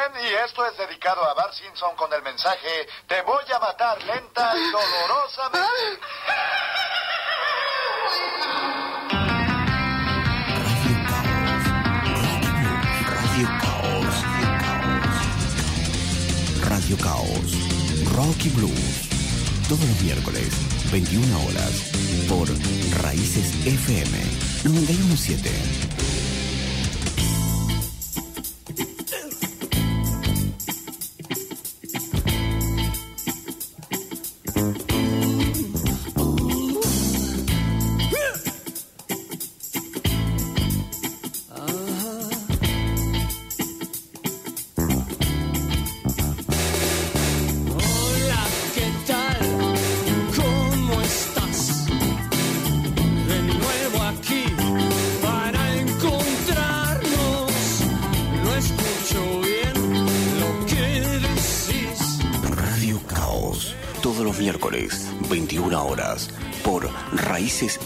Y 0.00 0.34
esto 0.46 0.64
es 0.64 0.78
dedicado 0.78 1.22
a 1.22 1.34
Bart 1.34 1.52
Simpson 1.52 1.94
con 1.94 2.10
el 2.14 2.22
mensaje, 2.22 2.88
te 3.06 3.20
voy 3.20 3.44
a 3.54 3.58
matar 3.58 4.02
lenta 4.02 4.56
y 4.56 4.70
dolorosamente. 4.70 6.00
Radio 13.10 13.48
Caos. 13.60 14.24
Radio 16.64 16.96
Caos. 16.96 18.16
Rock 18.16 18.44
y 18.46 18.48
Blues. 18.48 19.08
Todos 19.68 19.84
los 19.84 20.00
miércoles, 20.00 20.48
21 20.90 21.46
horas, 21.46 21.92
por 22.26 22.48
Raíces 23.02 23.66
FM 23.66 24.18
917. 24.64 25.89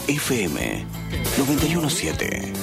FM 0.07 0.85
917. 1.37 2.54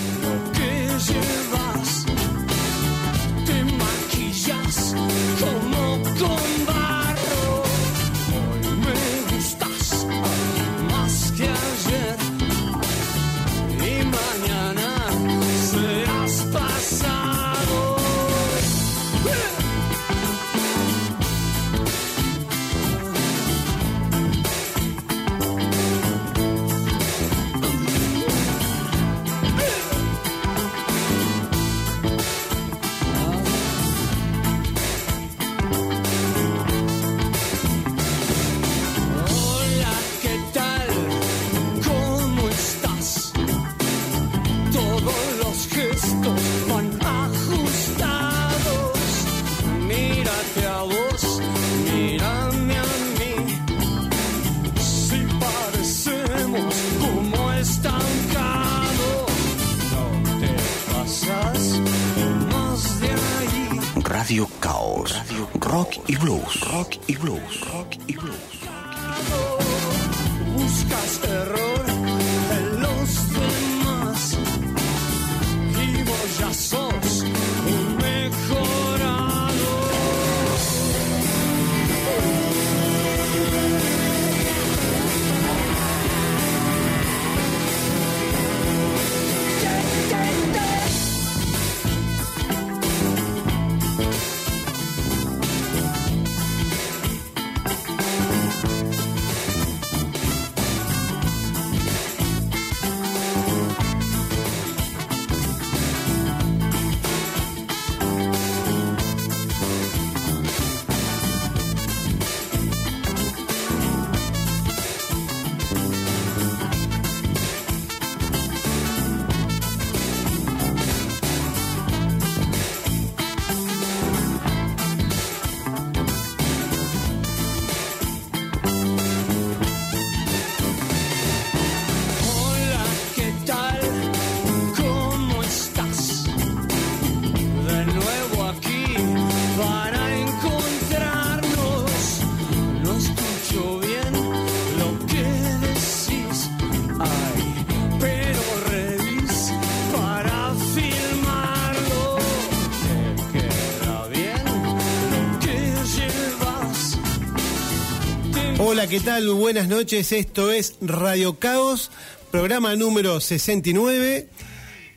¿Qué 158.92 159.00
tal? 159.00 159.26
Buenas 159.30 159.68
noches. 159.68 160.12
Esto 160.12 160.52
es 160.52 160.76
Radio 160.82 161.38
Caos, 161.38 161.90
programa 162.30 162.76
número 162.76 163.20
69. 163.20 164.28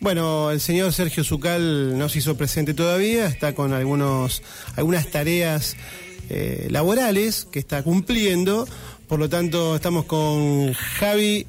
Bueno, 0.02 0.52
el 0.52 0.60
señor 0.60 0.92
Sergio 0.92 1.24
Zucal 1.24 1.98
no 1.98 2.10
se 2.10 2.20
hizo 2.20 2.36
presente 2.36 2.74
todavía, 2.74 3.26
está 3.26 3.56
con 3.56 3.72
algunos, 3.72 4.44
algunas 4.76 5.10
tareas 5.12 5.78
eh, 6.30 6.68
laborales 6.72 7.48
que 7.50 7.60
está 7.60 7.84
cumpliendo. 7.84 8.68
Por 9.08 9.20
lo 9.20 9.30
tanto, 9.30 9.78
estamos 9.78 10.04
con 10.04 10.74
Javi 10.74 11.48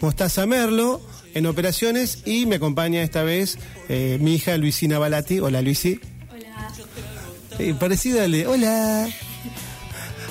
Mostaza 0.00 0.46
Merlo 0.46 1.00
en 1.32 1.46
operaciones 1.46 2.24
y 2.26 2.44
me 2.46 2.56
acompaña 2.56 3.04
esta 3.04 3.22
vez 3.22 3.56
eh, 3.88 4.18
mi 4.20 4.34
hija 4.34 4.56
Luisina 4.56 4.98
Balati. 4.98 5.38
Hola, 5.38 5.62
Luisi. 5.62 6.00
Hola. 6.32 7.78
parecida 7.78 8.24
al 8.24 8.32
de 8.32 8.48
Hola. 8.48 9.08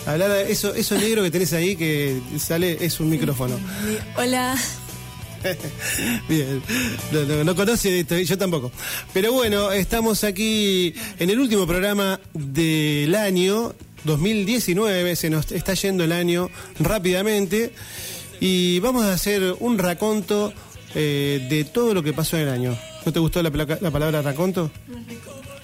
Hablar 0.06 0.30
de 0.32 0.52
eso, 0.52 0.74
eso 0.74 0.98
negro 0.98 1.22
que 1.24 1.32
tenés 1.32 1.54
ahí 1.54 1.76
que 1.76 2.20
sale 2.40 2.78
es 2.84 3.00
un 3.00 3.10
micrófono. 3.10 3.60
Hola. 4.18 4.58
Bien, 6.30 6.62
no, 7.12 7.24
no- 7.24 7.44
no 7.44 7.56
conoce 7.56 8.00
esto, 8.02 8.18
yo 8.18 8.38
tampoco. 8.38 8.72
Pero 9.14 9.34
bueno, 9.34 9.72
estamos 9.72 10.24
aquí 10.24 10.94
en 11.20 11.30
el 11.30 11.40
último 11.40 11.66
programa 11.68 12.20
del 12.34 13.14
año 13.16 13.74
2019, 14.04 15.16
se 15.16 15.30
nos 15.30 15.52
está 15.52 15.74
yendo 15.76 16.04
el 16.04 16.12
año 16.12 16.50
rápidamente 16.80 17.72
y 18.40 18.80
vamos 18.80 19.04
a 19.06 19.14
hacer 19.14 19.56
un 19.60 19.78
raconto 19.78 20.54
eh, 20.96 21.46
de 21.50 21.64
todo 21.64 21.94
lo 21.94 22.02
que 22.04 22.14
pasó 22.14 22.38
en 22.38 22.44
el 22.44 22.50
año. 22.50 22.78
¿No 23.06 23.12
te 23.14 23.20
gustó 23.20 23.42
la 23.42 23.52
palabra 23.52 24.22
raconto? 24.22 24.70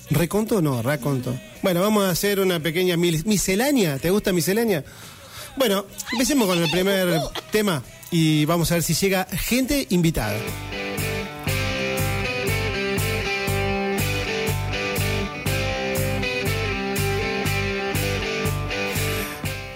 ¿Reconto 0.10 0.58
o 0.58 0.62
no? 0.62 0.82
Raconto. 0.82 1.38
Bueno, 1.62 1.82
vamos 1.82 2.06
a 2.06 2.12
hacer 2.12 2.40
una 2.40 2.60
pequeña 2.60 2.96
miscelánea. 2.98 3.98
¿Te 3.98 4.10
gusta 4.10 4.32
miscelánea? 4.32 4.84
Bueno, 5.58 5.86
empecemos 6.12 6.48
con 6.48 6.62
el 6.62 6.70
primer 6.70 7.20
tema 7.52 7.84
y 8.12 8.46
vamos 8.46 8.72
a 8.72 8.76
ver 8.76 8.84
si 8.84 8.94
llega 8.94 9.26
gente 9.26 9.88
invitada. 9.90 10.38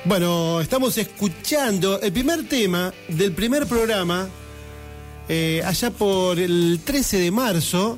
Bueno, 0.05 0.59
estamos 0.61 0.97
escuchando 0.97 2.01
el 2.01 2.11
primer 2.11 2.47
tema 2.47 2.93
del 3.07 3.31
primer 3.31 3.65
programa 3.65 4.27
eh, 5.29 5.61
allá 5.65 5.89
por 5.91 6.37
el 6.37 6.81
13 6.83 7.17
de 7.17 7.31
marzo 7.31 7.97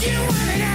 Bad 0.00 0.48
Radio 0.48 0.69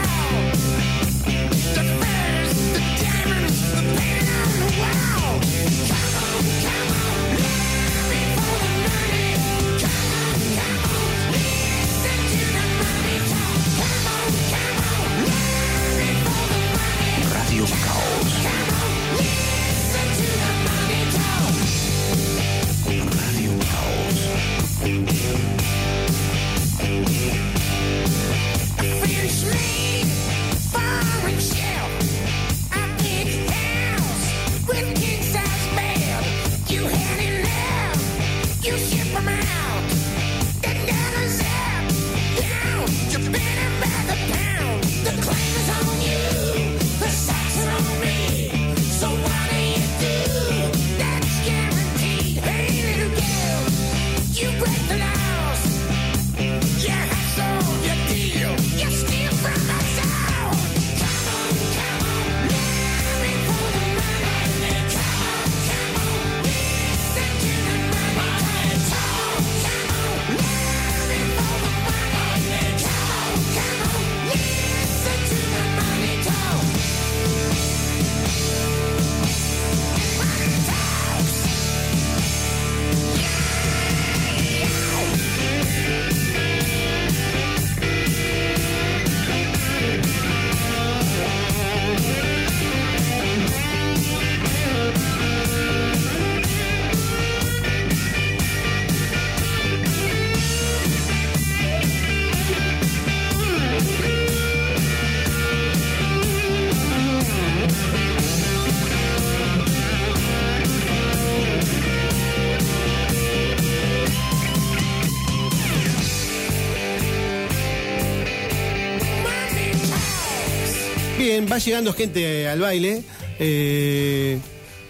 va 121.56 121.60
llegando 121.60 121.94
gente 121.94 122.50
al 122.50 122.60
baile. 122.60 123.02
Eh, 123.40 124.38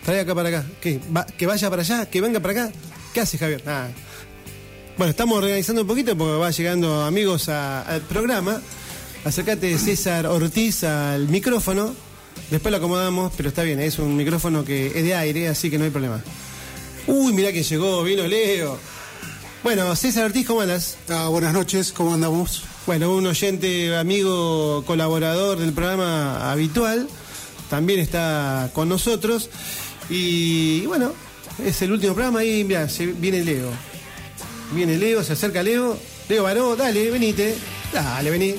trae 0.03 0.21
acá 0.21 0.33
para 0.33 0.49
acá. 0.49 0.65
¿Que 0.81 1.45
vaya 1.45 1.69
para 1.69 1.83
allá? 1.83 2.07
¿Que 2.07 2.21
venga 2.21 2.39
para 2.39 2.51
acá? 2.53 2.71
¿Qué 3.13 3.21
hace 3.21 3.37
Javier? 3.37 3.61
Nada. 3.65 3.91
Bueno, 4.97 5.11
estamos 5.11 5.37
organizando 5.37 5.83
un 5.83 5.87
poquito 5.87 6.17
porque 6.17 6.39
va 6.39 6.49
llegando 6.49 7.03
amigos 7.03 7.49
al 7.49 8.01
programa. 8.01 8.61
Acércate 9.25 9.77
César 9.77 10.25
Ortiz 10.25 10.83
al 10.83 11.27
micrófono. 11.27 11.93
Después 12.49 12.71
lo 12.71 12.77
acomodamos, 12.77 13.31
pero 13.37 13.49
está 13.49 13.61
bien, 13.63 13.79
es 13.79 13.99
un 13.99 14.15
micrófono 14.15 14.65
que 14.65 14.87
es 14.87 15.03
de 15.03 15.15
aire, 15.15 15.47
así 15.47 15.69
que 15.69 15.77
no 15.77 15.83
hay 15.83 15.89
problema. 15.91 16.21
Uy, 17.07 17.33
mirá 17.33 17.51
que 17.51 17.63
llegó, 17.63 18.03
vino 18.03 18.25
Leo. 18.27 18.77
Bueno, 19.63 19.95
César 19.95 20.25
Ortiz, 20.25 20.45
¿cómo 20.45 20.61
andas? 20.61 20.97
Ah, 21.09 21.27
buenas 21.27 21.53
noches, 21.53 21.91
¿cómo 21.91 22.13
andamos? 22.13 22.63
Bueno, 22.85 23.15
un 23.15 23.25
oyente, 23.25 23.95
amigo, 23.95 24.83
colaborador 24.85 25.57
del 25.57 25.73
programa 25.73 26.51
habitual, 26.51 27.07
también 27.67 27.99
está 27.99 28.69
con 28.73 28.89
nosotros. 28.89 29.49
Y 30.07 30.85
bueno, 30.85 31.11
es 31.65 31.81
el 31.81 31.91
último 31.91 32.13
programa 32.13 32.43
y 32.43 32.63
viene 32.63 33.43
Leo. 33.43 33.71
Viene 34.73 34.99
Leo, 34.99 35.23
se 35.23 35.33
acerca 35.33 35.63
Leo. 35.63 35.97
Leo 36.29 36.43
Baró, 36.43 36.75
dale, 36.75 37.09
venite. 37.09 37.55
Dale, 37.91 38.29
vení. 38.29 38.53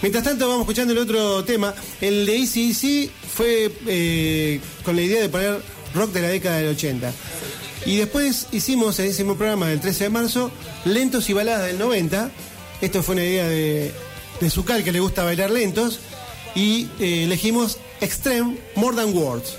Mientras 0.00 0.22
tanto, 0.22 0.46
vamos 0.46 0.62
escuchando 0.62 0.92
el 0.92 0.98
otro 1.00 1.42
tema. 1.44 1.74
El 2.00 2.24
de 2.26 2.36
ACDC 2.36 3.10
fue 3.34 3.72
eh, 3.88 4.60
con 4.84 4.94
la 4.94 5.02
idea 5.02 5.20
de 5.20 5.28
poner 5.28 5.60
rock 5.96 6.12
de 6.12 6.22
la 6.22 6.28
década 6.28 6.58
del 6.58 6.68
80. 6.68 7.12
Y 7.86 7.96
después 7.96 8.46
hicimos 8.52 9.00
en 9.00 9.06
ese 9.06 9.24
mismo 9.24 9.36
programa 9.36 9.66
del 9.66 9.80
13 9.80 10.04
de 10.04 10.10
marzo, 10.10 10.52
Lentos 10.84 11.28
y 11.28 11.32
Baladas 11.32 11.66
del 11.66 11.78
90. 11.80 12.30
Esto 12.80 13.02
fue 13.02 13.14
una 13.14 13.24
idea 13.24 13.48
de, 13.48 13.92
de 14.40 14.50
Zucal 14.50 14.84
que 14.84 14.92
le 14.92 15.00
gusta 15.00 15.24
bailar 15.24 15.50
lentos. 15.50 16.00
Y 16.54 16.88
eh, 17.00 17.24
elegimos 17.24 17.78
Extreme 18.00 18.58
More 18.76 18.96
Than 18.96 19.16
Words. 19.16 19.56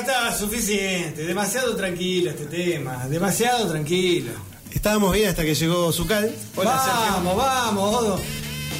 Está, 0.00 0.36
suficiente. 0.36 1.24
Demasiado 1.26 1.74
tranquilo 1.76 2.30
este 2.30 2.44
tema. 2.46 3.06
Demasiado 3.08 3.68
tranquilo. 3.70 4.30
estábamos 4.72 5.12
bien 5.14 5.28
hasta 5.28 5.44
que 5.44 5.54
llegó 5.54 5.92
Zucal. 5.92 6.32
Hola, 6.56 6.82
vamos, 7.10 7.36
vamos, 7.36 7.94
Odo. 7.94 8.20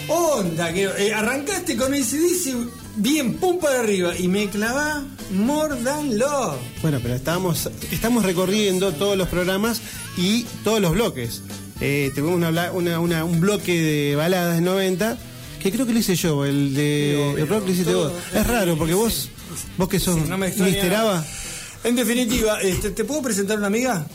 Onda, 0.08 0.72
que 0.72 0.84
eh, 0.84 1.12
arrancaste 1.12 1.76
con 1.76 1.92
ese 1.92 2.18
dice 2.18 2.54
bien 2.96 3.34
pum 3.34 3.58
para 3.58 3.80
arriba 3.80 4.16
y 4.18 4.26
me 4.26 4.48
clavá 4.48 5.04
More 5.30 5.76
Than 5.82 6.18
Love. 6.18 6.56
Bueno, 6.80 6.98
pero 7.02 7.14
estábamos, 7.14 7.68
estamos 7.92 8.24
recorriendo 8.24 8.92
todos 8.92 9.18
los 9.18 9.28
programas 9.28 9.82
y 10.16 10.44
todos 10.64 10.80
los 10.80 10.92
bloques. 10.92 11.42
Eh, 11.80 12.10
tuvimos 12.14 12.36
una 12.36 12.70
una- 12.72 13.00
una- 13.00 13.24
un 13.24 13.38
bloque 13.40 13.78
de 13.80 14.16
baladas 14.16 14.54
de 14.56 14.62
90 14.62 15.18
que 15.62 15.70
creo 15.70 15.86
que 15.86 15.92
lo 15.92 15.98
hice 15.98 16.16
yo, 16.16 16.44
el 16.46 16.74
de 16.74 17.32
el 17.32 17.46
rock 17.48 17.66
lo 17.66 17.72
hiciste 17.72 17.94
vos. 17.94 18.12
Es 18.34 18.46
raro 18.46 18.76
porque 18.78 18.94
vos, 18.94 19.28
vos 19.76 19.88
que 19.88 19.98
sos 20.00 20.16
Sí, 20.16 20.22
no 20.28 20.38
me 20.38 20.48
extraña. 20.48 20.72
Mister 20.72 20.94
Ava, 20.94 21.24
En 21.84 21.96
definitiva, 21.96 22.60
este, 22.60 22.90
¿te 22.90 23.04
puedo 23.04 23.22
presentar 23.22 23.58
una 23.58 23.66
amiga? 23.68 24.06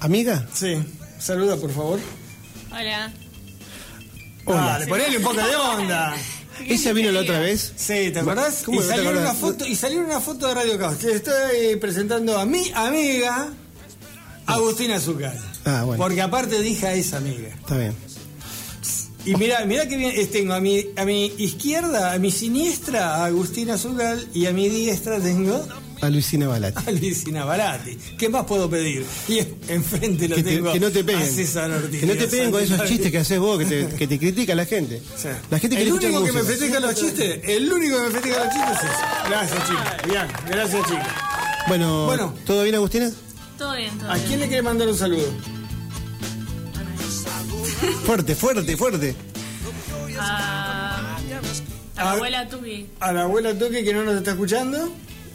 amiga. 0.00 0.46
Sí. 0.52 0.76
Saluda, 1.18 1.56
por 1.56 1.70
favor. 1.72 2.00
Hola. 2.72 3.12
Hola. 4.44 4.60
Dale, 4.60 4.86
ponele 4.86 5.16
un 5.18 5.22
poco 5.22 5.36
de 5.36 5.54
onda. 5.56 6.14
Ella 6.66 6.92
vino 6.92 7.10
la 7.12 7.20
otra 7.20 7.38
vez. 7.40 7.72
Sí, 7.76 8.10
¿te 8.12 8.18
acordás? 8.20 8.62
¿Cómo 8.64 8.78
y, 8.80 8.82
te 8.82 8.88
salió 8.88 9.10
acordás? 9.10 9.24
una 9.30 9.34
foto, 9.34 9.66
y 9.66 9.76
salió 9.76 10.00
una 10.00 10.20
foto 10.20 10.48
de 10.48 10.54
Radio 10.54 10.78
Caos. 10.78 10.98
Te 10.98 11.12
estoy 11.14 11.76
presentando 11.80 12.38
a 12.38 12.44
mi 12.46 12.70
amiga, 12.74 13.48
Agustina 14.46 14.98
Zucal. 15.00 15.38
Ah, 15.64 15.84
bueno. 15.84 16.02
Porque 16.02 16.20
aparte 16.22 16.60
dije 16.60 16.86
a 16.86 16.94
esa 16.94 17.18
amiga. 17.18 17.48
Está 17.48 17.76
bien. 17.78 17.94
Y 19.24 19.34
mira, 19.36 19.64
mira 19.64 19.86
que 19.88 19.96
bien, 19.96 20.12
eh, 20.16 20.26
tengo 20.26 20.52
a 20.54 20.60
mi, 20.60 20.84
a 20.96 21.04
mi 21.04 21.26
izquierda, 21.38 22.12
a 22.12 22.18
mi 22.18 22.30
siniestra, 22.30 23.16
a 23.16 23.26
Agustina 23.26 23.78
Zugal, 23.78 24.26
y 24.34 24.46
a 24.46 24.52
mi 24.52 24.68
diestra 24.68 25.20
tengo 25.20 25.64
A 26.00 26.10
Luisina 26.10 26.48
Balati. 26.48 26.82
a 26.84 26.90
Luisina 26.90 27.44
Barati. 27.44 27.96
¿Qué 28.18 28.28
más 28.28 28.44
puedo 28.46 28.68
pedir? 28.68 29.04
Y 29.28 29.38
enfrente 29.68 30.28
lo 30.28 30.34
Que, 30.36 30.42
te- 30.42 30.56
tengo 30.56 30.72
que 30.72 30.80
no 30.80 30.90
te 30.90 31.00
a 31.00 31.04
peguen. 31.06 31.32
César 31.32 31.70
Ortiz. 31.70 32.00
Que 32.00 32.06
no 32.06 32.14
te 32.14 32.26
peguen 32.26 32.50
con 32.50 32.62
esos 32.64 32.84
chistes 32.84 33.12
que 33.12 33.18
haces 33.18 33.38
vos, 33.38 33.58
que 33.60 33.64
te, 33.66 33.86
que 33.96 34.06
te 34.08 34.18
critica 34.18 34.54
la 34.56 34.66
gente. 34.66 35.00
Sí. 35.16 35.28
La 35.50 35.58
gente 35.60 35.80
el 35.80 35.92
único 35.92 36.24
que 36.24 36.32
me 36.32 36.42
festeja 36.42 36.80
los 36.80 36.94
chistes, 36.96 37.40
el 37.44 37.72
único 37.72 37.96
que 37.98 38.02
me 38.02 38.10
festeja 38.10 38.44
los 38.44 38.52
chistes 38.54 38.72
es 38.74 38.90
ese. 38.90 39.28
Gracias, 39.28 39.68
chicos. 39.68 39.82
Bien, 40.08 40.26
gracias, 40.48 40.82
chicos. 40.88 41.06
Bueno, 41.68 42.06
Bueno. 42.06 42.34
¿todo 42.44 42.62
bien, 42.64 42.74
Agustina? 42.74 43.08
Todo 43.56 43.76
bien, 43.76 43.96
todo 43.98 44.10
¿A 44.10 44.14
bien. 44.16 44.26
quién 44.26 44.40
le 44.40 44.46
quiere 44.48 44.62
mandar 44.62 44.88
un 44.88 44.98
saludo? 44.98 45.28
Fuerte, 48.04 48.34
fuerte, 48.34 48.76
fuerte. 48.76 49.14
A, 50.18 51.16
a 51.96 52.04
la 52.04 52.10
abuela 52.12 52.48
Tubi. 52.48 52.86
A 53.00 53.12
la 53.12 53.22
abuela 53.22 53.54
Toque 53.58 53.82
que 53.84 53.92
no 53.92 54.04
nos 54.04 54.16
está 54.16 54.32
escuchando. 54.32 54.92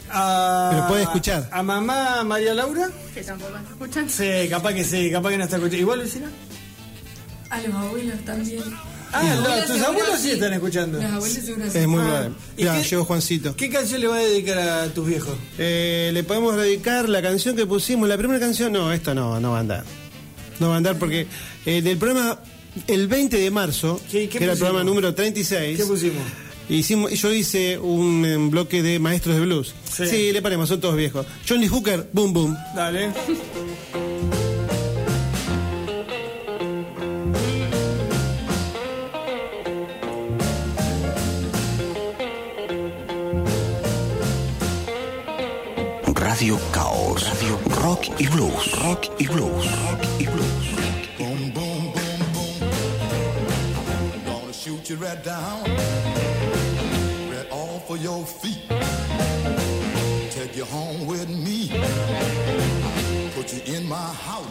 A, 0.10 0.70
Pero 0.72 0.88
puede 0.88 1.04
escuchar. 1.04 1.50
A 1.51 1.62
mamá 1.63 2.24
María 2.24 2.54
Laura. 2.54 2.89
Que 3.13 3.22
tampoco 3.24 3.51
está 3.58 3.70
escuchando. 3.72 4.10
Sí, 4.12 4.50
capaz 4.50 4.74
que 4.74 4.84
sí, 4.84 5.12
capaz 5.12 5.30
que 5.32 5.38
no 5.38 5.44
está 5.44 5.58
escuchando. 5.58 5.82
¿Igual, 5.82 6.00
Lucina? 6.00 6.32
A 7.50 7.62
los 7.62 7.75
abuelos 7.75 8.20
también. 8.25 8.63
Ah, 9.13 9.24
Los 9.24 9.36
no, 9.39 9.46
abuelos 9.46 9.66
tus 9.68 9.82
abuelos 9.82 10.20
sí 10.20 10.32
están 10.32 10.54
escuchando. 10.54 11.01
Los 11.01 11.12
abuelos 11.12 11.38
seguro 11.46 11.72
sí. 11.72 11.77
Es 11.77 11.88
muy 11.88 12.01
Ah, 12.01 12.08
bueno. 12.10 12.36
¿y 12.58 12.63
Ya, 12.66 12.82
qué- 12.82 12.84
llegó 12.88 13.06
Juancito. 13.06 13.56
¿Qué 13.56 13.70
canción 13.70 14.01
le 14.01 14.08
va 14.08 14.16
a 14.18 14.20
dedicar 14.20 14.58
a 14.60 14.88
tus 14.94 15.06
viejos? 15.08 15.36
Eh, 15.58 16.12
le 16.13 16.24
podemos 16.24 16.56
dedicar 16.58 17.08
la 17.10 17.22
canción 17.22 17.56
que 17.56 17.66
pusimos, 17.66 18.08
la 18.10 18.18
primera 18.18 18.39
canción, 18.39 18.72
no, 18.74 18.92
esto 18.92 19.13
no, 19.13 19.39
no 19.39 19.51
va 19.51 19.58
a 19.58 19.60
andar. 19.62 19.84
No 20.60 20.70
va 20.70 20.74
a 20.75 20.77
andar 20.77 20.98
porque 20.98 21.27
eh, 21.67 21.81
del 21.83 21.97
programa, 21.97 22.39
el 22.88 23.07
20 23.07 23.38
de 23.38 23.51
marzo, 23.51 24.01
¿Qué- 24.12 24.27
qué 24.29 24.38
que 24.39 24.43
era 24.45 24.53
el 24.53 24.59
programa 24.59 24.83
número 24.83 25.13
36, 25.13 25.77
¿Qué 25.77 25.86
pusimos? 25.86 26.24
hicimos, 26.69 27.12
yo 27.12 27.31
hice 27.33 27.77
un 27.77 28.50
bloque 28.51 28.81
de 28.81 28.97
maestros 29.00 29.36
de 29.36 29.41
blues. 29.41 29.74
Sí. 29.95 30.07
Sí, 30.07 30.31
le 30.31 30.41
paremos, 30.41 30.67
son 30.69 30.79
todos 30.81 30.95
viejos. 30.95 31.25
Johnny 31.47 31.67
Hooker, 31.67 32.09
boom 32.13 32.33
boom. 32.33 32.57
Dale. 32.75 33.12
Radio 46.13 46.59
Caos. 46.71 47.24
Radio 47.29 47.59
Rock 47.81 48.05
y 48.19 48.27
Blues. 48.27 48.71
Rock 48.83 49.07
y 49.19 49.27
Blues. 49.27 49.65
Rock 49.89 50.01
y 50.19 50.25
Blues. 50.25 50.76
You 54.89 54.96
right 54.96 55.22
down. 55.22 55.63
Right 57.29 57.48
off 57.51 57.89
of 57.89 58.01
your 58.01 58.25
feet. 58.25 58.62
Take 60.32 60.56
you 60.56 60.63
home 60.63 61.06
with 61.06 61.27
me. 61.27 61.67
Put 63.36 63.51
you 63.53 63.62
in 63.75 63.86
my 63.89 63.96
house. 63.98 64.48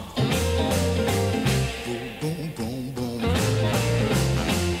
Boom, 1.85 2.09
boom, 2.21 2.51
boom, 2.55 2.91
boom. 2.91 3.19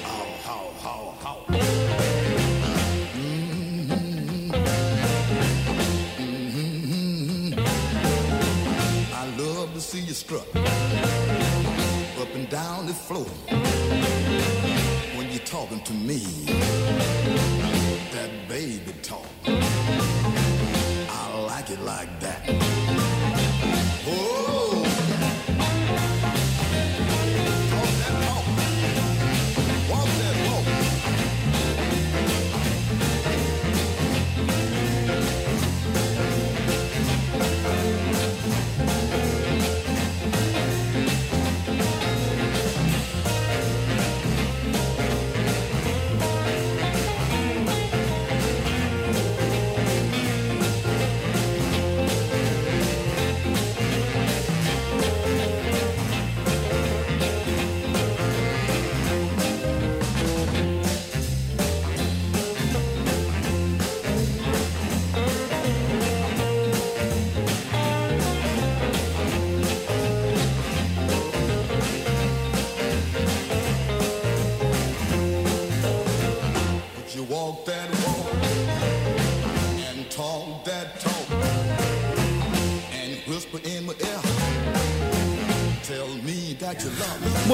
How, 0.03 0.25
how, 0.45 0.69
how, 0.83 1.15
how. 1.23 1.37
Mhm. 3.15 3.97
Mhm. 6.19 7.57
I 9.11 9.25
love 9.37 9.73
to 9.73 9.81
see 9.81 10.01
you 10.01 10.13
strut 10.13 10.47
up 12.21 12.35
and 12.35 12.47
down 12.49 12.85
the 12.85 12.93
floor 12.93 13.25
talking 15.47 15.79
to 15.79 15.93
me. 15.93 16.19
That 18.11 18.29
baby 18.49 18.93
talk. 19.01 19.25
I 19.45 21.43
like 21.47 21.69
it 21.69 21.79
like 21.79 22.19
that. 22.19 22.41
Oh. 24.05 24.56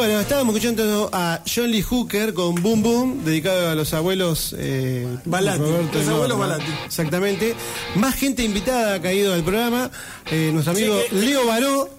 Bueno, 0.06 0.20
estábamos 0.20 0.54
escuchando 0.54 1.10
a 1.14 1.40
John 1.48 1.72
Lee 1.72 1.82
Hooker 1.82 2.34
con 2.34 2.56
Boom 2.56 2.84
Boom, 2.84 3.24
dedicado 3.24 3.70
a 3.70 3.74
los 3.74 3.94
abuelos 3.94 4.54
eh, 4.60 5.08
Balati, 5.24 5.60
Roberto 5.60 5.98
los 5.98 6.08
abuelos 6.10 6.38
Norma. 6.38 6.56
Balati. 6.58 6.72
Exactamente. 6.86 7.56
Más 7.96 8.14
gente 8.14 8.44
invitada 8.44 8.96
ha 8.96 9.02
caído 9.02 9.34
al 9.34 9.44
programa. 9.44 9.90
Eh, 10.30 10.50
nuestro 10.52 10.74
amigo 10.74 11.00
Sí, 11.10 11.16
eh, 11.16 11.22
Leo 11.22 11.48
Baró. 11.48 11.90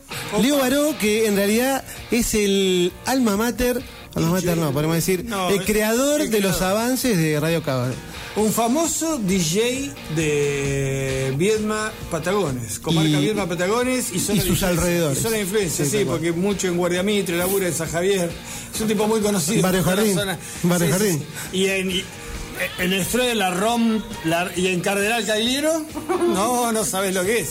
Leo 0.42 0.58
Baró, 0.58 0.94
que 0.98 1.26
en 1.26 1.36
realidad 1.36 1.82
es 2.10 2.34
el 2.34 2.92
alma 3.06 3.38
mater 3.38 3.82
Alma 4.14 4.32
mater 4.32 4.58
no, 4.58 4.70
podemos 4.70 4.96
decir 4.96 5.24
No, 5.24 5.48
el 5.48 5.64
creador 5.64 6.20
el 6.20 6.30
de 6.30 6.40
los 6.40 6.60
avances 6.60 7.16
de 7.16 7.40
Radio 7.40 7.62
Caos. 7.62 7.94
Un 8.36 8.52
famoso 8.52 9.18
DJ 9.18 9.92
de 10.16 11.32
Viedma 11.36 11.92
Patagones, 12.10 12.80
comarca 12.80 13.08
Y- 13.10 13.20
Viedma 13.20 13.46
Patagones 13.48 14.10
y, 14.12 14.18
zona 14.18 14.34
y 14.36 14.38
de 14.40 14.44
sus 14.48 14.50
influencia. 14.54 14.68
alrededores. 14.68 15.18
Y 15.18 15.22
zona 15.22 15.36
de 15.36 15.42
influencia, 15.42 15.84
Sí, 15.84 16.04
porque 16.04 16.32
mucho 16.32 16.66
en 16.66 16.76
Guardiamitre, 16.76 17.36
labura 17.38 17.68
en 17.68 17.74
San 17.74 17.88
Javier. 17.88 18.28
Es 18.74 18.80
un 18.80 18.88
tipo 18.88 19.06
muy 19.06 19.20
conocido. 19.20 19.62
Barrio 19.62 19.84
Jardín. 19.84 20.16
Barrio 20.64 20.86
Sí, 20.86 20.92
Jardín. 20.92 21.18
sí. 21.52 21.58
Y 21.58 21.66
en, 21.66 21.90
y- 21.92 22.04
en 22.78 22.92
el 22.92 23.04
de 23.06 23.34
la 23.36 23.52
ROM 23.52 24.02
la- 24.24 24.50
y 24.56 24.66
en 24.66 24.80
Cardenal 24.80 25.24
Cagliero, 25.24 25.84
no, 26.34 26.72
no 26.72 26.84
sabes 26.84 27.14
lo 27.14 27.22
que 27.24 27.38
es. 27.40 27.50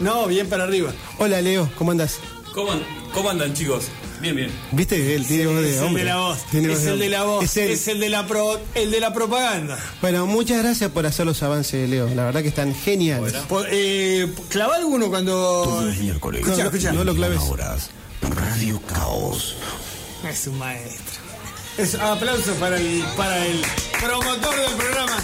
No, 0.00 0.26
bien 0.26 0.48
para 0.50 0.64
arriba. 0.64 0.92
Hola 1.18 1.40
Leo, 1.40 1.70
¿cómo 1.78 1.92
andás? 1.92 2.16
¿Cómo, 2.54 2.72
cómo 3.14 3.30
andan, 3.30 3.54
chicos? 3.54 3.84
Bien, 4.20 4.36
bien. 4.36 4.50
¿Viste? 4.72 5.14
Él 5.14 5.26
tiene 5.26 5.46
voz 5.46 5.62
de 5.62 5.70
es 5.76 5.80
el 5.82 5.94
de 5.94 6.04
la 6.04 6.16
voz. 6.18 6.38
Tiene 6.50 6.72
Es 6.72 6.78
voz 6.80 6.86
el 6.88 6.98
de 6.98 7.08
la 7.08 7.22
voz. 7.22 7.56
Es 7.56 7.88
el 7.88 8.00
de 8.00 8.08
la, 8.10 8.26
pro- 8.26 8.60
el 8.74 8.90
de 8.90 9.00
la 9.00 9.12
propaganda. 9.14 9.78
Bueno, 10.02 10.26
muchas 10.26 10.62
gracias 10.62 10.90
por 10.90 11.06
hacer 11.06 11.24
los 11.26 11.42
avances, 11.42 11.88
Leo. 11.88 12.06
La 12.14 12.24
verdad 12.24 12.42
que 12.42 12.48
están 12.48 12.74
geniales. 12.74 13.34
Eh, 13.70 14.30
clava 14.50 14.76
alguno 14.76 15.08
cuando. 15.08 15.32
Todos 15.32 15.84
los 15.84 15.96
miércoles. 15.96 16.44
No 16.92 17.04
lo 17.04 17.14
claves. 17.14 17.40
horas. 17.48 17.90
Radio 18.22 18.80
Caos. 18.82 19.56
Es 20.28 20.46
un 20.46 20.58
maestro. 20.58 21.20
Es, 21.78 21.94
aplausos 21.94 22.54
para 22.58 22.76
el, 22.76 23.02
para 23.16 23.46
el 23.46 23.62
promotor 23.98 24.54
del 24.54 24.72
programa. 24.76 25.16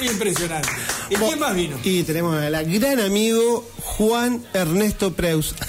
Impresionante. 0.00 0.68
¿Y 1.10 1.14
quién 1.16 1.38
más 1.40 1.54
vino? 1.54 1.76
Y 1.82 2.02
tenemos 2.04 2.36
al 2.40 2.64
gran 2.78 3.00
amigo 3.00 3.68
Juan 3.82 4.44
Ernesto 4.54 5.12
Preus. 5.14 5.54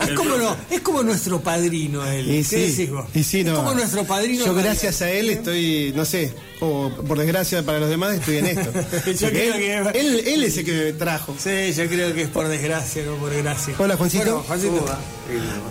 Es 0.00 0.10
como, 0.12 0.36
no, 0.36 0.56
es 0.70 0.80
como 0.80 1.02
nuestro 1.02 1.40
padrino 1.40 2.06
él. 2.06 2.28
Y 2.30 2.38
¿Qué 2.38 2.44
sí, 2.44 2.56
decís 2.56 2.90
vos? 2.90 3.06
y 3.14 3.22
sí, 3.24 3.42
no. 3.44 3.52
Es 3.52 3.58
como 3.58 3.74
nuestro 3.74 4.04
padrino. 4.04 4.44
Yo 4.46 4.54
gracias 4.54 5.02
a 5.02 5.10
él 5.10 5.30
estoy, 5.30 5.92
no 5.96 6.04
sé, 6.04 6.32
o 6.60 6.90
por 7.06 7.18
desgracia 7.18 7.62
para 7.64 7.80
los 7.80 7.88
demás 7.90 8.14
estoy 8.14 8.36
en 8.38 8.46
esto. 8.46 8.70
Yo 8.72 8.80
Porque 9.02 9.16
creo 9.30 9.54
él, 9.54 9.92
que- 9.92 10.00
él, 10.00 10.22
él 10.26 10.44
es 10.44 10.56
el 10.58 10.64
que 10.64 10.72
me 10.72 10.92
trajo. 10.92 11.34
Sí, 11.38 11.72
yo 11.74 11.86
creo 11.88 12.14
que 12.14 12.22
es 12.22 12.28
por 12.28 12.46
desgracia, 12.48 13.04
no 13.04 13.16
por 13.16 13.34
gracia. 13.34 13.74
Hola, 13.78 13.96
Juancito. 13.96 14.24
Bueno, 14.24 14.42
Juancito. 14.46 14.98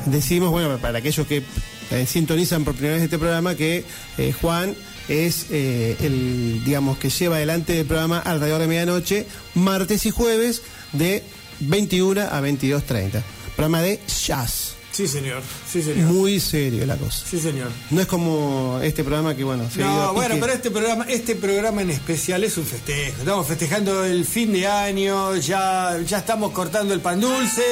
Decimos, 0.05 0.51
bueno, 0.51 0.77
para 0.77 0.99
aquellos 0.99 1.25
que 1.27 1.43
eh, 1.91 2.05
sintonizan 2.05 2.63
por 2.63 2.73
primera 2.73 2.95
vez 2.95 3.03
este 3.03 3.17
programa, 3.17 3.55
que 3.55 3.85
eh, 4.17 4.33
Juan 4.41 4.75
es 5.07 5.45
eh, 5.51 5.95
el, 6.01 6.61
digamos, 6.65 6.97
que 6.97 7.09
lleva 7.09 7.37
adelante 7.37 7.79
el 7.79 7.85
programa 7.85 8.19
alrededor 8.19 8.59
de 8.61 8.67
medianoche, 8.67 9.25
martes 9.55 10.05
y 10.05 10.11
jueves, 10.11 10.61
de 10.93 11.23
21 11.61 12.21
a 12.21 12.41
22.30. 12.41 13.21
Programa 13.57 13.81
de 13.81 13.99
jazz. 14.25 14.75
Sí, 14.93 15.07
señor. 15.07 15.43
Sí, 15.69 15.81
señor. 15.81 16.05
Muy 16.11 16.39
serio 16.39 16.85
la 16.85 16.95
cosa. 16.95 17.25
Sí, 17.29 17.39
señor. 17.39 17.69
No 17.91 18.01
es 18.01 18.07
como 18.07 18.79
este 18.81 19.03
programa 19.03 19.35
que, 19.35 19.43
bueno, 19.43 19.69
se 19.69 19.79
No, 19.81 20.13
bueno, 20.13 20.35
pero 20.39 20.53
este 20.53 20.71
programa, 20.71 21.05
este 21.09 21.35
programa 21.35 21.81
en 21.81 21.89
especial 21.91 22.43
es 22.45 22.57
un 22.57 22.65
festejo. 22.65 23.17
Estamos 23.19 23.45
festejando 23.45 24.05
el 24.05 24.25
fin 24.25 24.53
de 24.53 24.65
año, 24.67 25.35
ya, 25.35 25.99
ya 26.07 26.19
estamos 26.19 26.51
cortando 26.51 26.93
el 26.95 27.01
pan 27.01 27.19
dulce, 27.19 27.63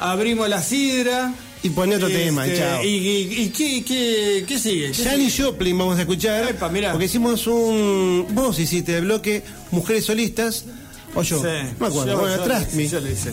abrimos 0.00 0.48
la 0.48 0.62
sidra. 0.62 1.32
Y 1.62 1.68
pone 1.70 1.96
otro 1.96 2.08
Este, 2.08 2.24
tema, 2.24 2.48
y 2.48 2.56
chao. 2.56 2.82
¿Y, 2.82 2.86
y- 2.88 3.42
y 3.42 3.48
qué, 3.50 3.84
qué- 3.84 4.44
qué 4.48 4.58
sigue? 4.58 4.92
¿Qué 4.92 5.04
Janis 5.04 5.34
sigue? 5.34 5.44
Joplin 5.48 5.76
vamos 5.76 5.98
a 5.98 6.00
escuchar. 6.00 6.48
Epa, 6.48 6.70
mirá. 6.70 6.92
Porque 6.92 7.04
hicimos 7.04 7.46
un. 7.46 8.26
Vos 8.30 8.58
hiciste 8.58 8.96
el 8.96 9.04
bloque 9.04 9.42
Mujeres 9.70 10.06
Solistas. 10.06 10.64
O 11.14 11.22
yo. 11.22 11.38
Sí. 11.38 11.44
No 11.44 11.80
me 11.80 11.86
acuerdo. 11.88 12.06
Yo- 12.12 12.18
bueno, 12.18 12.46
yo- 12.46 12.76
Me. 12.76 12.88
yo 12.88 13.00
le 13.00 13.12
hice. 13.12 13.32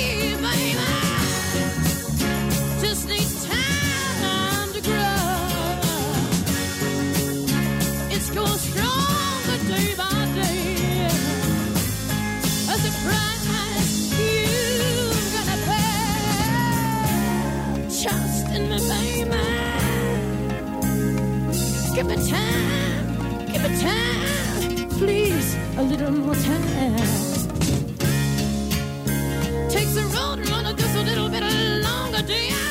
Give 22.01 22.17
me 22.17 22.29
time, 22.31 23.45
give 23.45 23.61
me 23.61 23.79
time, 23.79 24.89
please, 24.97 25.55
a 25.77 25.83
little 25.83 26.09
more 26.09 26.33
time. 26.33 26.97
Takes 29.69 29.95
a 29.97 30.05
road 30.05 30.49
runner 30.49 30.73
just 30.73 30.95
a 30.95 31.03
little 31.03 31.29
bit 31.29 31.43
longer, 31.83 32.23
dear. 32.23 32.70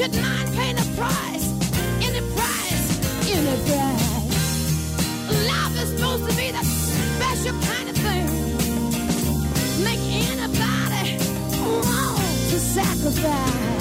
Should 0.00 0.16
mind 0.16 0.48
paying 0.56 0.78
a 0.78 0.84
price, 0.96 1.46
any 2.00 2.22
price, 2.32 2.88
any 3.28 3.56
price. 3.68 4.28
Love 5.46 5.76
is 5.76 5.90
supposed 5.90 6.24
to 6.26 6.36
be 6.36 6.50
that 6.50 6.64
special 6.64 7.52
kind 7.68 7.86
of 7.90 7.96
thing. 7.96 8.26
Make 9.84 10.00
anybody 10.24 11.18
want 11.60 12.48
to 12.48 12.58
sacrifice. 12.58 13.76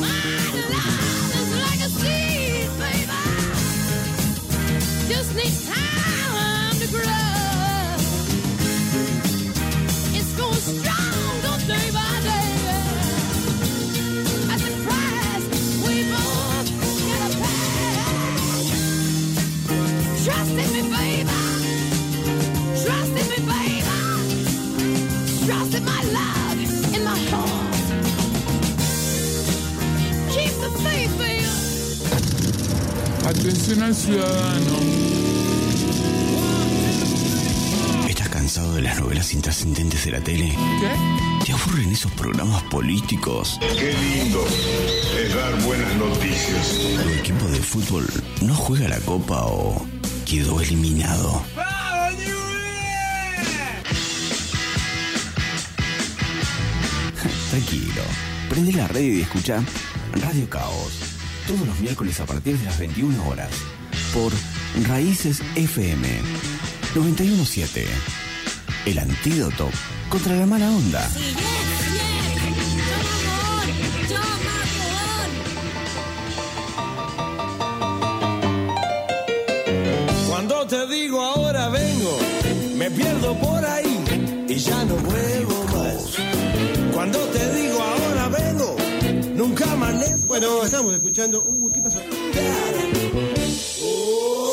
My 0.00 0.34
love 0.74 1.30
is 1.40 1.50
like 1.64 1.80
a 1.86 1.90
seed, 2.00 2.70
baby. 2.80 3.20
Just 5.14 5.30
needs 5.36 5.69
Atención 33.40 33.82
al 33.82 33.94
ciudadano. 33.94 34.76
¿Estás 38.06 38.28
cansado 38.28 38.74
de 38.74 38.82
las 38.82 39.00
novelas 39.00 39.32
intrascendentes 39.32 40.04
de 40.04 40.10
la 40.10 40.20
tele? 40.20 40.50
¿Qué? 40.50 41.46
¿Te 41.46 41.52
aburren 41.52 41.90
esos 41.90 42.12
programas 42.12 42.62
políticos? 42.64 43.58
Qué 43.78 43.94
lindo 43.94 44.44
es 45.18 45.34
dar 45.34 45.58
buenas 45.62 45.94
noticias. 45.96 46.80
¿Tu 47.02 47.08
equipo 47.18 47.46
de 47.46 47.60
fútbol 47.60 48.06
no 48.42 48.54
juega 48.54 48.88
la 48.88 49.00
copa 49.00 49.46
o 49.46 49.86
quedó 50.26 50.60
eliminado? 50.60 51.42
Tranquilo, 57.48 58.02
prende 58.50 58.72
la 58.74 58.86
radio 58.86 59.14
y 59.14 59.22
escucha 59.22 59.64
Radio 60.12 60.48
Caos. 60.50 61.09
Todos 61.50 61.66
los 61.66 61.80
miércoles 61.80 62.20
a 62.20 62.26
partir 62.26 62.56
de 62.58 62.64
las 62.64 62.78
21 62.78 63.28
horas 63.28 63.50
por 64.14 64.32
Raíces 64.88 65.42
FM 65.56 66.06
917. 66.94 67.86
El 68.86 68.98
antídoto 69.00 69.68
contra 70.08 70.36
la 70.36 70.46
mala 70.46 70.70
onda. 70.70 71.10
Cuando 80.28 80.66
te 80.68 80.86
digo 80.86 81.20
ahora 81.20 81.68
vengo, 81.70 82.16
me 82.76 82.90
pierdo 82.92 83.36
por 83.40 83.64
ahí 83.64 84.46
y 84.48 84.54
ya 84.54 84.84
no 84.84 84.94
vuelvo 84.94 85.64
más. 85.64 86.16
Cuando 86.94 87.18
te 87.18 87.54
digo 87.54 87.79
Bueno, 90.30 90.64
estamos 90.64 90.94
escuchando. 90.94 91.42
Uh, 91.44 91.72
¿qué 91.72 91.82
pasó? 91.82 91.98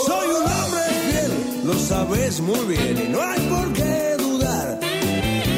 Soy 0.07 0.27
un 0.27 0.51
hombre 0.51 0.81
fiel, 1.05 1.31
lo 1.65 1.73
sabes 1.75 2.41
muy 2.41 2.65
bien 2.65 3.05
y 3.05 3.09
no 3.09 3.21
hay 3.21 3.39
por 3.41 3.71
qué 3.73 4.15
dudar. 4.17 4.79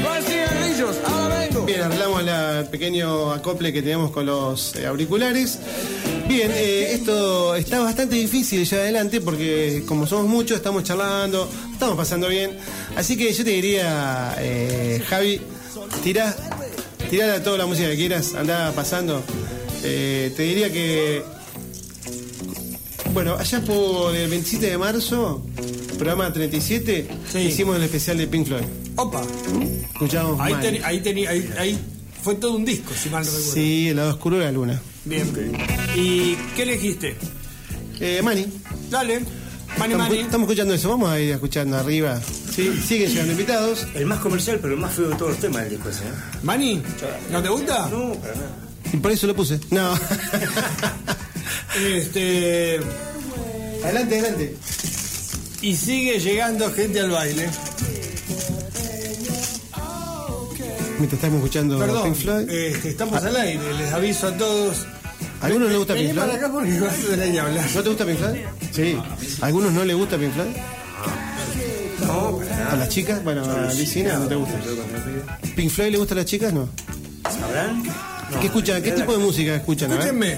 No 0.04 0.12
hay 0.12 0.24
cigarrillos, 0.24 0.98
ahora 1.06 1.40
vengo. 1.40 1.66
Bien, 1.66 1.84
arreglamos 1.84 2.22
el 2.22 2.66
pequeño 2.66 3.32
acople 3.32 3.72
que 3.72 3.82
teníamos 3.82 4.12
con 4.12 4.26
los 4.26 4.76
eh, 4.76 4.88
auriculares. 4.88 5.58
Bien, 6.28 6.52
eh, 6.54 6.92
esto 6.96 7.56
está 7.56 7.80
bastante 7.80 8.18
difícil 8.18 8.66
ya 8.66 8.76
adelante 8.76 9.22
porque 9.22 9.86
como 9.88 10.06
somos 10.06 10.26
muchos, 10.26 10.58
estamos 10.58 10.84
charlando, 10.84 11.50
estamos 11.72 11.96
pasando 11.96 12.28
bien. 12.28 12.58
Así 12.98 13.16
que 13.16 13.32
yo 13.32 13.46
te 13.46 13.52
diría, 13.52 14.36
eh, 14.38 15.02
Javi, 15.08 15.40
tirá, 16.04 16.36
tirá 17.10 17.42
toda 17.42 17.58
la 17.58 17.66
música 17.66 17.88
que 17.88 17.96
quieras, 17.96 18.36
anda 18.36 18.74
pasando. 18.74 19.24
Eh, 19.84 20.34
te 20.36 20.44
diría 20.44 20.72
que, 20.72 21.24
bueno, 23.14 23.36
allá 23.38 23.62
por 23.62 24.16
el 24.16 24.30
27 24.30 24.68
de 24.72 24.78
marzo, 24.78 25.46
programa 25.98 26.32
37, 26.32 27.08
hicimos 27.46 27.76
el 27.78 27.84
especial 27.84 28.18
de 28.18 28.28
Pink 28.28 28.48
Floyd. 28.48 28.64
Opa. 28.96 29.22
Escuchamos 29.94 30.40
Ahí, 30.40 30.54
ahí, 30.84 31.00
teni- 31.02 31.28
ahí, 31.28 31.50
ahí 31.58 31.80
fue 32.22 32.36
todo 32.36 32.56
un 32.56 32.66
disco, 32.66 32.92
si 32.94 33.10
mal 33.10 33.24
no 33.24 33.30
recuerdo. 33.32 33.54
Sí, 33.54 33.90
el 33.90 33.96
lado 33.98 34.10
oscuro 34.12 34.38
de 34.38 34.46
la 34.46 34.52
luna. 34.52 34.82
Bien. 35.06 35.28
¿Y 35.96 36.36
qué 36.56 36.64
elegiste? 36.64 37.16
Eh, 38.00 38.22
Mani. 38.24 38.46
Dale. 38.90 39.20
Mani, 39.78 39.94
estamos, 39.94 40.10
Mani. 40.10 40.20
estamos 40.22 40.48
escuchando 40.48 40.74
eso, 40.74 40.90
vamos 40.90 41.10
a 41.10 41.20
ir 41.20 41.32
escuchando 41.32 41.78
arriba. 41.78 42.20
Sí, 42.54 42.70
siguen 42.86 43.10
llegando 43.12 43.32
invitados. 43.34 43.88
El 43.94 44.06
más 44.08 44.20
comercial, 44.20 44.60
pero 44.62 44.74
el 44.74 44.80
más 44.80 44.94
feo 44.94 45.10
de 45.10 45.16
todos 45.16 45.32
los 45.32 45.40
temas 45.40 45.62
del 45.64 45.72
disco 45.72 45.90
ese, 45.90 46.04
¿eh? 46.06 46.12
Mani, 46.44 46.82
¿no 47.32 47.42
te 47.42 47.50
gusta? 47.50 47.88
No, 47.90 48.14
para 48.16 48.36
nada. 48.36 48.56
Y 48.94 48.98
por 48.98 49.12
eso 49.12 49.28
lo 49.28 49.36
puse. 49.36 49.60
No. 49.72 49.94
Este. 51.86 52.80
Adelante, 53.84 54.20
adelante. 54.20 54.56
Y 55.62 55.76
sigue 55.76 56.20
llegando 56.20 56.72
gente 56.74 57.00
al 57.00 57.12
baile. 57.12 57.50
Mientras 60.98 61.14
estamos 61.14 61.38
escuchando 61.38 61.80
Perdón, 61.80 62.04
Pink 62.04 62.16
Floyd. 62.16 62.50
este, 62.50 62.90
estamos 62.90 63.24
al 63.24 63.36
aire, 63.38 63.74
les 63.78 63.94
aviso 63.94 64.28
a 64.28 64.36
todos. 64.38 64.86
¿A 65.42 65.46
algunos 65.46 65.70
les 65.70 65.78
gusta 65.78 65.94
Vení 65.94 66.08
Pink 66.08 66.16
Floyd? 66.18 66.28
para 66.28 66.40
acá 66.40 66.52
porque 66.54 66.80
vas 66.82 66.94
a 66.94 67.08
tener 67.08 67.32
que 67.32 67.40
hablar. 67.40 67.66
¿No 67.74 67.84
te 67.84 67.90
gusta 67.90 68.06
Pink 68.06 68.18
Floyd? 68.18 68.40
Sí. 68.72 68.98
¿A 69.42 69.46
algunos 69.46 69.72
no 69.72 69.86
les 69.86 69.96
gusta 69.96 70.18
Pink 70.18 70.34
Floyd? 70.34 70.50
No. 72.06 72.40
¿A 72.72 72.76
las 72.76 72.90
chicas? 72.90 73.24
Bueno, 73.24 73.46
a 73.46 73.72
Licina 73.74 74.18
no 74.18 74.28
te 74.28 74.36
gusta. 74.36 74.56
¿Pink 75.56 75.70
Floyd 75.72 75.92
le 75.92 75.98
gusta 76.00 76.16
a 76.16 76.18
las 76.18 76.26
chicas? 76.26 76.52
No. 76.52 76.68
¿Sabrán? 77.24 77.84
¿Qué 78.40 78.48
escuchan? 78.48 78.82
¿Qué 78.82 78.92
tipo 78.92 79.12
de 79.12 79.18
música 79.18 79.56
escuchan? 79.56 79.92
Escúchenme. 79.92 80.38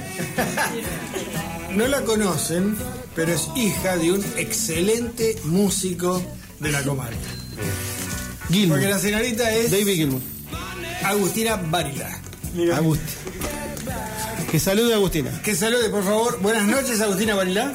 No 1.76 1.88
la 1.88 2.02
conocen, 2.02 2.76
pero 3.16 3.32
es 3.34 3.48
hija 3.56 3.98
de 3.98 4.12
un 4.12 4.26
excelente 4.38 5.38
músico 5.46 6.22
de 6.60 6.72
la 6.72 6.82
comarca. 6.84 7.16
Gilmour. 8.50 8.78
Porque 8.78 8.90
la 8.90 9.00
señorita 9.00 9.54
es 9.54 9.72
David 9.72 9.96
Gilmour. 9.96 10.22
Agustina 11.04 11.56
Varila. 11.56 12.10
Agustín. 12.76 13.08
Que 14.52 14.60
salude 14.60 14.94
Agustina. 14.94 15.42
Que 15.42 15.56
salude, 15.56 15.90
por 15.90 16.04
favor. 16.04 16.42
Buenas 16.42 16.64
noches, 16.64 17.00
Agustina 17.00 17.36
Varila. 17.36 17.74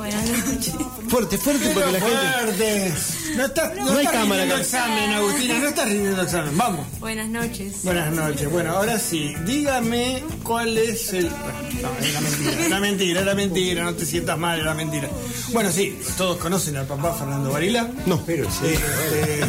Buenas 0.00 0.46
noches. 0.46 0.74
Fuerte, 1.08 1.36
fuerte 1.38 1.70
porque 1.74 1.92
la 1.92 2.00
gente. 2.00 2.16
Fuerte. 2.16 2.92
No 3.36 3.44
estás, 3.44 3.76
no 3.76 3.84
No 3.84 3.90
hay 3.92 4.06
estás 4.06 4.12
cámara 4.14 4.42
rindiendo 4.42 4.54
acá. 4.54 4.62
examen, 4.62 5.10
Agustina. 5.12 5.58
No 5.58 5.68
estás 5.68 5.84
rindiendo 5.88 6.22
examen. 6.22 6.56
Vamos. 6.56 6.86
Buenas 7.00 7.28
noches. 7.28 7.74
Buenas 7.84 8.12
noches. 8.14 8.50
Bueno, 8.50 8.70
ahora 8.72 8.98
sí, 8.98 9.34
dígame 9.44 10.22
cuál 10.42 10.78
es 10.78 11.12
el. 11.12 11.28
No, 11.28 11.90
era 12.06 12.20
mentira, 12.20 12.66
era 12.66 12.80
mentira, 12.80 13.20
era 13.20 13.34
mentira, 13.34 13.84
no 13.84 13.94
te 13.94 14.06
sientas 14.06 14.38
mal, 14.38 14.58
era 14.58 14.72
mentira. 14.74 15.08
Bueno, 15.52 15.70
sí, 15.70 15.98
todos 16.16 16.38
conocen 16.38 16.76
al 16.78 16.86
papá 16.86 17.12
Fernando 17.14 17.50
Varila. 17.52 17.90
No. 18.06 18.22
Pero 18.24 18.48
sí. 18.50 18.66
Este, 18.68 19.40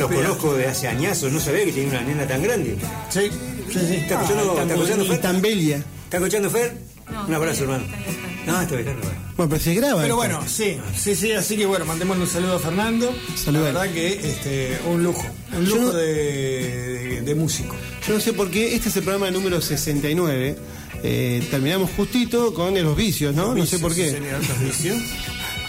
Lo 0.00 0.08
conozco 0.08 0.54
de 0.54 0.68
hace 0.68 0.88
añazos, 0.88 1.30
no 1.30 1.38
sabía 1.38 1.66
que 1.66 1.72
tenía 1.72 1.90
una 1.90 2.00
nena 2.00 2.26
tan 2.26 2.42
grande. 2.42 2.78
sí, 3.10 3.28
sí, 3.70 3.78
sí. 3.88 3.94
¿Está 3.96 4.14
escuchando, 4.14 4.56
Ah, 4.58 4.62
¿está 4.62 5.04
Fer? 5.04 5.20
tan 5.20 5.42
bella. 5.42 5.76
¿Está 6.04 6.16
escuchando 6.16 6.50
Fer? 6.50 6.91
No, 7.10 7.26
Un 7.26 7.34
abrazo, 7.34 7.62
hermano. 7.64 7.84
bien, 7.84 8.62
está 8.62 8.76
bien, 8.76 8.88
está 8.88 8.92
bien. 8.92 8.96
No, 8.96 9.02
bueno. 9.02 9.22
Bueno, 9.36 9.50
pero 9.50 9.62
se 9.62 9.74
graba. 9.74 10.02
Pero 10.02 10.16
bueno, 10.16 10.40
sí, 10.46 10.76
sí, 10.96 11.14
sí, 11.14 11.32
así 11.32 11.56
que 11.56 11.64
bueno, 11.66 11.84
mandemos 11.84 12.18
un 12.18 12.26
saludo 12.26 12.56
a 12.56 12.58
Fernando. 12.58 13.14
Saludo. 13.36 13.64
La 13.64 13.72
verdad 13.82 13.94
que 13.94 14.08
este, 14.14 14.78
un 14.88 15.02
lujo, 15.02 15.24
un 15.56 15.64
lujo 15.64 15.80
no- 15.80 15.92
de, 15.92 16.04
de- 16.14 17.22
de 17.22 17.34
músico. 17.34 17.74
Yo 18.06 18.14
no 18.14 18.20
sé 18.20 18.32
por 18.32 18.50
qué, 18.50 18.74
este 18.74 18.88
es 18.88 18.96
el 18.96 19.04
programa 19.04 19.30
número 19.30 19.60
69. 19.60 20.56
Eh, 21.04 21.46
terminamos 21.50 21.90
justito 21.96 22.52
con 22.54 22.74
los 22.80 22.96
vicios, 22.96 23.34
¿no? 23.34 23.54
no 23.54 23.64
sé 23.66 23.78
por 23.78 23.94
qué. 23.94 24.20
Los 24.20 24.60
vicios. 24.60 24.98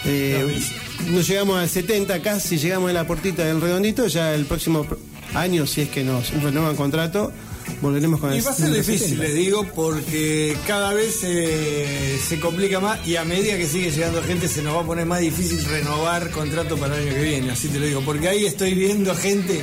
Eh, 0.06 0.36
Los 0.38 0.52
vicios. 0.52 0.80
no 1.12 1.20
llegamos 1.22 1.56
al 1.58 1.66
70, 1.70 2.20
casi 2.20 2.58
llegamos 2.58 2.90
a 2.90 2.92
la 2.92 3.06
portita 3.06 3.42
del 3.42 3.58
redondito. 3.58 4.06
Ya 4.06 4.34
el 4.34 4.44
próximo 4.44 4.86
año, 5.32 5.66
si 5.66 5.80
es 5.80 5.88
que 5.88 6.04
nos 6.04 6.30
renuevan 6.42 6.76
contrato, 6.76 7.32
volveremos 7.80 8.20
con 8.20 8.34
Y 8.34 8.40
va 8.40 8.50
a 8.50 8.54
ser 8.54 8.70
difícil, 8.72 9.18
70. 9.18 9.24
les 9.24 9.34
digo, 9.34 9.64
porque 9.74 10.56
cada 10.66 10.92
vez 10.92 11.20
eh, 11.24 12.18
se 12.26 12.40
complica 12.40 12.80
más 12.80 13.06
y 13.06 13.16
a 13.16 13.24
medida 13.24 13.56
que 13.56 13.66
sigue 13.66 13.90
llegando 13.90 14.22
gente 14.22 14.48
se 14.48 14.62
nos 14.62 14.76
va 14.76 14.80
a 14.80 14.84
poner 14.86 15.06
más 15.06 15.20
difícil 15.20 15.64
renovar 15.64 16.30
contrato 16.30 16.76
para 16.76 16.96
el 16.96 17.06
año 17.08 17.14
que 17.16 17.22
viene, 17.22 17.50
así 17.52 17.68
te 17.68 17.78
lo 17.78 17.86
digo, 17.86 18.00
porque 18.02 18.28
ahí 18.28 18.46
estoy 18.46 18.74
viendo 18.74 19.14
gente 19.14 19.62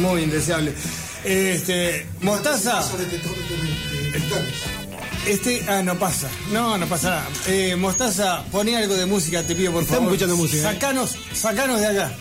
muy 0.00 0.22
indeseable. 0.22 0.72
Este, 1.24 2.06
Mostaza. 2.20 2.82
Este, 5.26 5.60
ah, 5.68 5.82
no 5.82 5.98
pasa. 5.98 6.28
No, 6.52 6.78
no 6.78 6.86
pasa 6.86 7.10
nada. 7.10 7.28
Eh, 7.48 7.74
Mostaza, 7.74 8.44
poné 8.52 8.76
algo 8.76 8.94
de 8.94 9.06
música, 9.06 9.42
te 9.42 9.56
pido 9.56 9.72
por 9.72 9.82
Estamos 9.82 10.04
favor. 10.04 10.14
escuchando 10.14 10.36
música, 10.36 10.70
¿eh? 10.70 10.74
Sacanos, 10.74 11.16
sacanos 11.34 11.80
de 11.80 11.86
acá. 11.86 12.12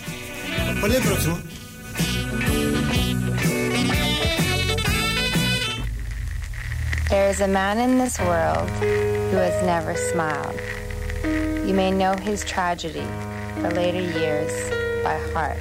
Poné 0.82 0.98
el 0.98 1.04
próximo. 1.04 1.40
There 7.10 7.30
is 7.30 7.40
a 7.40 7.48
man 7.48 7.78
in 7.78 8.00
this 8.00 8.18
world 8.18 8.68
who 8.72 9.38
has 9.38 9.64
never 9.64 9.94
smiled. 9.94 10.60
You 11.24 11.72
may 11.72 11.92
know 11.92 12.16
his 12.16 12.44
tragedy 12.44 13.06
for 13.62 13.70
later 13.70 14.02
years 14.02 14.52
by 15.04 15.20
heart. 15.32 15.60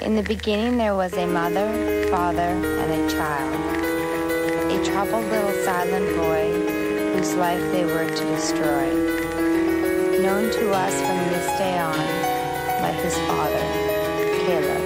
In 0.00 0.16
the 0.16 0.22
beginning, 0.22 0.78
there 0.78 0.94
was 0.94 1.12
a 1.12 1.26
mother, 1.26 1.68
father, 2.10 2.40
and 2.40 2.90
a 2.90 3.14
child. 3.14 3.52
A 4.72 4.82
troubled 4.82 5.26
little 5.26 5.52
silent 5.62 6.16
boy 6.16 7.12
whose 7.12 7.34
life 7.34 7.60
they 7.72 7.84
were 7.84 8.08
to 8.08 8.24
destroy. 8.34 8.94
Known 10.22 10.50
to 10.52 10.72
us 10.72 10.94
from 11.02 11.18
this 11.28 11.58
day 11.58 11.78
on 11.78 12.80
by 12.80 12.92
his 12.92 13.14
father, 13.28 14.46
Caleb. 14.46 14.79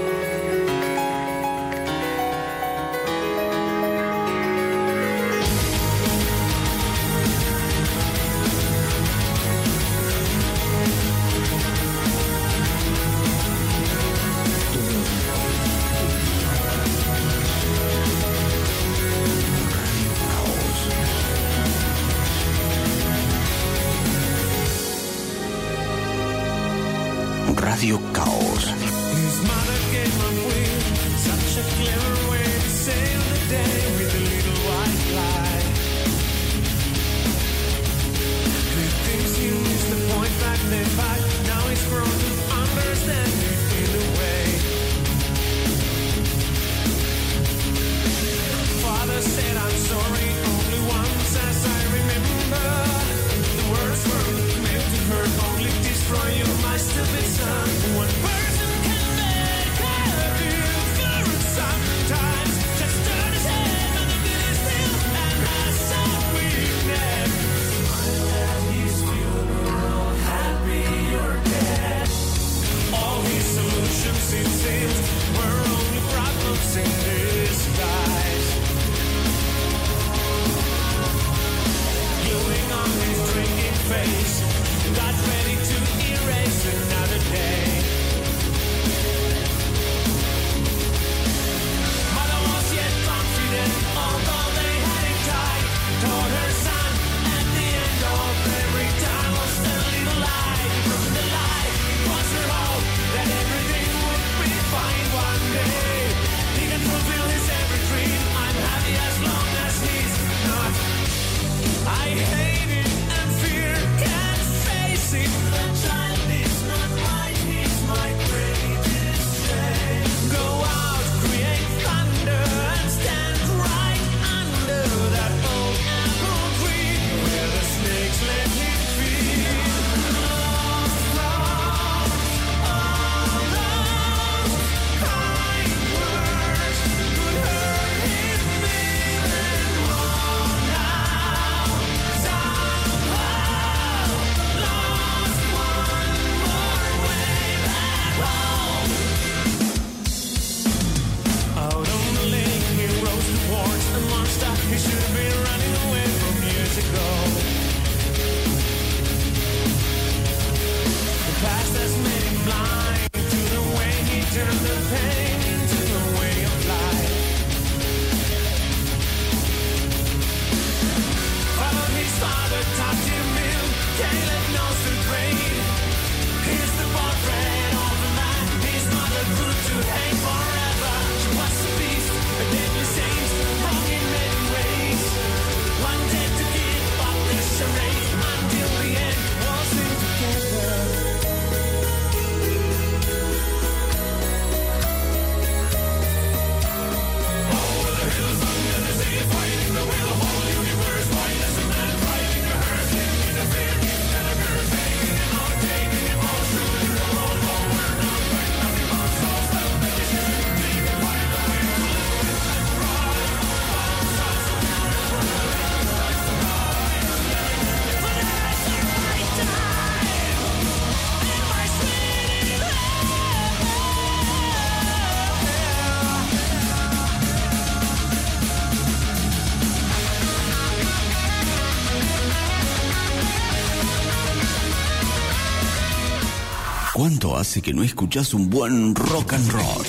¿Cuánto 237.05 237.37
hace 237.37 237.61
que 237.61 237.75
no 237.75 237.83
escuchás 237.83 238.33
un 238.33 238.49
buen 238.49 238.95
rock 238.95 239.35
and 239.35 239.53
roll? 239.53 239.85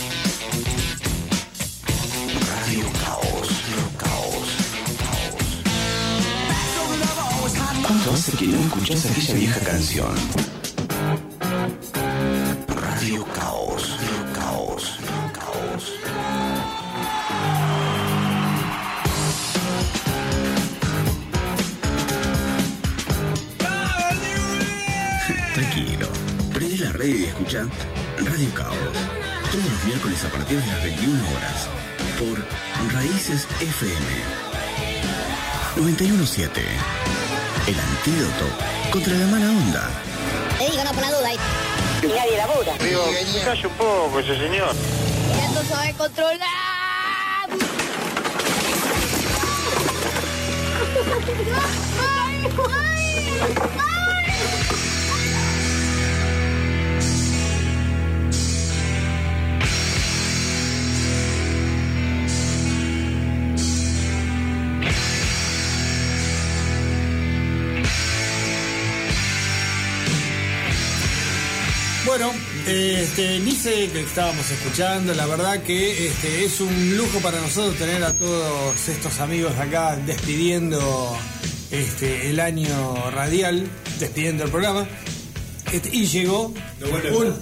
Radio 2.49 2.85
Caos, 3.01 3.49
Caos, 3.97 4.49
¿Cuánto 7.87 8.11
hace 8.11 8.33
que 8.33 8.47
no 8.47 8.59
escuchás 8.59 9.05
aquella 9.05 9.33
vieja 9.33 9.59
canción? 9.61 10.54
Los 29.85 29.93
miércoles 29.93 30.25
a 30.25 30.29
partir 30.29 30.59
de 30.59 30.67
las 30.67 30.83
21 30.83 31.23
horas. 31.35 31.67
Por 32.17 32.93
Raíces 32.93 33.47
FM. 33.61 34.05
917. 35.75 36.61
El 37.67 37.79
antídoto 37.79 38.45
contra 38.91 39.13
la 39.13 39.27
mala 39.27 39.49
onda. 39.49 39.89
Te 40.57 40.71
digo, 40.71 40.83
no 40.83 40.91
por 40.91 41.01
la 41.01 41.11
duda. 41.11 41.33
Y 41.33 42.07
nadie 42.07 42.37
labura. 42.37 42.73
Digo, 42.79 43.03
calle 43.43 43.67
un 43.67 43.73
poco 43.73 44.19
ese 44.19 44.37
señor. 44.37 44.73
Ya 45.37 45.59
tú 45.59 45.67
sabes 45.67 45.95
controlar. 45.95 46.45
Bueno, 52.55 53.94
este, 72.67 73.39
que 73.91 74.01
estábamos 74.01 74.49
escuchando, 74.49 75.13
la 75.13 75.25
verdad 75.27 75.61
que 75.63 76.07
este, 76.07 76.45
es 76.45 76.59
un 76.59 76.97
lujo 76.97 77.19
para 77.19 77.39
nosotros 77.39 77.77
tener 77.77 78.03
a 78.03 78.11
todos 78.13 78.87
estos 78.87 79.19
amigos 79.19 79.53
acá 79.57 79.95
despidiendo 79.97 81.15
este, 81.71 82.29
el 82.29 82.39
año 82.39 83.11
radial, 83.11 83.67
despidiendo 83.99 84.43
el 84.45 84.49
programa. 84.51 84.87
Este, 85.71 85.89
y 85.95 86.05
llegó 86.07 86.53
un... 87.17 87.33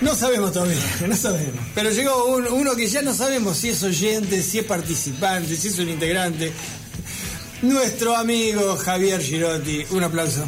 No 0.00 0.14
sabemos 0.14 0.52
todavía, 0.52 0.76
no 1.08 1.16
sabemos. 1.16 1.64
Pero 1.74 1.90
llegó 1.90 2.24
un- 2.26 2.46
uno 2.48 2.74
que 2.76 2.86
ya 2.88 3.02
no 3.02 3.14
sabemos 3.14 3.56
si 3.56 3.68
es 3.70 3.82
oyente, 3.82 4.42
si 4.42 4.58
es 4.60 4.64
participante, 4.64 5.56
si 5.56 5.68
es 5.68 5.78
un 5.78 5.88
integrante. 5.88 6.52
Nuestro 7.62 8.16
amigo 8.16 8.76
Javier 8.76 9.20
Girotti. 9.22 9.86
Un 9.90 10.02
aplauso. 10.02 10.44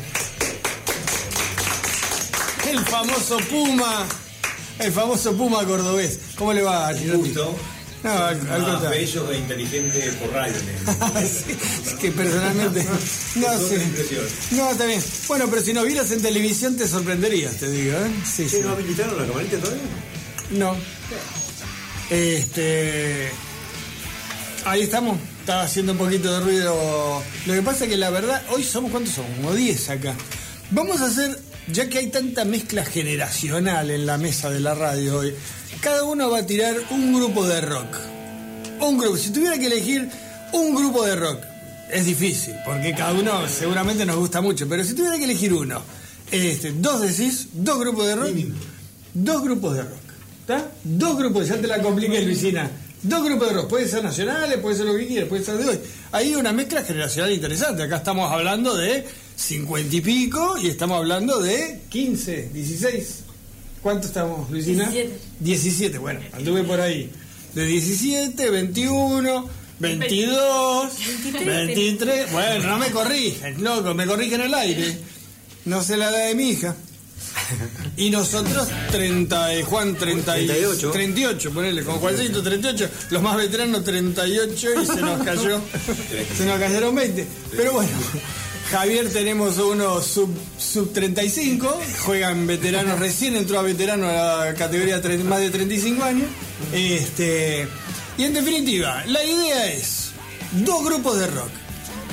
El 2.75 2.85
famoso 2.87 3.39
Puma. 3.51 4.05
El 4.81 4.93
famoso 4.93 5.37
Puma 5.37 5.65
cordobés. 5.65 6.19
¿Cómo 6.37 6.53
le 6.53 6.63
va, 6.63 6.93
Girotti? 6.93 7.33
No, 8.03 8.11
al, 8.11 8.35
al 8.35 8.43
Más 8.43 8.59
contrario. 8.61 8.91
bello 8.91 9.31
e 9.33 9.39
inteligente 9.39 10.01
por 10.21 10.31
radio. 10.33 10.55
Sí, 11.25 11.57
es 11.87 11.95
que 11.95 12.11
personalmente. 12.11 12.85
No 13.37 13.59
sé. 13.59 13.81
No, 14.51 14.71
está 14.71 14.87
bien. 14.87 15.03
Bueno, 15.29 15.47
pero 15.49 15.63
si 15.63 15.73
nos 15.73 15.87
vieras 15.87 16.11
en 16.11 16.21
televisión 16.21 16.77
te 16.77 16.87
sorprenderías, 16.89 17.55
te 17.57 17.71
digo, 17.71 17.97
¿eh? 17.97 18.11
Sí, 18.31 18.49
sí. 18.49 18.59
¿No 18.63 18.71
habilitaron 18.71 19.17
la 19.21 19.27
camarita 19.27 19.57
todavía? 19.59 19.83
No. 20.51 20.77
Este. 22.11 23.31
Ahí 24.67 24.83
estamos. 24.83 25.19
Estaba 25.41 25.63
haciendo 25.63 25.93
un 25.93 25.99
poquito 25.99 26.33
de 26.33 26.41
ruido. 26.41 27.23
Lo 27.47 27.55
que 27.55 27.63
pasa 27.63 27.85
es 27.85 27.91
que 27.91 27.97
la 27.97 28.11
verdad, 28.11 28.43
hoy 28.51 28.65
somos 28.65 28.91
cuántos 28.91 29.15
somos, 29.15 29.31
como 29.37 29.55
10 29.55 29.91
acá. 29.91 30.15
Vamos 30.71 31.01
a 31.01 31.07
hacer, 31.07 31.39
ya 31.69 31.89
que 31.89 31.99
hay 31.99 32.07
tanta 32.09 32.45
mezcla 32.45 32.85
generacional 32.85 33.91
en 33.91 34.07
la 34.07 34.19
mesa 34.19 34.51
de 34.51 34.61
la 34.61 34.75
radio 34.75 35.19
hoy, 35.19 35.35
cada 35.81 36.05
uno 36.05 36.31
va 36.31 36.41
a 36.41 36.47
tirar 36.47 36.77
un 36.91 37.15
grupo 37.15 37.47
de 37.47 37.61
rock. 37.61 37.97
Un 38.81 38.99
grupo. 38.99 39.17
Si 39.17 39.31
tuviera 39.31 39.59
que 39.59 39.67
elegir 39.67 40.09
un 40.53 40.75
grupo 40.75 41.05
de 41.05 41.17
rock, 41.17 41.41
es 41.91 42.07
difícil, 42.07 42.55
porque 42.65 42.95
cada 42.95 43.13
uno 43.13 43.47
seguramente 43.49 44.05
nos 44.05 44.17
gusta 44.17 44.41
mucho, 44.41 44.69
pero 44.69 44.85
si 44.85 44.95
tuviera 44.95 45.17
que 45.17 45.25
elegir 45.25 45.53
uno, 45.53 45.83
este, 46.31 46.73
dos 46.73 47.01
decís, 47.01 47.49
dos 47.53 47.79
grupos 47.79 48.07
de 48.07 48.17
rock, 48.17 48.37
dos 49.15 49.43
grupos 49.43 49.77
de 49.77 49.83
rock. 49.83 50.05
¿Está? 50.41 50.71
Dos 50.83 51.17
grupos, 51.17 51.49
ya 51.49 51.57
te 51.57 51.67
la 51.67 51.81
compliqué, 51.81 52.21
Luisina. 52.21 52.71
Dos 53.03 53.25
grupos 53.25 53.49
de 53.49 53.55
rock, 53.55 53.69
puede 53.69 53.89
ser 53.89 54.03
nacionales, 54.03 54.59
puede 54.59 54.77
ser 54.77 54.87
lo 54.87 54.95
que 54.95 55.07
quieras, 55.07 55.29
puede 55.29 55.45
ser 55.45 55.57
de 55.57 55.69
hoy. 55.69 55.79
Hay 56.13 56.35
una 56.35 56.53
mezcla 56.53 56.83
generacional 56.83 57.33
interesante. 57.33 57.83
Acá 57.83 57.97
estamos 57.97 58.31
hablando 58.31 58.75
de 58.75 59.07
cincuenta 59.37 59.95
y 59.97 60.01
pico 60.01 60.57
y 60.59 60.69
estamos 60.69 60.99
hablando 60.99 61.41
de 61.41 61.81
15, 61.89 62.51
16. 62.53 63.19
¿Cuánto 63.83 64.07
estamos, 64.07 64.51
Luisina? 64.51 64.89
17. 64.89 65.19
17, 65.41 65.99
bueno, 65.99 66.21
anduve 66.33 66.63
por 66.65 66.81
ahí. 66.81 67.11
De 67.55 67.65
17, 67.67 68.51
21, 68.51 69.49
22, 69.79 70.93
23. 71.33 71.47
23. 71.67 72.33
Bueno, 72.33 72.67
no 72.69 72.79
me 72.79 72.91
corrigen, 72.91 73.63
loco, 73.63 73.93
me 73.95 74.07
corrigen 74.07 74.41
al 74.41 74.55
aire. 74.55 74.97
No 75.67 75.83
sé 75.83 75.97
la 75.97 76.11
edad 76.11 76.27
de 76.29 76.35
mi 76.35 76.51
hija. 76.51 76.75
Y 77.97 78.11
nosotros 78.11 78.69
30, 78.91 79.55
eh, 79.55 79.63
Juan 79.65 79.97
30 79.97 80.39
y- 80.41 80.47
38. 80.47 80.91
38, 80.91 81.51
ponele, 81.53 81.85
con 81.85 81.97
Juancito 81.99 82.43
38, 82.43 82.89
los 83.11 83.23
más 83.23 83.37
veteranos 83.37 83.85
38 83.85 84.69
y 84.83 84.87
se 84.87 85.01
nos 85.01 85.23
cayó, 85.23 85.61
se 86.39 86.47
nos 86.47 86.59
cayeron 86.59 86.95
20. 86.95 87.27
Pero 87.57 87.73
bueno, 87.73 87.91
Javier 88.75 89.09
tenemos 89.09 89.57
uno 89.59 90.01
sub, 90.01 90.37
sub 90.59 90.93
35, 90.93 91.81
juegan 92.01 92.45
veteranos, 92.45 92.99
recién 92.99 93.37
entró 93.37 93.61
a 93.61 93.63
veterano 93.63 94.09
a 94.09 94.47
la 94.47 94.55
categoría 94.55 95.01
más 95.23 95.39
de 95.39 95.51
35 95.51 96.03
años. 96.03 96.27
Este, 96.73 97.69
y 98.19 98.25
en 98.25 98.35
definitiva, 98.35 99.05
la 99.07 99.23
idea 99.23 99.67
es 99.71 100.11
dos 100.65 100.85
grupos 100.85 101.21
de 101.21 101.29
rock. 101.29 101.51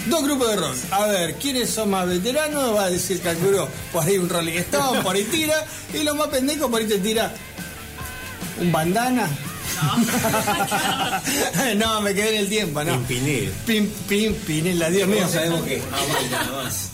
Dos 0.06 0.24
grupos 0.24 0.50
de 0.50 0.56
rock. 0.58 0.76
A 0.92 1.08
ver, 1.08 1.34
¿quiénes 1.38 1.68
son 1.68 1.90
más 1.90 2.08
veteranos? 2.08 2.76
Va 2.76 2.84
a 2.84 2.90
decir 2.92 3.20
calculó 3.22 3.68
por 3.92 4.04
ahí 4.04 4.20
un 4.20 4.30
Rolling 4.30 4.60
Stone, 4.60 5.02
por 5.02 5.16
ahí 5.16 5.24
tira. 5.24 5.66
Y 5.96 6.04
los 6.04 6.16
más 6.16 6.28
pendejos 6.28 6.70
por 6.70 6.80
ahí 6.80 6.88
te 6.88 7.00
tira 7.00 7.34
un 8.60 8.72
bandana. 8.72 9.28
No, 11.78 12.02
me 12.02 12.14
quedé 12.14 12.36
en 12.36 12.42
el 12.42 12.50
tiempo, 12.50 12.84
¿no? 12.84 12.94
Pimpinel. 13.08 13.52
Pim, 13.66 13.88
pim, 14.08 14.34
Pinela, 14.34 14.90
Dios 14.90 15.08
mío. 15.08 15.28
Sabemos 15.28 15.62
qué. 15.64 15.82
Bueno, 15.82 16.30
nada 16.32 16.64
más. 16.64 16.90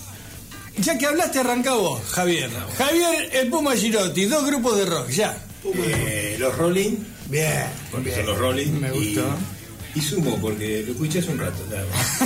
Ya 0.77 0.97
que 0.97 1.05
hablaste, 1.07 1.39
arranca 1.39 1.73
vos, 1.73 2.01
Javier. 2.11 2.49
Javier, 2.77 3.29
el 3.33 3.49
Puma 3.49 3.75
Girotti, 3.75 4.25
dos 4.25 4.45
grupos 4.45 4.77
de 4.77 4.85
rock, 4.85 5.09
ya. 5.09 5.37
Eh, 5.73 6.35
los 6.39 6.55
Rolling, 6.55 6.95
Bien. 7.29 7.65
porque 7.91 8.13
son 8.15 8.25
los 8.27 8.37
Rolling. 8.37 8.71
Me 8.79 8.91
gustó. 8.91 9.25
Y 9.95 10.01
sumo, 10.01 10.37
porque 10.39 10.83
lo 10.85 10.91
escuché 10.91 11.19
hace 11.19 11.31
un 11.31 11.39
rato. 11.39 11.65
nada 11.71 11.83
más. 11.91 12.19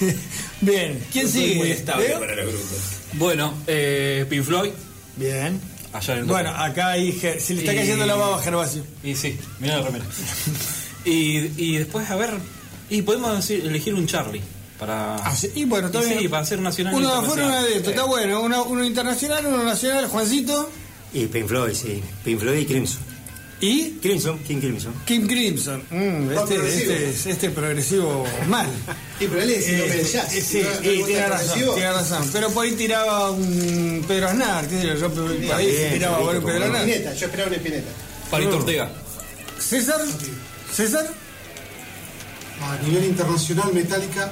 Bien, 0.62 1.04
¿quién 1.12 1.26
No 1.26 1.30
soy 1.32 1.40
sigue? 1.42 1.54
muy 1.56 1.70
estable 1.70 2.08
para 2.18 2.34
los 2.36 2.46
grupos. 2.46 2.78
Bueno, 3.12 3.54
eh, 3.66 4.24
Pink 4.30 4.44
Floyd. 4.44 4.70
Bien. 5.16 5.60
Allá 5.92 6.14
en 6.14 6.20
el 6.20 6.24
Bueno, 6.26 6.50
acá 6.50 6.88
ahí 6.88 7.12
se 7.18 7.54
le 7.54 7.60
está 7.60 7.72
Y- 7.72 7.76
cayendo 7.76 8.04
la 8.06 8.14
baba 8.14 8.38
a 8.38 8.42
Gervasio. 8.42 8.84
Y 9.02 9.14
sí, 9.16 9.38
mira 9.60 9.78
la 9.78 9.84
remera. 9.86 10.04
y, 11.04 11.50
y 11.56 11.76
después, 11.78 12.08
a 12.10 12.16
ver, 12.16 12.30
y 12.90 13.02
podemos 13.02 13.34
decir- 13.36 13.64
elegir 13.66 13.94
un 13.94 14.06
Charlie 14.06 14.42
para. 14.78 15.16
Ah, 15.16 15.34
sí, 15.34 15.50
Y 15.54 15.64
bueno, 15.64 15.90
Y. 15.90 16.18
Sí, 16.20 16.28
para 16.28 16.42
hacer 16.42 16.60
nacional. 16.60 16.94
Uno 16.94 17.10
de 17.12 17.18
afuera, 17.18 17.44
uno 17.46 17.52
de 17.54 17.58
adentro. 17.58 17.90
Está 17.90 18.04
bueno. 18.04 18.42
Uno, 18.42 18.64
uno 18.64 18.84
internacional, 18.84 19.44
uno 19.46 19.64
nacional, 19.64 20.06
Juancito. 20.08 20.70
Y 21.12 21.26
Pink 21.26 21.46
Floyd, 21.46 21.72
sí. 21.74 22.02
Pink 22.24 22.38
Floyd 22.40 22.58
y 22.58 22.66
Crimson. 22.66 23.00
¿Y? 23.60 23.98
Crimson, 24.00 24.38
King 24.40 24.58
Crimson. 24.60 24.94
Kim 25.04 25.26
Crimson. 25.26 25.82
Mm, 25.90 26.30
este, 26.30 26.54
progresivo. 26.54 26.92
este, 26.92 27.10
es- 27.10 27.26
este 27.26 27.50
progresivo 27.50 28.24
mal. 28.48 28.66
Sí, 29.18 29.26
pero 29.28 29.42
él 29.42 29.50
es 29.50 29.66
Eh, 29.68 30.00
el 30.00 30.06
jazz. 30.06 30.32
eh, 30.32 30.40
sí, 30.42 30.62
¿No- 30.62 30.68
no 30.74 30.80
y 30.80 30.84
le 30.84 30.90
gusta 30.98 31.06
tiene 31.06 31.26
razón, 31.28 31.38
progresivo? 31.46 31.74
tiene 31.74 31.92
razón. 31.92 32.30
Pero 32.32 32.50
por 32.50 32.64
ahí 32.64 32.72
tiraba 32.72 33.30
un 33.32 34.04
Pedro 34.06 34.28
Aznar, 34.28 34.68
qué 34.68 34.80
sé 34.80 34.86
yo, 34.86 34.94
yo 34.94 35.10
por 35.12 35.30
ahí 35.56 35.66
bien, 35.72 35.92
tiraba 35.94 36.18
bien, 36.18 36.36
un 36.36 36.44
Pedro 36.44 36.64
Aznar. 36.66 36.88
Espineta, 36.88 37.14
yo 37.14 37.26
esperaba 37.26 37.48
una 37.48 37.56
espineta. 37.56 37.88
Palito 38.30 38.56
Ortega. 38.58 38.90
César, 39.58 40.00
César, 40.72 41.06
A 42.62 42.76
nivel 42.86 43.04
internacional, 43.06 43.72
Metallica. 43.72 44.30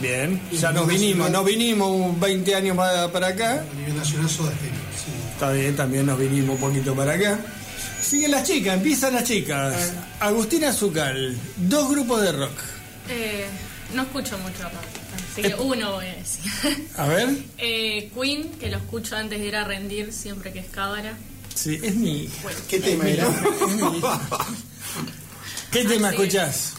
bien, 0.00 0.40
ya 0.52 0.72
nos 0.72 0.86
vinimos, 0.86 1.30
nos 1.30 1.44
vinimos 1.44 2.18
20 2.20 2.54
años 2.54 2.76
para, 2.76 3.10
para 3.12 3.28
acá. 3.28 3.64
A 3.70 3.74
nivel 3.78 3.96
nacional, 3.96 4.28
Soda 4.30 4.52
Stereo. 4.52 4.74
Sí. 4.94 5.12
Está 5.32 5.52
bien, 5.52 5.74
también 5.76 6.06
nos 6.06 6.18
vinimos 6.18 6.54
un 6.54 6.60
poquito 6.60 6.94
para 6.94 7.12
acá. 7.14 7.38
Siguen 8.02 8.30
las 8.30 8.44
chicas, 8.44 8.74
empiezan 8.74 9.14
las 9.14 9.24
chicas. 9.24 9.92
Agustina 10.20 10.72
Zucal, 10.72 11.36
dos 11.56 11.90
grupos 11.90 12.22
de 12.22 12.32
rock. 12.32 12.52
Eh, 13.08 13.46
no 13.94 14.02
escucho 14.02 14.38
mucho 14.38 14.62
rock, 14.62 15.30
así 15.32 15.42
que 15.42 15.54
uno 15.54 15.92
voy 15.92 16.06
a 16.06 16.14
decir. 16.14 16.52
A 16.96 17.06
ver, 17.06 17.28
Eh, 17.58 18.10
Queen, 18.14 18.50
que 18.60 18.68
lo 18.68 18.76
escucho 18.78 19.16
antes 19.16 19.38
de 19.40 19.46
ir 19.46 19.56
a 19.56 19.64
rendir 19.64 20.12
siempre 20.12 20.52
que 20.52 20.60
es 20.60 20.66
cábara. 20.66 21.16
sí, 21.54 21.78
es 21.82 21.94
mi. 21.94 22.28
¿Qué 22.68 22.78
tema 22.80 23.08
era? 23.08 23.26
¿Qué 25.72 25.84
tema 25.84 26.10
escuchás? 26.10 26.74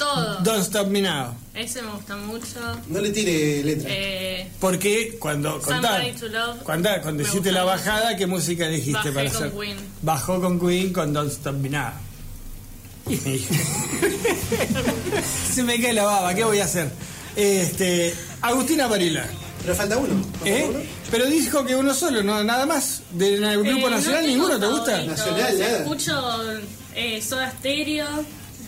Todo. 0.00 0.38
Don't 0.42 0.62
Stop 0.64 0.88
Me 0.88 1.00
Now. 1.02 1.34
Ese 1.54 1.82
me 1.82 1.92
gusta 1.92 2.16
mucho. 2.16 2.46
No 2.88 3.00
le 3.00 3.10
tire 3.10 3.62
letra. 3.62 3.88
Eh, 3.92 4.50
Porque 4.58 5.16
cuando 5.18 5.60
contá, 5.60 5.98
Somebody 5.98 6.12
to 6.18 6.28
Love. 6.28 6.62
cuando, 6.62 6.88
cuando 7.02 7.22
me 7.22 7.28
hiciste 7.28 7.50
gusta 7.50 7.52
la 7.52 7.60
mucho. 7.64 7.76
bajada, 7.76 8.16
¿qué 8.16 8.26
música 8.26 8.66
elegiste 8.66 8.92
Bajé 9.10 9.12
para 9.12 9.30
con 9.30 9.36
hacer? 9.44 9.52
Queen. 9.58 9.76
Bajó 10.02 10.40
con 10.40 10.58
Queen 10.60 10.92
con 10.92 11.12
Don't 11.12 11.30
Stop 11.32 11.54
Me 11.56 11.68
Now. 11.68 11.92
Y 13.08 13.16
me 13.16 13.30
dijo, 13.32 13.54
Se 15.52 15.62
me 15.62 15.80
cae 15.80 15.92
la 15.92 16.04
baba, 16.04 16.34
¿qué 16.34 16.44
voy 16.44 16.58
a 16.60 16.64
hacer? 16.64 16.90
Este, 17.36 18.14
Agustina 18.42 18.86
Varila. 18.86 19.26
Pero 19.62 19.74
falta 19.74 19.96
uno. 19.98 20.24
¿Falta 20.38 20.48
¿Eh? 20.48 20.66
uno? 20.68 20.78
Pero 21.10 21.26
dijo 21.26 21.64
que 21.66 21.76
uno 21.76 21.92
solo, 21.92 22.22
no, 22.22 22.42
nada 22.44 22.64
más. 22.66 23.02
¿Del 23.12 23.40
grupo 23.40 23.68
eh, 23.68 23.80
no 23.80 23.90
nacional 23.90 24.20
tengo 24.22 24.34
ninguno 24.36 24.60
te 24.60 24.66
gusta? 24.66 25.02
Nacional, 25.04 25.58
nada. 25.58 25.78
Escucho 25.78 26.42
eh, 26.94 27.20
Soda 27.22 27.50
Stereo. 27.58 28.06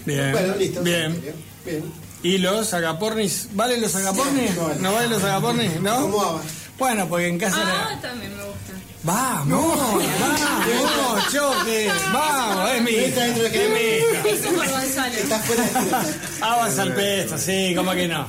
Bien. 0.05 0.33
Bueno, 0.33 0.55
listo. 0.57 0.83
Bien. 0.83 1.35
Bien. 1.65 1.93
¿Y 2.23 2.39
los 2.39 2.73
agapornis? 2.75 3.49
¿Valen 3.53 3.81
los 3.81 3.95
agapornis? 3.97 4.55
No 4.55 4.63
valen. 4.63 4.83
¿No 4.83 4.93
valen 4.93 5.11
los 5.11 5.25
agapornis? 5.25 5.81
¿No? 5.81 6.01
¿Cómo 6.03 6.17
va? 6.19 6.41
Bueno, 6.79 7.09
porque 7.09 7.29
en 7.29 7.39
casa... 7.39 7.57
Ah, 7.61 7.99
también 8.01 8.37
me 8.37 8.45
gusta. 8.45 8.73
Vamos, 9.05 10.05
vamos, 10.21 11.33
choque, 11.33 11.91
vamos, 12.13 12.71
es 12.71 12.83
mi 12.83 12.93
dentro 12.93 13.43
de. 13.43 13.99
Eso 13.99 14.49
por 14.51 14.69
Gonzalo. 14.69 15.15
Fuera 15.43 16.83
al 16.83 16.95
pesto, 16.95 17.37
sí, 17.37 17.75
como 17.75 17.91
que 17.95 18.07
no. 18.07 18.29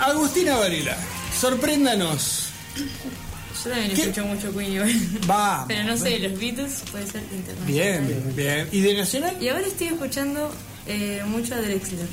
Agustina 0.00 0.56
Varila, 0.56 0.96
sorpréndanos. 1.40 2.48
Yo 3.64 3.70
también 3.70 3.94
¿Qué? 3.94 4.02
escucho 4.02 4.24
mucho 4.26 4.52
Queen 4.56 4.72
igual. 4.72 4.94
Vamos. 5.26 5.64
Pero 5.68 5.84
no 5.84 5.96
sé, 5.96 6.18
los 6.20 6.38
Beatles 6.38 6.82
puede 6.90 7.06
ser 7.06 7.22
internacional. 7.32 7.66
Bien, 7.66 8.32
bien. 8.36 8.68
¿Y 8.72 8.80
de 8.80 8.94
Nacional? 8.94 9.36
Y 9.40 9.48
ahora 9.48 9.66
estoy 9.66 9.88
escuchando 9.88 10.50
eh, 10.86 11.22
mucho 11.26 11.54
a 11.54 11.60
Drexler. 11.60 12.06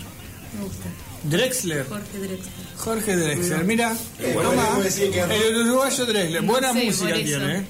Me 0.57 0.63
gusta. 0.63 0.85
Drexler. 1.23 1.85
Jorge 1.87 2.17
Drexler. 2.17 2.53
Jorge 2.77 3.15
Drexler, 3.15 3.63
mira. 3.65 3.95
Eh, 4.19 4.31
toma, 4.33 4.43
bueno, 4.53 4.67
¿cómo 4.69 4.83
decir 4.83 5.11
que 5.11 5.19
es 5.19 5.27
rock? 5.27 5.37
el 5.45 5.55
uruguayo 5.57 6.05
Drexler. 6.05 6.43
No 6.43 6.51
Buena 6.51 6.73
sé, 6.73 6.83
música 6.85 7.13
tiene, 7.13 7.57
¿eh? 7.57 7.65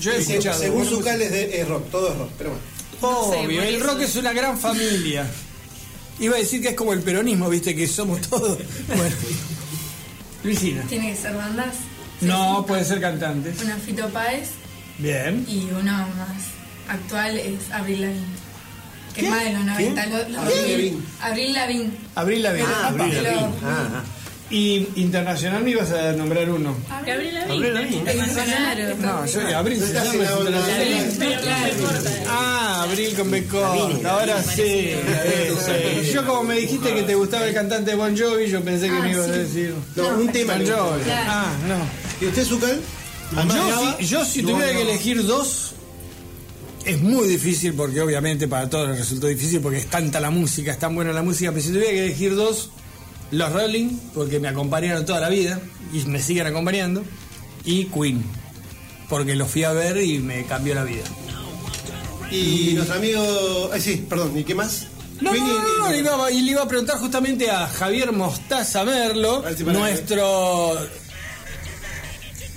Yo 0.00 0.12
he 0.12 0.16
escuchado. 0.18 0.60
Según 0.60 0.86
su 0.86 1.00
cal 1.00 1.20
es, 1.22 1.30
de, 1.30 1.60
es 1.60 1.68
rock, 1.68 1.90
todo 1.90 2.12
es 2.12 2.18
rock. 2.18 2.30
Pero 2.38 2.50
bueno. 2.50 2.64
No 3.02 3.32
sé, 3.32 3.46
Obvio, 3.46 3.62
el 3.62 3.74
eso. 3.76 3.86
rock 3.86 4.00
es 4.02 4.16
una 4.16 4.32
gran 4.32 4.58
familia. 4.58 5.26
Iba 6.18 6.36
a 6.36 6.38
decir 6.38 6.62
que 6.62 6.68
es 6.68 6.74
como 6.74 6.92
el 6.92 7.00
peronismo, 7.00 7.48
viste, 7.50 7.74
que 7.74 7.86
somos 7.86 8.20
todos. 8.22 8.58
Bueno. 8.88 9.14
Luisina. 10.44 10.82
Tiene 10.82 11.10
que 11.10 11.16
ser 11.16 11.34
bandas. 11.34 11.74
No, 12.20 12.64
puede 12.66 12.84
ser 12.84 13.00
cantante. 13.00 13.52
Una 13.64 13.76
Fito 13.76 14.08
Páez 14.08 14.48
Bien. 14.98 15.44
y 15.48 15.68
uno 15.70 15.92
más 15.92 16.42
actual 16.88 17.36
es 17.38 17.70
Abril 17.72 18.00
Lavigne. 18.02 18.26
Que 19.14 19.20
¿Qué? 19.22 19.26
es 19.26 19.30
más 19.32 19.44
de 19.44 19.52
los 19.54 19.64
90. 19.64 20.06
Lo, 20.06 20.28
lo- 20.28 20.40
Avril 20.40 20.62
Lavigne. 20.72 21.00
Abril 21.20 21.52
Lavigne. 21.54 21.90
Abril 22.14 22.42
Lavigne. 22.42 22.68
Ah, 22.74 22.90
Lavigne. 22.96 23.28
Ah, 23.64 23.88
ah. 23.96 24.02
Y 24.48 24.86
internacional 24.96 25.64
me 25.64 25.70
ibas 25.70 25.90
a 25.90 26.12
nombrar 26.12 26.48
uno. 26.50 26.76
Abril 26.90 27.34
Lavigne. 27.34 27.70
Lavigne. 27.70 27.96
Internacional. 27.96 28.96
No, 29.00 29.26
yo 29.26 29.58
Abril 29.58 29.80
se 29.82 29.92
llama. 29.92 30.24
Ah, 32.28 32.82
Abril 32.84 33.14
con 33.16 33.30
B 33.30 33.44
corta. 33.46 34.10
Ahora 34.10 34.42
sí. 34.42 34.92
Yo 36.12 36.24
como 36.26 36.44
me 36.44 36.54
dijiste 36.56 36.94
que 36.94 37.02
te 37.02 37.14
gustaba 37.14 37.46
el 37.46 37.54
cantante 37.54 37.94
Bon 37.94 38.16
Jovi, 38.16 38.48
yo 38.48 38.62
pensé 38.62 38.86
que 38.88 38.96
Ah, 38.96 39.00
me 39.00 39.10
ibas 39.12 39.28
a 39.28 39.32
decir. 39.32 39.74
Un 39.96 40.28
tema. 40.32 40.54
Bon. 40.54 40.66
Jovi. 40.66 41.02
Ah, 41.26 41.52
no. 41.68 42.05
¿Y 42.20 42.26
usted, 42.26 42.44
su 42.44 42.58
cal? 42.58 42.80
Yo, 43.48 43.96
si, 43.98 44.06
yo 44.06 44.24
si 44.24 44.42
tuviera 44.42 44.72
que 44.72 44.82
elegir 44.82 45.24
dos, 45.26 45.72
es 46.84 47.00
muy 47.02 47.26
difícil 47.26 47.74
porque 47.74 48.00
obviamente 48.00 48.46
para 48.46 48.70
todos 48.70 48.88
les 48.90 48.98
resultó 49.00 49.26
difícil 49.26 49.60
porque 49.60 49.78
es 49.78 49.86
tanta 49.90 50.20
la 50.20 50.30
música, 50.30 50.70
es 50.72 50.78
tan 50.78 50.94
buena 50.94 51.12
la 51.12 51.22
música, 51.22 51.50
pero 51.50 51.62
si 51.62 51.70
tuviera 51.70 51.90
que 51.90 52.04
elegir 52.04 52.34
dos, 52.36 52.70
los 53.32 53.52
Rolling, 53.52 53.98
porque 54.14 54.38
me 54.38 54.46
acompañaron 54.48 55.04
toda 55.04 55.20
la 55.20 55.28
vida 55.28 55.60
y 55.92 55.98
me 56.06 56.22
siguen 56.22 56.46
acompañando, 56.46 57.04
y 57.64 57.86
Queen, 57.86 58.22
porque 59.08 59.34
los 59.34 59.50
fui 59.50 59.64
a 59.64 59.72
ver 59.72 59.96
y 60.00 60.20
me 60.20 60.44
cambió 60.46 60.74
la 60.76 60.84
vida. 60.84 61.04
Y 62.30 62.72
nuestro 62.74 62.96
amigo. 62.96 63.70
Ay, 63.72 63.80
sí, 63.80 64.04
perdón. 64.08 64.36
¿Y 64.36 64.44
qué 64.44 64.54
más? 64.54 64.86
No, 65.20 65.30
no, 65.32 65.36
y- 65.36 65.40
no, 65.40 65.78
no, 65.78 65.90
le 65.90 65.98
iba, 65.98 66.30
y 66.30 66.42
le 66.42 66.50
iba 66.52 66.62
a 66.62 66.68
preguntar 66.68 66.98
justamente 66.98 67.50
a 67.50 67.66
Javier 67.68 68.12
Mostaza 68.12 68.84
Merlo, 68.84 69.42
nuestro... 69.66 70.76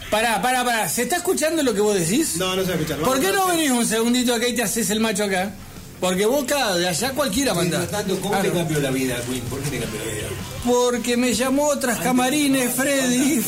Pará, 0.09 0.41
pará, 0.41 0.65
pará, 0.65 0.89
¿se 0.89 1.03
está 1.03 1.17
escuchando 1.17 1.61
lo 1.61 1.73
que 1.73 1.81
vos 1.81 1.93
decís? 1.95 2.35
No, 2.37 2.55
no 2.55 2.63
se 2.63 2.69
va 2.69 2.73
a 2.73 2.77
escuchar. 2.79 2.99
¿Por 2.99 3.19
qué 3.19 3.27
Vamos 3.31 3.47
no 3.47 3.55
venís 3.55 3.71
un 3.71 3.85
segundito 3.85 4.33
acá 4.33 4.47
y 4.47 4.55
te 4.55 4.63
haces 4.63 4.89
el 4.89 4.99
macho 4.99 5.23
acá? 5.25 5.51
Porque 5.99 6.25
vos 6.25 6.43
acá, 6.45 6.75
de 6.75 6.87
allá 6.87 7.11
cualquiera 7.11 7.53
manda. 7.53 7.85
Tanto, 7.87 8.19
¿cómo 8.19 8.33
te 8.37 8.49
Claro. 8.49 8.55
cambió 8.65 8.79
la 8.79 8.89
vida, 8.89 9.21
Queen? 9.29 9.41
¿Por 9.41 9.59
qué 9.59 9.69
te 9.69 9.79
cambió 9.79 9.99
la 9.99 10.11
vida? 10.11 10.27
Porque 10.65 11.15
me 11.17 11.33
llamó 11.35 11.67
otras 11.67 11.99
camarines, 11.99 12.73
Freddy. 12.73 13.43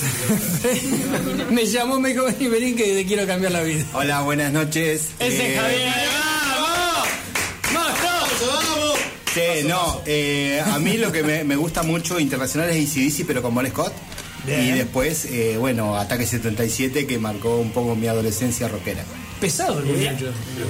me 1.50 1.66
llamó, 1.66 2.00
me 2.00 2.10
dijo, 2.10 2.26
vení, 2.26 2.48
vení 2.48 2.74
que 2.74 2.94
te 2.94 3.06
quiero 3.08 3.26
cambiar 3.26 3.54
la 3.54 3.64
vida. 3.64 3.86
Hola, 3.94 4.22
buenas 4.22 4.52
noches. 4.54 5.08
Ese 5.20 5.38
Eh, 5.48 5.54
es 5.56 5.60
Javier. 5.62 5.90
¡Vamos! 6.60 7.08
¡Vamos! 7.74 9.00
Sí, 9.34 9.66
no, 9.68 10.02
eh, 10.06 10.62
a 10.64 10.78
mí 10.78 10.98
lo 10.98 11.12
que 11.12 11.24
me, 11.24 11.44
me 11.46 11.56
gusta 11.56 11.82
mucho 11.84 12.20
internacional 12.20 12.70
es 12.70 12.92
ACDC, 12.92 13.26
pero 13.26 13.42
con 13.42 13.56
Bon 13.56 13.66
Scott. 13.68 13.94
Bien. 14.46 14.66
Y 14.66 14.72
después, 14.72 15.26
eh, 15.26 15.56
bueno, 15.58 15.96
Ataque 15.98 16.26
77, 16.26 17.06
que 17.06 17.20
marcó 17.20 17.58
un 17.58 17.72
poco 17.72 17.96
mi 17.96 18.08
adolescencia 18.08 18.68
rockera. 18.68 19.04
Pesado 19.40 19.80
el 19.80 19.86
muchacho. 19.86 20.26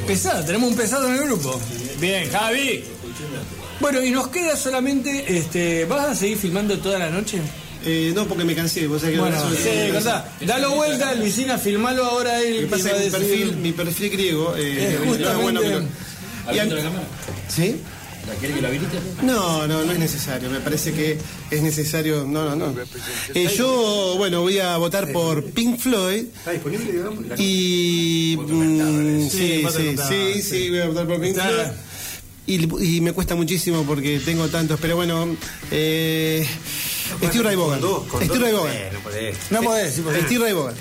Pesado, 0.07 0.43
tenemos 0.45 0.71
un 0.71 0.75
pesado 0.77 1.07
en 1.07 1.15
el 1.15 1.23
grupo. 1.23 1.59
Bien, 1.99 2.29
Javi. 2.31 2.83
Bueno, 3.79 4.01
y 4.03 4.11
nos 4.11 4.27
queda 4.27 4.55
solamente, 4.55 5.37
este, 5.37 5.85
¿vas 5.85 6.05
a 6.09 6.15
seguir 6.15 6.37
filmando 6.37 6.77
toda 6.79 6.99
la 6.99 7.09
noche? 7.09 7.39
Eh, 7.83 8.11
no, 8.13 8.27
porque 8.27 8.43
me 8.43 8.53
cansé. 8.55 8.85
Vos 8.87 9.01
sabés 9.01 9.15
que 9.15 9.21
Bueno, 9.21 9.37
no- 9.43 9.55
sí, 9.55 9.91
contá. 9.91 10.31
Dalo 10.41 10.75
vuelta, 10.75 11.13
Luisina, 11.15 11.57
filmalo 11.57 12.05
ahora 12.05 12.37
Lo 12.37 12.45
él. 12.45 12.67
pasa 12.67 12.91
que 12.93 13.05
mi 13.05 13.09
perfil, 13.09 13.55
mi 13.57 13.71
perfil 13.71 14.09
griego. 14.11 14.53
Eh, 14.57 14.99
justamente- 15.03 15.41
bueno, 15.41 15.61
pero-. 15.61 15.83
¿Sí? 17.47 17.75
¿La 18.27 18.35
quiere 18.35 18.53
que 18.55 18.61
la 18.61 18.67
habilite? 18.67 18.97
No, 19.23 19.67
no, 19.67 19.83
no 19.83 19.91
es 19.91 19.99
necesario. 19.99 20.49
Me 20.49 20.59
parece 20.59 20.93
que 20.93 21.17
es 21.49 21.61
necesario. 21.61 22.23
No, 22.27 22.55
no, 22.55 22.55
no. 22.55 22.75
Eh, 23.33 23.47
yo, 23.55 24.15
bueno, 24.17 24.41
voy 24.41 24.59
a 24.59 24.77
votar 24.77 25.11
por 25.11 25.43
Pink 25.45 25.79
Floyd. 25.79 26.25
¿Está 26.37 26.51
disponible, 26.51 26.91
digamos? 26.91 27.23
Y. 27.39 28.37
mm, 28.39 29.29
Sí, 29.29 29.65
sí, 29.75 29.95
sí, 30.07 30.41
sí, 30.41 30.69
voy 30.69 30.79
a 30.79 30.87
votar 30.87 31.07
por 31.07 31.19
Pink. 31.19 31.35
Floyd. 31.35 31.71
Y, 32.47 32.95
y 32.97 33.01
me 33.01 33.13
cuesta 33.13 33.35
muchísimo 33.35 33.83
porque 33.83 34.19
tengo 34.19 34.47
tantos, 34.49 34.79
pero 34.79 34.95
bueno. 34.95 35.35
Eh, 35.71 36.45
Steve 37.23 37.43
Ray 37.43 37.55
Vaughan. 37.55 37.79
Steve. 37.79 38.39
Ray 38.39 38.53
Vaughan. 38.53 38.73
No 38.93 38.99
podés. 39.01 39.35
No 39.51 39.61
podés, 39.61 39.93
sí, 39.95 40.01
podés. 40.01 40.25
Steve 40.25 40.43
Ray 40.43 40.53
Vaughan. 40.53 40.75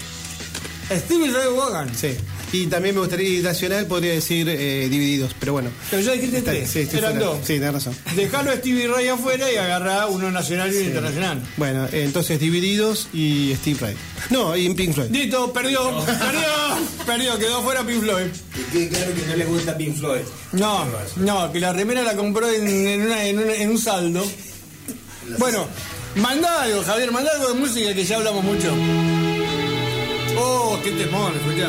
Steve 0.91 1.31
Ray 1.33 1.49
Vaughan. 1.57 1.95
Sí. 1.97 2.09
Y 2.53 2.67
también 2.67 2.95
me 2.97 3.01
gustaría, 3.01 3.29
y 3.39 3.43
nacional 3.43 3.87
podría 3.87 4.13
decir 4.13 4.49
eh, 4.49 4.89
divididos, 4.91 5.35
pero 5.39 5.53
bueno. 5.53 5.71
Pero 5.89 6.03
ya 6.03 6.13
dijiste 6.13 6.39
Está- 6.39 6.51
tres. 6.51 6.69
sí, 6.71 6.81
Eran 6.81 7.13
fuera. 7.13 7.27
dos. 7.27 7.39
Sí, 7.45 7.55
tenés 7.55 7.73
razón. 7.75 7.97
Dejalo 8.17 8.51
a 8.51 8.57
Stevie 8.57 8.89
Ray 8.89 9.07
afuera 9.09 9.53
y 9.53 9.57
agarrá 9.57 10.07
uno 10.09 10.31
nacional 10.33 10.73
y 10.73 10.77
uno 10.79 10.87
internacional. 10.87 11.43
Bueno, 11.57 11.87
entonces 11.93 12.41
divididos 12.41 13.09
y 13.13 13.55
Steve 13.57 13.79
Ray. 13.81 13.95
No, 14.31 14.57
y 14.57 14.69
Pink 14.75 14.95
Floyd. 14.95 15.11
Listo, 15.11 15.53
perdió, 15.53 16.05
perdió, 16.05 16.49
perdió, 17.07 17.39
quedó 17.39 17.59
afuera 17.59 17.85
Pink 17.87 18.01
Floyd. 18.03 18.27
Que 18.73 18.89
claro 18.89 19.15
que 19.15 19.27
no 19.29 19.37
le 19.37 19.45
gusta 19.45 19.77
Pink 19.77 19.97
Floyd. 19.97 20.23
No, 20.53 20.85
no, 21.17 21.53
que 21.53 21.61
la 21.61 21.73
remera 21.73 22.03
la 22.03 22.15
compró 22.17 22.51
en, 22.51 22.67
en 22.67 23.03
una- 23.03 23.25
en 23.27 23.39
una- 23.39 23.55
en 23.55 23.71
un 23.71 23.79
saldo. 23.79 24.25
Bueno, 25.39 25.67
mandá 26.17 26.63
algo, 26.63 26.83
Javier, 26.83 27.13
mandá 27.13 27.31
algo 27.33 27.49
de 27.53 27.55
música 27.61 27.95
que 27.95 28.05
ya 28.05 28.17
hablamos 28.17 28.43
mucho. 28.43 28.75
Oh, 30.37 30.79
qué 30.83 30.91
temor, 30.93 31.33
escuchá. 31.37 31.69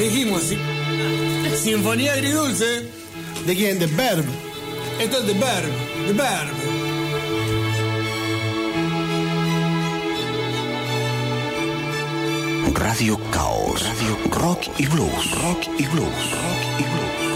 Dijimos, 0.00 0.42
sí. 0.44 0.56
Sinfonía 1.62 2.14
agridulce. 2.14 2.88
¿De 3.46 3.54
quién? 3.54 3.78
De 3.78 3.86
Verb. 3.86 4.24
Esto 4.98 5.18
es 5.18 5.26
The 5.26 5.34
Verb, 5.34 5.70
The 6.06 6.12
Verb. 6.14 6.54
Radio 12.74 13.20
Caos. 13.30 13.82
Radio 13.82 14.18
Rock 14.30 14.62
y 14.78 14.86
Blues. 14.86 15.40
Rock 15.42 15.64
y 15.78 15.84
Blues. 15.84 16.30
Rock 16.32 16.78
y 16.78 16.82
Blues. 16.84 17.29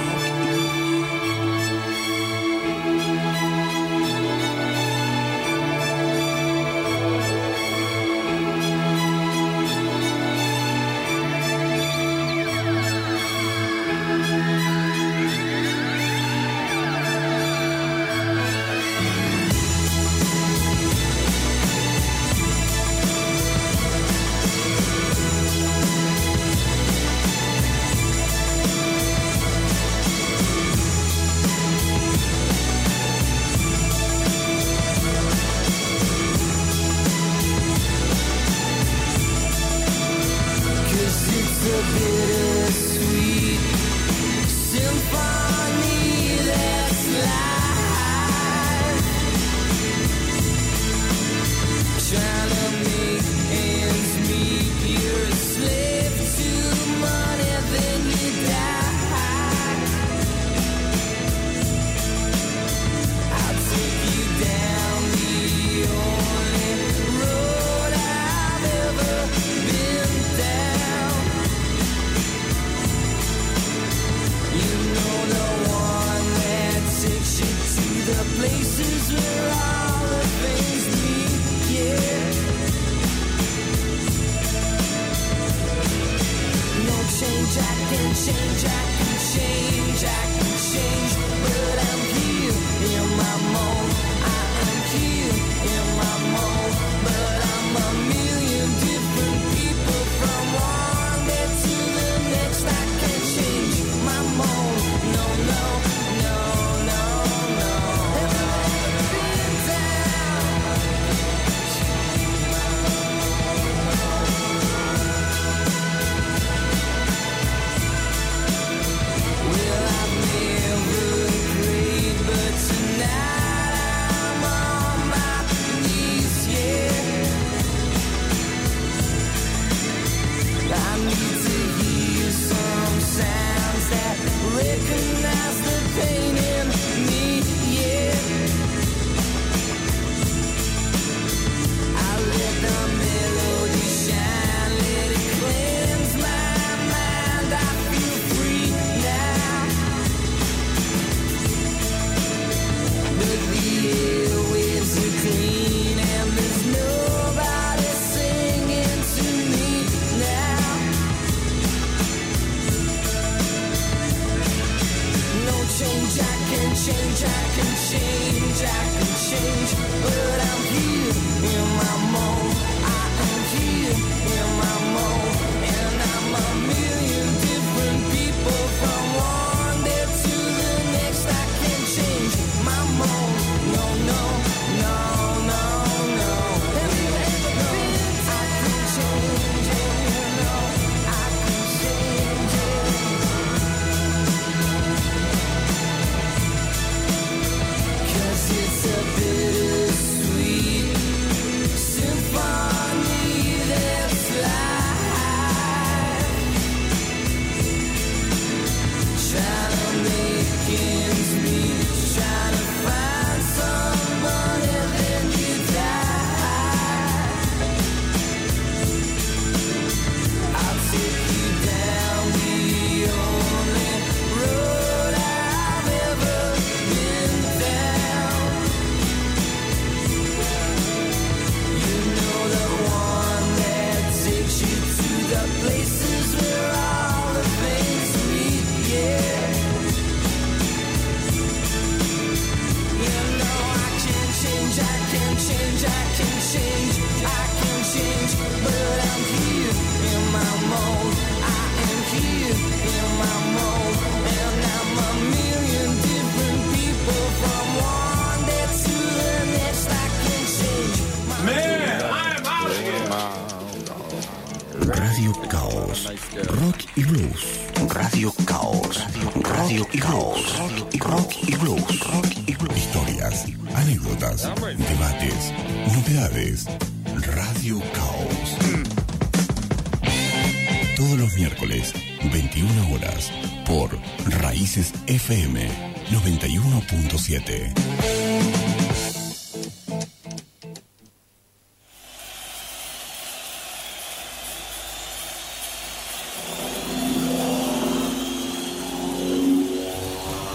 91.7. 287.14 287.72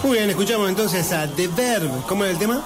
Muy 0.03 0.17
bien, 0.17 0.29
escuchamos 0.29 0.69
entonces 0.69 1.11
a 1.13 1.27
The 1.27 1.47
Verb. 1.47 1.89
¿Cómo 2.07 2.25
era 2.25 2.33
el 2.33 2.39
tema? 2.39 2.61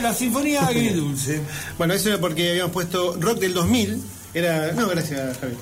La 0.00 0.14
Sinfonía 0.14 0.66
Agridulce. 0.66 1.40
Bueno, 1.78 1.94
eso 1.94 2.10
era 2.10 2.18
porque 2.18 2.50
habíamos 2.50 2.72
puesto 2.72 3.16
rock 3.18 3.38
del 3.38 3.54
2000. 3.54 4.02
Era. 4.34 4.72
No, 4.72 4.88
gracias, 4.88 5.38
Javi. 5.38 5.54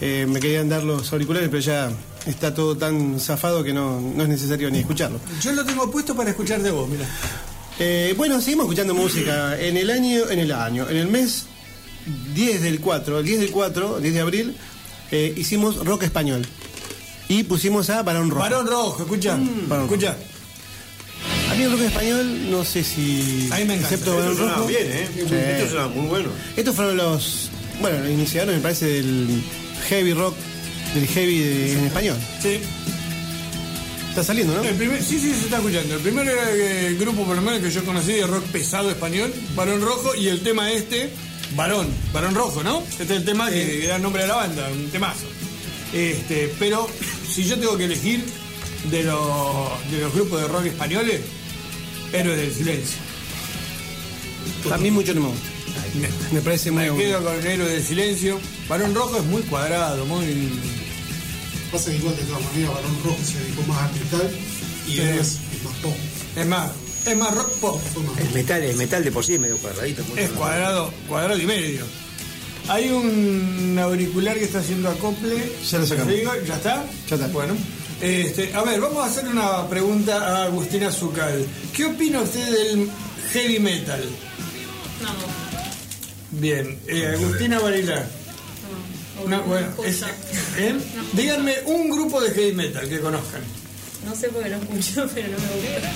Eh, 0.00 0.26
me 0.28 0.40
querían 0.40 0.68
dar 0.68 0.84
los 0.84 1.12
auriculares, 1.12 1.48
pero 1.48 1.60
ya 1.60 1.90
está 2.26 2.52
todo 2.54 2.76
tan 2.76 3.18
zafado 3.20 3.62
que 3.64 3.72
no, 3.72 4.00
no 4.00 4.22
es 4.22 4.28
necesario 4.28 4.70
ni 4.70 4.78
escucharlo. 4.80 5.20
Yo 5.42 5.52
lo 5.52 5.64
tengo 5.64 5.90
puesto 5.90 6.14
para 6.14 6.30
escuchar 6.30 6.62
de 6.62 6.70
vos, 6.70 6.88
mira. 6.88 7.06
Eh, 7.78 8.14
bueno, 8.16 8.40
seguimos 8.40 8.64
escuchando 8.64 8.94
música. 8.94 9.58
En 9.60 9.76
el 9.76 9.90
año, 9.90 10.28
en 10.30 10.38
el 10.40 10.52
año, 10.52 10.88
en 10.88 10.96
el 10.96 11.06
mes 11.08 11.46
10 12.34 12.62
del 12.62 12.80
4, 12.80 13.20
el 13.20 13.24
10 13.24 13.40
del 13.40 13.50
4, 13.50 14.00
10 14.00 14.14
de 14.14 14.20
abril, 14.20 14.56
eh, 15.10 15.32
hicimos 15.36 15.84
rock 15.84 16.02
español. 16.04 16.44
Y 17.28 17.44
pusimos 17.44 17.90
a 17.90 18.02
Barón 18.02 18.30
Rojo. 18.30 18.40
Barón 18.42 18.66
Rojo, 18.66 19.02
escucha. 19.02 19.38
Barón 19.68 19.84
escucha. 19.84 20.16
A 21.50 21.54
mí 21.54 21.62
el 21.62 21.70
rock 21.72 21.80
español, 21.82 22.50
no 22.50 22.64
sé 22.64 22.82
si. 22.82 23.48
A 23.52 23.56
mí 23.58 23.64
me 23.64 23.74
encanta. 23.74 23.94
Excepto 23.94 24.10
Esto 24.12 24.16
Barón 24.22 24.36
sonaba 24.36 24.56
Rojo. 24.58 24.68
bien, 24.68 24.86
¿eh? 24.86 25.08
Sí. 25.14 25.34
Esto 25.64 25.88
muy 25.90 26.06
bueno. 26.06 26.28
Estos 26.56 26.74
fueron 26.74 26.96
los. 26.96 27.50
Bueno, 27.80 27.98
los 28.00 28.10
iniciadores, 28.10 28.56
me 28.56 28.62
parece, 28.62 28.86
del 28.86 29.42
heavy 29.88 30.14
rock, 30.14 30.34
del 31.00 31.08
heavy 31.08 31.38
de- 31.40 31.72
en 31.74 31.84
español. 31.86 32.16
Sí. 32.42 32.60
Está 34.10 34.24
saliendo, 34.24 34.54
¿no? 34.54 34.64
El 34.64 34.74
primer, 34.74 35.02
sí, 35.02 35.18
sí, 35.20 35.30
se 35.32 35.44
está 35.44 35.58
escuchando. 35.58 35.94
El 35.94 36.00
primero 36.00 36.30
era 36.30 36.50
el 36.50 36.96
grupo, 36.98 37.24
por 37.24 37.36
lo 37.36 37.42
menos, 37.42 37.60
que 37.60 37.70
yo 37.70 37.84
conocí 37.84 38.12
de 38.12 38.26
rock 38.26 38.44
pesado 38.46 38.90
español, 38.90 39.32
Barón 39.54 39.80
Rojo, 39.80 40.14
y 40.16 40.28
el 40.28 40.40
tema 40.40 40.72
este, 40.72 41.10
Barón, 41.54 41.86
Barón 42.12 42.34
Rojo, 42.34 42.62
¿no? 42.64 42.82
Este 42.90 43.04
es 43.04 43.10
el 43.10 43.24
tema 43.24 43.48
que 43.50 43.86
da 43.86 43.98
nombre 43.98 44.24
a 44.24 44.26
la 44.26 44.34
banda, 44.36 44.68
un 44.70 44.88
temazo. 44.90 45.26
Este, 45.92 46.52
pero 46.58 46.88
si 47.32 47.44
yo 47.44 47.58
tengo 47.58 47.76
que 47.76 47.84
elegir 47.84 48.24
de 48.90 49.04
los, 49.04 49.90
de 49.90 50.00
los 50.00 50.12
grupos 50.14 50.40
de 50.42 50.48
rock 50.48 50.66
españoles, 50.66 51.20
Héroes 52.12 52.38
del 52.38 52.52
Silencio. 52.54 52.98
A 54.72 54.78
mí 54.78 54.90
mucho 54.90 55.14
no 55.14 55.20
me 55.20 55.28
gusta. 55.28 55.48
Me 56.32 56.40
parece 56.40 56.70
muy 56.70 56.90
Me 56.90 56.96
quedo 56.96 57.22
con 57.22 57.46
Héroes 57.46 57.70
del 57.72 57.84
Silencio. 57.84 58.40
Barón 58.68 58.94
Rojo 58.94 59.18
es 59.18 59.24
muy 59.24 59.42
cuadrado, 59.42 60.04
muy... 60.06 60.24
Pasa 61.72 61.92
igual 61.92 62.16
de 62.16 62.22
todas 62.22 62.42
maneras, 62.42 62.74
Barón 62.74 62.96
Rojo 63.04 63.18
se 63.24 63.38
dedicó 63.40 63.62
más 63.64 63.78
al 63.82 63.92
metal 63.92 64.30
y 64.86 64.92
Sí. 64.92 65.00
Es 65.00 65.38
más 65.64 65.74
pop. 65.82 65.94
Es 66.36 66.46
más, 66.46 66.70
es 67.06 67.16
más 67.16 67.34
rock 67.34 67.50
pop. 67.60 67.80
El 68.18 68.30
metal, 68.34 68.62
el 68.62 68.76
metal 68.76 69.04
de 69.04 69.12
por 69.12 69.24
sí 69.24 69.34
es 69.34 69.40
medio 69.40 69.58
cuadradito. 69.58 70.02
Es 70.16 70.30
cuadrado, 70.30 70.92
cuadrado 71.08 71.38
y 71.38 71.46
medio. 71.46 71.84
Hay 72.68 72.88
un 72.90 73.78
auricular 73.80 74.36
que 74.38 74.44
está 74.44 74.60
haciendo 74.60 74.88
acople. 74.90 75.52
Ya 75.70 75.78
lo 75.78 75.86
sacamos. 75.86 76.14
¿Ya 76.46 76.54
está? 76.56 76.84
Ya 77.08 77.14
está. 77.16 77.28
Bueno. 77.28 77.54
Este, 78.00 78.54
a 78.54 78.62
ver, 78.62 78.80
vamos 78.80 78.98
a 79.04 79.06
hacer 79.06 79.26
una 79.26 79.66
pregunta 79.68 80.16
a 80.16 80.44
Agustina 80.44 80.90
Zucal. 80.92 81.44
¿Qué 81.74 81.86
opina 81.86 82.20
usted 82.20 82.46
del 82.46 82.88
heavy 83.32 83.58
metal? 83.58 84.04
Bien, 86.30 86.78
eh, 86.86 87.14
Agustina 87.14 87.58
Varela. 87.58 88.06
No, 89.26 89.42
bueno, 89.42 89.66
es- 89.84 90.02
¿eh? 90.58 90.74
Díganme 91.12 91.54
un 91.66 91.90
grupo 91.90 92.20
de 92.20 92.30
heavy 92.30 92.52
metal 92.52 92.88
que 92.88 93.00
conozcan. 93.00 93.40
No 94.06 94.14
sé 94.14 94.28
por 94.28 94.42
qué 94.42 94.50
no 94.50 94.56
escucho, 94.56 95.08
pero 95.14 95.28
no 95.28 95.36
me 95.38 95.54
gusta. 95.54 95.92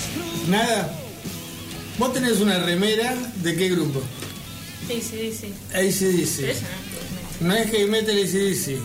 ¿Nada? 0.49 0.99
¿Vos 1.97 2.13
tenés 2.13 2.39
una 2.39 2.59
remera 2.59 3.15
de 3.43 3.55
qué 3.55 3.69
grupo? 3.69 4.01
ACDC. 5.73 6.39
Eso 6.39 6.65
No 7.39 7.53
es 7.55 7.69
heavy 7.71 7.89
metal 7.89 8.15
ACDC. 8.17 8.77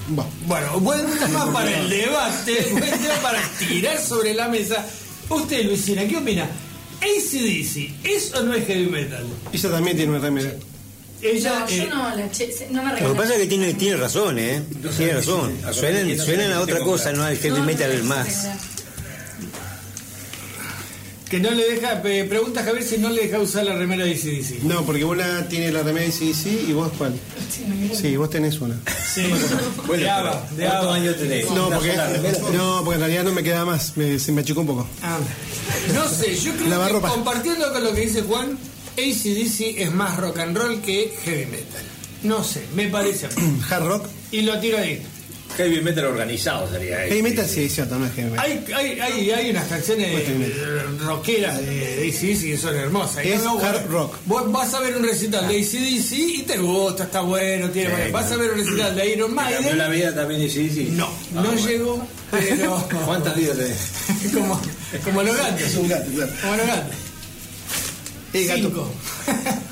Bueno, 0.46 0.80
buen 0.80 1.06
tema 1.18 1.52
para 1.52 1.80
el 1.80 1.88
debate, 1.88 2.68
buen 2.72 2.90
tema 3.00 3.14
para 3.22 3.42
tirar 3.58 3.98
sobre 4.00 4.34
la 4.34 4.48
mesa. 4.48 4.86
Usted, 5.28 5.64
Luisina, 5.64 6.06
¿qué 6.06 6.16
opina? 6.16 6.48
ACDC, 7.00 7.92
¿es 8.04 8.34
o 8.34 8.42
no 8.42 8.54
es 8.54 8.66
heavy 8.66 8.86
metal? 8.86 9.24
Ella 9.52 9.70
también 9.70 9.96
tiene 9.96 10.12
una 10.12 10.20
remera. 10.20 10.52
Ella, 11.20 11.60
no, 11.60 11.68
yo 11.68 11.82
eh, 11.82 11.88
no 11.90 12.16
la 12.16 12.30
che, 12.30 12.48
no 12.70 12.82
me 12.82 13.00
Lo 13.00 13.12
que 13.12 13.18
pasa 13.18 13.34
es 13.34 13.40
que 13.40 13.46
tiene, 13.46 13.74
tiene 13.74 13.96
razón, 13.96 14.38
¿eh? 14.38 14.62
Tiene 14.96 15.14
razón. 15.14 15.52
Suenan, 15.72 16.16
suenan 16.18 16.52
a 16.52 16.60
otra 16.60 16.78
cosa, 16.80 17.12
no 17.12 17.24
al 17.24 17.36
heavy 17.36 17.60
metal 17.62 18.02
más. 18.04 18.46
que 21.28 21.40
no 21.40 21.50
le 21.50 21.72
deja, 21.74 22.00
pe- 22.00 22.24
pregunta 22.24 22.60
a 22.60 22.64
Javier 22.64 22.82
si 22.84 22.96
no 22.96 23.10
le 23.10 23.22
deja 23.26 23.38
usar 23.38 23.62
la 23.64 23.74
remera 23.74 24.02
de 24.04 24.12
ACDC. 24.12 24.62
No, 24.62 24.86
porque 24.86 25.04
vos 25.04 25.14
la 25.14 25.46
tiene 25.46 25.70
la 25.70 25.82
remera 25.82 26.06
de 26.06 26.12
CDC 26.12 26.68
y 26.68 26.72
vos 26.72 26.90
cuál. 26.96 27.12
Sí, 27.92 28.16
vos 28.16 28.30
tenés 28.30 28.58
una. 28.60 28.76
Sí, 29.12 29.24
de 29.98 30.08
Ava, 30.08 30.48
de 30.56 30.66
Ava. 30.66 30.98
No, 31.54 31.68
porque, 31.68 31.94
no, 32.54 32.80
porque 32.82 32.94
en 32.94 33.00
realidad 33.00 33.24
no 33.24 33.32
me 33.32 33.42
queda 33.42 33.66
más, 33.66 33.94
me- 33.98 34.18
se 34.18 34.32
me 34.32 34.40
achicó 34.40 34.62
un 34.62 34.68
poco. 34.68 34.86
Ah, 35.02 35.18
no 35.92 36.08
sé, 36.08 36.34
yo 36.34 36.52
creo 36.54 36.86
que 36.86 37.06
compartiendo 37.08 37.72
con 37.74 37.84
lo 37.84 37.92
que 37.92 38.00
dice 38.02 38.22
Juan, 38.22 38.56
ACDC 38.98 39.78
es 39.80 39.92
más 39.92 40.16
rock 40.18 40.38
and 40.40 40.56
roll 40.56 40.80
que 40.80 41.12
heavy 41.24 41.46
metal. 41.46 41.82
No 42.22 42.42
sé, 42.42 42.64
me 42.74 42.88
parece 42.88 43.26
a 43.26 43.28
mí. 43.30 43.60
Hard 43.70 43.86
rock. 43.86 44.06
Y 44.32 44.42
lo 44.42 44.58
tiro 44.58 44.78
ahí. 44.78 45.00
Heavy 45.56 45.80
metal 45.80 46.04
organizado 46.04 46.70
sería 46.70 46.98
Heavy 47.06 47.22
metal 47.22 47.48
sí, 47.48 47.64
es 47.64 47.74
cierto, 47.74 47.98
no 47.98 48.04
es 48.06 48.12
heavy 48.12 48.30
metal. 48.30 48.44
Hay, 48.44 48.64
hay, 48.74 49.00
hay, 49.00 49.30
hay 49.30 49.50
unas 49.50 49.66
canciones 49.66 50.10
Pues 50.12 50.24
eh, 50.28 50.82
rockeras 51.06 51.58
de, 51.64 52.06
ACDC 52.06 52.42
que 52.42 52.58
son 52.58 52.76
hermosas. 52.76 53.24
Es 53.24 53.42
no, 53.42 53.54
no, 53.58 53.64
hard 53.64 53.80
vos- 53.84 53.90
rock. 53.90 54.16
Vos 54.26 54.52
vas 54.52 54.74
a 54.74 54.80
ver 54.80 54.96
un 54.96 55.04
recital 55.04 55.48
de 55.48 55.58
ACDC 55.58 56.12
y 56.12 56.42
te 56.42 56.58
gusta, 56.58 57.04
está 57.04 57.22
bueno, 57.22 57.70
tiene 57.70 57.88
Sí, 57.88 57.94
bueno. 57.96 58.12
Vas 58.12 58.30
a 58.30 58.36
ver 58.36 58.50
un 58.52 58.58
recital 58.58 58.94
de 58.94 59.12
Iron 59.12 59.30
¿Te 59.30 59.36
cambió 59.36 59.74
la 59.74 59.88
Maiden. 59.88 59.92
vida 59.92 60.14
también 60.14 60.40
de 60.42 60.50
sí, 60.50 60.70
sí? 60.70 60.88
No, 60.92 61.08
no 61.32 61.54
llegó, 61.54 62.06
pero. 62.30 62.88
¿Cuántas 63.06 63.34
vidas 63.34 63.56
tenés? 63.56 64.32
como, 64.34 64.60
como 65.02 65.22
los 65.22 65.34
gatos. 65.36 65.62
Es 65.62 65.74
un 65.76 65.88
gato, 65.88 66.10
claro. 66.14 66.32
Como 66.42 66.56
los 66.56 66.66
gatos. 66.66 66.94
El 68.32 68.46
gato. 68.46 68.60
Cinco. 68.62 68.92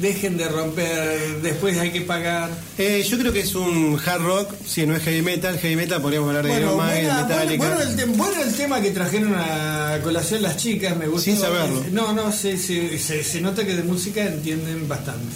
Dejen 0.00 0.36
de 0.36 0.46
romper, 0.50 1.40
después 1.40 1.78
hay 1.78 1.90
que 1.90 2.02
pagar. 2.02 2.50
Eh, 2.76 3.02
yo 3.08 3.16
creo 3.18 3.32
que 3.32 3.40
es 3.40 3.54
un 3.54 3.98
hard 4.04 4.20
rock, 4.22 4.52
si 4.66 4.84
no 4.86 4.94
es 4.94 5.02
heavy 5.02 5.22
metal, 5.22 5.58
heavy 5.58 5.74
metal 5.74 6.02
podríamos 6.02 6.28
hablar 6.28 6.44
de 6.44 6.50
Bueno, 6.50 6.66
Iron 6.66 6.76
Maiden, 6.76 7.04
buena- 7.06 7.22
Metallica. 7.26 7.56
bueno, 7.66 7.80
el 7.80 7.96
tem- 7.96 8.16
bueno 8.16 8.42
el 8.42 8.54
tema 8.54 8.80
que 8.82 8.90
trajeron 8.90 9.34
a 9.34 9.98
colación 10.04 10.42
las 10.42 10.58
chicas, 10.58 10.94
me 10.98 11.06
gustó. 11.06 11.22
Sin 11.30 11.38
saberlo. 11.38 11.82
No, 11.92 12.12
no, 12.12 12.30
se, 12.30 12.58
se, 12.58 12.98
se- 12.98 13.24
se 13.24 13.40
nota 13.40 13.64
que 13.64 13.74
de 13.74 13.84
música 13.84 14.22
entienden 14.26 14.86
bastante. 14.86 15.34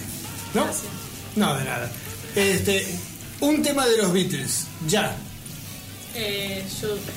¿No? 0.53 0.67
No, 1.37 1.57
de 1.57 1.65
nada. 1.65 1.91
Este, 2.37 2.87
un 3.41 3.63
tema 3.63 3.87
de 3.87 3.97
los 3.97 4.13
Beatles, 4.13 4.67
ya. 4.87 5.17
Eh, 6.15 6.63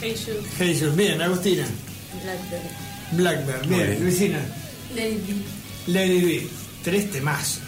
Hey 0.01 0.15
Shoot, 0.15 0.45
Hey 0.57 0.77
Jude, 0.79 0.91
bien, 0.95 1.21
Agustina. 1.21 1.65
Blackbird, 3.11 3.67
bien, 3.67 3.81
bien. 3.89 4.01
Luisina. 4.03 4.39
Be. 4.93 5.17
Lady 5.87 6.21
B, 6.21 6.47
tres 6.83 7.11
temas. 7.11 7.59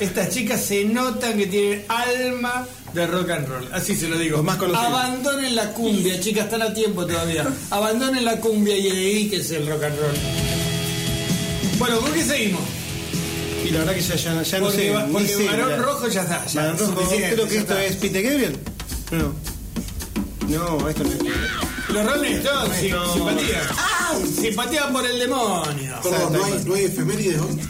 Estas 0.00 0.28
chicas 0.30 0.60
se 0.62 0.84
notan 0.84 1.38
que 1.38 1.46
tienen 1.46 1.84
alma 1.88 2.66
de 2.92 3.06
rock 3.06 3.30
and 3.30 3.48
roll, 3.48 3.68
así 3.72 3.94
se 3.96 4.08
lo 4.08 4.18
digo. 4.18 4.36
Los 4.38 4.44
más 4.46 4.56
conocidos. 4.56 4.86
Abandonen 4.86 5.54
la 5.56 5.72
cumbia, 5.72 6.20
chicas, 6.20 6.44
están 6.44 6.62
a 6.62 6.74
tiempo 6.74 7.06
todavía. 7.06 7.46
Abandonen 7.70 8.24
la 8.24 8.36
cumbia 8.40 8.76
y 8.76 8.82
dedíquense 8.90 9.56
el 9.56 9.66
rock 9.66 9.84
and 9.84 9.98
roll. 9.98 10.14
Bueno, 11.78 12.00
¿con 12.00 12.12
qué 12.12 12.22
seguimos? 12.24 12.60
Y 13.66 13.70
la 13.70 13.78
verdad 13.80 13.94
que 13.94 14.00
ya, 14.02 14.14
ya, 14.16 14.42
ya 14.42 14.58
no 14.58 14.64
Porque, 14.66 14.78
sé. 14.82 14.90
va- 14.90 15.06
porque 15.06 15.28
sé, 15.28 15.44
Barón. 15.46 15.82
Rojo 15.82 16.08
ya 16.08 16.22
está. 16.22 16.46
Ya, 16.46 16.60
Barón 16.62 16.78
Rojo, 16.78 17.08
creo 17.10 17.48
que 17.48 17.58
esto 17.58 17.74
está. 17.74 17.84
es 17.84 17.96
Peter 17.96 18.22
Gabriel. 18.22 18.56
No. 19.10 19.34
No, 20.48 20.88
esto 20.88 21.04
no 21.04 21.10
es. 21.10 21.18
Los 21.96 22.06
Rolling 22.14 22.32
Stones, 22.36 22.78
sí, 22.80 22.88
No. 22.90 23.12
simpatía. 23.14 23.62
Simpatía 24.40 24.88
por 24.90 25.06
el 25.06 25.18
demonio. 25.18 25.94
Perdón, 26.02 26.32
¿no 26.32 26.44
hay, 26.44 26.64
no 26.64 26.74
hay 26.74 26.84
efemérides 26.84 27.40
hoy? 27.40 27.60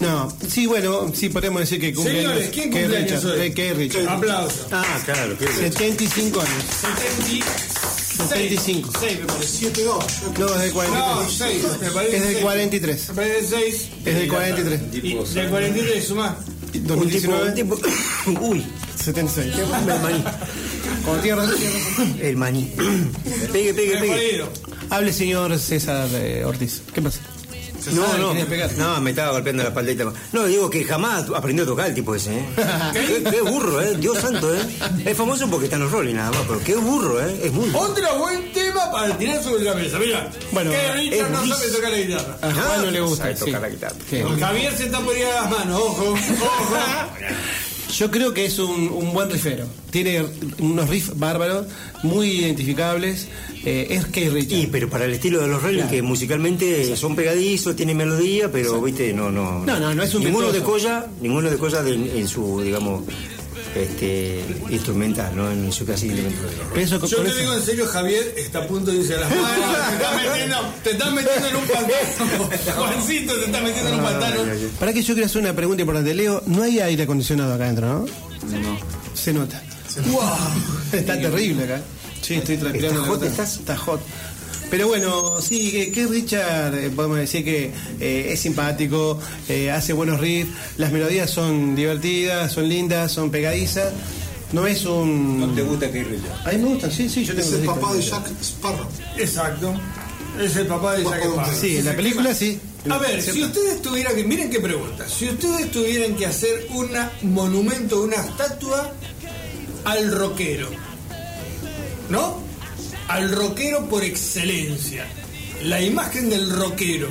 No, 0.00 0.32
sí, 0.48 0.66
bueno, 0.66 1.10
sí 1.12 1.28
podemos 1.28 1.60
decir 1.60 1.80
que 1.80 1.92
cumple 1.92 2.14
Señores. 2.22 2.50
¿quién 2.52 2.72
Richard, 2.72 2.94
años 2.94 3.24
hoy? 3.24 3.40
eh, 3.40 3.52
que 3.54 3.74
Richard. 3.74 4.08
Aplauso. 4.08 4.68
Ah, 4.70 5.00
claro, 5.04 5.36
qué 5.36 5.46
bien. 5.46 5.58
75 5.72 6.40
años. 6.40 6.64
75. 6.80 7.46
75. 8.28 8.90
6 9.00 9.18
me 9.20 9.26
parece. 9.26 9.72
7-2. 9.72 10.04
No, 10.38 10.46
es 10.54 10.60
del 10.60 10.68
No, 10.68 10.74
43. 10.74 11.32
6, 11.36 11.64
me 11.80 11.90
parece. 11.90 12.16
es 12.16 12.22
del 12.22 12.32
seis. 12.32 12.42
43. 12.42 13.08
Me 13.08 13.14
parece 13.14 13.46
6. 13.48 13.88
Es 14.04 14.14
del 14.14 14.28
43. 14.28 14.80
Y 14.92 15.00
del 15.34 15.48
43 15.50 16.04
suma. 16.06 16.36
2019. 16.74 17.48
Un 17.48 17.54
tipo- 17.54 17.78
Uy, 18.40 18.66
76. 19.02 19.52
qué 19.56 19.62
maní. 19.64 20.24
Tiene 21.22 21.36
razón. 21.36 21.56
El 22.20 22.36
maní. 22.36 22.72
pegue, 23.52 23.74
pegue, 23.74 23.96
pegue. 23.98 24.44
Hable, 24.90 25.12
señor 25.12 25.58
César 25.58 26.08
eh, 26.14 26.44
Ortiz. 26.44 26.82
¿Qué 26.94 27.02
pasa? 27.02 27.20
No, 27.92 28.04
Ah, 28.04 28.16
no, 28.18 28.34
no, 28.76 29.00
me 29.00 29.10
estaba 29.10 29.32
golpeando 29.32 29.62
la 29.62 29.68
espaldita. 29.70 30.12
No, 30.32 30.44
digo 30.44 30.68
que 30.68 30.84
jamás 30.84 31.24
aprendió 31.34 31.64
a 31.64 31.68
tocar 31.68 31.86
el 31.88 31.94
tipo 31.94 32.14
ese, 32.14 32.36
¿eh? 32.38 32.44
qué, 32.92 33.30
qué 33.30 33.40
burro, 33.40 33.80
¿eh? 33.80 33.96
Dios 33.96 34.18
santo, 34.18 34.52
¿eh? 34.54 34.60
Es 35.06 35.16
famoso 35.16 35.48
porque 35.48 35.66
está 35.66 35.76
en 35.76 35.82
los 35.82 35.92
Rolling 35.92 36.14
nada 36.16 36.30
más, 36.30 36.40
pero 36.46 36.60
qué 36.62 36.74
burro, 36.74 37.24
¿eh? 37.24 37.40
Es 37.44 37.52
muy... 37.52 37.70
Otro 37.72 38.18
buen 38.18 38.52
tema 38.52 38.90
para 38.90 39.16
tirar 39.16 39.42
sobre 39.42 39.64
la 39.64 39.74
mesa. 39.74 39.98
Mira, 39.98 40.30
Bueno, 40.52 40.70
que 40.70 40.92
Richard 40.92 41.26
es 41.26 41.30
no 41.30 41.54
sabe 41.54 41.70
tocar 41.70 41.90
la 41.92 41.98
guitarra. 41.98 42.38
A 42.42 42.52
Juan 42.52 42.84
no 42.84 42.90
le 42.90 43.00
gusta. 43.00 43.22
Sabe 43.24 43.36
sí. 43.36 43.44
tocar 43.44 43.60
la 43.62 43.68
guitarra. 43.70 43.96
Sí. 44.10 44.22
Javier 44.40 44.76
se 44.76 44.84
está 44.86 45.00
poniendo 45.00 45.32
las 45.32 45.50
manos, 45.50 45.80
ojo, 45.80 46.10
ojo. 46.10 46.76
Yo 47.96 48.10
creo 48.10 48.34
que 48.34 48.44
es 48.44 48.58
un, 48.58 48.88
un 48.88 49.12
buen 49.14 49.30
rifero. 49.30 49.66
Tiene 49.90 50.22
unos 50.58 50.88
riffs 50.88 51.18
bárbaros, 51.18 51.66
muy 52.02 52.30
identificables. 52.30 53.28
Eh, 53.64 53.86
es 53.90 54.06
Keith 54.06 54.30
Richards. 54.32 54.64
Y, 54.64 54.66
pero 54.66 54.88
para 54.90 55.06
el 55.06 55.12
estilo 55.12 55.40
de 55.40 55.48
los 55.48 55.62
Rolling, 55.62 55.76
Claro. 55.78 55.90
que 55.90 56.02
musicalmente 56.02 56.94
son 56.96 57.16
pegadizos, 57.16 57.74
tienen 57.76 57.96
melodía, 57.96 58.52
pero, 58.52 58.80
viste, 58.82 59.12
no, 59.12 59.30
no. 59.30 59.64
No, 59.64 59.80
no, 59.80 59.94
no 59.94 60.02
es 60.02 60.14
un 60.14 60.22
Ninguno 60.24 60.52
de. 60.52 60.60
Colla, 60.60 61.06
ninguno 61.20 61.50
de 61.50 61.56
Colla 61.56 61.82
de- 61.82 61.94
en 62.20 62.28
su, 62.28 62.60
digamos, 62.60 63.04
este, 63.74 64.44
instrumental, 64.70 65.34
¿no? 65.36 65.50
En 65.50 65.70
su 65.72 65.84
casi 65.86 66.06
instrumental. 66.06 66.50
Yo 67.08 67.22
te 67.22 67.28
eso- 67.28 67.38
digo 67.38 67.52
en 67.54 67.62
serio, 67.62 67.86
Javier 67.86 68.34
está 68.36 68.60
a 68.60 68.66
punto 68.66 68.90
de 68.90 68.98
irse 68.98 69.14
a 69.14 69.20
las 69.20 69.30
manos. 69.34 69.76
Te 69.88 69.94
estás 69.96 70.22
metiendo, 70.22 70.56
te 70.84 70.90
estás 70.90 71.12
metiendo 71.12 71.48
en 71.48 71.56
un 71.56 71.66
pantano. 71.66 72.50
Juancito 72.76 73.34
se 73.38 73.44
está 73.46 73.60
metiendo 73.60 73.88
en 73.90 73.94
un 73.96 74.02
pantano. 74.02 74.40
Para 74.78 74.92
que 74.92 75.02
yo 75.02 75.14
quiero 75.14 75.26
hacer 75.26 75.40
una 75.42 75.54
pregunta 75.54 75.82
importante. 75.82 76.14
Leo, 76.14 76.42
no 76.46 76.62
hay 76.62 76.80
aire 76.80 77.02
acondicionado 77.04 77.54
acá 77.54 77.64
adentro, 77.64 77.86
¿no? 77.86 77.98
No. 78.58 78.78
Se 79.14 79.32
nota. 79.32 79.62
¡Wow! 80.06 80.22
Está 80.92 81.20
terrible 81.20 81.64
acá. 81.64 81.80
Sí, 82.22 82.34
estoy 82.34 82.56
transpirando. 82.58 83.00
¿Está 83.02 83.10
hot, 83.12 83.22
estás? 83.24 83.56
Está 83.56 83.76
hot. 83.76 84.00
Pero 84.70 84.86
bueno, 84.86 85.40
sí, 85.40 85.70
que, 85.70 85.92
que 85.92 86.06
Richard, 86.06 86.74
eh, 86.74 86.90
podemos 86.90 87.18
decir 87.18 87.44
que 87.44 87.72
eh, 88.00 88.32
es 88.32 88.40
simpático, 88.40 89.18
eh, 89.48 89.70
hace 89.70 89.94
buenos 89.94 90.20
riffs, 90.20 90.52
las 90.76 90.92
melodías 90.92 91.30
son 91.30 91.74
divertidas, 91.74 92.52
son 92.52 92.68
lindas, 92.68 93.12
son 93.12 93.30
pegadizas. 93.30 93.92
No 94.52 94.66
es 94.66 94.84
un. 94.84 95.40
¿No 95.40 95.54
te 95.54 95.62
gusta 95.62 95.90
que 95.90 96.04
Richard? 96.04 96.46
A 96.46 96.52
mí 96.52 96.58
me 96.58 96.68
gustan, 96.68 96.90
sí, 96.90 97.08
sí, 97.08 97.24
yo 97.24 97.34
tengo 97.34 97.48
Es 97.48 97.54
el 97.54 97.64
papá 97.66 97.94
de. 97.94 98.02
Jack 98.02 98.30
Sparrow. 98.42 98.86
Exacto. 99.16 99.74
Es 100.40 100.56
el 100.56 100.66
papá 100.66 100.96
de 100.96 101.04
Jack 101.04 101.22
Sparrow. 101.22 101.54
Sí, 101.58 101.78
en 101.78 101.84
la 101.84 101.96
película 101.96 102.34
sí. 102.34 102.60
A 102.90 102.98
ver, 102.98 103.22
si 103.22 103.42
ustedes 103.42 103.82
tuvieran 103.82 104.14
que. 104.16 104.24
Miren 104.24 104.50
qué 104.50 104.60
pregunta. 104.60 105.06
Si 105.08 105.28
ustedes 105.28 105.70
tuvieran 105.70 106.14
que 106.14 106.26
hacer 106.26 106.66
un 106.70 106.90
monumento, 107.34 108.02
una 108.02 108.16
estatua 108.16 108.92
al 109.84 110.12
rockero, 110.12 110.68
¿no? 112.08 112.47
Al 113.08 113.30
rockero 113.30 113.88
por 113.88 114.04
excelencia. 114.04 115.06
La 115.64 115.80
imagen 115.80 116.30
del 116.30 116.50
rockero. 116.50 117.08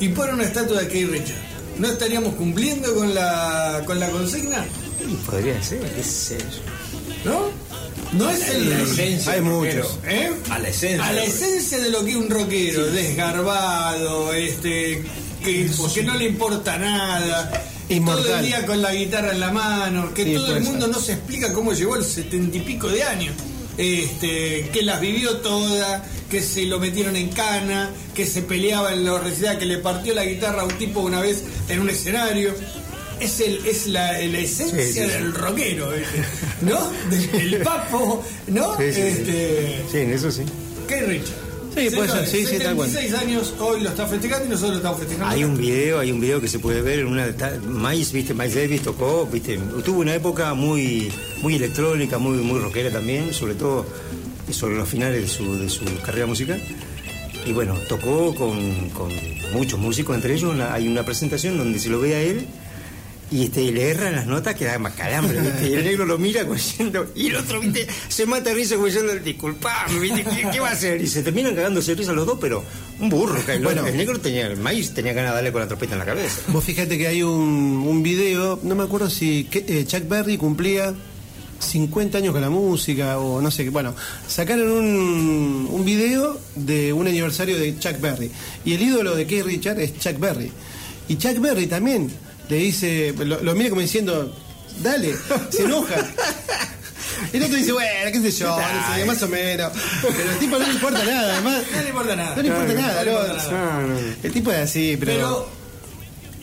Y 0.00 0.08
ponen 0.08 0.34
una 0.34 0.44
estatua 0.44 0.80
de 0.82 0.88
Keith 0.88 1.10
Richard. 1.10 1.42
¿No 1.78 1.88
estaríamos 1.88 2.34
cumpliendo 2.34 2.94
con 2.94 3.14
la, 3.14 3.82
con 3.86 3.98
la 4.00 4.10
consigna? 4.10 4.64
Y 5.08 5.14
podría 5.26 5.62
ser, 5.62 5.80
qué 5.80 6.02
sé 6.02 6.38
yo. 6.38 7.30
¿No? 7.30 7.68
No 8.12 8.30
es 8.30 8.48
el. 8.48 8.70
La 8.70 8.80
esencia 8.80 9.32
Hay 9.32 9.40
muchos. 9.40 9.98
¿Eh? 10.06 10.30
A 10.50 10.58
la 10.58 10.68
esencia. 10.68 11.06
A 11.06 11.12
la 11.12 11.24
esencia 11.24 11.78
de 11.78 11.90
lo 11.90 12.04
que 12.04 12.10
es 12.10 12.16
un 12.16 12.30
rockero, 12.30 12.86
desgarbado, 12.86 14.32
este, 14.32 15.04
que, 15.44 15.70
que 15.94 16.02
no 16.02 16.14
le 16.16 16.24
importa 16.24 16.78
nada, 16.78 17.50
todo 18.04 18.36
el 18.36 18.44
día 18.44 18.66
con 18.66 18.82
la 18.82 18.92
guitarra 18.92 19.32
en 19.32 19.40
la 19.40 19.52
mano, 19.52 20.12
que 20.14 20.24
Sí, 20.24 20.34
todo 20.34 20.56
el 20.56 20.64
mundo 20.64 20.86
ser. 20.86 20.94
no 20.94 21.00
se 21.00 21.12
explica 21.12 21.52
cómo 21.52 21.72
llegó 21.72 21.96
los 21.96 22.06
setenta 22.06 22.56
y 22.56 22.60
pico 22.60 22.88
de 22.88 23.02
años. 23.02 23.34
Este, 23.78 24.68
que 24.72 24.82
las 24.82 25.00
vivió 25.00 25.36
todas, 25.38 26.02
que 26.28 26.42
se 26.42 26.64
lo 26.64 26.78
metieron 26.80 27.14
en 27.16 27.28
cana, 27.30 27.90
que 28.14 28.26
se 28.26 28.42
peleaba 28.42 28.92
en 28.92 29.04
los 29.04 29.22
recitales, 29.22 29.58
que 29.60 29.66
le 29.66 29.78
partió 29.78 30.12
la 30.14 30.24
guitarra 30.24 30.62
a 30.62 30.64
un 30.64 30.72
tipo 30.78 31.00
una 31.00 31.20
vez 31.20 31.44
en 31.68 31.80
un 31.80 31.88
escenario. 31.88 32.52
Es, 33.20 33.40
el, 33.40 33.64
es 33.66 33.86
la, 33.88 34.12
la 34.12 34.38
esencia 34.38 34.78
Sí, 34.84 34.92
sí, 34.92 35.00
sí. 35.00 35.00
del 35.00 35.32
rockero. 35.34 35.90
¿no? 36.62 36.90
Del, 37.10 37.50
del 37.50 37.62
papo, 37.62 38.22
¿no? 38.48 38.78
Este, 38.80 39.82
Sí, 39.90 39.98
en 39.98 40.12
eso 40.12 40.30
sí. 40.30 40.42
¿Qué 40.86 41.00
Richard? 41.02 41.47
Sí, 41.74 41.88
puede 41.94 42.08
ser, 42.08 42.26
sí, 42.26 42.44
sí, 42.46 42.58
tal 42.58 42.74
cual. 42.76 42.88
76 42.90 43.14
años 43.14 43.54
hoy 43.60 43.80
lo 43.82 43.90
está 43.90 44.06
festejando 44.06 44.46
y 44.46 44.48
nosotros 44.48 44.70
lo 44.72 44.76
estamos 44.78 44.98
festejando. 45.00 45.28
Hay 45.34 45.44
un 45.44 45.56
video, 45.56 45.98
hay 46.00 46.10
un 46.12 46.20
video 46.20 46.40
que 46.40 46.48
se 46.48 46.58
puede 46.58 46.82
ver 46.82 47.00
en 47.00 47.06
una 47.06 47.26
Miles, 47.66 48.12
viste, 48.12 48.34
Miles 48.34 48.54
Davis 48.54 48.82
tocó, 48.82 49.26
viste, 49.30 49.58
tuvo 49.84 50.00
una 50.00 50.14
época 50.14 50.54
muy, 50.54 51.10
muy 51.42 51.54
electrónica, 51.54 52.18
muy, 52.18 52.38
muy 52.38 52.58
rockera 52.60 52.90
también, 52.90 53.32
sobre 53.32 53.54
todo 53.54 53.86
sobre 54.50 54.76
los 54.76 54.88
finales 54.88 55.20
de 55.22 55.28
su, 55.28 55.58
de 55.58 55.68
su 55.68 55.84
carrera 56.04 56.26
musical. 56.26 56.60
Y 57.46 57.52
bueno, 57.52 57.74
tocó 57.88 58.34
con, 58.34 58.90
con 58.90 59.10
muchos 59.52 59.78
músicos, 59.78 60.16
entre 60.16 60.34
ellos 60.34 60.52
una- 60.54 60.72
hay 60.74 60.88
una 60.88 61.04
presentación 61.04 61.56
donde 61.56 61.78
se 61.78 61.88
lo 61.90 62.00
ve 62.00 62.14
a 62.14 62.20
él 62.20 62.46
y 63.30 63.44
este, 63.44 63.70
le 63.70 63.90
erran 63.90 64.16
las 64.16 64.26
notas 64.26 64.54
que 64.54 64.64
da 64.64 64.78
más 64.78 64.94
calambre, 64.94 65.38
¿viste? 65.40 65.68
Y 65.68 65.72
el 65.74 65.84
negro 65.84 66.06
lo 66.06 66.16
mira 66.18 66.42
como 66.42 66.54
diciendo, 66.54 67.06
y 67.14 67.26
el 67.28 67.36
otro, 67.36 67.60
¿viste? 67.60 67.86
Se 68.08 68.24
mata 68.26 68.50
de 68.50 68.54
risa 68.54 68.74
como 68.76 68.86
diciendo, 68.86 69.14
disculpame, 69.16 69.98
¿viste? 70.00 70.24
¿Qué, 70.24 70.48
qué 70.52 70.60
va 70.60 70.68
a 70.70 70.72
hacer? 70.72 71.00
Y 71.00 71.06
se 71.06 71.22
terminan 71.22 71.54
cagándose 71.54 71.94
risa 71.94 72.12
los 72.12 72.26
dos, 72.26 72.38
pero 72.40 72.64
un 73.00 73.08
burro. 73.10 73.44
que 73.44 73.52
el, 73.52 73.62
Bueno. 73.62 73.86
el 73.86 73.96
negro 73.96 74.18
tenía, 74.18 74.46
el 74.46 74.56
maíz 74.56 74.94
tenía 74.94 75.12
ganas 75.12 75.32
de 75.32 75.34
darle 75.36 75.52
con 75.52 75.60
la 75.60 75.68
trompeta 75.68 75.92
en 75.92 75.98
la 75.98 76.04
cabeza. 76.06 76.40
Vos 76.48 76.64
fíjate 76.64 76.96
que 76.96 77.06
hay 77.06 77.22
un, 77.22 77.84
un 77.86 78.02
video, 78.02 78.58
no 78.62 78.74
me 78.74 78.84
acuerdo 78.84 79.10
si 79.10 79.44
que- 79.44 79.64
eh, 79.68 79.84
Chuck 79.86 80.08
Berry 80.08 80.38
cumplía 80.38 80.94
50 81.60 82.18
años 82.18 82.32
con 82.32 82.40
la 82.40 82.50
música 82.50 83.18
o 83.18 83.40
no 83.42 83.50
sé 83.50 83.64
qué. 83.64 83.70
Bueno, 83.70 83.94
sacaron 84.28 84.70
un, 84.70 85.68
un 85.70 85.84
video 85.84 86.38
de 86.54 86.92
un 86.92 87.06
aniversario 87.08 87.58
de 87.58 87.78
Chuck 87.78 88.00
Berry. 88.00 88.30
Y 88.64 88.74
el 88.74 88.82
ídolo 88.82 89.14
de 89.16 89.26
Keith 89.26 89.44
Richard 89.44 89.80
es 89.80 89.98
Chuck 89.98 90.18
Berry. 90.18 90.50
Y 91.08 91.16
Chuck 91.16 91.38
Berry 91.40 91.66
también 91.66 92.10
le 92.48 92.56
dice, 92.56 93.14
lo, 93.18 93.42
lo 93.42 93.54
mira 93.54 93.68
como 93.70 93.80
diciendo, 93.80 94.34
dale, 94.82 95.14
se 95.50 95.64
enoja. 95.64 95.96
El 97.32 97.42
otro 97.42 97.56
dice, 97.56 97.72
bueno, 97.72 98.12
qué 98.12 98.20
sé 98.20 98.30
yo, 98.30 98.56
no 98.56 98.94
sé, 98.94 99.04
más 99.04 99.22
o 99.22 99.28
menos. 99.28 99.72
Pero 100.02 100.30
el 100.30 100.38
tipo 100.38 100.58
no 100.58 100.66
le 100.66 100.72
importa 100.72 101.04
nada, 101.04 101.32
además. 101.34 101.62
No 101.74 101.82
le 101.82 101.88
importa 101.88 102.16
nada. 102.16 102.36
No 102.36 102.42
le 102.42 102.48
importa 102.48 102.74
nada, 102.74 103.04
no. 103.04 103.98
El 104.22 104.32
tipo 104.32 104.52
es 104.52 104.58
así, 104.58 104.96
pero. 104.98 105.12
Pero 105.12 105.48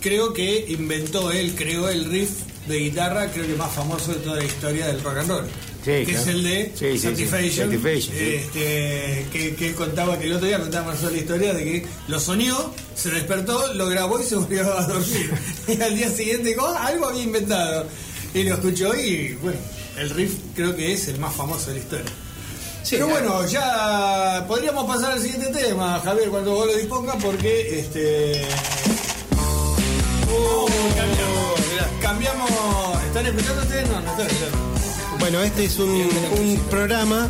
creo 0.01 0.33
que 0.33 0.65
inventó 0.69 1.31
él, 1.31 1.55
creó 1.55 1.89
el 1.89 2.05
riff 2.05 2.29
de 2.67 2.77
guitarra, 2.77 3.31
creo 3.31 3.47
que 3.47 3.55
más 3.55 3.71
famoso 3.71 4.11
de 4.13 4.19
toda 4.19 4.37
la 4.37 4.43
historia 4.43 4.87
del 4.87 5.01
rock 5.01 5.17
and 5.17 5.29
roll. 5.29 5.45
Sí, 5.85 5.91
que 5.91 6.05
claro. 6.05 6.19
es 6.21 6.27
el 6.27 6.43
de 6.43 6.71
Sí, 6.73 6.85
sí, 6.85 6.97
sí. 6.97 7.27
Satisfaction. 7.27 7.71
Este, 7.73 9.25
que, 9.31 9.55
que 9.55 9.67
él 9.69 9.75
contaba 9.75 10.17
que 10.17 10.25
el 10.25 10.33
otro 10.33 10.47
día 10.47 10.59
contaba 10.59 10.87
Marcelo 10.87 11.11
la 11.11 11.17
historia 11.17 11.53
de 11.53 11.63
que 11.63 11.85
lo 12.07 12.19
soñó, 12.19 12.73
se 12.95 13.11
despertó, 13.11 13.71
lo 13.75 13.85
grabó 13.87 14.19
y 14.19 14.23
se 14.23 14.35
volvió 14.35 14.63
a 14.75 14.83
dormir. 14.87 15.31
y 15.67 15.79
al 15.79 15.95
día 15.95 16.09
siguiente 16.09 16.49
dijo, 16.49 16.65
"Ah, 16.65 16.87
algo 16.87 17.05
había 17.07 17.21
inventado. 17.21 17.85
Y 18.33 18.43
lo 18.43 18.55
escuchó 18.55 18.95
y 18.95 19.33
bueno, 19.43 19.59
el 19.97 20.09
riff 20.09 20.33
creo 20.55 20.75
que 20.75 20.91
es 20.93 21.07
el 21.07 21.19
más 21.19 21.35
famoso 21.35 21.67
de 21.67 21.73
la 21.75 21.79
historia. 21.79 22.05
Pero 22.89 23.07
bueno, 23.07 23.45
ya 23.47 24.43
podríamos 24.47 24.85
pasar 24.85 25.13
al 25.13 25.21
siguiente 25.21 25.47
tema, 25.47 25.99
Javier, 26.03 26.29
cuando 26.29 26.51
vos 26.51 26.67
lo 26.67 26.75
dispongas, 26.75 27.15
porque 27.23 27.79
este. 27.79 28.41
Oh, 30.31 30.67
cambiamos. 30.95 31.61
Cambiamos. 32.01 33.03
¿Están 33.07 33.25
escuchando 33.27 33.61
ustedes? 33.61 33.87
No, 33.87 34.01
no 34.01 34.11
están 34.11 34.27
escuchando. 34.27 34.74
Bueno, 35.25 35.41
este 35.41 35.65
es 35.65 35.79
un, 35.79 35.89
un 35.89 36.59
programa 36.69 37.29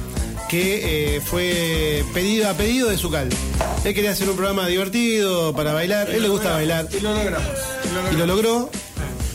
que 0.49 1.15
eh, 1.15 1.21
fue 1.21 2.03
pedido 2.13 2.49
a 2.49 2.53
pedido 2.53 2.89
de 2.89 2.97
Zucal. 2.97 3.29
Él 3.85 3.93
quería 3.93 4.11
hacer 4.11 4.29
un 4.29 4.35
programa 4.35 4.67
divertido 4.67 5.55
para 5.55 5.71
bailar, 5.71 6.09
él 6.09 6.21
le 6.21 6.27
gusta 6.27 6.51
bailar 6.51 6.89
Y 6.91 6.99
lo 6.99 7.13
logramos. 7.13 7.47
y 8.11 8.15
lo 8.17 8.25
logró. 8.25 8.69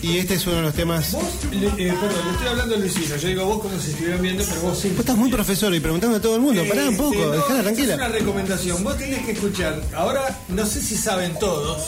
Y 0.03 0.19
este 0.19 0.35
es 0.35 0.47
uno 0.47 0.57
de 0.57 0.63
los 0.63 0.75
temas. 0.75 1.13
Vos 1.13 1.23
Vos, 1.23 1.55
le- 1.55 1.67
eh, 1.69 1.73
perdón, 1.99 2.25
le 2.27 2.31
estoy 2.33 2.49
hablando 2.49 2.75
a 2.75 2.79
Luisino. 2.79 3.17
Yo 3.17 3.29
digo 3.29 3.45
vos 3.47 3.63
como 3.63 3.81
si 3.81 3.91
estuvieran 3.93 4.21
viendo, 4.21 4.45
pero 4.47 4.61
vos 4.61 4.79
sí. 4.79 4.93
estás 4.99 5.17
muy 5.17 5.31
profesor 5.31 5.75
y 5.75 5.81
preguntando 5.81 6.19
a 6.19 6.21
todo 6.21 6.35
el 6.37 6.43
mundo. 6.43 6.63
Pará 6.69 6.83
un 6.83 6.89
Este, 6.91 7.03
poco, 7.03 7.15
no, 7.19 7.31
dejala 7.31 7.61
esta 7.61 7.71
Es 7.71 7.79
una 7.79 7.97
tranquila. 7.97 8.09
recomendación. 8.09 8.85
Vos 8.85 8.99
tenés 8.99 9.25
que 9.25 9.33
escuchar. 9.33 9.81
Ahora, 9.97 10.39
no 10.49 10.67
sé 10.67 10.83
si 10.83 10.97
saben 10.97 11.33
todos, 11.39 11.83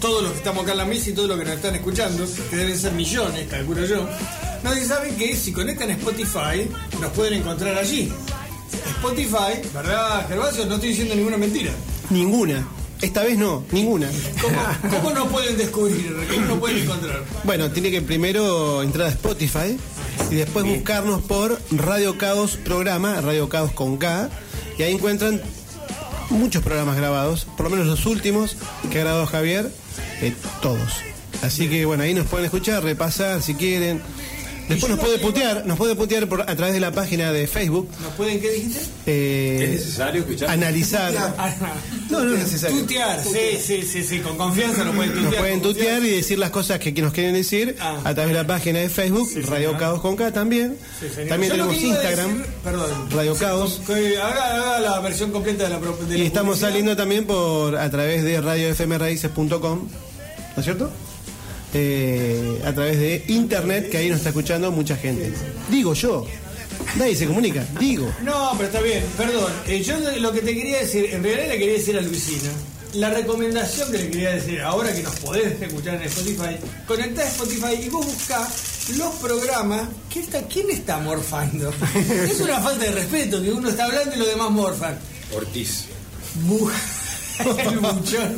todos 0.00 0.22
los 0.22 0.32
que 0.32 0.38
estamos 0.38 0.62
acá 0.62 0.72
en 0.72 0.78
la 0.78 0.84
mesa 0.86 1.10
y 1.10 1.12
todos 1.12 1.28
los 1.28 1.38
que 1.38 1.44
nos 1.44 1.54
están 1.56 1.74
escuchando, 1.74 2.26
que 2.48 2.56
deben 2.56 2.78
ser 2.78 2.92
millones, 2.92 3.46
calculo 3.50 3.84
yo. 3.84 4.08
Si 4.74 4.84
saben 4.84 5.16
que 5.16 5.34
si 5.34 5.52
conectan 5.52 5.90
Spotify, 5.90 6.68
nos 7.00 7.10
pueden 7.12 7.40
encontrar 7.40 7.76
allí. 7.76 8.12
Spotify, 8.96 9.60
¿verdad, 9.72 10.28
Gervasio? 10.28 10.66
No 10.66 10.74
estoy 10.74 10.90
diciendo 10.90 11.14
ninguna 11.14 11.36
mentira. 11.36 11.72
Ninguna. 12.10 12.66
Esta 13.00 13.22
vez 13.22 13.38
no, 13.38 13.64
ninguna. 13.72 14.08
¿Cómo, 14.40 14.56
cómo 14.96 15.10
nos 15.10 15.28
pueden 15.28 15.56
descubrir? 15.56 16.14
¿Cómo 16.30 16.46
nos 16.46 16.58
pueden 16.58 16.78
encontrar? 16.78 17.22
Bueno, 17.44 17.70
tiene 17.70 17.90
que 17.90 18.02
primero 18.02 18.82
entrar 18.82 19.08
a 19.08 19.10
Spotify 19.10 19.78
y 20.30 20.34
después 20.34 20.64
buscarnos 20.64 21.22
por 21.22 21.60
Radio 21.70 22.16
Caos 22.16 22.56
Programa, 22.56 23.20
Radio 23.20 23.48
Caos 23.48 23.72
con 23.72 23.96
K, 23.96 24.30
y 24.78 24.82
ahí 24.82 24.94
encuentran 24.94 25.40
muchos 26.30 26.62
programas 26.62 26.96
grabados, 26.96 27.46
por 27.56 27.64
lo 27.64 27.70
menos 27.70 27.86
los 27.86 28.06
últimos 28.06 28.56
que 28.90 28.98
ha 28.98 29.04
grabado 29.04 29.26
Javier, 29.26 29.70
eh, 30.20 30.34
todos. 30.62 30.92
Así 31.42 31.68
que 31.68 31.84
bueno, 31.84 32.02
ahí 32.02 32.14
nos 32.14 32.26
pueden 32.26 32.46
escuchar, 32.46 32.82
repasar 32.82 33.42
si 33.42 33.54
quieren. 33.54 34.00
Después 34.68 34.90
nos 34.90 34.98
puede 35.00 35.18
putear, 35.18 35.64
nos 35.66 35.78
puede 35.78 35.94
putear 35.94 36.26
por, 36.28 36.40
a 36.42 36.56
través 36.56 36.74
de 36.74 36.80
la 36.80 36.90
página 36.92 37.32
de 37.32 37.46
Facebook. 37.46 37.88
¿Nos 38.02 38.12
pueden 38.14 38.40
qué 38.40 38.50
dijiste? 38.50 38.80
eh, 39.06 39.60
¿Es 39.62 39.70
necesario 39.70 40.20
escuchar? 40.22 40.50
Analizar. 40.50 41.12
No, 42.10 42.20
no 42.24 42.34
es 42.34 42.40
necesario. 42.40 42.80
Tutear, 42.80 43.22
sí, 43.22 43.58
sí, 43.62 43.82
sí, 43.82 44.02
sí, 44.02 44.18
con 44.20 44.36
confianza 44.36 44.84
nos 44.84 44.94
pueden 44.96 45.12
tutear. 45.12 45.30
Nos 45.32 45.40
pueden 45.40 45.62
tutear 45.62 46.02
y 46.04 46.10
decir 46.10 46.38
las 46.38 46.50
cosas 46.50 46.78
que, 46.78 46.92
que 46.94 47.02
nos 47.02 47.12
quieren 47.12 47.34
decir 47.34 47.76
Ah. 47.80 47.96
a 48.04 48.14
través 48.14 48.32
de 48.32 48.34
la 48.42 48.46
página 48.46 48.80
de 48.80 48.88
Facebook, 48.88 49.28
Radio 49.48 49.68
señor. 49.68 49.78
Caos 49.78 50.00
con 50.00 50.16
K 50.16 50.32
también. 50.32 50.76
Sí. 51.00 51.06
También 51.28 51.52
Yo 51.52 51.56
tenemos 51.64 51.76
Instagram, 51.82 52.38
decir- 52.38 52.46
perdón. 52.64 53.10
Radio 53.10 53.34
Caos. 53.36 53.80
Haga, 53.88 54.54
haga 54.56 54.80
la 54.80 55.00
versión 55.00 55.30
completa 55.30 55.64
de 55.64 55.70
la 55.70 55.76
Y 55.76 56.18
la 56.18 56.24
estamos 56.24 56.50
publicidad. 56.56 56.68
saliendo 56.68 56.96
también 56.96 57.24
por 57.26 57.76
a 57.76 57.90
través 57.90 58.24
de 58.24 58.40
radiofmraices.com, 58.40 59.48
¿no 59.88 60.58
es 60.58 60.64
cierto? 60.64 60.90
Eh, 61.74 62.62
a 62.64 62.72
través 62.72 62.98
de 62.98 63.24
internet, 63.28 63.90
que 63.90 63.98
ahí 63.98 64.08
nos 64.08 64.18
está 64.18 64.30
escuchando 64.30 64.70
mucha 64.72 64.96
gente. 64.96 65.32
Digo 65.70 65.92
yo, 65.94 66.26
nadie 66.96 67.14
se 67.16 67.26
comunica, 67.26 67.64
digo. 67.78 68.10
No, 68.22 68.52
pero 68.56 68.66
está 68.68 68.80
bien, 68.80 69.04
perdón. 69.16 69.52
Eh, 69.66 69.82
yo 69.82 69.98
lo 70.18 70.32
que 70.32 70.40
te 70.40 70.54
quería 70.54 70.78
decir, 70.78 71.06
en 71.12 71.22
realidad 71.22 71.48
le 71.48 71.58
quería 71.58 71.74
decir 71.74 71.96
a 71.98 72.00
Luisina, 72.00 72.50
la 72.94 73.10
recomendación 73.10 73.90
que 73.92 73.98
le 73.98 74.10
quería 74.10 74.30
decir, 74.30 74.60
ahora 74.62 74.94
que 74.94 75.02
nos 75.02 75.16
podés 75.16 75.60
escuchar 75.60 75.96
en 75.96 76.02
Spotify, 76.04 76.56
conectá 76.86 77.22
a 77.22 77.28
Spotify 77.28 77.74
y 77.84 77.88
vos 77.90 78.06
buscá 78.06 78.48
los 78.96 79.14
programas. 79.16 79.82
¿Qué 80.10 80.20
está, 80.20 80.42
¿Quién 80.46 80.70
está 80.70 80.98
morfando? 80.98 81.74
es 82.30 82.40
una 82.40 82.58
falta 82.60 82.84
de 82.84 82.92
respeto 82.92 83.42
que 83.42 83.50
uno 83.52 83.68
está 83.68 83.84
hablando 83.84 84.14
y 84.14 84.18
los 84.18 84.28
demás 84.28 84.50
morfan. 84.50 84.98
Ortiz. 85.34 85.84
Bu- 86.48 86.70
El 87.58 87.78
buchón. 87.80 88.36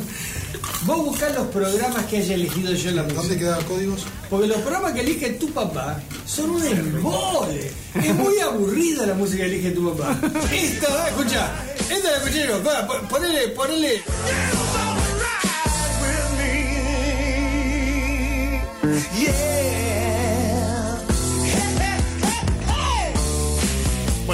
Vos 0.83 1.05
buscás 1.05 1.35
los 1.35 1.47
programas 1.47 2.05
que 2.05 2.17
haya 2.17 2.35
elegido 2.35 2.73
yo 2.73 2.89
en 2.89 2.95
la 2.95 3.03
música. 3.03 3.21
¿Dónde 3.21 3.37
quedan 3.37 3.63
códigos? 3.65 4.01
Porque 4.29 4.47
los 4.47 4.57
programas 4.57 4.93
que 4.93 5.01
elige 5.01 5.29
tu 5.31 5.49
papá 5.51 6.01
son 6.25 6.51
un 6.51 6.65
embole. 6.65 7.71
Es 7.95 8.15
muy 8.15 8.39
aburrida 8.39 9.05
la 9.05 9.13
música 9.13 9.43
que 9.43 9.49
elige 9.49 9.71
tu 9.71 9.93
papá. 9.93 10.17
Esta, 10.51 11.07
escucha, 11.09 11.51
esta 11.89 12.11
la 12.11 12.17
escuché 12.17 12.47
yo. 12.47 12.63
Va, 12.63 12.87
pon- 12.87 13.07
Ponele, 13.07 13.49
ponele. 13.49 14.01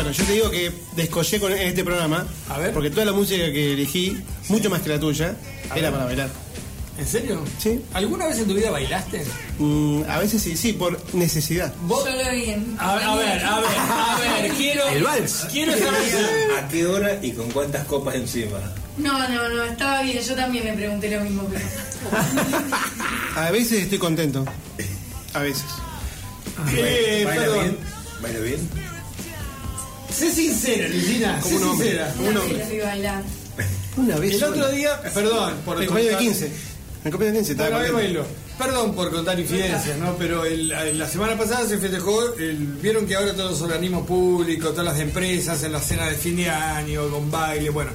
Bueno, 0.05 0.19
yo 0.19 0.23
te 0.25 0.33
digo 0.33 0.51
que 0.51 0.71
descollé 0.95 1.39
con 1.39 1.51
este 1.51 1.83
programa, 1.83 2.27
A 2.47 2.59
ver. 2.59 2.73
porque 2.73 2.91
toda 2.91 3.05
la 3.07 3.11
música 3.13 3.51
que 3.51 3.73
elegí, 3.73 4.15
mucho 4.49 4.69
más 4.69 4.81
que 4.83 4.89
la 4.89 4.99
tuya, 4.99 5.35
A 5.71 5.73
era 5.77 5.89
ver. 5.89 5.91
para 5.93 6.05
bailar. 6.05 6.29
¿En 6.99 7.07
serio? 7.07 7.43
Sí. 7.57 7.81
¿Alguna 7.91 8.27
vez 8.27 8.37
en 8.37 8.47
tu 8.47 8.53
vida 8.53 8.69
bailaste? 8.69 9.25
Mm, 9.57 10.03
a 10.07 10.19
veces 10.19 10.43
sí, 10.43 10.55
sí, 10.55 10.73
por 10.73 11.01
necesidad. 11.15 11.73
Vos- 11.87 12.05
Yo 12.05 12.11
lo 12.23 12.31
vi 12.31 12.51
en. 12.51 12.75
A, 12.79 12.91
a 12.91 12.95
ver, 12.97 13.05
a 13.07 13.15
ver, 13.15 13.43
a 13.79 14.17
ver, 14.41 14.51
quiero. 14.57 14.87
El 14.89 15.03
vals. 15.03 15.47
Quiero 15.51 15.71
saber. 15.73 16.51
¿A 16.63 16.67
qué 16.67 16.85
hora 16.85 17.17
y 17.23 17.31
con 17.31 17.49
cuántas 17.49 17.85
copas 17.87 18.13
encima? 18.13 18.59
No, 18.97 19.27
no, 19.27 19.49
no, 19.49 19.63
estaba 19.63 20.03
bien. 20.03 20.19
Yo 20.21 20.35
también 20.35 20.65
me 20.65 20.73
pregunté 20.73 21.09
lo 21.17 21.21
mismo. 21.23 21.49
Pero... 21.51 21.65
A 23.41 23.49
veces 23.49 23.81
estoy 23.81 23.97
contento. 23.97 24.45
A 25.33 25.39
veces. 25.39 25.65
Eh, 26.77 27.23
¿Baila 27.25 27.41
perdón. 27.41 27.59
bien? 27.63 27.77
¿Baila 28.21 28.39
bien? 28.39 28.69
Sé 30.15 30.31
sincera, 30.31 30.87
Lucina. 30.87 31.41
Sé 31.41 31.49
Como 31.49 31.55
un 31.57 31.63
hombre. 31.71 31.87
sincera. 31.87 32.13
Como 32.15 32.29
un 32.29 32.37
hombre. 32.37 32.57
lo 32.65 32.69
vi 32.69 32.79
bailar. 32.79 33.23
Una 33.97 34.15
vez. 34.17 34.33
El 34.35 34.43
otro 34.43 34.71
día, 34.71 35.01
perdón, 35.13 35.53
por 35.65 35.81
El 35.81 35.87
cumpleaños 35.87 36.19
de 36.19 36.25
contar- 36.25 36.39
15. 36.39 36.51
El 37.05 37.11
cumpleaños 37.11 37.33
de 37.33 37.39
15, 37.39 37.51
estaba 37.51 37.69
Bueno, 37.69 37.85
ahí 37.85 37.91
contento. 37.91 38.19
bailó. 38.23 38.45
Perdón 38.57 38.95
por 38.95 39.11
contar 39.11 39.39
infidencias, 39.39 39.97
¿no? 39.97 40.15
Pero 40.17 40.45
el- 40.45 40.97
la 40.97 41.07
semana 41.09 41.37
pasada 41.37 41.67
se 41.67 41.77
festejó, 41.77 42.33
el- 42.35 42.77
vieron 42.81 43.05
que 43.05 43.15
ahora 43.15 43.33
todos 43.33 43.51
los 43.51 43.61
organismos 43.61 44.07
públicos, 44.07 44.71
todas 44.71 44.85
las 44.85 44.99
empresas, 44.99 45.61
en 45.63 45.73
la 45.73 45.81
cena 45.81 46.07
de 46.09 46.15
fin 46.15 46.37
de 46.37 46.49
año, 46.49 47.09
con 47.09 47.29
baile, 47.29 47.69
bueno. 47.69 47.91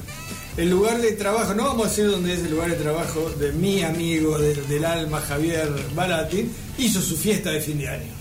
El 0.56 0.68
lugar 0.68 1.00
de 1.00 1.12
trabajo, 1.12 1.54
no 1.54 1.64
vamos 1.64 1.86
a 1.86 1.88
decir 1.90 2.10
dónde 2.10 2.34
es 2.34 2.40
el 2.40 2.50
lugar 2.50 2.68
de 2.70 2.76
trabajo 2.76 3.30
de 3.38 3.52
mi 3.52 3.82
amigo 3.82 4.38
de- 4.38 4.54
del 4.54 4.84
alma, 4.84 5.20
Javier 5.20 5.70
Balati, 5.94 6.50
hizo 6.76 7.00
su 7.00 7.16
fiesta 7.16 7.50
de 7.50 7.60
fin 7.62 7.78
de 7.78 7.88
año. 7.88 8.12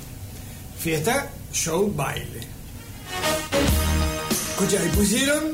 Fiesta, 0.80 1.30
show, 1.52 1.92
baile. 1.94 2.39
Escucha, 4.60 4.86
y 4.86 4.90
pusieron 4.90 5.54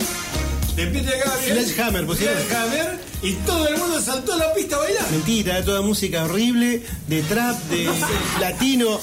de 0.75 0.87
Peter 0.87 1.13
Gabriel. 1.23 1.63
Sledgehammer 1.63 2.05
pusieron. 2.07 2.37
Sledgehammer, 2.37 2.99
y 3.21 3.33
todo 3.33 3.67
el 3.67 3.77
mundo 3.77 4.01
saltó 4.01 4.33
a 4.33 4.37
la 4.37 4.53
pista 4.55 4.77
a 4.77 4.79
bailar. 4.79 5.11
Mentira, 5.11 5.63
toda 5.63 5.83
música 5.83 6.23
horrible, 6.23 6.81
de 7.07 7.21
trap, 7.21 7.55
de 7.69 7.87
latino. 8.41 8.99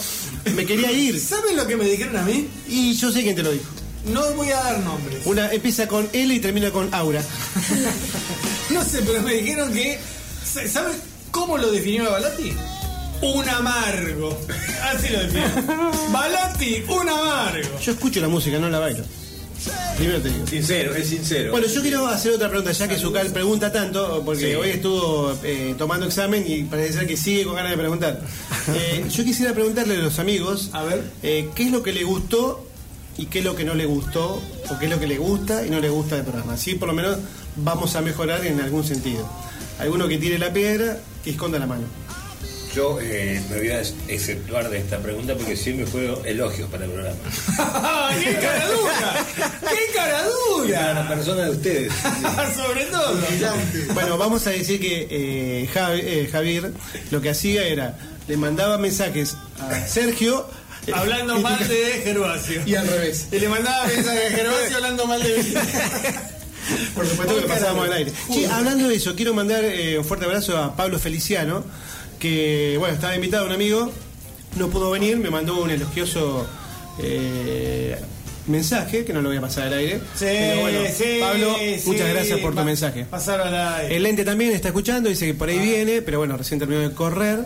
Me 0.57 0.67
quería 0.67 0.91
ir. 0.91 1.21
¿Saben 1.21 1.57
lo 1.57 1.69
que 1.69 1.77
me 1.77 1.85
dijeron 1.85 2.17
a 2.17 2.23
mí? 2.23 2.49
Y 2.67 2.95
yo 2.95 3.13
sé 3.13 3.23
quién 3.23 3.37
te 3.37 3.45
lo 3.45 3.53
dijo. 3.53 3.65
No 4.07 4.29
voy 4.33 4.51
a 4.51 4.57
dar 4.57 4.81
nombres. 4.81 5.25
Una 5.25 5.53
empieza 5.53 5.87
con 5.87 6.09
L 6.13 6.35
y 6.35 6.41
termina 6.41 6.73
con 6.73 6.93
Aura. 6.93 7.23
No 8.71 8.83
sé, 8.83 9.03
pero 9.03 9.23
me 9.23 9.35
dijeron 9.35 9.73
que. 9.73 10.01
¿Saben 10.45 10.97
cómo 11.31 11.59
lo 11.59 11.71
definió 11.71 12.11
Balati? 12.11 12.53
Un 13.21 13.49
amargo. 13.49 14.37
Así 14.83 15.11
lo 15.11 15.21
definió. 15.21 15.47
Balati, 16.11 16.83
un 16.89 17.09
amargo. 17.09 17.79
Yo 17.79 17.93
escucho 17.93 18.21
la 18.21 18.29
música, 18.29 18.59
no 18.59 18.69
la 18.69 18.81
bailo. 18.81 19.05
Primero 19.97 20.21
te 20.21 20.31
digo. 20.31 20.47
Sincero, 20.47 20.95
es 20.95 21.09
sincero. 21.09 21.53
Bueno, 21.53 21.67
yo 21.67 21.83
quiero 21.83 22.07
hacer 22.07 22.33
otra 22.33 22.49
pregunta, 22.49 22.73
ya 22.73 22.89
que 22.89 22.97
Zucal 22.99 23.29
pregunta 23.33 23.71
tanto, 23.73 24.23
porque 24.25 24.51
Sí. 24.51 24.55
hoy 24.55 24.71
estuvo 24.71 25.33
eh, 25.45 25.75
tomando 25.79 26.07
examen 26.07 26.45
y 26.47 26.65
parece 26.65 26.95
ser 26.95 27.07
que 27.07 27.17
sigue 27.17 27.45
con 27.45 27.55
ganas 27.55 27.71
de 27.73 27.79
preguntar. 27.79 28.21
Eh, 28.75 29.05
yo 29.11 29.25
quisiera 29.25 29.53
preguntarle 29.55 29.97
a 29.97 29.99
los 29.99 30.19
amigos, 30.21 30.71
A 30.73 30.85
ver. 30.85 31.03
eh, 31.25 31.49
¿qué 31.55 31.65
es 31.65 31.71
lo 31.73 31.83
que 31.83 31.93
le 31.93 32.05
gustó 32.05 32.65
y 33.19 33.27
qué 33.27 33.41
es 33.41 33.45
lo 33.45 33.57
que 33.57 33.65
no 33.65 33.75
le 33.75 33.87
gustó? 33.87 34.41
O 34.71 34.79
qué 34.79 34.85
es 34.87 34.91
lo 34.91 35.01
que 35.01 35.07
le 35.09 35.19
gusta 35.19 35.67
y 35.67 35.71
no 35.71 35.81
le 35.81 35.89
gusta 35.89 36.15
del 36.17 36.25
programa. 36.25 36.53
Así 36.55 36.75
por 36.77 36.87
lo 36.89 36.95
menos 36.95 37.19
vamos 37.57 37.97
a 37.97 38.01
mejorar 38.03 38.47
en 38.47 38.61
algún 38.61 38.85
sentido. 38.85 39.29
Alguno 39.81 40.07
que 40.07 40.17
tire 40.19 40.39
la 40.39 40.53
piedra, 40.53 40.99
que 41.25 41.31
esconda 41.31 41.59
la 41.59 41.67
mano. 41.67 41.83
Yo 42.75 42.99
eh, 43.03 43.43
me 43.51 43.59
voy 43.59 43.69
a 43.71 43.83
exceptuar 44.09 44.71
de 44.71 44.79
esta 44.79 44.99
pregunta 44.99 45.35
porque 45.35 45.57
siempre 45.57 45.85
fueron 45.87 46.25
elogios 46.25 46.71
para 46.71 46.87
el 46.87 46.91
programa. 46.91 47.19
¡Qué 48.25 48.35
cara 48.35 48.67
dura! 48.69 49.27
¡Qué 49.37 49.93
cara 49.95 50.23
Y 50.67 50.73
para 50.73 50.95
la 50.95 51.03
dura! 51.03 51.09
persona 51.09 51.45
de 51.45 51.51
ustedes. 51.51 51.93
Sobre 52.57 52.85
todo. 52.87 53.15
Bueno, 53.93 54.17
vamos 54.17 54.47
a 54.47 54.51
decir 54.51 54.81
que 54.81 55.07
eh, 55.11 55.69
Javi- 55.75 56.01
eh, 56.03 56.29
Javier 56.33 56.73
lo 57.11 57.21
que 57.21 57.29
hacía 57.31 57.65
era, 57.67 57.99
le 58.27 58.37
mandaba 58.39 58.79
mensajes 58.79 59.37
a 59.61 59.87
Sergio. 59.87 60.49
eh, 60.87 60.93
Hablando 60.95 61.41
mal 61.41 61.59
de 61.69 62.01
Gervasio. 62.05 62.63
Y 62.65 62.75
al 62.75 62.89
revés. 62.89 63.27
Y 63.33 63.39
le 63.39 63.49
mandaba 63.51 63.85
mensaje 63.87 64.27
a 64.29 64.31
Gervasio 64.31 64.77
hablando 64.77 65.07
mal 65.07 65.23
de 65.23 65.43
mí. 65.43 65.55
Por 66.95 67.07
supuesto 67.07 67.35
que 67.35 67.41
lo 67.43 67.47
pasábamos 67.49 67.87
al 67.87 67.93
aire. 67.93 68.13
Sí, 68.33 68.47
hablando 68.47 68.89
de 68.89 68.95
eso, 68.95 69.15
quiero 69.15 69.35
mandar 69.35 69.63
eh, 69.65 69.99
un 69.99 70.05
fuerte 70.07 70.25
abrazo 70.25 70.57
a 70.57 70.75
Pablo 70.77 70.99
Feliciano, 70.99 71.65
que, 72.23 72.77
bueno, 72.79 72.95
estaba 72.95 73.17
invitado 73.17 73.47
un 73.47 73.53
amigo, 73.53 73.91
no 74.57 74.69
pudo 74.69 74.93
venir, 74.93 75.17
me 75.19 75.29
mandó 75.29 75.61
un 75.61 75.71
elogioso 75.71 76.47
eh, 77.03 77.97
mensaje, 78.47 79.05
que 79.05 79.13
no 79.13 79.21
lo 79.23 79.29
voy 79.29 79.39
a 79.39 79.41
pasar 79.41 79.67
al 79.67 79.73
aire. 79.75 79.99
Sí, 80.15 80.25
Pero 80.27 80.61
bueno, 80.61 80.79
sí, 80.97 81.17
Pablo, 81.21 81.57
sí. 81.59 81.83
muchas 81.87 82.09
gracias 82.09 82.39
por 82.39 82.51
tu 82.53 82.57
Pa- 82.57 82.65
mensaje. 82.65 83.05
Pasar 83.07 83.41
al 83.41 83.55
aire. 83.81 83.97
El 83.97 84.03
lente 84.05 84.25
también 84.25 84.53
está 84.53 84.69
escuchando, 84.69 85.09
dice 85.09 85.27
que 85.27 85.35
por 85.35 85.49
ahí 85.49 85.59
viene, 85.59 86.01
pero 86.01 86.19
bueno, 86.19 86.37
recién 86.37 86.61
terminó 86.61 86.81
de 86.81 86.93
correr, 86.93 87.41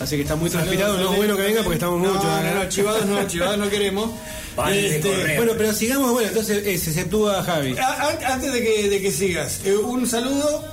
así 0.00 0.16
que 0.16 0.22
está 0.22 0.36
muy 0.36 0.48
Saludos, 0.48 0.68
transpirado. 0.70 0.98
No 0.98 1.10
es 1.12 1.16
bueno 1.18 1.36
que 1.36 1.42
venga 1.42 1.62
porque 1.62 1.74
estamos 1.74 2.00
no, 2.00 2.08
muchos. 2.14 2.24
No, 2.24 2.54
no, 2.54 2.68
chivados 2.70 3.06
no, 3.06 3.26
chivados 3.26 3.58
no 3.58 3.68
queremos. 3.68 4.10
Este. 4.70 5.36
Bueno, 5.36 5.52
pero 5.58 5.72
sigamos, 5.74 6.12
bueno, 6.12 6.28
entonces 6.28 6.64
eh, 6.64 6.78
se 6.78 6.90
exceptúa 6.90 7.40
a 7.40 7.42
Javi. 7.42 7.76
A- 7.76 8.08
an- 8.10 8.24
Antes 8.24 8.52
de 8.52 8.62
que, 8.62 8.88
de 8.88 9.00
que 9.02 9.10
sigas, 9.10 9.60
eh, 9.64 9.74
un 9.74 10.06
saludo. 10.06 10.64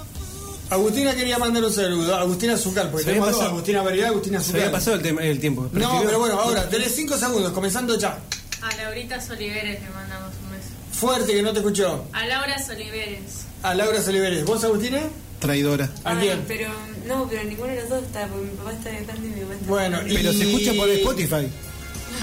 Agustina 0.71 1.13
quería 1.13 1.37
mandar 1.37 1.63
un 1.63 1.71
saludo. 1.73 2.15
Agustina 2.15 2.57
Zucal, 2.57 2.89
porque 2.89 3.03
Se 3.03 3.09
tenemos 3.09 3.27
dos, 3.29 3.37
pasado. 3.37 3.51
Agustina 3.55 3.81
Variedad, 3.83 4.09
Agustina 4.09 4.39
Se 4.39 4.45
Zucal. 4.47 4.61
había 4.61 4.71
pasado 4.71 4.95
el, 4.95 5.01
tema- 5.03 5.21
el 5.23 5.39
tiempo. 5.39 5.69
No, 5.73 6.01
pero 6.05 6.19
bueno, 6.19 6.39
ahora, 6.39 6.69
tenés 6.69 6.95
cinco 6.95 7.17
segundos, 7.17 7.51
comenzando 7.51 7.97
ya. 7.97 8.17
A 8.61 8.75
Laurita 8.77 9.19
Soliveres 9.19 9.81
le 9.81 9.89
mandamos 9.89 10.31
un 10.43 10.51
beso. 10.51 10.69
Fuerte 10.93 11.33
que 11.33 11.41
no 11.41 11.51
te 11.51 11.59
escuchó. 11.59 12.05
A 12.13 12.25
Laura 12.25 12.57
Soliveres. 12.63 13.19
A 13.63 13.73
Laura 13.75 14.01
Soliveres. 14.01 14.45
¿Vos, 14.45 14.63
Agustina? 14.63 15.01
Traidora. 15.39 15.89
¿A 16.03 16.11
Ay, 16.11 16.17
quién? 16.19 16.45
pero 16.47 16.69
no, 17.07 17.27
pero 17.27 17.43
ninguno 17.43 17.67
de 17.69 17.81
los 17.81 17.89
dos 17.89 18.03
está, 18.03 18.27
porque 18.27 18.45
mi 18.45 18.55
papá 18.57 18.71
está 18.73 18.89
viajando 18.91 19.27
y 19.27 19.29
mi 19.31 19.41
mamá 19.41 19.53
está 19.55 19.67
Bueno. 19.67 19.99
Pero 20.07 20.33
se 20.33 20.43
escucha 20.43 20.73
por 20.73 20.89
Spotify. 20.89 21.49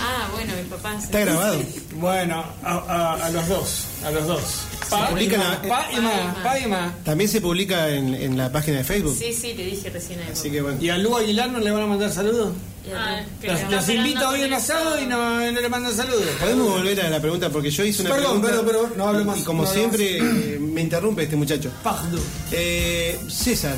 Ah, 0.00 0.28
bueno, 0.32 0.52
mi 0.56 0.68
papá. 0.68 0.96
Está 1.02 1.20
grabado. 1.20 1.60
Bueno, 1.96 2.44
a, 2.62 2.72
a- 2.72 3.26
a 3.26 3.30
los 3.30 3.48
dos. 3.48 3.84
A 4.04 4.10
los 4.12 4.26
dos. 4.26 4.42
Pa, 4.90 5.08
publica 5.08 5.32
y 5.32 5.34
en 5.34 5.40
ma, 5.40 5.48
la- 5.50 5.62
pa 5.68 5.88
y 5.92 6.00
ma, 6.00 6.42
pa 6.42 6.58
y 6.58 6.66
ma. 6.66 6.94
También 7.04 7.28
se 7.30 7.40
publica 7.40 7.88
en, 7.90 8.14
en 8.14 8.36
la 8.36 8.50
página 8.52 8.78
de 8.78 8.84
Facebook. 8.84 9.16
Sí, 9.18 9.32
sí, 9.32 9.52
te 9.54 9.64
dije 9.64 9.90
recién 9.90 10.20
ahí. 10.20 10.28
Así 10.32 10.50
que 10.50 10.60
bueno. 10.62 10.78
¿Y 10.80 10.88
a 10.90 10.98
Lu 10.98 11.16
Aguilar 11.16 11.50
no 11.50 11.58
le 11.58 11.70
van 11.70 11.82
a 11.82 11.86
mandar 11.86 12.10
saludos? 12.10 12.52
Ah, 12.94 13.20
que 13.40 13.48
Los, 13.48 13.60
está 13.60 13.70
los 13.76 13.88
invita 13.90 14.08
esperando 14.08 14.28
hoy 14.30 14.40
en 14.42 14.50
con 14.50 14.58
asado 14.58 15.02
y 15.02 15.06
no, 15.06 15.52
no 15.52 15.60
le 15.60 15.68
mandan 15.68 15.94
saludos. 15.94 16.24
Podemos 16.40 16.70
volver 16.70 17.00
a 17.02 17.10
la 17.10 17.20
pregunta 17.20 17.50
porque 17.50 17.70
yo 17.70 17.84
hice 17.84 18.00
una 18.02 18.10
Perdón, 18.14 18.40
pregunta. 18.40 18.64
pero- 18.66 18.82
pero 18.84 18.96
no 18.96 19.08
hablo 19.08 19.24
más, 19.26 19.38
Y 19.38 19.42
como 19.42 19.62
no 19.64 19.68
hablo 19.68 19.78
siempre 19.80 20.16
eh, 20.18 20.58
me 20.58 20.80
interrumpe 20.80 21.24
este 21.24 21.36
muchacho. 21.36 21.70
Pardon. 21.82 22.20
Eh, 22.50 23.18
César, 23.28 23.74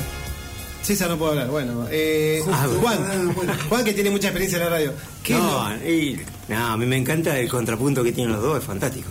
César 0.81 1.09
no 1.09 1.17
puedo 1.17 1.31
hablar, 1.31 1.49
bueno. 1.49 1.87
Eh, 1.91 2.41
Ah, 2.51 2.67
Juan, 2.79 3.33
Juan 3.69 3.83
que 3.83 3.93
tiene 3.93 4.09
mucha 4.11 4.27
experiencia 4.27 4.57
en 4.59 4.63
la 4.63 4.69
radio. 4.69 4.93
¿Qué 5.23 5.33
es 5.33 5.39
No, 5.39 5.75
y- 5.85 6.19
no, 6.47 6.67
a 6.67 6.77
mí 6.77 6.85
me 6.85 6.95
encanta 6.95 7.37
el 7.37 7.49
contrapunto 7.49 8.03
que 8.05 8.13
tienen 8.13 8.31
los 8.33 8.41
dos, 8.41 8.59
es 8.59 8.63
fantástico. 8.63 9.09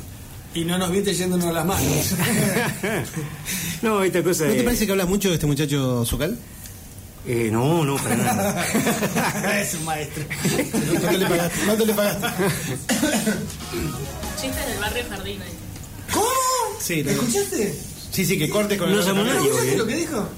Y 0.54 0.64
no 0.64 0.78
nos 0.78 0.90
viste 0.90 1.14
yéndonos 1.14 1.52
las 1.54 1.64
manos. 1.64 1.86
No, 3.82 4.02
esta 4.02 4.22
cosa 4.22 4.44
¿No 4.46 4.52
te 4.52 4.62
parece 4.62 4.84
que 4.84 4.92
hablas 4.92 5.08
mucho 5.08 5.28
de 5.30 5.34
este 5.36 5.46
muchacho 5.46 6.04
Zucal? 6.04 6.38
Eh, 7.26 7.48
no, 7.50 7.82
no, 7.84 7.96
para 7.96 8.14
nada. 8.16 8.66
es 9.62 9.74
un 9.74 9.84
maestro. 9.86 10.22
¿Cuánto 11.00 11.18
le 11.18 11.26
pagaste? 11.26 11.58
¿Cuánto 11.64 11.86
le 11.86 11.94
pagaste? 11.94 12.26
Chistes 14.40 14.66
del 14.68 14.78
barrio 14.78 15.04
Jardín. 15.08 15.40
ahí. 15.42 15.48
¿Cómo? 16.12 16.26
Sí, 16.80 17.02
lo- 17.02 17.10
¿Escuchaste? 17.12 17.74
Sí, 18.10 18.24
sí, 18.26 18.38
que 18.38 18.50
cortes 18.50 18.78
con 18.78 18.90
No 18.92 19.00
el 19.00 19.06
llamó 19.06 19.22
nadie, 19.22 19.38
¿Escuchaste 19.38 19.68
obvio. 19.70 19.78
lo 19.78 19.86
que 19.86 19.96
dijo? 19.96 20.28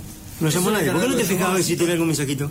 No 0.41 0.49
llamó 0.49 0.71
nadie. 0.71 0.91
¿Por 0.93 1.01
qué 1.03 1.09
no 1.09 1.17
te 1.17 1.25
fijabas 1.25 1.65
si 1.65 1.77
tiene 1.77 1.93
algún 1.93 2.07
mensajito? 2.09 2.51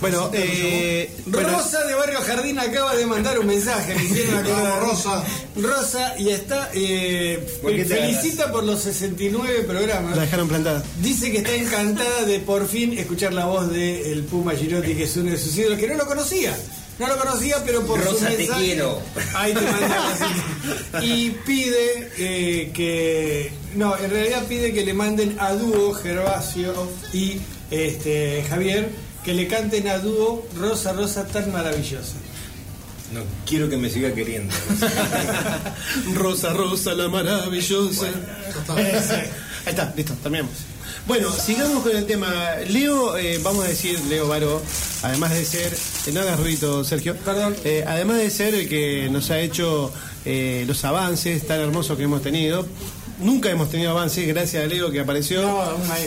Bueno, 0.00 0.30
eh, 0.34 1.10
bueno, 1.26 1.48
Rosa 1.50 1.84
de 1.84 1.94
Barrio 1.94 2.20
Jardín 2.20 2.58
acaba 2.58 2.94
de 2.94 3.06
mandar 3.06 3.38
un 3.38 3.46
mensaje. 3.46 3.94
Me 3.94 4.04
hicieron 4.04 4.34
acordar. 4.38 4.80
Vamos, 4.80 5.04
Rosa. 5.04 5.24
Rosa, 5.56 6.14
y 6.18 6.28
está. 6.30 6.70
Eh, 6.74 7.46
¿Por 7.62 7.74
qué 7.74 7.84
te 7.84 7.96
felicita 7.96 8.52
por 8.52 8.64
los 8.64 8.80
69 8.82 9.62
programas. 9.66 10.16
la 10.16 10.22
dejaron 10.22 10.48
plantada. 10.48 10.82
Dice 11.00 11.30
que 11.30 11.38
está 11.38 11.54
encantada 11.54 12.24
de 12.24 12.40
por 12.40 12.66
fin 12.68 12.98
escuchar 12.98 13.32
la 13.32 13.46
voz 13.46 13.70
de 13.72 14.12
el 14.12 14.24
Puma 14.24 14.52
Girotti, 14.54 14.94
que 14.94 15.04
es 15.04 15.16
uno 15.16 15.30
de 15.30 15.38
sus 15.38 15.56
ídolos, 15.56 15.78
que 15.78 15.88
no 15.88 15.94
lo 15.94 16.06
conocía. 16.06 16.56
No 16.98 17.08
lo 17.08 17.16
conocía, 17.18 17.56
pero 17.64 17.82
por 17.86 18.00
su 18.00 18.10
Rosa, 18.10 18.28
te 18.28 18.36
mensaje- 18.38 18.64
quiero. 18.64 19.00
Ahí 19.34 19.52
te 19.52 19.60
manda 19.62 20.10
así. 20.12 20.24
Y 21.02 21.30
pide 21.44 22.10
eh, 22.18 22.70
que. 22.72 23.52
No, 23.74 23.96
en 23.98 24.10
realidad 24.10 24.44
pide 24.48 24.72
que 24.72 24.84
le 24.84 24.94
manden 24.94 25.36
a 25.40 25.52
dúo 25.54 25.92
Gervasio 25.94 26.72
y 27.12 27.38
este, 27.70 28.44
Javier 28.48 28.88
que 29.24 29.34
le 29.34 29.48
canten 29.48 29.88
a 29.88 29.98
dúo 29.98 30.46
Rosa 30.56 30.92
Rosa 30.92 31.26
tan 31.26 31.50
maravillosa. 31.52 32.16
No 33.12 33.20
quiero 33.46 33.68
que 33.68 33.76
me 33.76 33.88
siga 33.88 34.12
queriendo. 34.12 34.52
Rosa, 36.14 36.52
Rosa, 36.52 36.94
la 36.94 37.08
maravillosa. 37.08 38.06
Ahí 38.68 38.92
está, 39.66 39.92
listo, 39.96 40.14
terminamos. 40.22 40.52
Bueno, 41.06 41.30
sigamos 41.30 41.82
con 41.82 41.94
el 41.94 42.06
tema. 42.06 42.32
Leo, 42.68 43.16
eh, 43.16 43.38
vamos 43.42 43.64
a 43.66 43.68
decir, 43.68 44.00
Leo 44.08 44.26
Varo, 44.26 44.60
además 45.02 45.32
de 45.32 45.44
ser, 45.44 45.72
eh, 46.06 46.12
no 46.12 46.20
hagas 46.20 46.40
ruido, 46.40 46.82
Sergio. 46.82 47.14
Perdón. 47.16 47.54
Eh, 47.64 47.84
además 47.86 48.18
de 48.18 48.30
ser 48.30 48.54
el 48.54 48.68
que 48.68 49.08
nos 49.10 49.30
ha 49.30 49.38
hecho 49.38 49.92
eh, 50.24 50.64
los 50.66 50.84
avances 50.84 51.46
tan 51.46 51.60
hermosos 51.60 51.96
que 51.96 52.04
hemos 52.04 52.22
tenido. 52.22 52.66
Nunca 53.18 53.50
hemos 53.50 53.70
tenido 53.70 53.90
avances, 53.92 54.26
gracias 54.26 54.64
a 54.64 54.66
Leo 54.66 54.90
que 54.90 55.00
apareció. 55.00 55.42
No, 55.42 55.62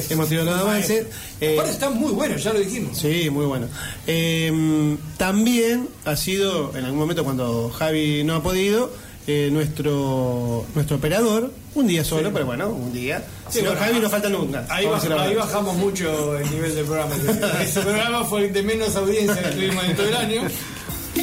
hemos 0.10 0.28
tenido 0.28 0.46
los 0.46 0.60
avances. 0.60 1.06
Eh, 1.40 1.54
Aparte 1.54 1.72
están 1.74 1.98
muy 1.98 2.12
buenos, 2.12 2.44
ya 2.44 2.52
lo 2.54 2.60
dijimos. 2.60 2.98
Sí, 2.98 3.30
muy 3.30 3.46
bueno. 3.46 3.68
Eh, 4.06 4.98
también 5.18 5.88
ha 6.06 6.16
sido, 6.16 6.76
en 6.78 6.84
algún 6.86 7.00
momento 7.00 7.24
cuando 7.24 7.70
Javi 7.70 8.24
no 8.24 8.36
ha 8.36 8.44
podido, 8.44 8.92
eh, 9.26 9.50
nuestro 9.52 10.66
nuestro 10.76 10.98
operador, 10.98 11.52
un 11.76 11.88
día 11.88 12.04
solo, 12.04 12.32
pero 12.34 12.46
bueno, 12.46 12.70
un 12.70 12.92
día. 12.94 13.24
Sí, 13.50 13.60
si 13.60 13.62
no, 13.64 13.72
bueno, 13.72 13.86
Javi 13.86 14.00
no 14.00 14.10
falta 14.10 14.30
nunca. 14.30 14.66
Ahí, 14.70 14.86
baj- 14.86 15.20
ahí 15.20 15.36
bajamos 15.36 15.76
mucho 15.78 16.38
el 16.38 16.50
nivel 16.50 16.76
del 16.76 16.86
programa. 16.86 17.16
Ese 17.62 17.82
programa 17.82 18.24
fue 18.26 18.46
el 18.48 18.54
de 18.54 18.64
menos 18.64 18.96
audiencia 18.96 19.42
que 19.44 19.50
tuvimos 19.50 19.84
en 19.86 19.96
todo 19.96 20.08
el 20.08 20.16
año. 20.16 20.42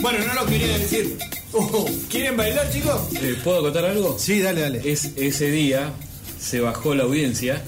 Bueno, 0.00 0.18
no 0.26 0.34
lo 0.34 0.46
quería 0.46 0.78
decir. 0.78 1.16
Oh, 1.54 1.88
¿Quieren 2.10 2.36
bailar, 2.36 2.70
chicos? 2.72 3.00
Eh, 3.20 3.36
¿Puedo 3.42 3.62
contar 3.62 3.84
algo? 3.84 4.16
Sí, 4.18 4.40
dale, 4.40 4.60
dale. 4.62 4.82
Es, 4.90 5.10
ese 5.16 5.50
día 5.50 5.92
se 6.40 6.60
bajó 6.60 6.94
la 6.94 7.04
audiencia. 7.04 7.62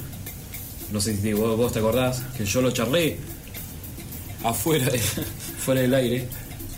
No 0.93 1.01
sé 1.01 1.17
si 1.17 1.33
vos, 1.33 1.57
vos 1.57 1.73
te 1.73 1.79
acordás, 1.81 2.23
que 2.37 2.45
yo 2.45 2.61
lo 2.63 2.71
charlé 2.71 3.19
afuera, 4.45 4.87
de- 4.89 4.99
fuera 5.59 5.81
del 5.81 5.95
aire. 5.95 6.29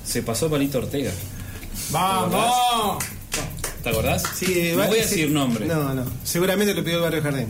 Se 0.04 0.22
pasó 0.22 0.48
Palito 0.50 0.78
Ortega. 0.78 1.10
¡Vamos! 1.90 3.04
¿Te 3.82 3.88
acordás? 3.90 4.22
Sí, 4.36 4.72
no 4.74 4.86
voy 4.86 4.98
a 4.98 5.02
decir 5.02 5.30
nombre. 5.30 5.66
No, 5.66 5.94
no. 5.94 6.04
Seguramente 6.24 6.74
lo 6.74 6.82
pidió 6.82 6.96
el 6.98 7.02
barrio 7.02 7.22
Jardín. 7.22 7.46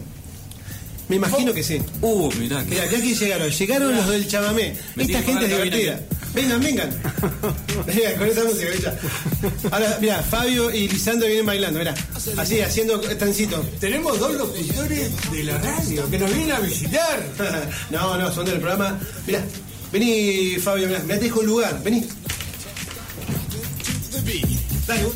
Me 1.09 1.17
imagino 1.17 1.55
que 1.55 1.63
sí. 1.63 1.81
Uh, 2.03 2.31
mirá. 2.35 2.63
Mira, 2.65 2.85
ya 2.85 3.01
que 3.01 3.15
llegaron, 3.15 3.51
llegaron 3.51 3.97
los 3.97 4.09
del 4.09 4.29
chamamé. 4.29 4.77
Me 4.95 5.05
Esta 5.05 5.23
gente 5.23 5.45
es 5.45 5.51
divertida. 5.51 6.01
Vengan, 6.35 6.61
vengan. 6.61 6.91
Con 8.19 8.29
esa 8.29 8.45
música. 8.45 8.95
Ahora, 9.71 9.99
mira, 10.01 10.23
Fabio 10.23 10.71
y 10.71 10.87
Lisandro 10.89 11.27
vienen 11.27 11.47
bailando, 11.47 11.79
mira. 11.79 11.95
Así, 12.37 12.61
haciendo 12.61 13.01
transito. 13.01 13.61
Tenemos 13.81 14.19
dos 14.19 14.35
locutores 14.35 15.11
de 15.33 15.45
la 15.45 15.59
radio 15.59 16.11
que 16.11 16.19
nos 16.19 16.35
vienen 16.35 16.53
a 16.53 16.61
visitar. 16.61 17.23
No, 17.91 18.19
no, 18.19 18.33
son 18.33 18.45
del 18.45 18.61
programa. 18.61 18.99
Mira, 19.27 19.43
vení, 19.91 20.57
Fabio, 20.61 20.89
mira, 20.89 21.01
te 21.01 21.19
dejo 21.19 21.41
un 21.41 21.47
lugar, 21.47 21.83
vení. 21.83 22.07
Dale, 24.87 25.07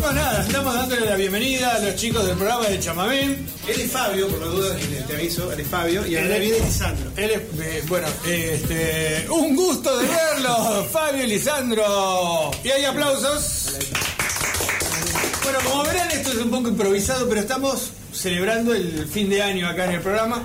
No, 0.00 0.12
nada, 0.12 0.42
estamos 0.42 0.74
dándole 0.74 1.06
la 1.06 1.16
bienvenida 1.16 1.74
a 1.74 1.78
los 1.78 1.94
chicos 1.96 2.26
del 2.26 2.36
programa 2.36 2.66
de 2.66 2.80
Chamamé. 2.80 3.22
Él 3.22 3.80
es 3.80 3.90
Fabio, 3.90 4.28
por 4.28 4.40
las 4.40 4.50
dudas 4.50 4.76
que 4.78 4.86
te 4.86 5.16
aviso, 5.16 5.52
él 5.52 5.60
es 5.60 5.66
Fabio, 5.68 6.06
y 6.06 6.16
ahora 6.16 6.38
viene 6.38 6.58
Lisandro. 6.60 7.10
Él 7.16 7.30
es, 7.30 7.40
eh, 7.60 7.84
bueno, 7.88 8.08
este, 8.26 9.26
un 9.30 9.54
gusto 9.54 9.96
de 9.98 10.06
verlos, 10.06 10.86
Fabio 10.92 11.24
y 11.24 11.26
Lisandro. 11.28 12.50
Y 12.64 12.70
hay 12.70 12.84
aplausos. 12.84 13.74
Bueno, 15.42 15.58
como 15.64 15.84
verán, 15.84 16.10
esto 16.10 16.30
es 16.30 16.38
un 16.38 16.50
poco 16.50 16.68
improvisado, 16.68 17.28
pero 17.28 17.40
estamos 17.40 17.90
celebrando 18.12 18.74
el 18.74 19.06
fin 19.06 19.28
de 19.28 19.42
año 19.42 19.68
acá 19.68 19.84
en 19.84 19.92
el 19.92 20.00
programa. 20.00 20.42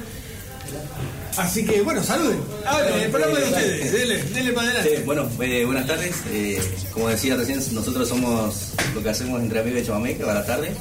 Así 1.37 1.65
que, 1.65 1.81
bueno, 1.81 2.03
saluden. 2.03 2.37
Hablen, 2.65 2.93
el 3.01 3.09
programa 3.11 3.39
de 3.39 3.45
ustedes. 3.45 3.91
Dele, 3.91 4.23
dele 4.23 4.51
para 4.53 4.69
Sí, 4.71 4.77
adelante. 4.77 5.03
bueno, 5.05 5.29
eh, 5.41 5.65
buenas 5.65 5.87
tardes. 5.87 6.15
Eh, 6.31 6.61
como 6.93 7.09
decía 7.09 7.35
recién, 7.35 7.59
nosotros 7.73 8.07
somos 8.07 8.69
lo 8.93 9.01
que 9.01 9.09
hacemos 9.09 9.41
entre 9.41 9.59
amigos 9.61 9.79
de 9.81 9.85
Chamamé, 9.87 10.15
que 10.15 10.23
va 10.23 10.31
a 10.33 10.35
la 10.35 10.45
tarde. 10.45 10.71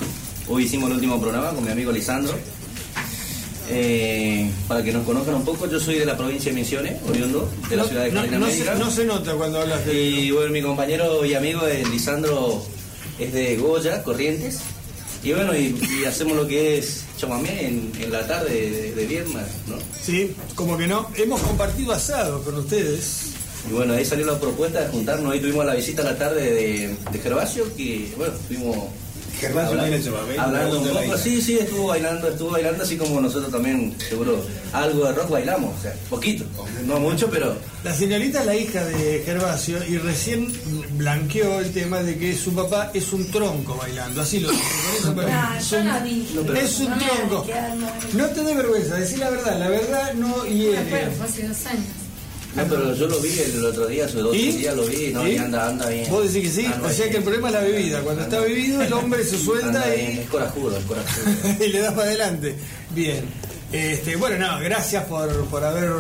Hoy 0.49 0.65
hicimos 0.65 0.91
el 0.91 0.97
último 0.97 1.21
programa 1.21 1.51
con 1.51 1.65
mi 1.65 1.71
amigo 1.71 1.91
Lisandro. 1.91 2.35
Eh, 3.71 4.51
para 4.69 4.83
que 4.83 4.93
nos 4.93 5.07
conozcan 5.07 5.37
un 5.37 5.45
poco, 5.45 5.67
yo 5.71 5.81
soy 5.81 5.95
de 5.99 6.05
la 6.05 6.17
provincia 6.19 6.53
de 6.53 6.59
Misiones, 6.61 6.97
oriundo 7.09 7.49
de 7.71 7.77
la 7.77 7.85
No- 7.85 7.89
ciudad 7.89 8.05
de 8.05 8.11
no- 8.13 8.21
Jardín 8.21 8.41
no 8.41 8.47
se- 8.51 8.75
no 8.75 8.91
se 8.91 9.05
nota 9.07 9.33
cuando 9.35 9.61
hablas 9.63 9.87
de... 9.87 9.95
Y 9.95 10.31
bueno, 10.33 10.51
mi 10.51 10.61
compañero 10.61 11.25
y 11.25 11.33
amigo 11.35 11.67
eh, 11.67 11.83
Lisandro 11.91 12.63
es 13.19 13.33
de 13.33 13.57
Goya, 13.57 14.03
Corrientes. 14.03 14.59
Y 15.23 15.33
bueno, 15.33 15.57
y, 15.57 15.79
y 16.01 16.05
hacemos 16.05 16.37
lo 16.37 16.47
que 16.47 16.79
es 16.79 17.05
chamamé 17.17 17.67
en, 17.69 17.93
en 18.01 18.11
la 18.11 18.27
tarde 18.27 18.71
de, 18.71 18.93
de 18.93 19.07
viernes, 19.07 19.45
¿no? 19.69 19.77
Sí, 20.03 20.35
como 20.57 20.77
que 20.77 20.87
no. 20.89 21.09
Hemos 21.17 21.41
compartido 21.43 21.93
asado 21.93 22.43
con 22.43 22.57
ustedes. 22.57 23.27
Y 23.71 23.73
bueno, 23.73 23.95
ahí 23.95 24.05
salió 24.05 24.27
la 24.27 24.41
propuesta 24.41 24.81
de 24.81 24.89
juntarnos. 24.89 25.33
Ahí 25.33 25.39
tuvimos 25.41 25.65
la 25.65 25.75
visita 25.77 26.03
a 26.03 26.07
la 26.07 26.19
tarde 26.19 26.43
de, 26.53 26.97
de 27.13 27.19
Gervasio, 27.21 27.65
que 27.77 28.13
bueno, 28.17 28.35
estuvimos 28.35 28.77
Gervasio 29.43 29.71
habla- 29.71 29.83
baila 29.83 30.03
chamamé, 30.05 30.39
hablando 30.39 30.69
un 30.69 30.75
¿dónde 30.75 30.89
poco. 30.91 31.01
baila? 31.01 31.19
Sí, 31.19 31.43
sí, 31.43 31.59
estuvo 31.59 31.87
bailando, 31.89 32.29
estuvo 32.29 32.51
bailando, 32.51 32.83
así 32.85 32.97
como 32.97 33.21
nosotros 33.21 33.51
también, 33.53 33.95
seguro, 34.09 34.43
algo 34.73 35.05
de 35.07 35.13
rock 35.13 35.31
bailamos, 35.31 35.79
o 35.79 35.83
sea, 35.83 35.95
poquito, 36.09 36.45
no 36.87 36.99
mucho, 37.01 37.29
pero 37.31 37.55
La 37.85 37.93
señorita 37.93 38.41
es 38.41 38.47
la 38.47 38.55
hija 38.55 38.85
de 38.85 39.23
Gervasio 39.27 39.79
y 39.89 39.99
recién 39.99 40.53
blanqueó 40.97 41.59
el 41.59 41.73
tema 41.73 42.01
de 42.01 42.17
que 42.17 42.37
su 42.37 42.55
papá 42.55 42.93
es 42.95 43.13
un 43.13 43.29
tronco 43.33 43.75
bailando. 43.77 44.23
Así 44.23 44.39
lo 44.39 44.51
dice. 44.53 44.63
Ah, 45.29 45.57
es 45.59 45.73
un-. 45.73 46.57
Es 46.57 46.79
un 46.79 46.93
tronco. 46.99 47.45
No 48.15 48.27
te 48.29 48.45
dé 48.45 48.55
vergüenza, 48.55 48.95
decir 48.95 49.19
la 49.19 49.31
verdad. 49.31 49.59
La 49.59 49.69
verdad 49.69 50.15
no 50.15 50.29
Bueno, 50.29 50.45
hiere. 50.55 51.11
fue 51.17 51.27
hace 51.27 51.49
dos 51.49 51.67
años. 51.67 51.85
No, 52.55 52.65
pero 52.65 52.95
yo 52.95 53.07
lo 53.07 53.19
vi 53.21 53.39
el 53.39 53.65
otro 53.65 53.87
día, 53.87 54.05
hace 54.05 54.19
dos 54.19 54.37
¿Y? 54.37 54.53
días 54.53 54.77
lo 54.77 54.85
vi, 54.85 55.11
no, 55.13 55.27
¿Y? 55.27 55.33
y 55.33 55.37
anda, 55.39 55.69
anda 55.69 55.89
bien. 55.89 56.11
Vos 56.11 56.33
decís 56.33 56.51
que 56.51 56.63
sí, 56.63 56.67
Anda 56.67 56.89
o 56.89 56.91
sea 56.93 57.09
que 57.11 57.17
el 57.17 57.23
problema 57.23 57.49
es 57.49 57.55
la 57.55 57.61
bebida. 57.61 58.01
Cuando 58.03 58.23
está 58.23 58.41
bebido, 58.41 58.83
el 58.83 58.93
hombre 58.93 59.25
se 59.25 59.39
suelta 59.39 59.69
Anda 59.69 59.97
y, 59.97 60.19
es 60.19 60.29
corajudo, 60.29 60.77
es 60.77 60.85
corajudo. 60.85 61.25
y 61.65 61.69
le 61.69 61.79
das 61.81 61.95
para 61.95 62.09
adelante. 62.09 62.55
Bien. 62.91 63.25
Este, 63.73 64.17
bueno, 64.17 64.37
no, 64.47 64.61
gracias 64.61 65.05
por, 65.05 65.47
por 65.47 65.65
haber 65.65 65.91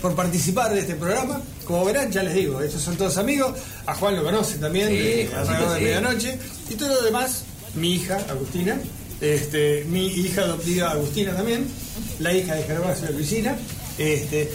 por 0.00 0.14
participar 0.16 0.74
de 0.74 0.80
este 0.80 0.96
programa. 0.96 1.40
Como 1.64 1.84
verán, 1.84 2.10
ya 2.10 2.22
les 2.24 2.34
digo, 2.34 2.60
estos 2.60 2.82
son 2.82 2.96
todos 2.96 3.16
amigos. 3.18 3.56
A 3.86 3.94
Juan 3.94 4.16
lo 4.16 4.24
conocen 4.24 4.60
también, 4.60 4.88
Sí, 4.88 4.94
de 4.94 5.30
alrededor 5.34 5.70
de 5.70 5.78
sí. 5.78 5.84
medianoche. 5.84 6.38
Y 6.68 6.74
todo 6.74 6.88
lo 6.88 7.02
demás, 7.02 7.44
mi 7.74 7.94
hija, 7.94 8.18
Agustina, 8.28 8.78
este, 9.20 9.84
mi 9.88 10.08
hija 10.08 10.42
adoptiva 10.42 10.90
Agustina 10.90 11.32
también, 11.34 11.66
la 12.18 12.34
hija 12.34 12.56
de 12.56 12.64
Gervasio 12.64 13.06
de 13.06 13.12
Luisina, 13.12 13.56
este, 13.96 14.50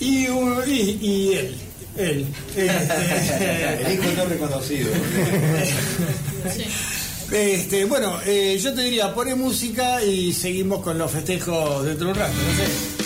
y, 0.00 0.26
un- 0.28 0.62
y, 0.66 0.98
y 1.00 1.32
él. 1.34 1.54
Él. 1.96 2.26
Este, 2.56 3.84
El 3.86 3.92
hijo 3.94 4.04
no 4.16 4.24
reconocido. 4.26 4.90
Este, 7.32 7.84
bueno, 7.84 8.18
eh, 8.26 8.58
yo 8.60 8.74
te 8.74 8.82
diría, 8.82 9.14
pone 9.14 9.34
música 9.36 10.02
y 10.02 10.32
seguimos 10.32 10.82
con 10.82 10.98
los 10.98 11.10
festejos 11.10 11.84
dentro 11.84 12.06
de 12.06 12.12
un 12.12 12.18
rato, 12.18 12.32
no 12.34 12.56
sé. 12.64 12.99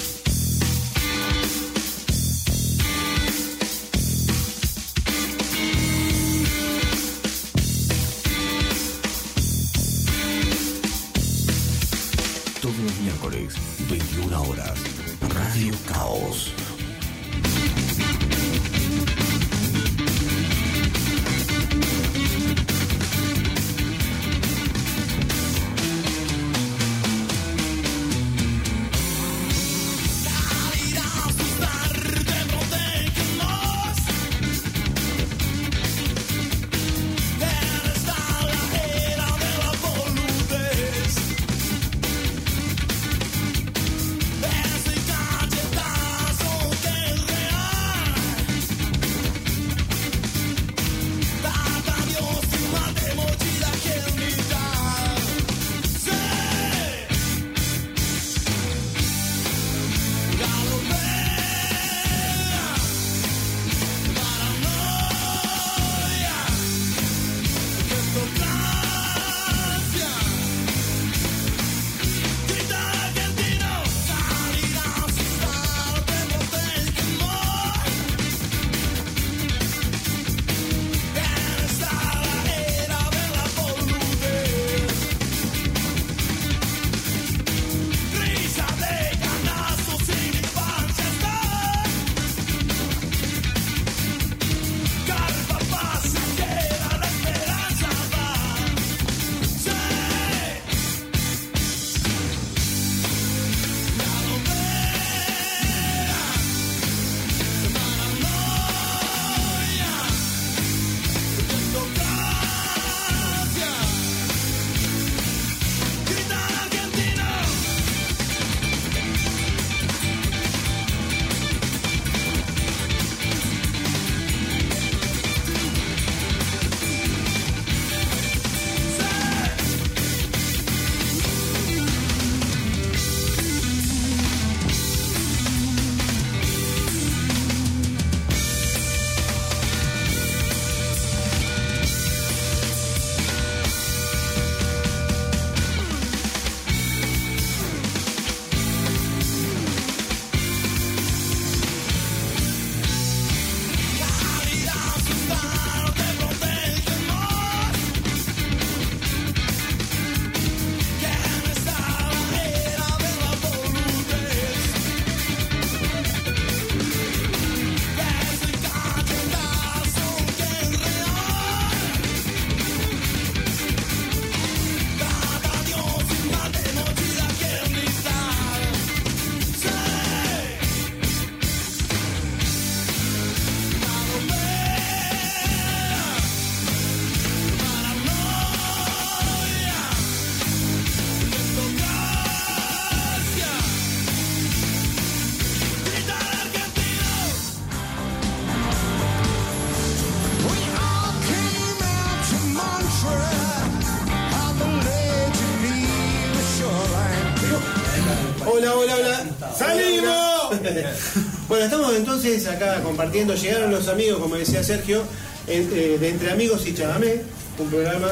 Bueno, 211.55 211.65
estamos 211.67 211.95
entonces 211.95 212.47
acá 212.47 212.81
compartiendo. 212.83 213.35
Llegaron 213.35 213.71
los 213.71 213.89
amigos, 213.89 214.19
como 214.21 214.37
decía 214.37 214.63
Sergio, 214.63 215.03
eh, 215.47 215.97
de 216.01 216.09
Entre 216.09 216.31
Amigos 216.31 216.67
y 216.67 216.75
Chamamé, 216.75 217.23
un 217.59 217.69
programa 217.69 218.09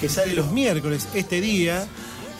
que 0.00 0.08
sale 0.08 0.32
los 0.34 0.50
miércoles, 0.52 1.06
este 1.14 1.40
día, 1.40 1.86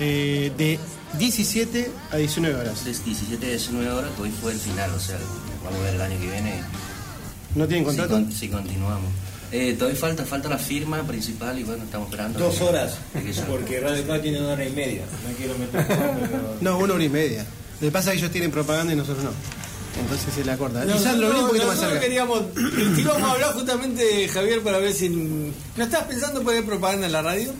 eh, 0.00 0.52
de 0.56 0.78
17 1.18 1.90
a 2.10 2.16
19 2.16 2.54
horas. 2.60 2.86
Es 2.86 3.04
17 3.04 3.44
a 3.46 3.48
19 3.50 3.90
horas, 3.90 4.10
hoy 4.20 4.30
fue 4.30 4.52
el 4.52 4.58
final, 4.58 4.90
o 4.94 5.00
sea, 5.00 5.18
vamos 5.64 5.80
a 5.80 5.82
ver 5.84 5.94
el 5.94 6.00
año 6.00 6.18
que 6.20 6.30
viene. 6.30 6.62
¿No 7.54 7.66
tienen 7.66 7.84
Si, 7.84 7.86
contrato? 7.96 8.12
con- 8.14 8.32
si 8.32 8.48
continuamos. 8.48 9.10
Eh, 9.50 9.74
todavía 9.78 9.98
falta, 9.98 10.24
falta 10.26 10.48
la 10.50 10.58
firma 10.58 11.02
principal 11.04 11.58
y 11.58 11.64
bueno, 11.64 11.82
estamos 11.84 12.08
esperando. 12.08 12.38
Dos 12.38 12.56
que- 12.56 12.64
horas, 12.64 12.98
que 13.14 13.32
porque 13.48 13.80
Radio 13.80 14.06
K 14.06 14.20
tiene 14.20 14.40
una 14.40 14.50
hora 14.52 14.64
y 14.66 14.70
media. 14.72 15.02
No 15.26 15.34
quiero 15.36 15.56
meter 15.58 15.86
pero... 16.30 16.56
No, 16.60 16.78
una 16.78 16.94
hora 16.94 17.04
y 17.04 17.08
media. 17.08 17.46
Lo 17.80 17.86
que 17.88 17.90
pasa 17.90 18.10
es 18.10 18.14
que 18.14 18.18
ellos 18.20 18.32
tienen 18.32 18.50
propaganda 18.50 18.92
y 18.92 18.96
nosotros 18.96 19.24
no. 19.24 19.30
Entonces 20.10 20.34
se 20.34 20.44
la 20.44 20.56
corta. 20.56 20.84
No, 20.84 20.94
Lisandro, 20.94 21.28
vení 21.28 21.40
un 21.40 21.46
poquito 21.48 21.66
más 21.66 21.76
nosotros 21.76 21.92
cerca. 21.92 22.06
queríamos, 22.06 22.42
íbamos 22.98 23.22
a 23.28 23.32
hablar 23.32 23.52
justamente, 23.52 24.28
Javier, 24.28 24.62
para 24.62 24.78
ver 24.78 24.94
si... 24.94 25.08
¿No 25.10 25.84
estás 25.84 26.04
pensando 26.04 26.42
poner 26.42 26.64
propaganda 26.64 27.06
en 27.06 27.12
la 27.12 27.20
radio? 27.22 27.52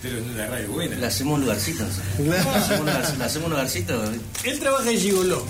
Pero 0.00 0.18
es 0.18 0.24
una 0.32 0.46
radio 0.46 0.68
buena. 0.70 0.96
Le 0.96 1.06
hacemos 1.06 1.40
lugarcitos. 1.40 1.88
Le 2.18 2.38
hacemos 2.38 2.80
lugar- 2.80 3.22
hacemos 3.22 3.50
lugarcitos. 3.50 4.08
Él 4.44 4.58
trabaja 4.60 4.90
en 4.90 4.98
Gigoló. 4.98 5.44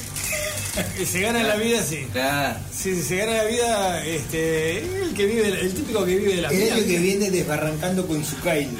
Y 1.00 1.04
se 1.06 1.20
gana 1.20 1.42
la 1.42 1.56
vida 1.56 1.80
así. 1.80 2.06
Claro. 2.12 2.58
Sí, 2.72 2.94
sí, 2.94 3.02
se 3.02 3.16
gana 3.16 3.32
la 3.34 3.44
vida, 3.44 4.04
este, 4.06 4.78
que 5.18 5.26
vive, 5.26 5.48
el 5.60 5.74
típico 5.74 6.04
que 6.04 6.16
vive 6.16 6.36
de 6.36 6.42
la 6.42 6.48
El 6.48 6.56
vida. 6.56 6.74
año 6.76 6.86
que 6.86 6.98
viene 6.98 7.30
desbarrancando 7.30 8.06
con 8.06 8.24
su 8.24 8.36
Kyle. 8.36 8.68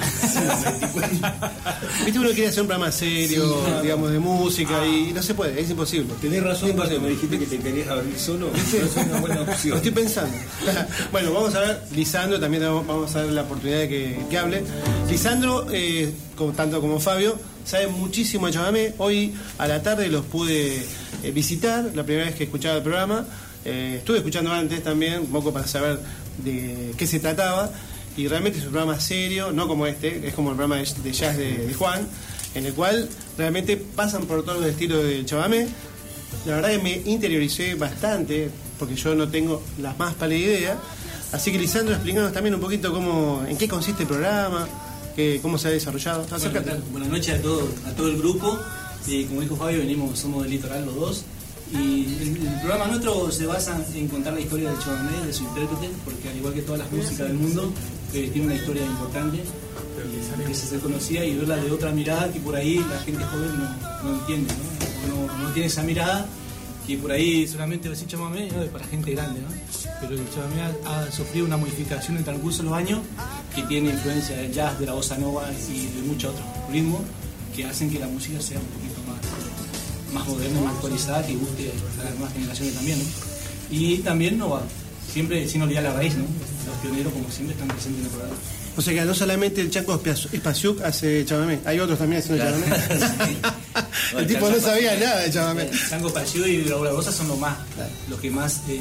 Viste, 2.05 2.19
uno 2.19 2.31
quiere 2.31 2.49
hacer 2.49 2.63
un 2.63 2.69
programa 2.69 2.93
serio, 2.93 3.45
Sí, 3.59 3.65
claro. 3.65 3.83
digamos, 3.83 4.11
de 4.13 4.19
música 4.19 4.87
y 4.87 5.13
no 5.13 5.23
se 5.23 5.35
puede, 5.35 5.61
es 5.61 5.71
imposible. 5.71 6.07
Tenés 6.21 6.43
razón 6.43 6.73
cuando 6.73 7.01
me 7.01 7.11
dijiste 7.11 7.39
que 7.39 7.47
te 7.47 7.59
querías 7.59 7.89
abrir 7.89 8.19
solo. 8.19 8.51
Es 8.79 8.97
una 9.07 9.21
buena 9.21 9.37
Lo 9.37 9.43
opción. 9.43 9.77
estoy 9.77 9.91
pensando. 9.93 10.37
bueno, 11.13 11.33
vamos 11.33 11.55
a 11.55 11.61
ver, 11.61 11.83
Lisandro, 11.95 12.39
también 12.39 12.63
vamos 12.63 13.15
a 13.17 13.23
dar 13.23 13.33
la 13.33 13.43
oportunidad 13.43 13.81
de 13.81 13.89
que, 13.89 14.19
que 14.31 14.39
hable. 14.39 14.63
Lisandro, 15.11 15.67
eh, 15.73 16.13
como, 16.37 16.53
tanto 16.53 16.81
como 16.81 17.01
Fabio, 17.01 17.39
sabe 17.65 17.89
muchísimo 17.89 18.47
de 18.47 18.53
chamamé. 18.53 18.95
Hoy 18.99 19.35
a 19.59 19.67
la 19.67 19.83
tarde 19.83 20.09
los 20.09 20.25
pude 20.25 20.77
eh, 21.23 21.31
visitar, 21.33 21.91
la 21.95 22.05
primera 22.05 22.27
vez 22.27 22.35
que 22.37 22.45
escuchaba 22.45 22.77
el 22.77 22.83
programa. 22.83 23.27
Eh, 23.65 23.97
estuve 23.99 24.19
escuchando 24.19 24.53
antes 24.53 24.83
también, 24.83 25.21
un 25.21 25.27
poco 25.27 25.53
para 25.53 25.67
saber 25.67 26.01
de 26.45 26.93
qué 26.97 27.07
se 27.07 27.21
trataba. 27.21 27.71
Y 28.17 28.27
realmente 28.27 28.59
es 28.59 28.65
un 28.65 28.73
programa 28.73 28.99
serio, 28.99 29.53
no 29.53 29.69
como 29.69 29.87
este, 29.87 30.27
es 30.27 30.35
como 30.35 30.51
el 30.51 30.57
programa 30.57 30.83
de, 30.83 31.13
jazz 31.13 31.37
de, 31.37 31.73
Juan, 31.79 32.07
en 32.55 32.67
el 32.67 32.75
cual 32.75 33.09
realmente 33.37 33.77
pasan 33.77 34.25
por 34.25 34.45
todos 34.45 34.61
los 34.61 34.69
estilos 34.69 35.05
del 35.05 35.25
chamamé. 35.25 35.69
La 36.45 36.57
verdad 36.57 36.71
que 36.71 36.79
me 36.79 36.93
interioricé 37.05 37.75
bastante, 37.77 38.51
porque 38.79 38.97
yo 38.97 39.15
no 39.15 39.29
tengo 39.29 39.63
la 39.81 39.95
más 39.95 40.15
pálida 40.15 40.39
idea. 40.39 40.79
Así 41.33 41.53
que 41.53 41.59
Lisandro, 41.59 41.95
explícanos 41.95 42.33
también 42.33 42.55
un 42.55 42.61
poquito 42.61 42.93
cómo, 42.93 43.45
en 43.49 43.57
qué 43.57 43.69
consiste 43.69 44.03
el 44.03 44.09
programa, 44.09 44.67
¿Qué, 45.15 45.41
¿Cómo 45.43 45.59
se 45.59 45.69
ha 45.69 45.71
desarrollado? 45.73 46.25
Bueno. 46.29 46.83
Buenas 46.93 47.09
noches 47.09 47.39
a 47.39 47.43
todo, 47.43 47.69
a 47.87 47.91
todo 47.91 48.09
el 48.09 48.19
grupo. 48.19 48.59
Y 49.07 49.25
como 49.25 49.41
dijo 49.41 49.57
Fabio, 49.57 49.79
venimos, 49.79 50.19
somos 50.19 50.43
del 50.43 50.53
litoral 50.53 50.87
los 50.87 50.95
dos. 50.95 51.25
Y 51.73 52.05
el, 52.23 52.61
programa 52.61 52.87
nuestro 52.87 53.31
se 53.31 53.47
basa 53.47 53.79
en 53.95 54.09
contar 54.09 54.33
la 54.33 54.41
historia 54.41 54.71
del 54.71 54.79
Chobamé, 54.79 55.27
de 55.27 55.33
su 55.33 55.45
intérprete, 55.45 55.91
porque 56.05 56.29
al 56.29 56.37
igual 56.37 56.55
que 56.55 56.63
todas 56.63 56.81
las 56.81 56.93
músicas 56.93 57.29
del 57.29 57.35
mundo, 57.35 57.73
eh, 58.15 58.31
tiene 58.33 58.47
una 58.47 58.57
historia 58.57 58.85
importante 58.85 59.39
y 59.39 60.45
que 60.45 60.55
se 60.55 60.67
hace 60.67 60.79
conocida 60.79 61.25
y 61.25 61.37
verla 61.37 61.57
de 61.57 61.71
otra 61.71 61.91
mirada 61.91 62.33
que 62.33 62.41
por 62.41 62.55
ahí 62.55 62.77
la 62.79 62.99
gente 63.01 63.25
joven 63.25 63.51
no, 63.59 64.03
no 64.03 64.19
entiende, 64.21 64.55
¿no? 65.09 65.39
No, 65.43 65.53
tiene 65.53 65.67
esa 65.67 65.83
mirada 65.83 66.27
que 66.87 66.97
por 66.97 67.13
ahí 67.13 67.47
solamente 67.47 67.89
decir 67.89 68.09
chamamé 68.09 68.49
¿no? 68.51 68.65
para 68.67 68.87
gente 68.87 69.13
grande, 69.13 69.41
¿no? 69.41 69.49
pero 70.01 70.15
el 70.15 70.31
chamamé 70.31 70.63
ha, 70.63 71.01
ha 71.01 71.13
sufrido 71.13 71.47
una 71.47 71.57
modificación 71.57 72.13
en 72.13 72.19
el 72.19 72.25
transcurso 72.25 72.63
de 72.63 72.71
los 72.71 72.79
años 72.79 73.01
que 73.55 73.63
tiene 73.63 73.91
influencia 73.91 74.37
del 74.37 74.53
jazz, 74.53 74.79
de 74.79 74.87
la 74.87 74.95
bossa 74.95 75.19
nova 75.19 75.51
y 75.71 75.87
de 75.87 76.03
muchos 76.07 76.33
otros 76.33 76.47
ritmos 76.71 77.01
que 77.55 77.65
hacen 77.65 77.91
que 77.91 77.99
la 77.99 78.07
música 78.07 78.41
sea 78.41 78.59
un 78.59 78.67
poquito 78.67 78.98
más, 80.13 80.23
más 80.25 80.29
moderna, 80.29 80.61
más 80.61 80.75
actualizada, 80.75 81.27
que 81.27 81.35
guste 81.35 81.73
a 82.01 82.05
las 82.05 82.15
nuevas 82.15 82.33
generaciones 82.35 82.75
también. 82.75 82.99
¿no? 82.99 83.05
Y 83.71 83.99
también 83.99 84.39
no 84.39 84.51
va, 84.51 84.63
siempre 85.13 85.49
sin 85.49 85.63
olvidar 85.63 85.83
la 85.85 85.93
raíz, 85.95 86.15
¿no? 86.17 86.25
los 86.25 86.77
pioneros 86.83 87.13
como 87.13 87.31
siempre 87.31 87.55
están 87.55 87.69
presentes 87.69 88.01
en 88.01 88.05
el 88.07 88.11
programa. 88.11 88.37
O 88.77 88.81
sea 88.83 88.95
que 88.95 89.01
no 89.05 89.13
solamente 89.15 89.61
el 89.61 89.71
Chanco 89.71 90.01
Espaciuc- 90.01 90.33
Espaciuc 90.35 90.81
hace 90.83 91.25
chamamé, 91.25 91.59
hay 91.65 91.81
otros 91.81 91.99
también 91.99 92.23
haciendo 92.23 92.45
Claro. 92.45 92.59
chamamé. 92.61 93.37
el 94.19 94.27
tipo 94.29 94.49
no 94.49 94.61
sabía 94.61 94.97
nada 94.97 95.21
de 95.23 95.33
chamamé. 95.33 95.71
Sango 95.73 96.13
Pachido 96.13 96.47
y 96.47 96.63
Raúl 96.63 96.87
Barbosa 96.87 97.11
son 97.11 97.27
los 97.29 97.39
más, 97.39 97.57
los 98.09 98.21
que 98.21 98.31
más 98.31 98.61
eh, 98.69 98.79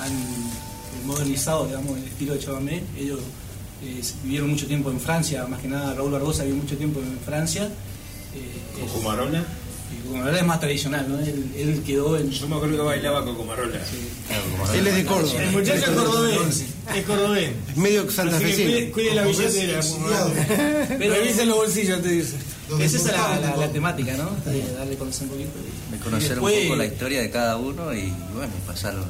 han 0.00 1.06
modernizado, 1.06 1.66
digamos, 1.66 1.98
el 1.98 2.04
estilo 2.04 2.32
de 2.34 2.38
Chabamé. 2.40 2.82
Ellos 2.98 3.20
eh, 3.84 4.00
vivieron 4.24 4.48
mucho 4.50 4.66
tiempo 4.66 4.90
en 4.90 4.98
Francia, 4.98 5.46
más 5.46 5.60
que 5.60 5.68
nada 5.68 5.92
Raúl 5.94 6.12
Barbosa 6.12 6.44
vivió 6.44 6.62
mucho 6.62 6.76
tiempo 6.76 7.00
en 7.00 7.18
Francia. 7.24 7.64
Eh, 8.34 8.82
es- 8.84 8.90
Cocomarola. 8.92 9.44
Cocomarola 10.08 10.38
es 10.38 10.46
más 10.46 10.58
tradicional, 10.60 11.06
¿no? 11.08 11.18
Él, 11.20 11.44
él 11.56 11.82
quedó 11.86 12.16
en... 12.18 12.30
Yo 12.30 12.48
me 12.48 12.56
acuerdo 12.56 12.76
que 12.76 12.82
bailaba 12.82 13.24
Cocomarola. 13.24 13.78
Él 14.74 14.86
es 14.86 14.94
de 14.96 15.04
Córdoba. 15.04 15.42
El 15.42 15.52
muchacho 15.52 15.74
es 15.84 15.90
cordobés. 15.90 16.64
Es 16.96 17.04
cordobés. 17.06 17.50
Medio 17.76 18.10
santafesino. 18.10 18.70
Cuide, 18.70 18.90
cuide 18.90 19.14
la 19.14 19.22
billetera. 19.24 19.80
Pero- 20.98 21.14
Revisen 21.14 21.48
los 21.48 21.56
bolsillos, 21.58 22.02
te 22.02 22.08
dice. 22.08 22.36
Esa 22.80 22.96
es 22.96 23.04
la, 23.06 23.38
la- 23.40 23.56
la 23.56 23.68
temática, 23.68 24.12
¿no? 24.16 24.30
De 24.50 24.62
darle 24.74 24.96
conocer 24.96 25.24
un 25.24 25.30
poquito. 25.30 25.50
y- 25.58 25.92
De 25.96 25.98
conocer 26.02 26.30
Después- 26.30 26.56
un 26.62 26.62
poco 26.64 26.76
la 26.76 26.86
historia 26.86 27.20
de 27.22 27.30
cada 27.30 27.56
uno 27.56 27.94
y 27.94 28.12
bueno, 28.34 28.52
pasarlo. 28.66 29.04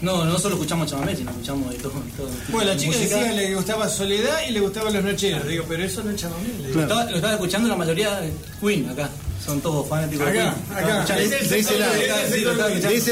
No, 0.00 0.24
no 0.24 0.38
solo 0.38 0.56
escuchamos 0.56 0.90
Chamamé, 0.90 1.16
sino 1.16 1.30
escuchamos 1.30 1.70
de 1.70 1.78
todo. 1.78 1.92
todo 2.16 2.28
Bueno, 2.50 2.72
la 2.72 2.76
chica 2.76 2.92
música. 2.96 3.16
decía 3.16 3.30
que 3.30 3.36
le 3.36 3.54
gustaba 3.54 3.88
Soledad 3.88 4.38
y 4.48 4.52
le 4.52 4.60
gustaban 4.60 4.92
los 4.92 5.02
nocheros. 5.04 5.46
Digo, 5.48 5.64
pero 5.66 5.82
eso 5.82 6.02
no 6.04 6.10
es 6.10 6.16
chamamé. 6.20 6.48
lo 6.74 6.80
estaba 7.16 7.32
escuchando 7.32 7.68
la 7.68 7.76
mayoría 7.76 8.20
de 8.20 8.30
Queen 8.60 8.88
acá. 8.90 9.08
Son 9.44 9.60
todos 9.60 9.86
fanáticos 9.88 10.26
de 10.30 10.40
Acá, 10.40 10.54
Queen. 10.74 10.78
acá. 10.78 11.16
De 11.16 11.58
ese 11.58 11.78
lado, 11.78 11.92
de 11.94 12.00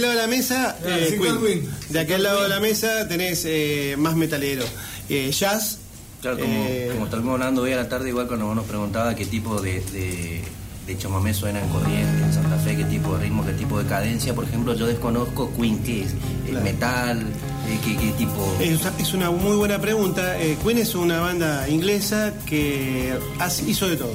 de 0.08 0.14
la 0.14 0.26
mesa, 0.26 0.76
eh, 0.84 1.18
Queen. 1.42 1.68
De 1.90 2.00
aquel 2.00 2.22
lado 2.22 2.42
de 2.42 2.48
la 2.48 2.60
mesa 2.60 3.06
tenés 3.08 3.44
eh, 3.46 3.94
más 3.98 4.16
metalero. 4.16 4.64
Eh, 5.08 5.30
jazz. 5.30 5.78
Claro, 6.22 6.38
como, 6.38 6.64
eh, 6.68 6.90
como 6.92 7.04
estuvimos 7.06 7.32
hablando 7.34 7.62
hoy 7.62 7.72
a 7.72 7.76
la 7.76 7.88
tarde, 7.88 8.08
igual 8.08 8.28
cuando 8.28 8.46
vos 8.46 8.54
nos 8.56 8.64
preguntaba 8.66 9.14
qué 9.14 9.26
tipo 9.26 9.60
de, 9.60 9.80
de, 9.92 10.40
de 10.86 10.98
chamamé 10.98 11.34
suena 11.34 11.60
en 11.60 11.68
Corrientes, 11.68 12.22
en 12.22 12.32
Santa 12.32 12.56
Fe, 12.58 12.76
qué 12.76 12.84
tipo 12.84 13.16
de 13.18 13.24
ritmo, 13.24 13.44
qué 13.44 13.52
tipo 13.54 13.78
de 13.82 13.86
cadencia. 13.88 14.32
Por 14.32 14.44
ejemplo, 14.44 14.74
yo 14.74 14.86
desconozco 14.86 15.52
Queen, 15.56 15.82
¿qué 15.82 16.04
es? 16.04 16.14
¿El 16.48 16.62
metal? 16.62 17.20
Eh, 17.20 17.78
¿qué, 17.84 17.96
qué 17.96 18.12
tipo? 18.12 18.56
Es, 18.60 18.80
es 19.00 19.12
una 19.14 19.30
muy 19.32 19.56
buena 19.56 19.80
pregunta. 19.80 20.40
Eh, 20.40 20.56
Queen 20.64 20.78
es 20.78 20.94
una 20.94 21.20
banda 21.20 21.68
inglesa 21.68 22.32
que 22.46 23.12
hace- 23.40 23.64
hizo 23.68 23.88
de 23.88 23.96
todo. 23.96 24.14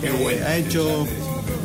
Qué 0.00 0.08
Eh, 0.08 0.10
buena, 0.22 0.46
ha 0.46 0.56
hecho 0.56 1.06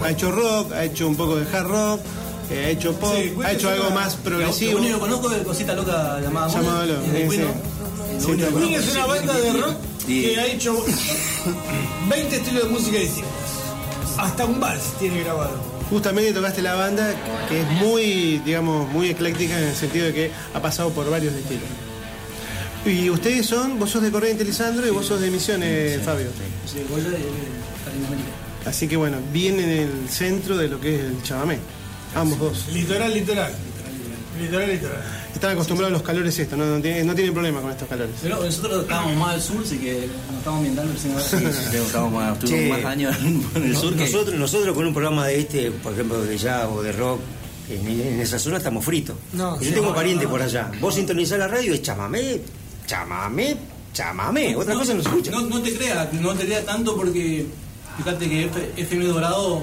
ha 0.04 0.10
hecho 0.12 0.32
rock, 0.32 0.72
ha 0.74 0.84
hecho 0.84 1.08
un 1.08 1.16
poco 1.16 1.36
de 1.38 1.46
hard 1.56 1.68
rock, 1.68 2.02
eh, 2.50 2.66
ha 2.66 2.70
hecho 2.70 2.94
pop, 2.94 3.14
Sí, 3.16 3.34
ha 3.44 3.52
hecho 3.52 3.70
algo 3.70 3.90
más 3.92 4.16
Lo 4.18 4.22
progresivo. 4.24 4.80
único 4.80 4.96
que 4.96 5.00
conozco 5.02 5.32
es 5.32 5.44
cosita 5.44 5.74
loca 5.74 6.20
llamada 6.22 6.86
Lo. 6.86 7.02
Queen 7.04 8.74
es 8.74 8.92
una 8.92 9.06
banda 9.06 9.34
de 9.34 9.54
rock 9.54 9.76
que 10.06 10.40
ha 10.40 10.46
hecho 10.46 10.84
20 12.10 12.36
estilos 12.36 12.64
de 12.64 12.70
música 12.70 12.98
distintos. 12.98 13.32
Hasta 14.18 14.46
un 14.46 14.60
vals 14.60 14.84
tiene 15.00 15.24
grabado. 15.24 15.78
Justamente 15.90 16.34
tocaste 16.34 16.62
la 16.62 16.76
banda 16.76 17.14
que 17.48 17.62
es 17.62 17.68
muy, 17.82 18.40
digamos, 18.40 18.90
muy 18.92 19.10
ecléctica 19.10 19.58
en 19.58 19.68
el 19.70 19.76
sentido 19.76 20.08
de 20.08 20.14
que 20.14 20.32
ha 20.54 20.62
pasado 20.62 20.90
por 20.90 21.10
varios 21.10 21.34
estilos. 21.34 21.64
Y 22.86 23.10
ustedes 23.10 23.46
son, 23.46 23.78
vos 23.80 23.90
sos 23.92 24.02
de 24.02 24.12
Corrientes, 24.12 24.46
Lisandro, 24.48 24.88
y 24.88 24.92
vos 24.92 25.06
sos 25.06 25.20
de 25.20 25.30
Misiones, 25.30 26.02
Fabio. 26.04 26.28
Sí, 26.66 26.80
Así 28.68 28.88
que 28.88 28.98
bueno, 28.98 29.18
bien 29.32 29.60
en 29.60 29.70
el 29.70 30.10
centro 30.10 30.58
de 30.58 30.68
lo 30.68 30.80
que 30.80 30.96
es 30.96 31.02
el 31.02 31.24
chamamé. 31.24 31.58
Ambos 32.16 32.40
dos. 32.40 32.68
Litoral, 32.74 33.14
litoral. 33.14 33.52
Litoral, 34.40 34.70
litoral. 34.72 35.04
Están 35.34 35.52
acostumbrados 35.52 35.92
a 35.92 35.98
los 35.98 36.02
calores 36.02 36.38
esto, 36.40 36.58
no, 36.58 36.66
no, 36.66 36.82
tienen, 36.82 37.06
no 37.06 37.14
tienen 37.14 37.34
problema 37.34 37.62
con 37.62 37.70
estos 37.72 37.88
calores. 37.88 38.16
Pero 38.24 38.44
nosotros 38.44 38.82
estábamos 38.84 39.16
más 39.18 39.34
al 39.36 39.42
sur, 39.42 39.62
así 39.64 39.78
que 39.78 40.08
nos 40.30 40.38
estamos 40.40 40.58
ambientando 40.58 40.94
recién 40.94 41.14
ahora. 41.14 41.26
Sí, 41.26 41.38
sí, 41.38 41.78
estamos 41.78 42.12
más, 42.14 42.40
tuvimos 42.40 42.78
más 42.82 42.86
años 42.92 43.16
en 43.56 43.64
el 43.64 43.74
no- 43.74 43.80
sur 43.80 43.94
que... 43.96 44.00
nosotros, 44.02 44.36
nosotros 44.36 44.76
con 44.76 44.88
un 44.88 44.94
programa 44.94 45.28
de 45.28 45.40
este, 45.40 45.72
por 45.72 45.94
ejemplo, 45.94 46.22
de 46.24 46.38
jazz 46.38 46.68
o 46.72 46.82
de 46.82 46.92
rock, 46.92 47.20
en, 47.70 47.88
en 47.88 48.20
esa 48.20 48.40
zona 48.40 48.58
estamos 48.58 48.84
fritos. 48.84 49.16
No, 49.34 49.60
Yo 49.60 49.68
sí, 49.68 49.72
tengo 49.74 49.94
no. 49.94 50.30
por 50.30 50.42
allá. 50.42 50.72
Vos 50.82 50.96
sintonizás 50.96 51.38
la 51.38 51.48
radio 51.48 51.72
y 51.74 51.76
es 51.76 51.82
chamamé, 51.84 52.42
chamamé, 52.88 53.58
chamamé. 53.94 54.56
Otra 54.56 54.74
cosa 54.74 54.94
no 54.96 55.04
se 55.04 55.10
escucha. 55.10 55.32
No, 55.32 55.42
no 55.42 55.62
te 55.62 55.74
creas, 55.76 56.12
no 56.14 56.34
te 56.34 56.46
creas 56.46 56.66
tanto 56.66 56.96
porque 56.96 57.46
fíjate 57.98 58.30
que 58.30 58.46
F- 58.46 58.72
FM 58.78 59.06
Dorado, 59.06 59.62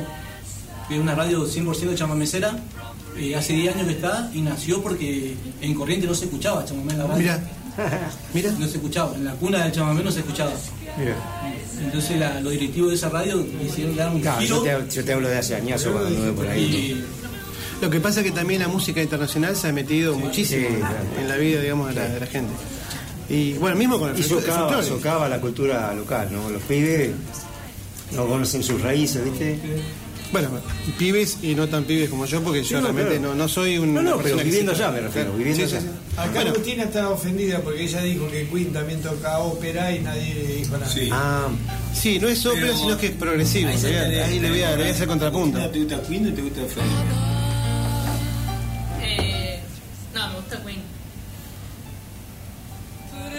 que 0.88 0.94
es 0.96 1.00
una 1.00 1.14
radio 1.14 1.46
100% 1.46 1.94
chamamecera, 1.94 2.56
eh, 3.16 3.34
hace 3.36 3.52
10 3.52 3.74
años 3.74 3.86
que 3.86 3.92
está 3.94 4.30
y 4.34 4.40
nació 4.40 4.82
porque 4.82 5.34
en 5.60 5.74
Corriente 5.74 6.06
no 6.06 6.14
se 6.14 6.24
escuchaba 6.26 6.64
chamamé 6.64 6.92
en 6.92 6.98
la 6.98 7.06
radio. 7.06 7.18
Mira, 7.22 7.40
mira. 8.34 8.50
No 8.58 8.66
se 8.68 8.76
escuchaba, 8.76 9.14
en 9.16 9.24
la 9.24 9.32
cuna 9.34 9.62
del 9.64 9.72
chamamé 9.72 10.02
no 10.02 10.10
se 10.10 10.20
escuchaba. 10.20 10.52
Mira. 10.98 11.16
Entonces 11.82 12.18
la- 12.18 12.40
los 12.40 12.52
directivos 12.52 12.90
de 12.90 12.96
esa 12.96 13.08
radio 13.08 13.44
hicieron 13.64 13.96
dar 13.96 14.10
un 14.12 14.20
Claro, 14.20 14.40
giro 14.40 14.64
yo, 14.64 14.78
te, 14.78 14.94
yo 14.96 15.04
te 15.04 15.12
hablo 15.12 15.28
de 15.28 15.38
hace 15.38 15.54
años 15.56 15.82
cuando 15.82 16.06
anduve 16.06 16.32
por 16.32 16.46
ahí. 16.48 16.62
y 16.62 17.04
Lo 17.84 17.90
que 17.90 18.00
pasa 18.00 18.20
es 18.20 18.26
que 18.26 18.32
también 18.32 18.60
la 18.60 18.68
música 18.68 19.02
internacional 19.02 19.56
se 19.56 19.68
ha 19.68 19.72
metido 19.72 20.14
muchísimo 20.16 20.68
sí, 20.68 20.74
claro. 20.76 20.96
en 21.20 21.28
la 21.28 21.36
vida, 21.36 21.60
digamos, 21.60 21.88
de 21.88 21.94
la, 21.94 22.08
de 22.08 22.20
la 22.20 22.26
gente. 22.26 22.52
Y 23.28 23.54
bueno, 23.54 23.76
mismo 23.76 23.98
con 23.98 24.10
el 24.10 24.18
Y 24.18 24.22
socava 24.22 25.28
la 25.28 25.40
cultura 25.40 25.92
local, 25.94 26.28
¿no? 26.30 26.50
Los 26.50 26.62
pibes 26.62 27.10
no 28.12 28.26
conocen 28.26 28.62
sus 28.62 28.80
raíces, 28.80 29.24
¿viste? 29.24 29.58
Bueno, 30.32 30.48
pibes 30.98 31.38
y 31.42 31.54
no 31.54 31.68
tan 31.68 31.84
pibes 31.84 32.10
como 32.10 32.26
yo, 32.26 32.42
porque 32.42 32.64
yo 32.64 32.78
no, 32.80 32.88
realmente 32.88 33.18
claro. 33.18 33.34
no, 33.34 33.42
no 33.44 33.48
soy 33.48 33.78
un. 33.78 33.94
No, 33.94 34.02
no, 34.02 34.16
pero 34.18 34.36
viviendo 34.38 34.72
allá 34.72 34.90
me 34.90 35.00
refiero, 35.00 35.28
Claro. 35.30 35.38
viviendo 35.38 35.68
Sí, 35.68 35.76
allá. 35.76 35.80
sí, 35.80 35.86
sí. 35.88 36.18
Acá 36.20 36.30
Bueno. 36.32 36.50
Agustina 36.50 36.82
está 36.84 37.08
ofendida 37.10 37.60
porque 37.60 37.84
ella 37.84 38.02
dijo 38.02 38.28
que 38.28 38.48
Queen 38.48 38.72
también 38.72 39.00
toca 39.00 39.38
ópera 39.38 39.92
y 39.94 40.00
nadie 40.00 40.34
le 40.34 40.56
dijo 40.56 40.72
nada. 40.76 40.90
Sí. 40.92 41.08
Ah, 41.12 41.46
sí, 41.94 42.18
no 42.18 42.26
es 42.26 42.44
ópera, 42.46 42.66
Pero- 42.66 42.78
sino 42.78 42.98
que 42.98 43.06
es 43.06 43.12
progresivo. 43.12 43.68
Ahí, 43.68 43.74
Ahí, 43.76 43.84
está, 43.84 44.26
ahí 44.26 44.40
le 44.40 44.50
voy 44.50 44.62
a, 44.62 44.74
hacer 44.90 45.06
contrapunto. 45.06 45.70
¿Te 45.70 45.78
gusta 45.78 46.02
Queen 46.02 46.26
o 46.32 46.34
te 46.34 46.42
gusta 46.42 46.60
Freddie? 46.62 46.90
Eh, 49.02 49.43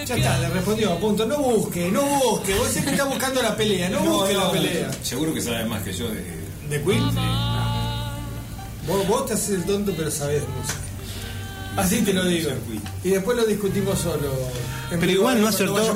Ya 0.06 0.15
está, 0.15 0.40
le 0.40 0.49
respondió 0.49 0.94
a 0.94 0.99
punto. 0.99 1.26
No 1.26 1.40
busque, 1.40 1.90
no 1.91 2.02
busque. 2.02 2.53
Vos 2.56 2.68
siempre 2.68 2.94
estás 2.94 3.07
buscando 3.10 3.41
la 3.41 3.56
pelea, 3.56 3.90
no, 3.90 3.99
busque 4.02 4.34
la 4.34 4.52
pelea. 4.52 4.91
Seguro 5.02 5.34
que 5.34 5.41
sabes 5.41 5.68
más 5.68 5.82
que 5.84 5.94
yo 5.94 6.07
de. 6.10 6.23
¿De 6.69 6.84
Queen? 6.84 7.03
Vos, 8.88 9.07
vos 9.07 9.26
te 9.26 9.34
haces 9.34 9.49
el 9.49 9.65
tonto, 9.65 9.94
pero 9.98 10.11
sabés 10.11 10.44
música. 10.48 10.80
Así 11.76 12.02
te 12.02 12.14
lo 12.14 12.26
digo. 12.26 12.52
Y 13.03 13.10
después 13.10 13.36
lo 13.36 13.45
discutimos 13.45 13.99
solo. 13.99 14.32
En 14.91 14.99
Pero 14.99 15.11
igual 15.11 15.41
no 15.41 15.48
acertó, 15.48 15.94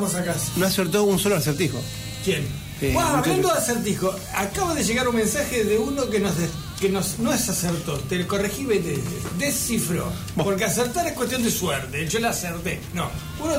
no 0.58 0.66
acertó 0.66 1.04
un 1.04 1.20
solo 1.20 1.36
acertijo. 1.36 1.80
¿Quién? 2.24 2.46
Eh, 2.82 2.92
Bueno, 2.94 3.10
muchas 3.10 3.28
hablando 3.28 3.48
de 3.50 3.58
acertijo, 3.58 4.16
acaba 4.36 4.74
de 4.74 4.84
llegar 4.84 5.08
un 5.08 5.16
mensaje 5.16 5.64
de 5.64 5.78
uno 5.78 6.10
que 6.10 6.20
nos 6.20 6.34
que 6.80 6.90
nos 6.90 7.20
no 7.20 7.34
es 7.34 7.50
acertó, 7.50 7.98
te 8.00 8.26
corregí 8.26 8.64
y 8.64 8.80
te 8.80 9.00
descifró. 9.38 10.12
Porque 10.36 10.64
acertar 10.64 11.06
es 11.08 11.14
cuestión 11.14 11.44
de 11.44 11.52
suerte, 11.52 12.08
yo 12.08 12.20
la 12.20 12.30
acerté. 12.30 12.80
No, 12.94 13.10
uno, 13.44 13.56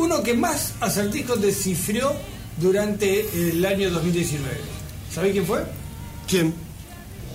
uno 0.00 0.22
que 0.22 0.34
más 0.34 0.72
acertijos 0.80 1.40
descifró 1.40 2.14
durante 2.56 3.20
el 3.50 3.64
año 3.64 3.90
2019. 3.90 4.56
¿Sabés 5.12 5.32
quién 5.32 5.46
fue? 5.46 5.62
¿Quién? 6.26 6.54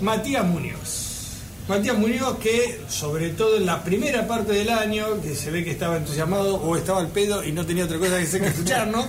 Matías 0.01 0.45
Muñoz. 0.45 1.41
Matías 1.67 1.97
Muñoz 1.97 2.39
que, 2.39 2.81
sobre 2.89 3.29
todo 3.29 3.57
en 3.57 3.65
la 3.67 3.83
primera 3.83 4.27
parte 4.27 4.53
del 4.53 4.69
año, 4.69 5.21
que 5.21 5.35
se 5.35 5.51
ve 5.51 5.63
que 5.63 5.71
estaba 5.71 5.97
entusiasmado 5.97 6.55
o 6.55 6.75
estaba 6.75 6.99
al 6.99 7.09
pedo 7.09 7.43
y 7.43 7.51
no 7.51 7.65
tenía 7.65 7.85
otra 7.85 7.99
cosa 7.99 8.17
que 8.17 8.23
hacer 8.23 8.41
que 8.41 8.47
escucharnos, 8.47 9.05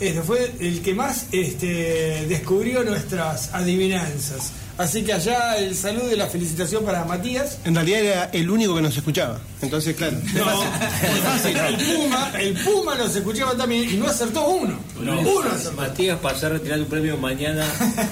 este, 0.00 0.22
fue 0.22 0.52
el 0.60 0.82
que 0.82 0.94
más 0.94 1.26
este, 1.30 2.26
descubrió 2.28 2.82
nuestras 2.82 3.54
adivinanzas. 3.54 4.52
Así 4.78 5.02
que 5.02 5.12
allá 5.14 5.56
el 5.56 5.74
saludo 5.74 6.12
y 6.12 6.16
la 6.16 6.26
felicitación 6.26 6.84
para 6.84 7.04
Matías. 7.06 7.58
En 7.64 7.74
realidad 7.74 8.00
era 8.00 8.24
el 8.32 8.50
único 8.50 8.74
que 8.74 8.82
nos 8.82 8.94
escuchaba. 8.96 9.40
Entonces, 9.62 9.96
claro. 9.96 10.18
No, 10.34 10.62
el 11.68 11.76
Puma, 11.76 12.32
el 12.38 12.54
Puma 12.54 12.94
nos 12.94 13.16
escuchaba 13.16 13.56
también 13.56 13.88
y 13.90 13.96
no 13.96 14.06
acertó 14.06 14.46
uno. 14.48 14.78
No, 15.00 15.18
Uno 15.20 15.50
acertó. 15.50 15.72
Matías 15.80 16.18
pasar 16.18 16.50
a 16.50 16.54
retirar 16.54 16.78
un 16.80 16.86
premio 16.86 17.16
mañana 17.16 17.64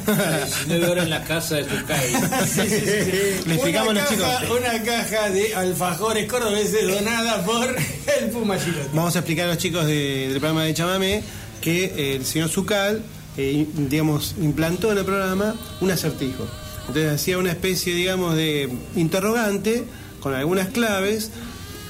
a 0.06 0.44
19 0.46 0.86
horas 0.88 1.04
en 1.04 1.10
la 1.10 1.22
casa 1.24 1.56
de 1.56 1.64
su 1.64 1.84
calle. 1.86 2.14
Sí, 2.46 2.60
sí, 2.62 2.68
sí, 2.68 2.86
sí. 2.86 3.48
Le 3.48 3.54
explicamos 3.54 3.90
una 3.90 4.02
a 4.04 4.10
los 4.10 4.20
caja, 4.20 4.40
chicos. 4.40 4.58
Una 4.58 4.82
caja 4.82 5.30
de 5.30 5.54
alfajores 5.54 6.26
cordobeses 6.30 6.88
donada 6.88 7.44
por 7.44 7.76
el 8.20 8.30
Puma 8.30 8.58
Girotti. 8.58 8.88
Vamos 8.94 9.14
a 9.16 9.18
explicar 9.18 9.46
a 9.46 9.48
los 9.48 9.58
chicos 9.58 9.86
de- 9.86 10.28
del 10.28 10.38
programa 10.40 10.64
de 10.64 10.72
Chamamé 10.74 11.22
que 11.60 12.14
el 12.16 12.24
señor 12.26 12.48
Zucal, 12.50 13.02
eh, 13.36 13.66
digamos, 13.74 14.34
implantó 14.40 14.92
en 14.92 14.98
el 14.98 15.04
programa 15.04 15.54
un 15.80 15.90
acertijo. 15.90 16.46
Entonces 16.80 17.12
hacía 17.12 17.38
una 17.38 17.50
especie, 17.50 17.94
digamos, 17.94 18.36
de 18.36 18.70
interrogante 18.96 19.84
con 20.20 20.34
algunas 20.34 20.68
claves 20.68 21.30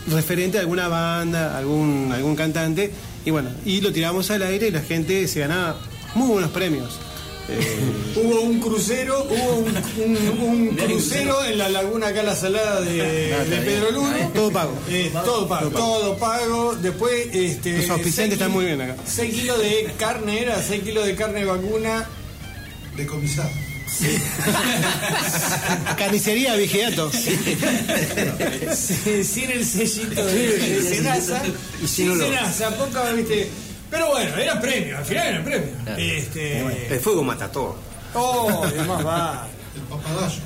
referente 0.09 0.59
a 0.59 0.61
alguna 0.61 0.89
banda, 0.89 1.57
algún, 1.57 2.11
algún 2.13 2.37
cantante, 2.37 2.93
y 3.25 3.31
bueno, 3.31 3.51
y 3.65 3.81
lo 3.81 3.93
tiramos 3.93 4.31
al 4.31 4.43
aire 4.43 4.69
y 4.69 4.71
la 4.71 4.83
gente 4.83 5.27
se 5.29 5.41
ganaba 5.41 5.79
muy 6.15 6.29
buenos 6.29 6.51
premios. 6.51 6.99
Eh, 7.47 8.15
Hubo 8.17 8.41
un 8.43 8.59
crucero, 8.61 9.27
hubo 9.29 9.55
un, 9.57 9.77
un- 10.05 10.39
un 10.41 10.77
crucero 10.77 11.45
en 11.45 11.59
la 11.59 11.69
laguna 11.69 12.07
acá 12.09 12.23
la 12.23 12.35
salada 12.35 12.81
de, 12.81 12.93
de 13.51 13.57
Pedro 13.65 13.91
Luno. 13.91 14.17
Todo 14.35 14.51
pago. 14.51 14.73
Eh, 14.89 15.11
todo 15.25 15.47
pago, 15.49 15.69
todo 15.71 16.17
pago. 16.17 16.75
Después, 16.77 17.27
este. 17.35 17.77
Los 17.79 17.91
auspiciantes 17.91 18.35
están 18.39 18.51
muy 18.53 18.65
bien 18.65 18.81
acá. 18.81 18.97
6 19.05 19.35
kilos 19.35 19.59
de 19.59 19.93
carne, 19.99 20.41
era 20.43 20.63
6 20.63 20.83
kilos 20.83 21.05
de 21.07 21.15
carne 21.15 21.45
vacuna. 21.45 22.07
Decomisado. 22.97 23.51
Carnicería 25.99 26.57
Vigiato. 26.57 27.11
Sí, 27.13 27.37
sin 29.25 29.51
el 29.51 29.65
sellito 29.65 30.25
de, 30.25 30.59
de 30.59 30.83
Senasa. 30.83 31.43
Y 31.83 31.87
sin 31.87 32.11
sin. 32.13 32.19
Senasa, 32.21 32.71
poca, 32.77 33.11
viste. 33.13 33.49
Pero 33.95 34.09
bueno, 34.09 34.37
era 34.37 34.61
premio, 34.61 34.99
al 34.99 35.05
final 35.05 35.27
era 35.29 35.45
premio. 35.45 35.69
Este. 35.97 36.95
El 36.95 36.99
fuego 36.99 37.23
mata 37.23 37.51
todo. 37.53 37.77
Oh, 38.13 38.65
además 38.65 39.07
va. 39.07 39.49
El 39.77 39.83
papagayo. 39.83 40.41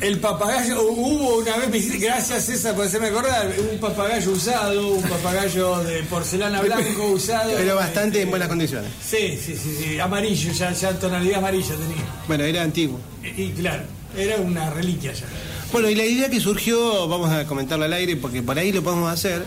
El 0.00 0.18
papagayo, 0.18 0.82
hubo 0.82 1.36
una 1.36 1.56
vez, 1.58 2.00
gracias 2.00 2.44
César 2.44 2.74
por 2.74 2.86
hacerme 2.86 3.06
acordar, 3.06 3.50
un 3.72 3.78
papagayo 3.78 4.32
usado, 4.32 4.94
un 4.94 5.02
papagayo 5.02 5.78
de 5.84 6.02
porcelana 6.02 6.60
blanco 6.60 7.06
usado. 7.12 7.52
Pero 7.56 7.76
bastante 7.76 8.20
en 8.22 8.30
buenas 8.30 8.48
condiciones. 8.48 8.90
Sí, 9.00 9.38
sí, 9.40 9.56
sí, 9.56 9.76
sí, 9.80 10.00
amarillo, 10.00 10.52
ya, 10.52 10.72
ya 10.72 10.92
tonalidad 10.98 11.38
amarilla 11.38 11.76
tenía. 11.76 12.04
Bueno, 12.26 12.42
era 12.42 12.62
antiguo. 12.62 12.98
Y, 13.22 13.42
y 13.42 13.52
claro, 13.52 13.84
era 14.16 14.36
una 14.38 14.70
reliquia 14.70 15.12
ya. 15.12 15.26
Bueno, 15.72 15.88
y 15.88 15.94
la 15.94 16.04
idea 16.04 16.28
que 16.28 16.40
surgió, 16.40 17.06
vamos 17.06 17.30
a 17.30 17.46
comentarla 17.46 17.86
al 17.86 17.92
aire 17.92 18.16
porque 18.16 18.42
por 18.42 18.58
ahí 18.58 18.72
lo 18.72 18.82
podemos 18.82 19.10
hacer. 19.10 19.44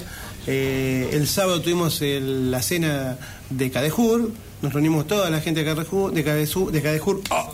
Eh, 0.48 1.10
el 1.14 1.28
sábado 1.28 1.62
tuvimos 1.62 2.02
el- 2.02 2.50
la 2.52 2.62
cena 2.62 3.18
de 3.50 3.70
Cadejur, 3.72 4.32
nos 4.62 4.74
reunimos 4.74 5.08
toda 5.08 5.30
la 5.30 5.42
gente 5.42 5.64
de 5.64 5.66
Cadejur, 5.74 6.12
de 6.14 6.24
Cadejur, 6.24 6.72
de 6.72 6.82
Cadejur. 6.82 7.22
¡Oh! 7.30 7.54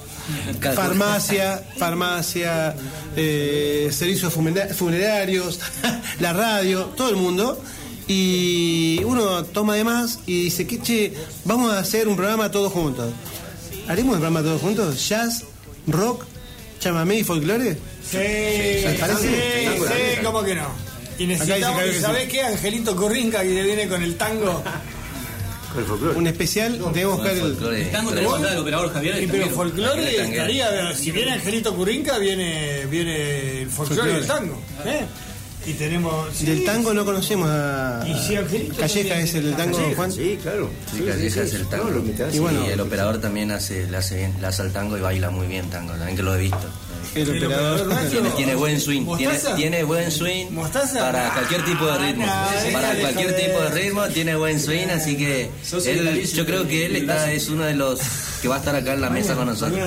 farmacia, 0.73 1.63
farmacia, 1.77 2.75
eh, 3.15 3.89
servicios 3.91 4.33
funera- 4.33 4.67
funerarios, 4.73 5.59
la 6.19 6.33
radio, 6.33 6.85
todo 6.97 7.09
el 7.09 7.15
mundo. 7.15 7.61
Y 8.07 9.01
uno 9.03 9.43
toma 9.45 9.75
de 9.75 9.83
más 9.83 10.19
y 10.27 10.43
dice, 10.45 10.65
que 10.67 10.79
che, 10.81 11.13
vamos 11.43 11.71
a 11.73 11.79
hacer 11.79 12.07
un 12.07 12.15
programa 12.15 12.49
todos 12.51 12.71
juntos. 12.71 13.11
¿Haremos 13.87 14.15
un 14.15 14.19
programa 14.21 14.41
todos 14.41 14.61
juntos? 14.61 15.07
¿Jazz, 15.09 15.43
rock, 15.87 16.23
chamamé 16.79 17.17
y 17.19 17.23
folclore? 17.23 17.77
Sí, 18.09 18.17
¿Les 18.17 18.99
parece? 18.99 19.21
sí, 19.21 19.83
sí, 19.87 20.23
¿cómo 20.23 20.43
que 20.43 20.55
no? 20.55 20.67
Y 21.17 21.27
necesitamos, 21.27 21.81
que 21.83 21.99
¿sabés 21.99 22.27
qué? 22.27 22.41
Angelito 22.41 22.95
Corrinca 22.95 23.41
que 23.41 23.63
viene 23.63 23.87
con 23.87 24.01
el 24.03 24.15
tango. 24.15 24.63
Un 26.15 26.27
especial, 26.27 26.79
debemos 26.93 27.17
buscar 27.17 27.35
el... 27.35 27.75
El 27.75 27.91
tango 27.91 28.11
tenemos 28.11 28.41
del 28.41 28.57
operador 28.59 28.93
Javier. 28.93 29.17
Y 29.17 29.23
el 29.25 29.29
pero 29.29 29.49
folclore 29.49 30.21
estaría, 30.21 30.93
si 30.95 31.11
viene 31.11 31.33
Angelito 31.33 31.75
Currinca, 31.75 32.17
viene, 32.17 32.85
viene 32.85 33.63
el 33.63 33.69
folclore 33.69 34.13
y 34.13 34.15
el 34.15 34.27
tango. 34.27 34.61
¿eh? 34.85 35.05
Y 35.67 35.73
tenemos. 35.73 36.29
sí, 36.33 36.45
Del 36.45 36.63
tango 36.63 36.93
no 36.93 37.03
conocemos 37.03 37.49
a... 37.49 38.05
Y 38.07 38.13
si 38.25 38.35
Angelito 38.35 38.75
Calleja 38.75 39.19
es 39.19 39.33
el 39.33 39.45
del 39.45 39.55
tango, 39.55 39.77
Calleja, 39.77 39.95
Juan. 39.95 40.11
Sí, 40.11 40.39
claro. 40.41 40.69
Sí, 40.93 41.01
Calleja 41.01 41.41
es 41.41 41.53
el 41.53 41.67
tango. 41.67 41.89
No. 41.89 42.03
Y 42.31 42.39
bueno, 42.39 42.65
y 42.67 42.71
el 42.71 42.79
operador 42.79 43.19
también 43.19 43.51
hace, 43.51 43.87
le 43.87 43.97
hace 43.97 44.17
bien, 44.17 44.35
le 44.39 44.47
hace 44.47 44.61
el 44.61 44.71
tango 44.71 44.97
y 44.97 45.01
baila 45.01 45.29
muy 45.31 45.47
bien 45.47 45.69
tango, 45.69 45.93
también 45.93 46.15
que 46.15 46.23
lo 46.23 46.35
he 46.35 46.39
visto. 46.39 46.69
El 47.15 47.29
El 47.29 47.43
operador... 47.45 47.81
operador. 47.81 48.09
Tiene, 48.09 48.29
tiene 48.31 48.55
buen 48.55 48.79
swing, 48.81 49.05
tiene, 49.55 49.83
buen 49.83 50.11
swing 50.11 50.47
¿Mostaza? 50.51 50.99
para 50.99 51.33
cualquier 51.33 51.65
tipo 51.65 51.85
de 51.85 51.97
ritmo. 51.99 52.25
Ah, 52.27 52.51
para 52.73 52.95
cualquier 52.95 53.35
tipo 53.35 53.61
de 53.61 53.69
ritmo 53.71 54.03
tiene 54.07 54.35
buen 54.35 54.59
swing, 54.59 54.87
así 54.89 55.17
que 55.17 55.49
él, 55.85 56.25
yo 56.31 56.45
creo 56.45 56.67
que 56.67 56.85
él 56.85 56.95
está, 56.97 57.31
es 57.31 57.49
uno 57.49 57.63
de 57.63 57.73
los 57.75 57.99
que 58.41 58.47
va 58.47 58.55
a 58.55 58.59
estar 58.59 58.75
acá 58.75 58.93
en 58.93 59.01
la 59.01 59.09
mesa 59.09 59.35
con 59.35 59.47
nosotros. 59.47 59.79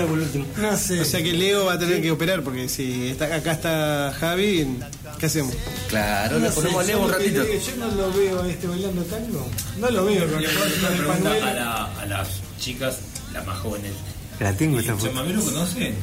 No 0.56 0.76
sé. 0.76 1.00
O 1.00 1.04
sea 1.04 1.22
que 1.22 1.32
Leo 1.32 1.66
va 1.66 1.74
a 1.74 1.78
tener 1.78 2.02
que 2.02 2.10
operar 2.10 2.42
porque 2.42 2.68
si 2.68 3.08
está, 3.08 3.26
acá 3.34 3.52
está 3.52 4.14
Javi, 4.18 4.78
¿qué 5.18 5.26
hacemos? 5.26 5.54
Claro, 5.88 6.38
No 6.38 6.46
le 6.46 6.50
ponemos 6.52 6.82
a 6.82 6.86
Leo 6.86 7.02
un 7.02 7.10
ratito. 7.10 7.44
Yo 7.44 7.76
no 7.78 7.90
lo 7.94 8.12
veo 8.12 8.42
a 8.42 8.48
este 8.48 8.66
bailando 8.66 9.02
tango. 9.04 9.46
No 9.78 9.90
lo 9.90 10.04
veo 10.06 10.26
con, 10.28 10.38
el- 10.42 10.46
a, 10.50 11.06
pañuelo. 11.06 11.46
la- 11.54 11.84
a 12.00 12.06
las 12.06 12.28
chicas, 12.58 12.98
las 13.32 13.46
más 13.46 13.58
jóvenes. 13.58 13.92
La 14.40 14.52
tengo 14.52 14.78
esta 14.80 14.92
¿El 14.92 14.98
foto. 14.98 15.10
chamamé 15.12 15.34
lo 15.34 15.42
conocen? 15.44 15.94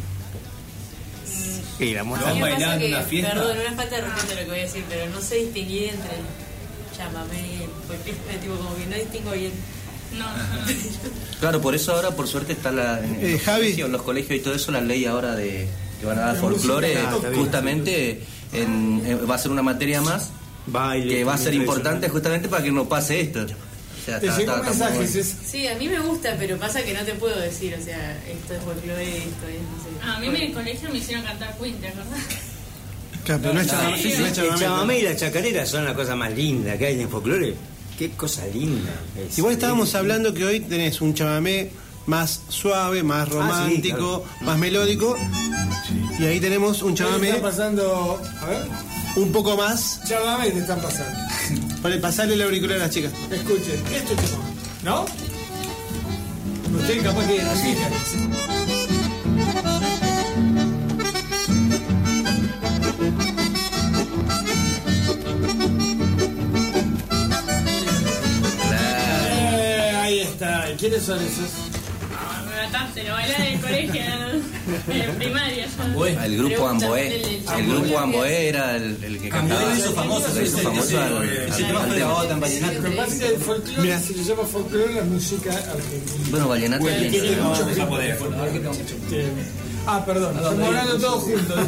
Y 1.79 1.93
la 1.93 1.99
¿Lo 1.99 2.05
mostra. 2.05 2.31
van 2.31 2.31
A 2.31 2.35
mí 2.35 2.41
me 2.41 2.51
pasa 2.53 2.65
bailando 2.67 2.85
que, 2.85 2.93
una 2.93 3.01
fiesta? 3.03 3.33
perdón, 3.33 3.57
una 3.67 3.75
falta 3.75 3.95
de 3.95 4.01
respeto 4.01 4.33
lo 4.33 4.39
que 4.39 4.45
voy 4.49 4.59
a 4.59 4.61
decir, 4.63 4.83
pero 4.89 5.09
no 5.09 5.21
sé 5.21 5.35
distinguir 5.35 5.83
entre 5.89 6.09
el 6.15 6.97
chamamé 6.97 7.39
y 7.39 7.63
el 7.63 7.69
folclore, 7.87 8.37
tipo 8.41 8.55
como 8.55 8.75
que 8.77 8.85
no 8.85 8.95
distingo 8.95 9.31
bien. 9.31 9.51
No, 10.17 10.25
Claro, 11.41 11.59
por 11.61 11.75
eso 11.75 11.93
ahora 11.93 12.11
por 12.11 12.27
suerte 12.27 12.53
está 12.53 12.71
la, 12.71 12.99
en, 13.03 13.15
Eh, 13.15 13.31
los 13.33 13.41
Javi. 13.41 13.61
colegios, 13.63 13.85
en 13.87 13.91
los 13.91 14.01
colegios 14.03 14.39
y 14.39 14.41
todo 14.43 14.53
eso, 14.55 14.71
la 14.71 14.79
ley 14.81 15.05
ahora 15.05 15.35
de 15.35 15.67
que 15.99 16.05
van 16.05 16.17
a 16.19 16.21
dar 16.27 16.35
folclore, 16.37 16.97
justamente 17.35 18.21
en- 18.53 19.01
en- 19.05 19.29
va 19.29 19.35
a 19.35 19.37
ser 19.37 19.51
una 19.51 19.61
materia 19.61 20.01
más 20.01 20.29
Baile. 20.67 21.09
que 21.13 21.23
va 21.23 21.33
a 21.33 21.37
ser 21.37 21.53
importante 21.53 22.07
justamente 22.09 22.47
para 22.47 22.63
que 22.63 22.71
no 22.71 22.87
pase 22.87 23.19
esto. 23.19 23.45
Sea, 24.05 24.19
Te 24.19 24.27
está- 24.27 24.39
llegó 24.39 24.55
está- 24.57 24.71
está 24.71 24.89
bueno. 24.89 25.09
Sí, 25.51 25.67
a 25.67 25.75
mí 25.75 25.87
me 25.89 25.99
gusta, 25.99 26.35
pero 26.37 26.57
pasa 26.57 26.83
que 26.83 26.93
no 26.93 27.01
te 27.01 27.13
puedo 27.15 27.39
decir, 27.39 27.75
o 27.79 27.83
sea, 27.83 28.17
esto 28.29 28.53
es 28.53 28.61
folclore, 28.63 29.03
esto 29.17 29.47
es, 29.47 29.61
no 29.61 29.83
sé. 29.83 30.09
a 30.11 30.19
mí 30.19 30.27
en 30.27 30.35
el 30.35 30.53
colegio 30.53 30.89
me 30.91 30.97
hicieron 30.99 31.25
cantar 31.25 31.57
Queen, 31.57 31.75
¿te 31.81 31.87
acordás? 31.87 32.19
Claro, 33.23 33.41
pero 33.41 33.53
no 33.55 33.61
es 33.61 33.67
chamamé, 33.67 33.97
Sí, 33.97 34.11
sí, 34.11 34.17
no 34.19 34.25
es 34.27 34.29
el 34.29 34.35
chamamé. 34.43 34.59
chamamé 34.65 34.99
y 34.99 35.01
la 35.01 35.15
chacarera 35.15 35.65
son 35.65 35.85
la 35.85 35.95
cosa 35.95 36.15
más 36.15 36.31
linda 36.33 36.77
que 36.77 36.85
hay 36.85 37.01
en 37.01 37.09
folclore. 37.09 37.55
Qué 37.97 38.11
cosa 38.11 38.45
linda. 38.53 38.91
es. 39.17 39.37
Igual 39.39 39.53
estábamos 39.53 39.95
hablando 39.95 40.33
que 40.33 40.45
hoy 40.45 40.59
tenés 40.59 41.01
un 41.01 41.13
chamamé 41.15 41.71
más 42.05 42.41
suave, 42.49 43.01
más 43.01 43.27
romántico, 43.29 44.23
más 44.41 44.59
melódico. 44.59 45.17
Y 46.19 46.25
ahí 46.25 46.39
tenemos 46.39 46.83
un 46.83 46.93
chamamé 46.95 47.29
está 47.29 47.41
pasando. 47.41 48.21
A 48.41 48.45
ver. 48.45 48.67
un 49.15 49.31
poco 49.31 49.57
más. 49.57 50.01
Chamamé 50.07 50.51
te 50.51 50.59
están 50.59 50.79
pasando. 50.81 51.19
Para 51.85 52.01
pasarle 52.01 52.33
el 52.33 52.41
auricular 52.41 52.77
a 52.77 52.79
las 52.79 52.89
chicas. 52.89 53.13
Escuchen, 53.29 53.79
esto 53.93 54.13
es 54.15 54.31
chamamé. 54.31 54.55
¿No? 54.83 55.05
Usted 56.79 57.03
capaz 57.03 57.27
que 57.27 57.41
así. 57.41 57.77
Eh, 68.73 69.95
ahí 70.01 70.19
está. 70.21 70.71
¿Y 70.71 70.77
¿Quiénes 70.77 71.03
son 71.03 71.19
esos? 71.19 71.74
Mataste, 72.65 73.03
lo 73.03 73.11
bailé 73.13 73.35
en 73.35 73.43
el 73.53 73.61
colegio, 73.61 74.01
en 74.87 75.15
primaria. 75.15 75.67
El 76.25 76.37
grupo 76.37 76.67
Amboé, 76.67 77.21
el 77.57 77.67
grupo 77.67 77.99
Amboé 77.99 78.49
era 78.49 78.75
el, 78.75 78.97
el 79.03 79.19
que 79.21 79.29
cantaba. 79.29 79.61
Amboé 79.61 79.75
lo 79.75 79.79
hizo 79.79 79.93
famoso, 79.93 80.27
Lo 80.33 80.41
hizo 80.41 80.57
famoso 80.57 80.97
Mira. 83.81 83.99
se 83.99 84.13
le 84.13 84.23
llama 84.23 84.43
folclore 84.45 84.93
la 84.95 85.03
música 85.03 85.51
argentina. 85.51 86.27
Bueno, 86.31 86.47
Vallenato 86.47 86.85
Ah, 89.87 90.03
perdón, 90.03 90.35
estamos 90.35 90.63
hablando 90.67 90.97
todos 90.97 91.23
juntos. 91.23 91.59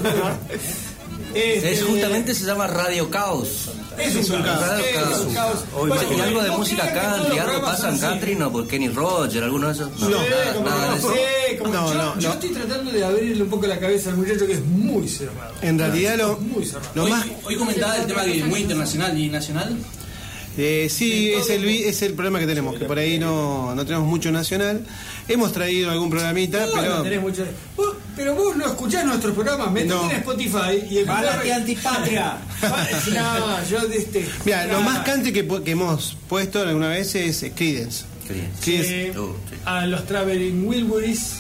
Este, 1.36 1.72
Es 1.74 1.84
justamente 1.84 2.34
se 2.34 2.46
llama 2.46 2.66
Radio 2.68 3.10
Caos. 3.12 3.70
Es 4.00 4.30
un 4.30 4.42
caos. 4.42 4.62
Radio 4.68 4.86
es 4.86 4.96
Caos. 4.96 5.22
un 5.22 5.34
caos. 5.34 5.60
Hoy 5.76 5.90
Bueno, 5.90 6.04
y 6.18 6.22
algo 6.22 6.42
de 6.44 6.48
no 6.50 6.58
música 6.58 6.94
country, 6.94 7.38
algo 7.40 7.62
pasa 7.62 7.90
en 7.90 8.00
country, 8.00 8.36
no, 8.36 8.52
por 8.52 8.68
Kenny 8.68 8.90
Roger, 8.90 9.44
alguno 9.44 9.68
de 9.68 9.74
esos. 9.74 9.90
No, 10.00 10.08
Sí, 10.08 10.14
nada, 10.30 10.54
como 10.54 10.70
nada 10.70 10.82
de 10.84 10.90
no, 10.90 10.96
eso. 10.98 11.14
sí, 11.14 11.58
como 11.58 11.74
No, 11.74 11.94
yo, 11.94 11.98
no, 11.98 12.20
yo 12.20 12.28
no. 12.30 12.34
estoy 12.36 12.50
tratando 12.50 12.92
de 12.92 13.04
abrirle 13.06 13.44
un 13.44 13.50
poco 13.50 13.68
la 13.68 13.80
cabeza 13.80 14.10
al 14.10 14.18
muchacho 14.18 14.46
que 14.46 14.54
es 14.54 14.64
muy 14.66 15.08
cerrado. 15.08 15.54
En 15.62 15.78
realidad 15.80 16.18
lo, 16.18 16.38
Muy 16.38 16.66
cerrado. 16.66 16.90
lo 16.96 17.04
Hoy, 17.06 17.12
más... 17.12 17.26
hoy 17.46 17.56
comentaba 17.56 17.98
el 17.98 18.06
tema 18.08 18.24
que 18.24 18.40
es 18.40 18.46
muy 18.46 18.60
internacional 18.62 19.18
y 19.18 19.30
nacional. 19.30 19.78
Eh, 20.60 20.88
sí, 20.90 21.32
es 21.34 21.50
el, 21.52 21.66
es 21.66 22.02
el 22.02 22.14
problema 22.14 22.40
que 22.40 22.48
tenemos, 22.48 22.78
que 22.80 22.86
por 22.86 22.98
ahí 22.98 23.20
no, 23.20 23.76
no 23.76 23.86
tenemos 23.86 24.08
mucho 24.08 24.32
nacional. 24.32 24.84
Hemos 25.28 25.52
traído 25.54 25.92
algún 25.92 26.10
programita, 26.10 26.66
No, 26.66 26.72
pero... 26.74 26.96
no 26.98 27.04
tenés 27.04 27.22
mucho- 27.22 27.46
Vos- 27.76 27.96
pero 28.18 28.34
vos 28.34 28.58
no 28.58 28.66
escuchás 28.66 29.06
nuestros 29.06 29.36
programas, 29.36 29.72
metete 29.72 29.94
No. 29.94 30.10
en 30.10 30.18
Spotify 30.18 30.84
y 30.90 31.04
Párate, 31.06 31.54
antipatria. 31.54 32.38
no, 33.14 33.64
yo 33.70 33.88
de 33.88 33.98
este. 33.98 34.28
Mira, 34.44 34.66
lo 34.66 34.82
más 34.82 35.06
cante 35.06 35.32
que, 35.32 35.48
hemos 35.72 36.18
puesto 36.28 36.62
alguna 36.62 36.90
vez 36.90 37.14
es 37.14 37.44
eh, 37.44 37.54
Creedence. 37.56 38.06
sí, 38.60 39.12
a 39.66 39.86
los 39.86 40.06
Traveling 40.08 40.68
Wilburys. 40.68 41.36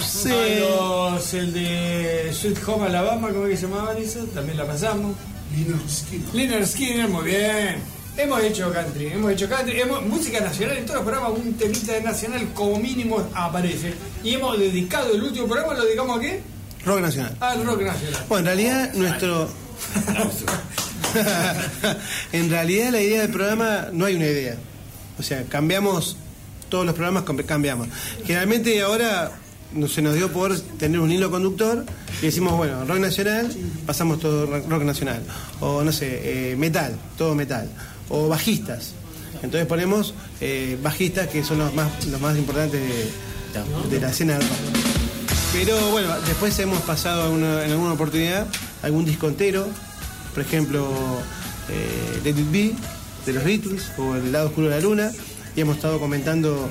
Sí. 0.00 0.30
A 0.30 1.14
los, 1.14 1.34
el 1.34 1.52
de 1.52 2.32
Sweet 2.32 2.58
Home 2.68 2.86
Alabama, 2.86 3.28
¿cómo 3.28 3.46
es 3.46 3.50
que 3.50 3.56
se 3.56 3.62
llamaban 3.66 3.96
eso? 3.98 4.20
También 4.26 4.58
la 4.58 4.66
pasamos. 4.66 5.16
Leonard 5.56 5.88
Skinner. 5.88 6.34
Leonard 6.34 6.66
Skinner, 6.66 7.08
muy 7.08 7.24
bien. 7.24 7.95
Hemos 8.18 8.42
hecho 8.42 8.72
country, 8.72 9.08
hemos 9.08 9.30
hecho 9.32 9.46
country, 9.46 9.78
hemos, 9.78 10.02
música 10.06 10.40
nacional, 10.40 10.78
en 10.78 10.86
todos 10.86 11.00
los 11.00 11.08
programas 11.08 11.38
un 11.38 11.52
temita 11.54 12.00
nacional 12.00 12.48
como 12.54 12.78
mínimo 12.78 13.22
aparece. 13.34 13.92
Y 14.24 14.34
hemos 14.34 14.58
dedicado 14.58 15.12
el 15.12 15.22
último 15.22 15.46
programa, 15.46 15.74
¿lo 15.74 15.84
dedicamos 15.84 16.18
a 16.18 16.20
qué? 16.20 16.40
Rock 16.86 17.00
Nacional. 17.00 17.36
Al 17.40 17.66
rock 17.66 17.82
nacional. 17.82 18.24
Bueno, 18.28 18.38
en 18.50 18.56
realidad 18.56 18.94
nuestro... 18.94 19.50
en 22.32 22.48
realidad 22.48 22.90
la 22.90 23.00
idea 23.02 23.20
del 23.22 23.30
programa 23.30 23.88
no 23.92 24.06
hay 24.06 24.14
una 24.14 24.26
idea. 24.26 24.56
O 25.18 25.22
sea, 25.22 25.44
cambiamos 25.44 26.16
todos 26.70 26.86
los 26.86 26.94
programas, 26.94 27.24
cambiamos. 27.44 27.88
Generalmente 28.24 28.80
ahora 28.80 29.32
se 29.88 30.00
nos 30.00 30.14
dio 30.14 30.32
por 30.32 30.58
tener 30.58 31.00
un 31.00 31.10
hilo 31.10 31.30
conductor 31.30 31.84
y 32.22 32.26
decimos, 32.26 32.56
bueno, 32.56 32.84
rock 32.86 32.98
nacional, 32.98 33.54
pasamos 33.84 34.20
todo 34.20 34.46
rock 34.46 34.66
rock 34.68 34.84
nacional. 34.84 35.22
O 35.60 35.82
no 35.82 35.92
sé, 35.92 36.52
eh, 36.52 36.56
metal, 36.56 36.96
todo 37.18 37.34
metal. 37.34 37.68
O 38.08 38.28
bajistas. 38.28 38.92
Entonces 39.42 39.66
ponemos 39.66 40.14
eh, 40.40 40.78
bajistas 40.82 41.28
que 41.28 41.44
son 41.44 41.58
los 41.58 41.74
más, 41.74 42.06
los 42.06 42.20
más 42.20 42.36
importantes 42.36 42.80
de, 43.90 44.00
la 44.00 44.10
escena 44.10 44.34
del 44.34 44.42
rock. 44.42 44.58
Pero 45.52 45.90
bueno, 45.90 46.14
después 46.26 46.58
hemos 46.58 46.80
pasado 46.82 47.34
en 47.34 47.70
alguna 47.70 47.92
oportunidad 47.92 48.46
algún 48.82 49.04
discontero, 49.04 49.66
por 50.34 50.42
ejemplo, 50.42 50.86
eh, 51.68 52.20
Let 52.24 52.30
It 52.30 52.50
Be 52.50 52.72
de 53.24 53.32
los 53.32 53.44
Beatles 53.44 53.90
o 53.98 54.14
El 54.14 54.32
lado 54.32 54.48
oscuro 54.48 54.68
de 54.68 54.76
la 54.76 54.80
luna, 54.80 55.10
y 55.54 55.60
hemos 55.60 55.76
estado 55.76 55.98
comentando 55.98 56.68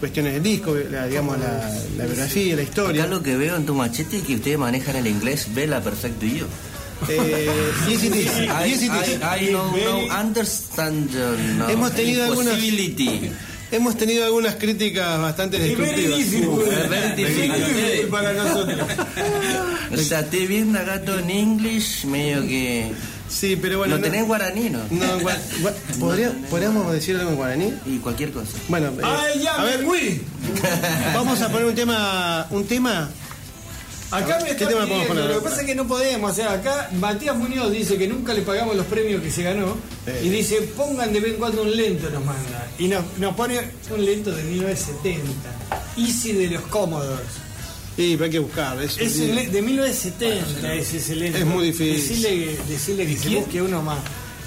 cuestiones 0.00 0.34
del 0.34 0.42
disco, 0.42 0.74
digamos 0.74 1.38
la, 1.38 1.70
la 1.96 2.04
biografía, 2.04 2.56
la 2.56 2.62
historia. 2.62 3.04
Acá 3.04 3.14
lo 3.14 3.22
que 3.22 3.36
veo 3.36 3.56
en 3.56 3.64
tu 3.64 3.74
machete 3.74 4.18
es 4.18 4.24
que 4.24 4.34
ustedes 4.34 4.58
manejan 4.58 4.96
el 4.96 5.06
inglés 5.06 5.54
vela 5.54 5.80
perfecto 5.80 6.26
y 6.26 6.40
yo. 6.40 6.46
Yes 7.08 8.02
it 8.04 8.14
is, 8.16 8.26
I, 8.50 8.66
yes 8.68 8.82
it 8.82 8.92
is. 8.92 9.22
I, 9.22 9.48
I 9.48 9.52
no, 9.52 9.70
no 9.76 10.08
understand 10.18 11.10
uh, 11.14 11.36
no, 11.58 11.68
Hemos 11.68 11.92
tenido 11.94 12.24
algunas-. 12.24 12.58
Hemos 13.70 13.96
tenido 13.98 14.24
algunas 14.24 14.54
críticas 14.54 15.20
bastante 15.20 15.58
destructivas. 15.58 16.30
Very 16.88 17.14
difficult 17.16 18.10
para 18.10 18.32
nosotros. 18.32 18.88
O 19.92 19.96
sea, 19.98 20.24
te 20.30 20.46
bien 20.46 20.76
acá 20.76 21.02
todo 21.02 21.18
en 21.18 21.30
English, 21.30 22.04
medio 22.04 22.42
que... 22.42 22.92
Sí, 23.28 23.56
pero 23.60 23.78
bueno. 23.78 23.96
Lo 23.96 24.02
tenés 24.02 24.24
guaraní, 24.24 24.70
¿no? 24.70 24.78
No, 24.88 25.18
gua- 25.20 25.36
gua- 25.60 25.74
¿podría- 25.98 26.32
¿Podríamos 26.48 26.92
decir 26.92 27.16
algo 27.16 27.30
en 27.30 27.36
guaraní? 27.36 27.72
Y 27.84 27.98
cualquier 27.98 28.30
cosa. 28.30 28.52
Bueno, 28.68 28.86
eh, 28.86 29.02
Ay, 29.02 29.42
ya 29.42 29.54
a 29.60 29.64
ver, 29.64 29.84
fui. 29.84 30.20
vamos 31.12 31.40
a 31.42 31.48
poner 31.48 31.66
un 31.66 31.74
tema, 31.74 32.46
un 32.50 32.64
tema 32.66 33.10
Acá 34.10 34.38
me 34.38 34.44
¿Qué 34.46 34.50
está 34.52 34.68
tema 34.68 34.80
podemos 34.82 34.88
pidiendo, 34.88 35.08
poner? 35.14 35.24
Lo 35.30 35.42
que 35.42 35.48
pasa 35.48 35.60
es 35.62 35.66
que 35.66 35.74
no 35.74 35.86
podemos. 35.88 36.30
O 36.30 36.34
sea, 36.34 36.52
acá 36.52 36.90
Matías 37.00 37.36
Muñoz 37.36 37.72
dice 37.72 37.98
que 37.98 38.06
nunca 38.06 38.32
le 38.34 38.42
pagamos 38.42 38.76
los 38.76 38.86
premios 38.86 39.20
que 39.22 39.30
se 39.30 39.42
ganó. 39.42 39.76
Y 40.22 40.28
dice, 40.28 40.62
pongan 40.76 41.12
de 41.12 41.20
vez 41.20 41.32
en 41.32 41.38
cuando 41.38 41.62
un 41.62 41.76
lento, 41.76 42.08
nos 42.10 42.24
manda. 42.24 42.68
Y 42.78 42.86
nos, 42.88 43.04
nos 43.18 43.34
pone 43.34 43.60
un 43.90 44.04
lento 44.04 44.30
de 44.30 44.44
1970. 44.44 45.26
Easy 45.96 46.32
de 46.32 46.48
los 46.50 46.62
Commodores. 46.62 47.26
Sí, 47.96 48.12
pero 48.12 48.24
hay 48.26 48.30
que 48.30 48.38
buscar. 48.38 48.80
Es, 48.82 48.98
Es 48.98 49.18
el 49.18 49.50
de 49.50 49.62
1970 49.62 50.74
ese 50.74 50.98
es 50.98 51.10
el 51.10 51.18
lento. 51.20 51.38
Es 51.38 51.46
muy 51.46 51.64
difícil. 51.66 52.22
Decirle, 52.22 52.58
decirle 52.68 53.06
que 53.06 53.16
se 53.16 53.28
busque 53.36 53.62
uno 53.62 53.82
más. 53.82 53.98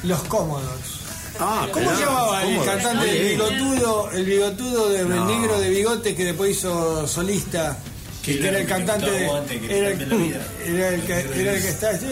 Los 0.03 0.21
Commodores. 0.23 0.99
Ah, 1.41 1.67
¿Cómo 1.71 1.89
se 1.95 2.01
llamaba 2.05 2.43
el 2.43 2.63
cantante, 2.65 3.09
el 3.09 3.37
bigotudo, 3.37 4.11
el 4.11 4.25
bigotudo 4.25 4.89
de 4.89 5.03
No. 5.05 5.15
el 5.15 5.39
negro 5.39 5.59
de 5.59 5.69
bigote 5.69 6.13
que 6.15 6.25
después 6.25 6.51
hizo 6.51 7.07
solista? 7.07 7.77
Que, 8.23 8.37
Que 8.39 8.47
era 8.49 8.59
el 8.59 8.67
cantante 8.67 9.09
de, 9.09 9.25
era, 9.25 9.89
el, 9.89 10.01
era 10.65 10.89
el 10.89 11.01
que 11.03 11.13
era 11.41 11.53
el 11.53 11.61
que 11.61 11.69
está 11.69 11.91
estoy, 11.91 12.09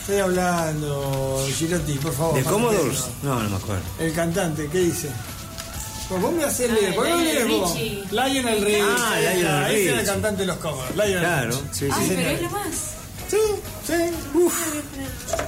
estoy 0.00 0.18
hablando 0.18 1.46
Girotti 1.56 1.92
por 1.94 2.12
favor 2.12 2.34
¿De 2.34 2.42
Commodores? 2.42 3.04
No, 3.22 3.40
no 3.42 3.48
me 3.50 3.56
acuerdo. 3.56 3.82
el 4.00 4.12
cantante 4.12 4.68
¿qué 4.70 4.78
dice? 4.78 5.08
Pues 6.08 6.20
vos 6.20 6.32
me 6.32 6.44
haces 6.44 6.70
leer, 6.70 6.94
¿por 6.94 7.06
qué 7.06 7.14
lees 7.16 7.48
vos? 7.48 7.72
Richie. 7.74 8.04
Lionel 8.10 8.62
Richie. 8.64 8.82
Ah, 8.82 9.12
ahí 9.14 9.24
está, 9.24 9.32
Lionel 9.34 9.74
ese 9.74 9.82
era 9.84 9.92
el 9.92 9.98
Richie. 10.00 10.04
cantante 10.12 10.40
de 10.42 10.46
los 10.46 10.56
Commodores. 10.58 10.96
Lionel 10.96 11.18
Claro, 11.20 11.50
Richie. 11.50 11.68
sí, 11.72 11.88
Ay, 11.90 12.08
sí. 12.08 12.14
pero 12.14 12.20
señor. 12.20 12.32
es 12.34 12.42
lo 12.42 12.50
más. 12.50 12.93
Sí, 13.28 13.36
sí. 13.86 13.92
Uf. 14.34 14.54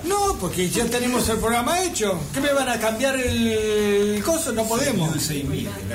No, 0.05 0.37
porque 0.41 0.69
ya 0.71 0.85
tenemos 0.87 1.29
el 1.29 1.39
programa 1.39 1.83
hecho. 1.83 2.19
¿Qué 2.33 2.41
me 2.41 2.53
van 2.53 2.69
a 2.69 2.79
cambiar 2.81 3.17
el 3.21 4.23
coso? 4.25 4.53
No 4.53 4.65
podemos. 4.67 5.11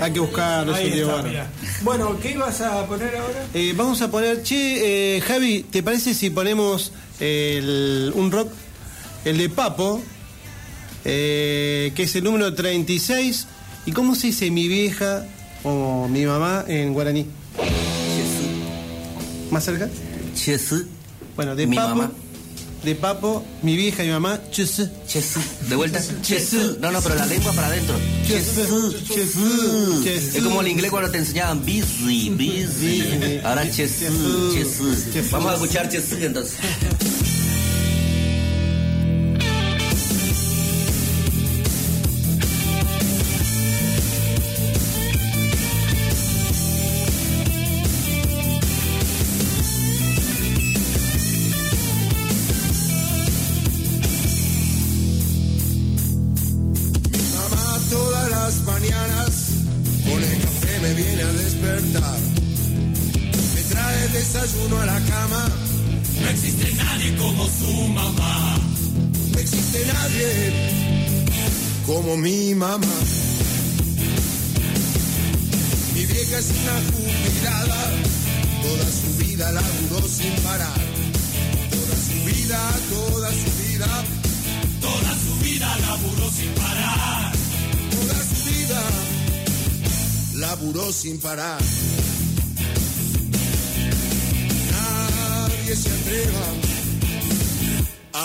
Hay 0.02 0.12
que 0.14 0.20
buscarlo, 0.20 0.74
Ahí 0.76 1.00
está, 1.00 1.14
bueno. 1.14 1.28
mirá. 1.30 1.52
Bueno, 1.82 2.20
¿qué 2.22 2.32
ibas 2.32 2.62
a 2.62 2.86
poner 2.86 3.16
ahora? 3.16 3.46
Eh, 3.54 3.74
vamos 3.76 4.02
a 4.02 4.12
poner, 4.12 4.44
che, 4.44 5.18
eh, 5.18 5.22
Javi, 5.22 5.64
¿te 5.64 5.82
parece 5.84 6.14
si 6.14 6.30
ponemos 6.30 6.92
el- 7.20 8.12
un 8.16 8.32
rock, 8.32 8.52
el 9.26 9.38
de 9.38 9.50
Papo, 9.50 10.02
eh, 11.04 11.92
que 11.96 12.04
es 12.04 12.16
el 12.16 12.24
número 12.24 12.54
36? 12.54 13.48
¿Y 13.86 13.92
cómo 13.92 14.14
se 14.16 14.28
dice 14.28 14.52
mi 14.52 14.68
vieja 14.68 15.26
o 15.64 16.08
mi 16.08 16.26
mamá 16.26 16.64
en 16.68 16.94
guaraní? 16.94 17.26
¿Más 19.50 19.66
cerca? 19.66 19.90
Chesú. 20.36 20.86
Bueno, 21.36 21.56
de 21.56 21.68
Mi 21.68 21.76
Papo, 21.76 21.90
mamá. 21.96 22.12
de 22.84 22.96
Papo, 22.96 23.44
mi 23.62 23.76
vieja 23.76 24.04
y 24.04 24.08
mi 24.08 24.14
mamá, 24.14 24.40
chesú. 24.52 24.90
Chesú. 25.08 25.40
De 25.70 25.76
vuelta. 25.76 26.00
Chesú. 26.22 26.78
No, 26.80 26.92
no, 26.92 27.02
pero 27.02 27.16
la 27.16 27.26
lengua 27.26 27.52
para 27.54 27.68
adentro. 27.68 27.96
Chesú, 28.28 28.94
chesú. 29.08 30.04
Es 30.06 30.44
como 30.44 30.62
el 30.62 30.68
inglés 30.68 30.92
cuando 30.92 31.10
te 31.12 31.18
enseñaban 31.20 31.62
busy, 31.62 32.30
busy. 32.32 33.40
Ahora 33.44 33.70
chesú, 33.70 34.54
chesú. 34.54 34.96
Vamos 35.32 35.52
a 35.52 35.54
escuchar 35.56 35.90
chesú 35.90 36.16
entonces. 36.22 36.56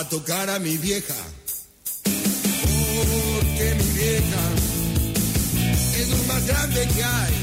A 0.07 0.09
tocar 0.09 0.51
a 0.51 0.59
mi 0.59 0.77
vieja. 0.77 1.15
Porque 2.05 3.75
mi 3.79 3.99
vieja 3.99 4.43
es 5.99 6.09
lo 6.09 6.17
más 6.25 6.47
grande 6.47 6.89
que 6.95 7.05
hay. 7.05 7.35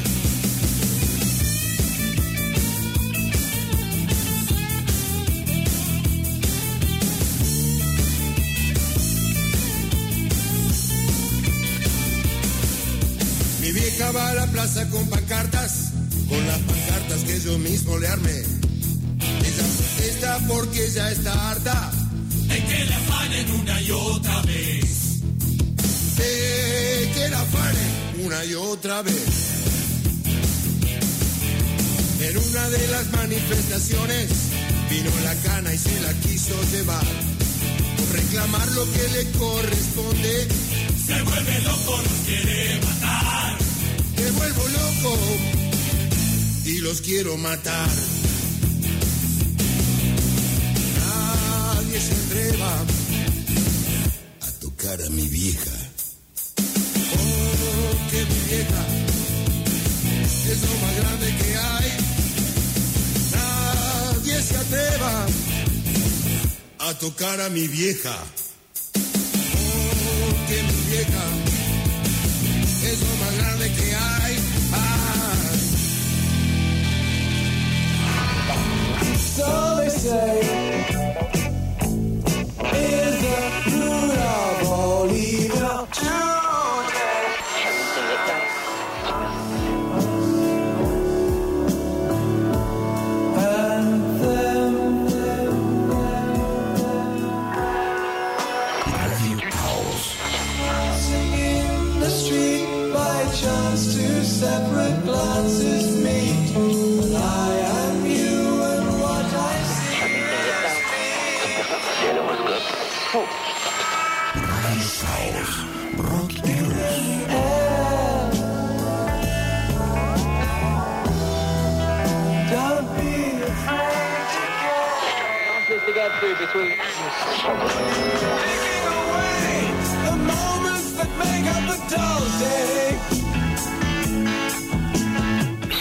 Mi 13.62 13.72
vieja 13.72 14.12
va 14.12 14.30
a 14.30 14.34
la 14.36 14.48
plaza 14.48 14.90
con 14.90 15.10
pancartas, 15.10 15.92
con 16.30 16.48
las 16.48 16.60
pancartas 16.60 17.24
que 17.26 17.40
yo 17.40 17.58
mismo 17.58 17.98
le 17.98 18.08
armé. 18.08 18.38
Ella 18.40 19.66
protesta 19.78 20.40
porque 20.48 20.90
ya 20.90 21.12
está 21.12 21.52
harta 21.52 21.93
una 23.62 23.82
y 23.82 23.92
otra 23.92 24.42
vez. 24.44 25.22
sé 26.16 27.12
que 27.14 27.30
la 27.30 27.46
una 28.24 28.46
y 28.46 28.54
otra 28.54 29.02
vez. 29.02 29.54
En 32.22 32.38
una 32.38 32.70
de 32.70 32.88
las 32.88 33.12
manifestaciones 33.12 34.30
vino 34.90 35.10
la 35.24 35.36
cana 35.36 35.74
y 35.74 35.78
se 35.78 36.00
la 36.02 36.14
quiso 36.14 36.54
llevar. 36.72 37.06
Por 37.98 38.10
reclamar 38.16 38.72
lo 38.74 38.86
que 38.92 39.08
le 39.10 39.32
corresponde, 39.32 40.48
se 41.06 41.22
vuelve 41.22 41.62
loco, 41.62 41.98
nos 41.98 42.20
quiere 42.28 42.80
matar. 42.86 43.58
Me 44.18 44.32
vuelvo 44.32 44.64
loco 44.68 45.18
y 46.66 46.80
los 46.80 47.02
quiero 47.02 47.38
matar. 47.38 47.90
Nadie 51.00 52.00
se 52.00 52.14
atreva 52.14 53.03
tocar 67.04 67.42
a 67.42 67.50
mi 67.50 67.68
vieja. 67.68 68.16
Oh, 68.96 70.32
que 70.48 70.64
mi 70.64 70.80
vieja 70.90 71.26
es 72.90 72.98
lo 73.02 73.14
más 73.22 73.38
grande 73.40 73.66
que 73.74 73.94
hay. 73.94 74.34
Ay. 74.72 75.58
So 79.36 79.76
they 79.80 79.90
say 79.90 80.40
is 82.72 83.63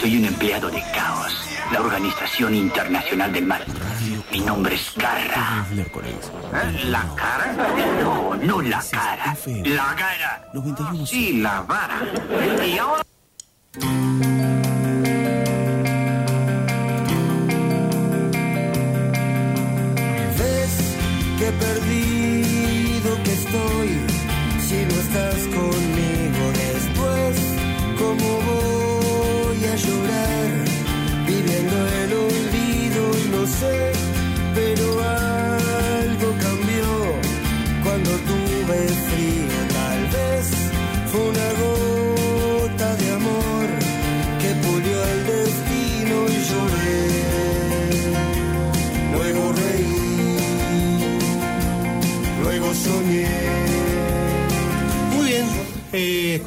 Soy 0.01 0.17
un 0.17 0.25
empleado 0.25 0.69
de 0.69 0.81
Caos, 0.93 1.47
la 1.71 1.79
Organización 1.79 2.53
Internacional 2.53 3.31
del 3.31 3.45
Mal. 3.45 3.63
Mi 4.29 4.41
nombre 4.41 4.75
es 4.75 4.93
Garra. 4.97 5.65
¿La 6.85 7.05
cara? 7.15 7.53
No, 8.01 8.35
no 8.35 8.61
la 8.61 8.83
cara. 8.91 9.37
La 9.63 9.95
cara. 9.95 10.49
Sí, 11.05 11.41
la 11.41 11.61
vara. 11.61 12.01
Y 12.65 12.77
ahora... 12.77 13.03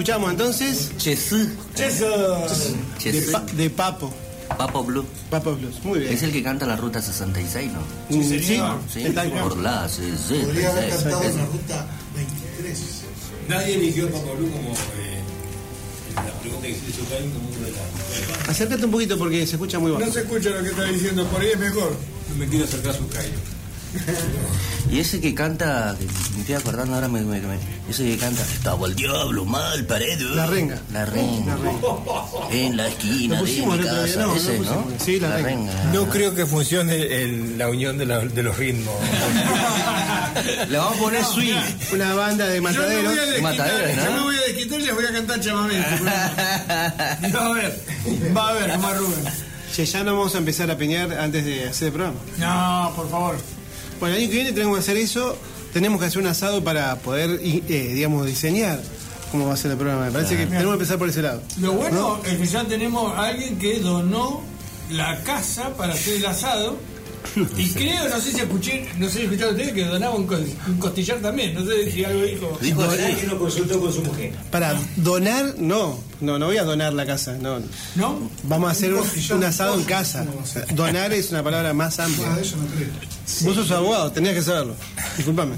escuchamos 0.07 0.31
entonces. 0.31 0.91
Chesú. 0.99 1.37
De, 3.05 3.23
Pa- 3.33 3.45
de 3.53 3.71
Papo. 3.71 4.15
Papo 4.57 4.85
Blue. 4.85 5.05
Papo 5.31 5.55
Blues. 5.57 5.83
Muy 5.83 5.99
bien. 6.01 6.13
Es 6.13 6.23
el 6.23 6.31
que 6.33 6.43
canta 6.43 6.65
la 6.67 6.77
ruta 6.77 7.03
66, 7.03 7.73
¿no? 7.73 7.81
Sí, 8.09 8.23
Sí, 8.23 8.43
señor. 8.45 8.79
Sí, 8.93 9.03
sí, 9.05 9.13
por 9.43 9.57
la 9.59 9.89
Podría 9.89 10.71
haber 10.71 10.93
66. 10.93 11.03
cantado 11.03 11.23
en 11.25 11.37
la 11.37 11.45
ruta 11.47 11.87
23. 12.15 12.79
Nadie 13.49 13.75
eligió 13.75 14.07
a 14.07 14.11
Paco 14.11 14.35
Blue 14.37 14.51
como 14.51 14.71
eh, 14.71 15.21
la 16.15 16.33
pregunta 16.41 16.67
que 16.69 16.75
se 16.75 16.91
hizo 16.91 17.05
Karim 17.11 17.31
como 17.33 17.49
uno 17.49 17.59
de 17.67 17.73
las. 17.73 18.49
Acércate 18.49 18.85
un 18.85 18.91
poquito 18.93 19.19
porque 19.19 19.45
se 19.47 19.53
escucha 19.57 19.79
muy 19.81 19.91
bajo. 19.91 20.05
No 20.07 20.13
se 20.13 20.21
escucha 20.21 20.51
lo 20.51 20.63
que 20.63 20.69
está 20.71 20.85
diciendo, 20.85 21.27
por 21.27 21.41
ahí 21.41 21.49
es 21.53 21.59
mejor. 21.59 21.97
No 22.31 22.37
me 22.37 22.47
quiero 22.49 22.65
acercar 22.65 22.93
a 22.95 22.99
su 22.99 23.09
Cairo. 23.09 23.39
Y 24.89 25.01
ese 25.01 25.21
que 25.21 25.35
canta, 25.35 25.97
que 25.99 26.05
me 26.35 26.41
estoy 26.43 26.55
acordando 26.55 26.95
ahora, 26.95 27.09
me, 27.09 27.21
me- 27.23 27.41
me- 27.41 27.59
ese 27.91 28.05
que 28.05 28.17
canta, 28.19 28.43
estaba 28.43 28.87
el 28.87 28.95
diablo 28.95 29.45
mal 29.45 29.85
paredo. 29.85 30.33
La 30.37 30.47
renga. 30.47 30.79
La 30.93 31.05
renga. 31.05 31.57
En 32.53 32.77
la 32.77 32.87
esquina 32.87 33.43
de 33.43 33.43
mi 33.43 33.79
día, 33.83 34.17
no, 34.27 34.37
ese, 34.37 34.59
¿no? 34.61 34.87
Sí, 35.05 35.19
la 35.19 35.39
renga. 35.39 35.73
No 35.93 36.09
creo 36.09 36.37
que 36.37 36.47
funcione 36.47 37.27
la 37.57 37.69
unión 37.69 37.99
de, 37.99 38.07
la- 38.07 38.21
de 38.21 38.43
los 38.45 38.57
ritmos. 38.57 38.95
Le 40.69 40.79
vamos 40.79 40.97
a 40.97 41.01
poner 41.01 41.25
swing. 41.25 41.55
Una 41.93 42.15
banda 42.15 42.47
de 42.47 42.57
Yo 42.57 42.63
me 42.63 42.71
mataderos. 42.71 43.11
voy 43.13 43.19
a 43.19 43.27
desquitar, 43.27 43.97
¿no? 43.97 44.05
yo 44.05 44.13
me 44.13 44.21
voy 44.23 44.37
a 44.37 44.41
desquitar 44.43 44.81
y 44.81 44.85
les 44.85 44.95
voy 44.95 45.05
a 45.05 45.13
cantar. 45.13 45.41
Y 47.27 47.31
va 47.33 47.47
a 47.47 47.53
ver, 47.53 47.83
va 48.37 48.49
a 48.49 48.53
ver, 48.53 48.99
Rubén. 48.99 49.25
Che, 49.75 49.85
ya 49.85 50.05
no 50.05 50.17
vamos 50.17 50.35
a 50.35 50.39
empezar 50.39 50.71
a 50.71 50.77
peñar 50.79 51.13
antes 51.13 51.45
de 51.45 51.69
hacer 51.69 51.89
el 51.89 51.93
programa. 51.95 52.19
No, 52.39 52.93
por 52.95 53.11
favor. 53.11 53.37
Bueno, 54.01 54.17
el 54.17 54.23
año 54.23 54.31
que 54.31 54.37
viene 54.37 54.53
tenemos 54.53 54.77
que 54.77 54.81
hacer 54.81 54.97
eso. 54.97 55.37
Tenemos 55.73 56.01
que 56.01 56.07
hacer 56.07 56.21
un 56.23 56.29
asado 56.29 56.65
para 56.65 56.97
poder, 56.97 57.39
eh, 57.43 57.93
digamos, 57.95 58.27
diseñar 58.27 58.81
cómo 59.31 59.47
va 59.47 59.55
a 59.55 59.57
ser 59.57 59.73
el 59.73 59.77
programa. 59.77 60.07
Me 60.07 60.13
parece 60.13 60.37
que 60.37 60.47
tenemos 60.47 60.69
que 60.69 60.73
empezar 60.73 60.99
por 60.99 61.09
ese 61.09 61.23
lado. 61.23 61.43
Lo 61.61 61.73
bueno 61.73 62.21
es 62.25 62.39
que 62.39 62.47
ya 62.47 62.65
tenemos 62.65 63.13
a 63.15 63.27
alguien 63.27 63.59
que 63.59 63.81
donó 63.81 64.43
la 64.91 65.23
casa 65.23 65.77
para 65.77 65.95
hacer 65.95 66.15
el 66.15 66.27
asado. 66.27 66.77
Y 67.57 67.71
creo, 67.71 68.09
no 68.09 68.21
sé 68.21 68.33
si 68.33 68.41
escuché, 68.41 68.89
no 68.99 69.07
sé 69.09 69.13
si 69.19 69.23
escucharon 69.25 69.55
ustedes 69.55 69.73
que 69.73 69.85
donaba 69.85 70.15
un, 70.15 70.27
co- 70.27 70.37
un 70.67 70.79
costillar 70.79 71.19
también. 71.19 71.55
No 71.55 71.65
sé 71.65 71.91
si 71.91 72.05
algo 72.05 72.23
dijo. 72.23 72.59
Dijo 72.61 72.83
que 72.89 73.27
lo 73.27 73.39
consultó 73.39 73.81
con 73.81 73.93
su 73.93 74.03
mujer. 74.03 74.33
Para 74.51 74.75
donar, 74.97 75.55
no. 75.59 75.99
No, 76.21 76.39
no 76.39 76.47
voy 76.47 76.57
a 76.57 76.65
donar 76.65 76.93
la 76.95 77.05
casa. 77.07 77.37
No. 77.41 77.59
¿No? 77.95 78.31
Vamos 78.45 78.69
a 78.69 78.73
hacer 78.73 78.95
un, 78.95 79.45
asado 79.45 79.75
en 79.75 79.85
casa. 79.85 80.25
Donar 80.75 81.13
es 81.13 81.31
una 81.31 81.43
palabra 81.43 81.73
más 81.75 81.99
amplia. 82.01 82.27
Ah, 82.35 82.39
eso 82.41 82.57
no 82.57 82.67
creo. 82.67 82.89
Vos 83.43 83.55
sos 83.55 83.71
abogado, 83.71 84.13
tenías 84.13 84.35
que 84.35 84.43
saberlo. 84.43 84.75
Disculpame. 85.17 85.55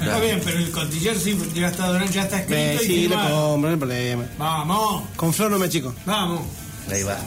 Está 0.00 0.20
bien, 0.20 0.40
pero 0.44 0.58
el 0.58 0.70
costillar 0.70 1.16
sí 1.16 1.36
ya 1.54 1.68
está 1.68 1.88
donado, 1.88 2.06
ya 2.10 2.22
está 2.22 2.38
escrito 2.40 2.60
Eh, 2.60 2.78
y 2.82 2.86
sí, 2.86 3.02
lo 3.08 3.16
firmado. 3.16 3.50
compro, 3.52 3.58
no 3.68 3.68
hay 3.74 3.76
problema. 3.76 4.24
Vamos, 4.38 5.02
Con 5.16 5.32
flor 5.34 5.50
no 5.50 5.58
me 5.58 5.68
chico. 5.68 5.92
vamos. 6.06 6.42
Ahí 6.90 7.02
va. 7.02 7.18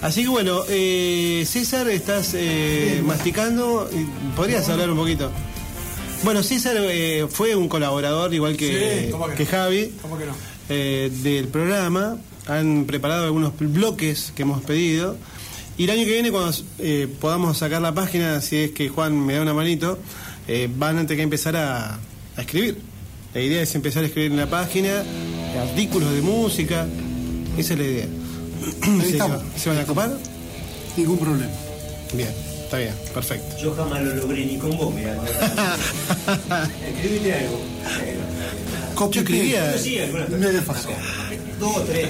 Así 0.00 0.22
que 0.22 0.28
bueno, 0.28 0.62
eh, 0.68 1.44
César, 1.46 1.88
estás 1.88 2.32
eh, 2.34 3.02
masticando. 3.04 3.88
¿Podrías 4.36 4.68
hablar 4.68 4.90
un 4.90 4.96
poquito? 4.96 5.30
Bueno, 6.22 6.42
César 6.42 6.76
eh, 6.78 7.26
fue 7.30 7.54
un 7.56 7.68
colaborador, 7.68 8.32
igual 8.32 8.56
que, 8.56 9.04
Sí, 9.06 9.10
¿cómo 9.10 9.26
que 9.28 9.44
no? 9.44 9.50
Javi, 9.50 9.92
¿Cómo 10.02 10.18
que 10.18 10.26
no? 10.26 10.32
eh, 10.68 11.10
del 11.22 11.48
programa. 11.48 12.16
Han 12.46 12.84
preparado 12.86 13.24
algunos 13.24 13.52
bloques 13.58 14.32
que 14.34 14.42
hemos 14.42 14.62
pedido. 14.62 15.16
Y 15.76 15.84
el 15.84 15.90
año 15.90 16.04
que 16.04 16.12
viene, 16.12 16.30
cuando 16.30 16.56
eh, 16.78 17.08
podamos 17.20 17.58
sacar 17.58 17.82
la 17.82 17.92
página, 17.94 18.40
si 18.40 18.56
es 18.56 18.70
que 18.72 18.88
Juan 18.88 19.18
me 19.24 19.34
da 19.34 19.42
una 19.42 19.54
manito, 19.54 19.98
eh, 20.48 20.68
van 20.76 20.96
a 20.98 21.02
tener 21.02 21.16
que 21.18 21.22
empezar 21.24 21.56
a, 21.56 21.94
a 22.36 22.40
escribir. 22.40 22.78
La 23.34 23.40
idea 23.42 23.62
es 23.62 23.74
empezar 23.74 24.02
a 24.02 24.06
escribir 24.06 24.30
en 24.32 24.38
la 24.38 24.48
página, 24.48 25.04
artículos 25.60 26.12
de 26.12 26.22
música. 26.22 26.86
Esa 27.56 27.74
es 27.74 27.78
la 27.78 27.84
idea. 27.84 28.06
¿Se, 29.00 29.10
estamos. 29.10 29.42
¿Se 29.56 29.68
van 29.68 29.78
a 29.78 29.84
copar? 29.84 30.10
Ningún 30.96 31.18
problema. 31.18 31.52
Bien, 32.12 32.28
está 32.64 32.78
bien, 32.78 32.94
perfecto. 33.12 33.56
Yo 33.58 33.74
jamás 33.74 34.02
lo 34.02 34.14
logré 34.14 34.46
ni 34.46 34.56
con 34.58 34.76
vos, 34.76 34.94
mirá. 34.94 35.14
Escribiste 36.88 37.34
algo. 37.34 37.60
Copio 38.94 39.20
escribía. 39.20 39.74
Me 40.30 40.46
desfasó. 40.48 40.88
Dos 41.60 41.76
o 41.76 41.80
tres. 41.82 42.08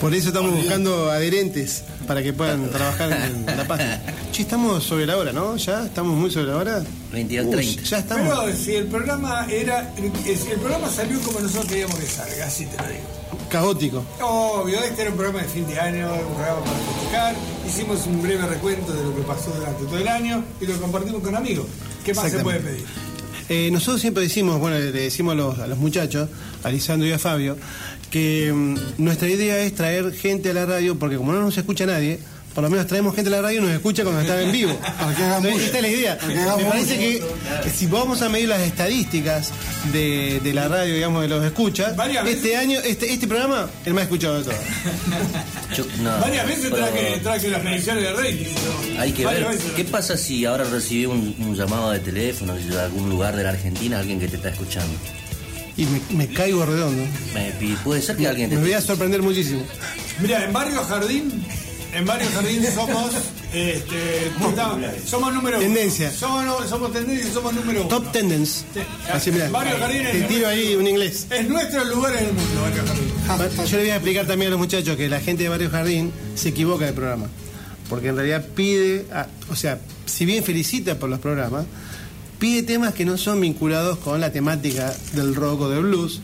Por 0.00 0.14
eso 0.14 0.28
estamos 0.28 0.52
buscando 0.52 1.10
adherentes 1.10 1.84
para 2.06 2.22
que 2.22 2.32
puedan 2.32 2.70
trabajar 2.70 3.12
en 3.12 3.46
la 3.56 3.68
página. 3.68 4.02
Che, 4.32 4.42
estamos 4.42 4.82
sobre 4.82 5.06
la 5.06 5.16
hora, 5.16 5.32
¿no? 5.32 5.56
¿Ya? 5.56 5.84
¿Estamos 5.84 6.16
muy 6.16 6.30
sobre 6.30 6.46
la 6.46 6.56
hora? 6.56 6.82
22, 7.12 7.46
Uy, 7.46 7.52
30. 7.52 7.82
Ya 7.82 7.98
estamos. 7.98 8.38
Pero 8.44 8.56
si 8.56 8.74
el 8.74 8.86
programa 8.86 9.46
era. 9.48 9.92
Si 10.24 10.50
el 10.50 10.58
programa 10.58 10.90
salió 10.90 11.20
como 11.20 11.38
nosotros 11.38 11.66
queríamos 11.66 11.96
que 11.96 12.06
salga, 12.06 12.46
así 12.46 12.66
te 12.66 12.76
lo 12.78 12.88
digo. 12.88 13.00
Caótico. 13.50 14.04
Obvio, 14.22 14.78
este 14.82 15.02
era 15.02 15.10
un 15.10 15.16
programa 15.16 15.42
de 15.42 15.48
fin 15.48 15.66
de 15.66 15.78
año, 15.78 16.08
un 16.12 16.34
programa 16.34 16.60
para 16.60 16.76
festejar. 16.78 17.34
Hicimos 17.66 18.06
un 18.06 18.22
breve 18.22 18.46
recuento 18.46 18.92
de 18.92 19.02
lo 19.02 19.14
que 19.14 19.22
pasó 19.22 19.50
durante 19.50 19.84
todo 19.84 19.98
el 19.98 20.08
año 20.08 20.44
y 20.60 20.66
lo 20.66 20.80
compartimos 20.80 21.22
con 21.22 21.34
amigos. 21.34 21.66
¿Qué 22.04 22.14
más 22.14 22.30
se 22.30 22.38
puede 22.38 22.60
pedir? 22.60 22.84
Eh, 23.48 23.68
nosotros 23.72 24.00
siempre 24.00 24.22
decimos, 24.22 24.60
bueno, 24.60 24.78
le 24.78 24.92
decimos 24.92 25.32
a 25.32 25.34
los, 25.34 25.58
a 25.58 25.66
los 25.66 25.78
muchachos, 25.78 26.28
a 26.62 26.70
Lisandro 26.70 27.08
y 27.08 27.12
a 27.12 27.18
Fabio, 27.18 27.56
que 28.10 28.52
mm, 28.52 28.76
nuestra 28.98 29.28
idea 29.28 29.58
es 29.58 29.74
traer 29.74 30.12
gente 30.12 30.50
a 30.50 30.54
la 30.54 30.66
radio, 30.66 30.96
porque 30.96 31.16
como 31.16 31.32
no 31.32 31.40
nos 31.40 31.58
escucha 31.58 31.84
nadie, 31.84 32.20
por 32.54 32.64
lo 32.64 32.70
menos 32.70 32.86
traemos 32.86 33.14
gente 33.14 33.28
a 33.28 33.32
la 33.32 33.42
radio 33.42 33.58
y 33.60 33.62
nos 33.62 33.70
escucha 33.72 34.02
cuando 34.02 34.20
está 34.20 34.40
en 34.42 34.50
vivo. 34.52 34.76
Entonces, 35.36 35.62
esta 35.66 35.76
es 35.78 35.82
la 35.82 35.88
idea. 35.88 36.18
Me 36.56 36.64
parece 36.64 36.98
que 36.98 37.70
si 37.70 37.86
vamos 37.86 38.22
a 38.22 38.28
medir 38.28 38.48
las 38.48 38.60
estadísticas 38.60 39.50
de, 39.92 40.40
de 40.42 40.52
la 40.52 40.68
radio, 40.68 40.94
digamos, 40.94 41.22
de 41.22 41.28
los 41.28 41.44
escuchas, 41.44 41.94
este 42.26 42.56
año, 42.56 42.80
este, 42.80 43.12
este 43.12 43.26
programa, 43.28 43.68
el 43.84 43.94
más 43.94 44.04
escuchado 44.04 44.38
de 44.38 44.44
todos. 44.44 44.56
Yo- 45.76 45.84
no, 46.02 46.18
Varias 46.20 46.46
veces 46.46 46.66
pero 46.70 46.76
traje, 46.86 47.20
traje 47.22 47.48
las 47.48 47.62
mediciones 47.64 48.02
de 48.02 48.12
rating. 48.12 48.44
¿no? 48.94 49.00
Hay 49.00 49.12
que 49.12 49.24
Varias 49.24 49.48
ver. 49.48 49.56
veces. 49.56 49.72
¿Qué 49.72 49.84
pasa 49.84 50.16
si 50.16 50.44
ahora 50.44 50.64
recibí 50.64 51.06
un, 51.06 51.34
un 51.38 51.54
llamado 51.54 51.90
de 51.92 52.00
teléfono 52.00 52.54
de 52.54 52.80
algún 52.80 53.08
lugar 53.08 53.36
de 53.36 53.44
la 53.44 53.50
Argentina, 53.50 53.98
alguien 54.00 54.18
que 54.20 54.28
te 54.28 54.36
está 54.36 54.48
escuchando? 54.50 54.92
Y 55.76 55.86
me, 55.86 56.00
me 56.10 56.28
caigo 56.28 56.66
redondo. 56.66 57.04
Me- 57.32 57.52
puede 57.84 58.02
ser 58.02 58.16
que 58.16 58.26
alguien 58.26 58.50
te 58.50 58.56
Me 58.56 58.62
voy 58.62 58.72
a 58.72 58.80
sorprender 58.80 59.22
muchísimo. 59.22 59.62
Mira, 60.20 60.44
en 60.44 60.52
Barrio 60.52 60.82
Jardín, 60.84 61.42
en 61.92 62.04
Barrio 62.06 62.28
Jardín 62.34 62.64
somos, 62.74 63.12
este, 63.52 64.30
somos 65.06 65.34
número 65.34 65.58
uno. 65.58 65.66
Tendencia. 65.66 66.10
Somos, 66.10 66.44
no- 66.44 66.66
somos 66.68 66.92
tendencia 66.92 67.28
y 67.28 67.32
somos 67.32 67.52
número 67.54 67.80
uno. 67.80 67.88
Top 67.88 68.12
Tendence. 68.12 68.64
Así, 69.12 69.30
mira. 69.32 69.48
Barrio 69.50 69.76
Jardín 69.78 70.06
es 70.06 70.12
Te 70.12 70.20
tiro 70.22 70.48
ahí 70.48 70.74
un 70.74 70.86
inglés. 70.86 71.26
Es 71.30 71.48
nuestro 71.48 71.84
lugar 71.84 72.14
en 72.16 72.26
el 72.26 72.32
mundo, 72.32 72.62
Barrio 72.62 72.82
Jardín. 72.86 73.66
Yo 73.66 73.76
le 73.76 73.82
voy 73.84 73.90
a 73.90 73.96
explicar 73.96 74.26
también 74.26 74.48
a 74.48 74.50
los 74.52 74.58
muchachos 74.60 74.96
que 74.96 75.08
la 75.08 75.20
gente 75.20 75.42
de 75.44 75.48
Barrio 75.48 75.70
Jardín 75.70 76.12
se 76.34 76.50
equivoca 76.50 76.84
del 76.86 76.94
programa. 76.94 77.26
Porque 77.88 78.08
en 78.08 78.16
realidad 78.16 78.46
pide, 78.54 79.06
a- 79.12 79.26
o 79.50 79.56
sea, 79.56 79.80
si 80.06 80.24
bien 80.24 80.44
felicita 80.44 80.96
por 80.98 81.08
los 81.10 81.18
programas, 81.18 81.66
pide 82.38 82.62
temas 82.62 82.94
que 82.94 83.04
no 83.04 83.18
son 83.18 83.40
vinculados 83.40 83.98
con 83.98 84.20
la 84.20 84.30
temática 84.32 84.94
del 85.12 85.34
rock 85.34 85.62
o 85.62 85.68
del 85.68 85.82
blues. 85.82 86.20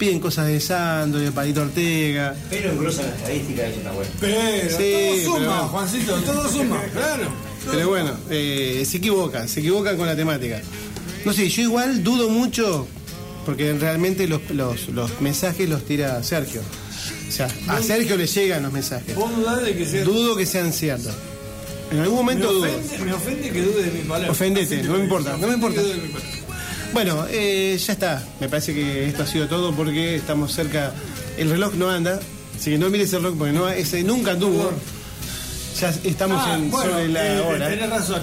Piden 0.00 0.18
cosas 0.18 0.46
de 0.48 0.58
Sandro, 0.60 1.20
de 1.20 1.30
Palito 1.30 1.60
Ortega. 1.60 2.34
Pero 2.48 2.72
engrosa 2.72 3.02
la 3.02 3.08
estadística, 3.14 3.66
eso 3.66 3.76
está 3.80 3.92
bueno. 3.92 4.10
Pero 4.18 4.76
Sí, 4.78 5.22
todo 5.24 5.34
suma, 5.34 5.38
pero- 5.56 5.68
Juancito, 5.68 6.14
todo 6.22 6.48
suma, 6.50 6.82
claro. 6.92 7.28
Pero 7.70 7.88
bueno, 7.90 8.12
eh, 8.30 8.82
se 8.88 8.96
equivocan, 8.96 9.46
se 9.46 9.60
equivocan 9.60 9.98
con 9.98 10.06
la 10.06 10.16
temática. 10.16 10.62
No 11.26 11.34
sé, 11.34 11.50
yo 11.50 11.62
igual 11.62 12.02
dudo 12.02 12.30
mucho, 12.30 12.86
porque 13.44 13.74
realmente 13.74 14.26
los, 14.26 14.40
los- 14.50 14.88
los 14.88 15.20
mensajes 15.20 15.68
los 15.68 15.84
tira 15.84 16.22
Sergio. 16.22 16.62
O 17.28 17.30
sea, 17.32 17.48
a 17.68 17.82
Sergio 17.82 18.16
le 18.16 18.26
llegan 18.26 18.62
los 18.62 18.72
mensajes. 18.72 19.14
Vos 19.14 19.36
dudás 19.36 19.62
de 19.62 19.76
que 19.76 19.84
sea. 19.84 20.02
Dudo 20.04 20.34
que 20.34 20.46
sean 20.46 20.72
ciertos. 20.72 21.12
En 21.92 21.98
algún 21.98 22.16
momento 22.16 22.46
me 22.48 22.54
dudo. 22.54 22.64
ofende, 22.78 23.04
me 23.04 23.12
ofende 23.12 23.50
que 23.50 23.62
dude 23.62 23.82
de 23.82 23.90
mi 23.90 24.00
palabra. 24.08 24.30
Ofendete, 24.30 24.82
no 24.84 24.94
me 24.94 25.00
importa, 25.04 25.36
no 25.36 25.46
me 25.46 25.54
importa. 25.54 25.82
Bueno, 26.92 27.24
eh, 27.30 27.78
ya 27.84 27.92
está. 27.92 28.22
Me 28.40 28.48
parece 28.48 28.74
que 28.74 29.06
esto 29.06 29.22
ha 29.22 29.26
sido 29.26 29.46
todo 29.48 29.72
porque 29.72 30.16
estamos 30.16 30.52
cerca. 30.52 30.92
El 31.38 31.50
reloj 31.50 31.74
no 31.74 31.88
anda, 31.88 32.20
así 32.56 32.72
que 32.72 32.78
no 32.78 32.90
mires 32.90 33.12
el 33.12 33.22
reloj 33.22 33.38
porque 33.38 33.52
no, 33.52 33.68
ese 33.68 34.02
nunca 34.02 34.32
anduvo. 34.32 34.72
Ya 35.80 35.90
estamos 36.04 36.42
Ah, 36.44 36.56
en, 36.56 36.70
bueno, 36.70 36.90
sobre 36.90 37.08
la 37.08 37.26
eh, 37.34 37.40
hora. 37.40 37.68
Tenés 37.68 37.90
razón. 37.90 38.22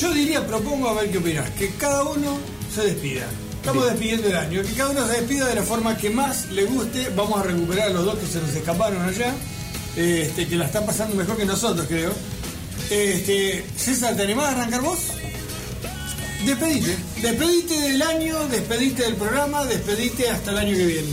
Yo 0.00 0.12
diría, 0.12 0.46
propongo 0.46 0.88
a 0.90 0.94
ver 1.00 1.10
qué 1.10 1.18
opinás, 1.18 1.48
que 1.50 1.70
cada 1.78 2.02
uno 2.04 2.38
se 2.74 2.82
despida. 2.82 3.26
Estamos 3.56 3.86
despidiendo 3.86 4.28
el 4.28 4.36
año, 4.36 4.62
que 4.62 4.72
cada 4.72 4.90
uno 4.90 5.06
se 5.06 5.12
despida 5.20 5.46
de 5.46 5.54
la 5.54 5.62
forma 5.62 5.96
que 5.96 6.10
más 6.10 6.46
le 6.50 6.64
guste. 6.64 7.08
Vamos 7.16 7.40
a 7.40 7.44
recuperar 7.44 7.88
a 7.88 7.90
los 7.92 8.04
dos 8.04 8.18
que 8.18 8.26
se 8.26 8.40
nos 8.40 8.50
escaparon 8.54 9.00
allá, 9.02 9.32
este, 9.96 10.46
que 10.46 10.56
la 10.56 10.66
están 10.66 10.84
pasando 10.84 11.14
mejor 11.16 11.36
que 11.36 11.44
nosotros, 11.44 11.86
creo. 11.88 12.12
Este, 12.90 13.64
César, 13.76 14.14
¿te 14.16 14.22
animás 14.22 14.46
a 14.46 14.50
arrancar 14.52 14.80
vos? 14.82 14.98
Despedite. 16.44 16.96
Despedite 17.20 17.80
del 17.80 18.02
año, 18.02 18.46
despedite 18.48 19.02
del 19.02 19.16
programa, 19.16 19.64
despedite 19.66 20.28
hasta 20.30 20.50
el 20.52 20.58
año 20.58 20.76
que 20.76 20.86
viene. 20.86 21.08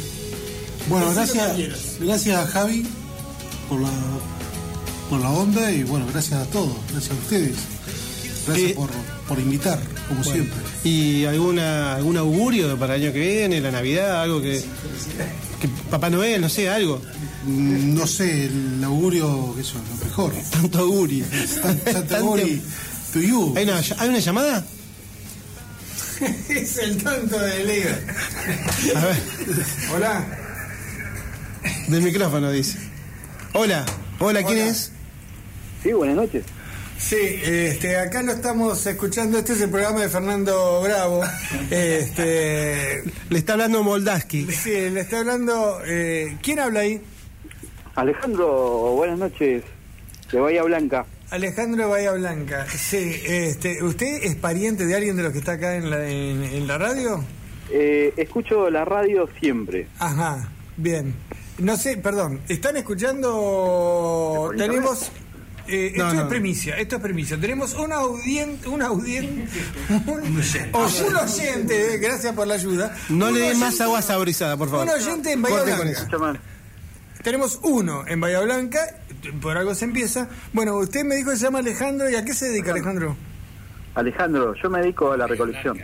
Bueno, 0.88 1.12
gracias, 1.14 1.98
gracias 2.00 2.38
a 2.38 2.46
Javi 2.48 2.86
por 3.68 3.82
la, 3.82 3.90
por 5.10 5.20
la 5.20 5.30
onda 5.32 5.72
y 5.72 5.84
bueno, 5.84 6.06
gracias 6.12 6.42
a 6.42 6.46
todos, 6.46 6.76
gracias 6.92 7.12
a 7.12 7.22
ustedes. 7.22 7.56
Gracias 8.46 8.72
Eh, 8.72 8.76
por, 8.76 8.92
por 9.28 9.40
invitar, 9.40 9.80
como 10.08 10.22
Bueno, 10.22 10.32
siempre. 10.36 10.60
¿Y 10.84 11.26
alguna, 11.26 11.96
algún 11.96 12.18
augurio 12.18 12.78
para 12.78 12.96
el 12.96 13.04
año 13.04 13.14
que 13.14 13.20
viene, 13.20 13.60
la 13.62 13.72
Navidad, 13.72 14.22
algo 14.22 14.40
que, 14.40 14.64
que 15.60 15.68
Papá 15.90 16.12
Noel, 16.12 16.40
no 16.42 16.50
sé, 16.50 16.70
algo? 16.70 17.02
Mm, 17.48 17.96
No 17.96 18.06
sé, 18.06 18.46
el 18.46 18.84
augurio, 18.84 19.54
que 19.56 19.62
eso, 19.62 19.74
lo 19.90 20.06
mejor. 20.06 20.34
Tanto 20.52 20.78
augurio. 20.80 21.26
Tanto 21.92 22.16
augurio 22.18 22.60
to 23.14 23.20
you. 23.22 23.54
¿Hay 23.58 23.64
una, 23.64 23.82
¿Hay 23.98 24.10
una 24.10 24.20
llamada? 24.20 24.64
es 26.50 26.78
el 26.78 27.02
tanto 27.04 27.38
de 27.40 27.64
Lega. 27.64 28.00
A 28.96 29.06
ver, 29.06 29.16
Hola. 29.94 30.26
del 31.88 32.02
micrófono 32.02 32.52
dice. 32.52 32.78
Hola, 33.54 33.86
hola, 34.20 34.44
¿quién 34.44 34.60
Hola. 34.60 34.70
es? 34.70 34.92
Sí, 35.84 35.92
buenas 35.94 36.16
noches. 36.16 36.44
Sí, 36.98 37.18
este, 37.44 37.98
acá 37.98 38.22
lo 38.24 38.32
estamos 38.32 38.86
escuchando. 38.86 39.38
Este 39.38 39.54
es 39.54 39.62
el 39.62 39.70
programa 39.70 40.02
de 40.02 40.10
Fernando 40.10 40.82
Bravo. 40.82 41.22
Este, 41.70 43.04
Le 43.30 43.38
está 43.38 43.54
hablando 43.54 43.84
Moldaski. 43.84 44.48
sí, 44.52 44.90
le 44.90 45.02
está 45.02 45.20
hablando. 45.20 45.80
eh, 45.86 46.38
¿Quién 46.42 46.60
habla 46.60 46.82
ahí? 46.82 47.02
Alejandro, 47.96 48.94
buenas 48.96 49.20
noches. 49.20 49.64
De 50.32 50.40
Bahía 50.40 50.64
Blanca. 50.64 51.06
Alejandro 51.32 51.84
de 51.86 51.90
Bahía 51.90 52.12
Blanca. 52.12 52.66
Sí, 52.70 53.22
este, 53.26 53.84
¿usted 53.84 54.24
es 54.24 54.36
pariente 54.36 54.86
de 54.86 54.96
alguien 54.96 55.16
de 55.16 55.24
los 55.24 55.32
que 55.34 55.40
está 55.40 55.54
acá 55.54 55.76
en 55.76 55.90
la, 55.90 56.08
en, 56.08 56.44
en 56.44 56.68
la 56.68 56.78
radio? 56.78 57.24
Eh, 57.72 58.14
escucho 58.18 58.70
la 58.70 58.86
radio 58.86 59.28
siempre. 59.40 59.88
Ajá, 60.00 60.50
bien. 60.78 61.16
No 61.58 61.78
sé, 61.78 61.98
perdón, 61.98 62.42
¿están 62.48 62.78
escuchando? 62.78 63.32
¿Por 64.48 64.58
Tenemos. 64.58 65.10
eh, 65.68 65.94
No, 65.96 66.04
esto 66.04 66.16
no. 66.16 66.22
es 66.24 66.28
primicia, 66.28 66.78
esto 66.78 66.98
es 66.98 67.02
primicia. 67.02 67.40
Tenemos 67.40 67.74
un 67.74 67.92
audien, 67.92 68.60
un 68.68 68.82
audien, 68.82 69.48
un, 70.08 70.20
un 70.22 71.16
oyente, 71.16 71.96
eh, 71.96 71.98
gracias 71.98 72.34
por 72.36 72.46
la 72.46 72.54
ayuda. 72.56 72.96
No 73.10 73.28
Un 73.30 73.34
le 73.34 73.40
dé 73.40 73.46
oyente- 73.48 73.66
más 73.66 73.82
agua 73.82 74.02
saborizada, 74.02 74.58
por 74.58 74.70
favor. 74.70 74.86
Un 74.86 74.92
oyente 74.94 75.32
en 75.32 75.42
Bahía 75.42 75.64
Blanca. 75.64 76.40
Tenemos 77.24 77.60
uno 77.64 78.04
en 78.08 78.20
Bahía 78.20 78.42
Blanca, 78.42 78.82
por 79.42 79.58
algo 79.58 79.74
se 79.76 79.86
empieza. 79.86 80.30
Bueno, 80.54 80.78
usted 80.78 81.04
me 81.04 81.16
dijo 81.16 81.32
que 81.32 81.38
se 81.38 81.44
llama 81.44 81.60
Alejandro, 81.60 82.10
¿y 82.10 82.16
a 82.16 82.26
qué 82.26 82.34
se 82.34 82.50
dedica 82.50 82.72
Alejandro? 82.72 83.16
Alejandro, 83.96 84.54
yo 84.62 84.70
me 84.70 84.80
dedico 84.80 85.12
a 85.12 85.18
la 85.18 85.28
recolección. 85.28 85.80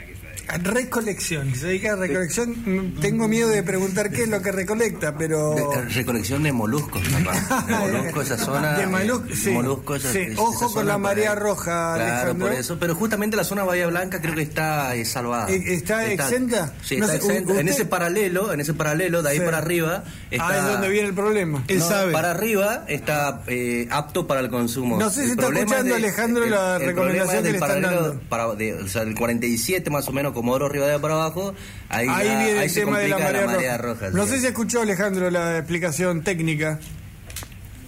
Recolección, 0.57 1.55
se 1.55 1.67
dedica 1.67 1.93
a 1.93 1.95
recolección. 1.95 2.51
Mm, 2.51 2.99
Tengo 2.99 3.27
miedo 3.27 3.49
de 3.49 3.63
preguntar 3.63 4.09
qué 4.11 4.23
es 4.23 4.29
lo 4.29 4.41
que 4.41 4.51
recolecta, 4.51 5.15
pero... 5.17 5.55
De- 5.55 5.81
de 5.81 5.89
recolección 5.89 6.43
de 6.43 6.51
moluscos, 6.51 7.01
papá. 7.07 7.65
De 7.67 7.73
moluscos, 7.75 8.25
esa 8.25 8.37
zona. 8.37 8.73
De 8.73 8.83
eh, 8.83 9.35
sí. 9.35 9.49
moluscos, 9.51 10.03
esa- 10.03 10.11
Sí, 10.13 10.19
esa 10.31 10.41
ojo 10.41 10.73
con 10.73 10.85
la 10.87 10.97
marea 10.97 11.35
roja, 11.35 11.93
Claro, 11.95 12.03
Alejandro. 12.13 12.47
por 12.47 12.55
eso. 12.57 12.77
Pero 12.79 12.95
justamente 12.95 13.35
la 13.37 13.43
zona 13.43 13.63
Bahía 13.63 13.87
Blanca 13.87 14.21
creo 14.21 14.35
que 14.35 14.41
está 14.41 14.95
eh, 14.95 15.05
salvada. 15.05 15.49
Eh, 15.49 15.61
¿está 15.73 16.05
exenta? 16.11 16.73
Sí, 16.83 16.97
No 16.97 17.05
está 17.05 17.19
sé, 17.21 17.27
exenta. 17.37 17.59
En 17.59 17.67
ese 17.67 17.85
paralelo, 17.85 18.53
en 18.53 18.59
ese 18.59 18.73
paralelo, 18.73 19.21
de 19.23 19.29
ahí 19.29 19.37
Sí. 19.37 19.43
para 19.45 19.57
arriba. 19.59 20.03
Está, 20.29 20.47
Ah, 20.49 20.57
es 20.57 20.65
donde 20.65 20.89
viene 20.89 21.07
el 21.09 21.13
problema. 21.13 21.63
Él 21.67 21.79
No, 21.79 21.87
sabe. 21.87 22.11
Para 22.11 22.31
arriba 22.31 22.85
está 22.87 23.43
eh, 23.47 23.87
apto 23.89 24.27
para 24.27 24.41
el 24.41 24.49
consumo. 24.49 24.97
No 24.97 25.09
sé 25.09 25.21
si 25.25 25.31
El 25.31 25.39
está 25.39 25.47
escuchando, 25.47 25.75
es 25.77 25.85
de- 25.85 25.93
Alejandro, 25.95 26.43
el- 26.43 26.51
la 26.51 26.75
el 26.77 26.85
recomendación 26.85 27.27
es 27.37 27.41
que 27.41 27.43
del 27.43 27.51
le 27.53 27.57
están 27.59 27.81
dando. 27.81 28.19
Para, 28.29 28.55
de- 28.55 28.73
o 28.75 28.87
sea, 28.87 29.01
el 29.03 29.15
47 29.15 29.89
más 29.89 30.07
o 30.07 30.11
menos, 30.11 30.33
Comodoro 30.41 30.69
Rivadavia 30.69 30.99
para 31.01 31.13
abajo. 31.13 31.53
Ahí, 31.89 32.07
Ahí 32.09 32.27
ya- 32.27 32.37
viene 32.43 32.59
ahí 32.59 32.65
el 32.65 32.69
se 32.71 32.79
tema 32.81 32.97
de 32.99 33.07
la 33.09 33.19
marea, 33.19 33.77
roja. 33.77 33.77
roja, 33.77 34.09
no 34.11 34.25
sé 34.25 34.39
si 34.39 34.47
escuchó 34.47 34.81
Alejandro 34.81 35.29
la 35.29 35.57
explicación 35.57 36.23
técnica. 36.23 36.79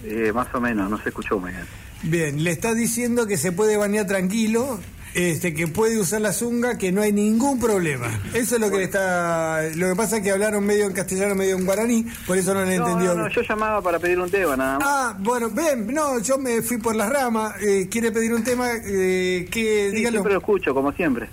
Eh, 0.04 0.32
más 0.32 0.46
o 0.54 0.60
menos, 0.60 0.88
no 0.90 0.98
se 1.02 1.08
escuchó 1.08 1.38
muy 1.40 1.50
bien. 1.50 1.64
Bien, 2.02 2.44
le 2.44 2.50
está 2.50 2.74
diciendo 2.74 3.26
que 3.26 3.36
se 3.38 3.50
puede 3.52 3.76
bañar 3.78 4.06
tranquilo, 4.06 4.78
este, 5.14 5.54
que 5.54 5.66
puede 5.68 5.98
usar 5.98 6.20
la 6.20 6.32
zunga, 6.32 6.76
que 6.76 6.92
no 6.92 7.00
hay 7.00 7.12
ningún 7.12 7.58
problema. 7.58 8.08
Eso 8.34 8.56
es 8.56 8.60
lo 8.60 8.70
que 8.70 8.76
le 8.78 8.84
está. 8.84 9.62
Lo 9.76 9.88
que 9.88 9.94
pasa 9.96 10.18
es 10.18 10.22
que 10.22 10.30
hablaron 10.30 10.64
medio 10.66 10.84
en 10.86 10.92
castellano, 10.92 11.34
medio 11.34 11.56
en 11.56 11.64
guaraní, 11.64 12.04
por 12.26 12.36
eso 12.36 12.52
no 12.52 12.62
le 12.64 12.76
No, 12.78 12.86
entendió. 12.86 13.14
no, 13.14 13.22
no, 13.22 13.28
yo 13.30 13.40
llamaba 13.40 13.80
para 13.80 13.98
pedir 13.98 14.18
un 14.20 14.30
tema 14.30 14.54
nada 14.56 14.78
más. 14.78 14.88
Ah, 14.88 15.16
bueno, 15.18 15.48
ven, 15.50 15.86
no, 15.94 16.18
yo 16.20 16.36
me 16.36 16.60
fui 16.60 16.76
por 16.76 16.94
las 16.94 17.08
ramas. 17.10 17.54
eh, 17.62 17.88
quiere 17.90 18.12
pedir 18.12 18.34
un 18.34 18.44
tema, 18.44 18.68
eh, 18.84 19.48
que 19.50 19.88
Sí, 19.90 19.96
dígalo. 19.96 20.16
siempre 20.18 20.32
lo 20.34 20.38
escucho, 20.40 20.74
como 20.74 20.92
siempre. 20.92 21.28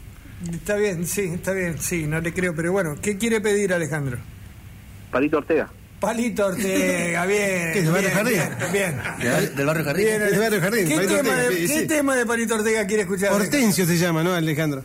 Está 0.51 0.75
bien, 0.75 1.05
sí, 1.05 1.21
está 1.35 1.51
bien, 1.53 1.77
sí, 1.79 2.07
no 2.07 2.19
le 2.19 2.33
creo, 2.33 2.55
pero 2.55 2.71
bueno, 2.71 2.95
¿qué 3.01 3.17
quiere 3.17 3.41
pedir 3.41 3.73
Alejandro? 3.73 4.17
Palito 5.11 5.37
Ortega. 5.37 5.69
Palito 5.99 6.47
Ortega, 6.47 7.25
bien. 7.27 7.73
¿Qué 7.73 7.79
es, 7.79 7.83
del 7.85 7.91
barrio 7.93 8.09
bien, 8.09 8.39
Jardín? 8.39 8.71
Bien. 8.73 9.01
bien. 9.19 9.31
¿Del, 9.35 9.55
del 9.55 9.65
barrio 9.67 9.85
Jardín? 9.85 10.05
Bien, 10.05 10.19
del 10.19 10.39
barrio 10.39 10.61
Jardín, 10.61 10.87
¿Qué, 10.87 10.95
tema, 10.97 11.17
Ortega, 11.19 11.35
de, 11.37 11.49
sí, 11.55 11.67
qué 11.67 11.79
sí. 11.81 11.87
tema 11.87 12.15
de 12.15 12.25
Palito 12.25 12.55
Ortega 12.55 12.87
quiere 12.87 13.03
escuchar? 13.03 13.33
Hortensio 13.33 13.85
se 13.85 13.97
llama, 13.97 14.23
¿no, 14.23 14.33
Alejandro? 14.33 14.83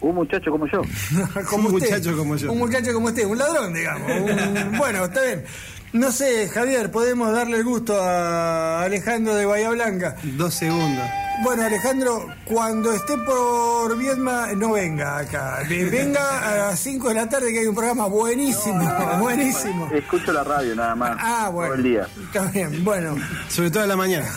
Un 0.00 0.14
muchacho 0.14 0.50
como 0.50 0.66
yo. 0.66 0.80
como 1.50 1.68
Un 1.68 1.74
usted. 1.74 1.90
muchacho 1.90 2.16
como 2.16 2.36
yo. 2.36 2.52
Un 2.52 2.58
muchacho 2.58 2.92
como 2.94 3.08
usted, 3.08 3.24
un 3.26 3.36
ladrón, 3.36 3.74
digamos. 3.74 4.10
Un- 4.10 4.78
bueno, 4.78 5.04
está 5.04 5.22
bien. 5.22 5.44
No 5.92 6.12
sé, 6.12 6.48
Javier, 6.48 6.90
podemos 6.92 7.32
darle 7.32 7.56
el 7.58 7.64
gusto 7.64 8.00
a 8.00 8.82
Alejandro 8.82 9.34
de 9.34 9.44
Bahía 9.44 9.70
Blanca. 9.70 10.14
Dos 10.22 10.54
segundos. 10.54 11.04
Bueno, 11.42 11.64
Alejandro, 11.64 12.28
cuando 12.44 12.92
esté 12.92 13.16
por 13.18 13.96
Viedma, 13.98 14.48
no 14.54 14.72
venga 14.72 15.18
acá. 15.18 15.60
Ve- 15.68 15.86
Venga 15.86 16.48
a 16.48 16.56
las 16.68 16.78
5 16.80 17.08
de 17.08 17.14
la 17.14 17.28
tarde 17.28 17.50
que 17.52 17.60
hay 17.60 17.66
un 17.66 17.74
programa 17.74 18.06
buenísimo, 18.06 18.78
buenísimo. 19.18 19.88
Escucho 19.92 20.32
la 20.32 20.44
radio 20.44 20.76
nada 20.76 20.94
más. 20.94 21.16
Ah, 21.18 21.48
bueno. 21.52 21.72
Todo 21.74 21.78
el 21.78 21.90
día. 21.90 22.06
Está 22.26 22.42
bien, 22.52 22.84
bueno. 22.84 23.16
Sobre 23.48 23.70
todo 23.70 23.82
a 23.82 23.86
la 23.86 23.96
mañana. 23.96 24.28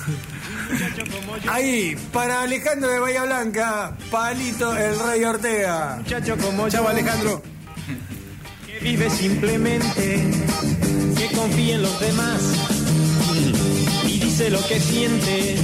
Ahí, 1.51 1.95
para 2.11 2.41
Alejandro 2.41 2.89
de 2.89 2.99
Bahía 2.99 3.25
Blanca, 3.25 3.91
Palito 4.09 4.75
el 4.75 4.97
Rey 4.99 5.23
Ortega. 5.23 5.97
Muchacho 5.97 6.35
como 6.37 6.67
Chao, 6.69 6.83
yo, 6.83 6.89
Alejandro. 6.89 7.43
que 8.65 8.79
vive 8.79 9.09
simplemente, 9.09 10.23
confía 11.43 11.75
en 11.75 11.81
los 11.81 11.99
demás 11.99 12.41
y 14.07 14.17
dice 14.17 14.49
lo 14.49 14.65
que 14.65 14.79
siente. 14.79 15.55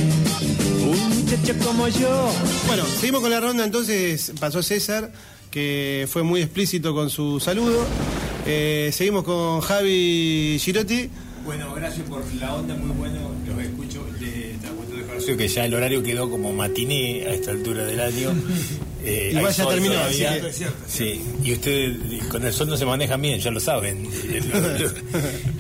Un 0.84 1.24
muchacho 1.24 1.54
como 1.66 1.88
yo. 1.88 2.30
Bueno, 2.68 2.84
seguimos 2.86 3.22
con 3.22 3.32
la 3.32 3.40
ronda 3.40 3.64
entonces. 3.64 4.34
Pasó 4.42 4.62
César, 4.62 5.10
que 5.50 6.06
fue 6.12 6.24
muy 6.24 6.42
explícito 6.42 6.94
con 6.94 7.10
su 7.10 7.40
saludo. 7.40 7.86
Eh, 8.46 8.90
seguimos 8.92 9.24
con 9.24 9.62
Javi 9.62 10.58
Girotti. 10.60 11.10
Bueno, 11.46 11.74
gracias 11.74 12.06
por 12.10 12.26
la 12.34 12.56
onda, 12.56 12.76
muy 12.76 12.92
bueno. 12.98 13.32
Los 13.48 13.64
escucho 13.64 14.06
de 14.20 14.58
Tacuento 14.62 14.98
de 14.98 15.04
Corazón, 15.04 15.38
que 15.38 15.48
ya 15.48 15.66
el 15.66 15.74
horario 15.74 16.04
quedó 16.04 16.30
como 16.30 16.52
matiné 16.52 17.26
a 17.26 17.30
esta 17.30 17.52
altura 17.52 17.86
del 17.86 18.02
año. 18.02 18.34
Eh, 19.04 19.30
Igual 19.34 19.54
ya 19.54 19.64
sol 19.64 19.74
terminó, 19.74 19.94
todavía. 19.94 20.42
que- 20.42 20.54
Sí, 20.88 21.22
y 21.44 21.54
ustedes 21.54 22.24
con 22.30 22.44
el 22.46 22.54
sol 22.54 22.68
no 22.70 22.78
se 22.78 22.86
manejan 22.86 23.22
bien, 23.22 23.40
ya 23.40 23.52
lo 23.52 23.60
saben. 23.60 24.06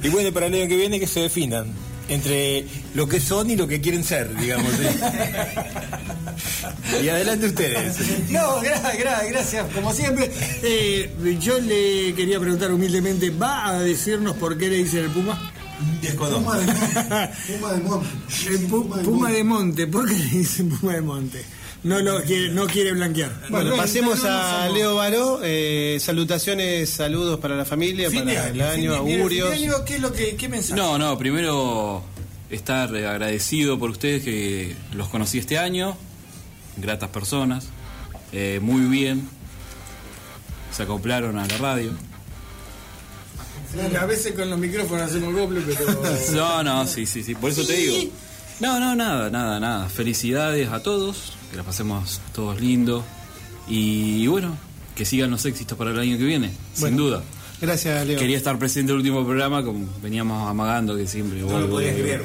y 0.03 0.09
bueno, 0.09 0.31
para 0.33 0.47
el 0.47 0.53
año 0.55 0.67
que 0.67 0.75
viene 0.75 0.99
que 0.99 1.07
se 1.07 1.21
definan 1.21 1.67
entre 2.09 2.65
lo 2.95 3.07
que 3.07 3.19
son 3.21 3.49
y 3.51 3.55
lo 3.55 3.67
que 3.67 3.79
quieren 3.79 4.03
ser, 4.03 4.35
digamos. 4.35 4.67
y 7.03 7.09
adelante 7.09 7.47
ustedes. 7.47 7.97
No, 8.29 8.61
gra- 8.61 8.81
gra- 8.97 9.27
gracias, 9.29 9.65
como 9.73 9.93
siempre. 9.93 10.29
Eh, 10.63 11.09
yo 11.39 11.59
le 11.59 12.13
quería 12.15 12.39
preguntar 12.39 12.71
humildemente, 12.71 13.29
¿va 13.29 13.67
a 13.69 13.79
decirnos 13.79 14.35
por 14.37 14.57
qué 14.57 14.69
le 14.69 14.77
dicen 14.77 15.05
el 15.05 15.11
Puma? 15.11 15.51
Desconozco. 16.01 16.39
Puma 16.43 16.57
de, 16.57 16.65
Puma 17.47 17.73
de 17.73 17.79
Monte. 17.83 19.03
Puma 19.05 19.31
de 19.31 19.43
Monte, 19.43 19.87
¿por 19.87 20.07
qué 20.09 20.15
le 20.15 20.25
dicen 20.39 20.69
Puma 20.69 20.93
de 20.93 21.01
Monte? 21.01 21.45
No 21.81 21.99
lo 22.01 22.21
quiere, 22.23 22.49
no 22.49 22.67
quiere 22.67 22.91
blanquear. 22.91 23.31
Bueno, 23.49 23.75
pasemos 23.77 24.23
a 24.25 24.67
Leo 24.69 24.95
Baró. 24.95 25.39
Eh, 25.43 25.97
salutaciones, 26.01 26.89
saludos 26.89 27.39
para 27.39 27.55
la 27.55 27.63
familia, 27.63 28.09
Fin 28.09 28.25
de 28.25 28.33
para 28.33 28.49
el 28.49 28.61
año, 28.61 28.95
augurios. 28.95 29.49
fin 29.51 29.59
de 29.61 29.67
año, 29.67 29.85
¿Qué 29.85 29.95
es 29.95 30.01
lo 30.01 30.11
que, 30.11 30.35
qué 30.35 30.49
mensaje? 30.49 30.79
No, 30.79 30.97
no, 30.97 31.17
primero 31.17 32.03
estar 32.49 32.89
agradecido 32.93 33.79
por 33.79 33.91
ustedes 33.91 34.23
que 34.23 34.75
los 34.93 35.07
conocí 35.07 35.37
este 35.37 35.57
año, 35.57 35.95
gratas 36.77 37.09
personas, 37.09 37.67
eh, 38.33 38.59
muy 38.61 38.81
bien, 38.81 39.29
se 40.75 40.83
acoplaron 40.83 41.37
a 41.37 41.47
la 41.47 41.57
radio. 41.57 41.91
A 44.01 44.05
veces 44.05 44.33
con 44.33 44.49
los 44.49 44.59
micrófonos 44.59 45.03
hacemos 45.09 45.33
doble, 45.33 45.61
pero. 45.61 46.01
No, 46.33 46.63
no, 46.63 46.87
sí, 46.87 47.05
sí, 47.05 47.23
sí, 47.23 47.35
por 47.35 47.51
eso 47.51 47.63
te 47.65 47.73
digo. 47.73 48.11
No, 48.59 48.79
no, 48.79 48.95
nada, 48.95 49.29
nada, 49.29 49.59
nada. 49.59 49.87
Felicidades 49.89 50.69
a 50.69 50.83
todos, 50.83 51.33
que 51.51 51.57
la 51.57 51.63
pasemos 51.63 52.19
todos 52.33 52.59
lindo 52.59 53.03
y 53.67 54.27
bueno, 54.27 54.57
que 54.95 55.05
sigan 55.05 55.31
los 55.31 55.45
éxitos 55.45 55.77
para 55.77 55.91
el 55.91 55.99
año 55.99 56.17
que 56.17 56.25
viene, 56.25 56.51
sin 56.73 56.97
duda. 56.97 57.23
Gracias, 57.61 58.05
Leo. 58.05 58.19
Quería 58.19 58.37
estar 58.37 58.57
presente 58.59 58.91
en 58.91 58.99
el 58.99 59.05
último 59.05 59.25
programa, 59.25 59.63
como 59.63 59.87
veníamos 60.01 60.49
amagando 60.49 60.95
que 60.95 61.07
siempre. 61.07 61.39
No 61.39 61.45
lo 61.47 61.51
vuelvo, 61.53 61.69
podías 61.75 61.95
creer. 61.95 62.23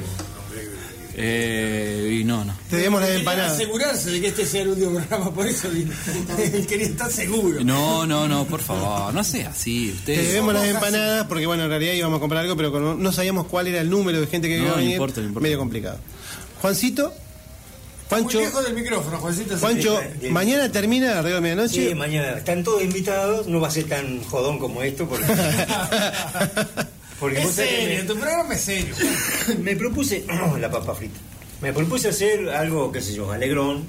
Eh, 1.17 2.19
y 2.19 2.23
no, 2.25 2.43
no. 2.43 2.53
Te 2.69 2.75
debemos 2.75 2.99
la 2.99 3.07
Quería 3.07 3.19
empanada. 3.19 3.51
asegurarse 3.53 4.11
de 4.11 4.19
que 4.19 4.27
este 4.27 4.45
sea 4.45 4.63
el 4.63 4.69
último 4.69 4.91
programa, 4.95 5.33
por 5.33 5.47
eso 5.47 5.69
vino. 5.69 5.93
Él 6.53 6.67
quería 6.67 6.87
estar 6.87 7.09
seguro. 7.09 7.63
No, 7.63 8.05
no, 8.05 8.27
no, 8.27 8.45
por 8.45 8.59
favor, 8.61 9.13
no 9.13 9.23
sea 9.23 9.49
así. 9.51 9.87
Te 9.91 9.93
Ustedes. 10.13 10.27
debemos 10.27 10.53
las 10.53 10.65
empanadas 10.65 11.25
porque, 11.27 11.45
bueno, 11.45 11.63
en 11.63 11.69
realidad 11.69 11.93
íbamos 11.93 12.17
a 12.17 12.19
comprar 12.19 12.41
algo, 12.43 12.57
pero 12.57 12.95
no 12.97 13.11
sabíamos 13.13 13.47
cuál 13.47 13.67
era 13.67 13.79
el 13.79 13.89
número 13.89 14.19
de 14.19 14.27
gente 14.27 14.49
que 14.49 14.57
No, 14.57 14.65
iba 14.65 14.73
a 14.73 14.81
no 14.81 14.81
importa, 14.83 15.21
no 15.21 15.27
importa. 15.27 15.43
Medio 15.43 15.57
complicado. 15.57 15.99
Juancito, 16.65 17.13
Juancho, 18.09 18.37
Muy 18.39 18.45
lejos 18.47 18.63
del 18.65 18.73
micrófono, 18.73 19.17
Juancito. 19.19 19.55
Juancho, 19.59 19.99
Sí, 20.19 20.29
mañana 20.29 20.71
termina 20.71 21.19
arriba 21.19 21.35
de 21.35 21.41
medianoche. 21.41 21.89
Sí, 21.89 21.93
mañana. 21.93 22.39
Están 22.39 22.63
todos 22.63 22.81
invitados. 22.81 23.45
No 23.47 23.59
va 23.59 23.67
a 23.67 23.71
ser 23.71 23.83
tan 23.83 24.23
jodón 24.23 24.57
como 24.57 24.81
esto. 24.81 25.07
Porque, 25.07 25.25
porque 27.19 27.41
Es 27.43 27.51
serio, 27.51 28.05
tu 28.07 28.15
programa 28.19 28.55
es 28.55 28.61
serio. 28.61 28.95
me, 29.49 29.55
me 29.63 29.75
propuse. 29.75 30.25
la 30.59 30.71
papa 30.71 30.95
frita. 30.95 31.19
Me 31.61 31.71
propuse 31.71 32.09
hacer 32.09 32.49
algo, 32.49 32.91
qué 32.91 32.99
sé 33.01 33.13
yo, 33.13 33.31
alegrón. 33.31 33.83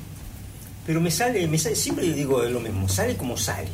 Pero 0.87 1.01
me 1.01 1.11
sale, 1.11 1.49
me 1.49 1.59
sale, 1.59 1.77
siempre 1.77 2.13
digo 2.13 2.43
lo 2.43 2.61
mismo, 2.61 2.91
sale 2.91 3.17
como 3.17 3.39
sale. 3.39 3.69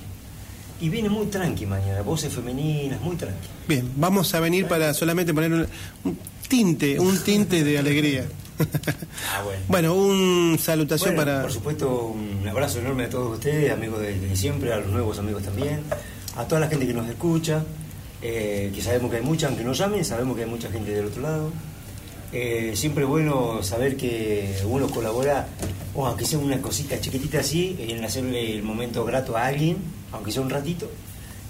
Y 0.81 0.89
viene 0.89 1.09
muy 1.09 1.27
tranqui 1.27 1.67
mañana, 1.67 2.03
voces 2.03 2.33
femeninas, 2.33 3.01
muy 3.01 3.17
tranqui. 3.17 3.49
Bien, 3.67 3.91
vamos 3.97 4.33
a 4.35 4.39
venir 4.41 4.67
para 4.67 4.95
solamente 4.95 5.35
poner 5.35 5.53
un, 5.53 5.67
un 6.05 6.19
tinte, 6.49 7.01
un 7.01 7.19
tinte 7.19 7.65
de 7.65 7.79
alegría. 7.79 8.27
Ah, 9.31 9.43
bueno. 9.45 9.61
Bueno, 9.69 9.95
un 9.95 10.59
salutación 10.59 11.15
Bueno, 11.15 11.31
para. 11.31 11.43
Por 11.43 11.53
supuesto, 11.53 12.07
un 12.07 12.47
abrazo 12.49 12.81
enorme 12.81 13.05
a 13.05 13.11
todos 13.11 13.35
ustedes, 13.35 13.73
amigos 13.73 14.01
de, 14.01 14.19
de 14.19 14.37
siempre, 14.37 14.73
a 14.73 14.79
los 14.79 14.89
nuevos 14.89 15.19
amigos 15.19 15.43
también, 15.43 15.81
a 16.37 16.45
toda 16.45 16.61
la 16.61 16.69
gente 16.69 16.87
que 16.87 16.95
nos 16.95 17.09
escucha, 17.09 17.63
eh, 18.23 18.71
que 18.75 18.81
sabemos 18.81 19.11
que 19.11 19.17
hay 19.19 19.23
mucha, 19.23 19.49
aunque 19.49 19.65
no 19.65 19.73
llamen, 19.73 20.05
sabemos 20.05 20.37
que 20.37 20.45
hay 20.45 20.51
mucha 20.51 20.71
gente 20.71 20.93
del 20.93 21.07
otro 21.07 21.23
lado. 21.23 21.51
Eh, 22.33 22.73
siempre 22.77 23.05
es 23.05 23.11
bueno 23.11 23.63
saber 23.63 23.97
que 23.97 24.57
uno 24.65 24.89
colabora, 24.89 25.49
o 25.95 26.07
aunque 26.07 26.25
sea 26.25 26.39
una 26.39 26.63
cosita 26.63 26.99
chiquitita 27.01 27.41
así, 27.41 27.77
en 27.79 28.03
hacerle 28.05 28.53
el 28.53 28.63
momento 28.63 29.05
grato 29.05 29.37
a 29.37 29.47
alguien, 29.47 29.77
aunque 30.13 30.33
sea 30.33 30.41
un 30.41 30.49
ratito, 30.49 30.91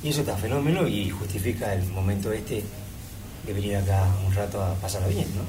y 0.02 0.08
eso 0.08 0.20
está 0.20 0.36
fenómeno 0.36 0.88
y 0.88 1.08
justifica 1.10 1.72
el 1.74 1.84
momento 1.84 2.32
este 2.32 2.64
de 3.46 3.52
venir 3.52 3.76
acá 3.76 4.08
un 4.26 4.34
rato 4.34 4.62
a 4.62 4.74
pasarla 4.74 5.08
bien, 5.08 5.26
¿no? 5.36 5.42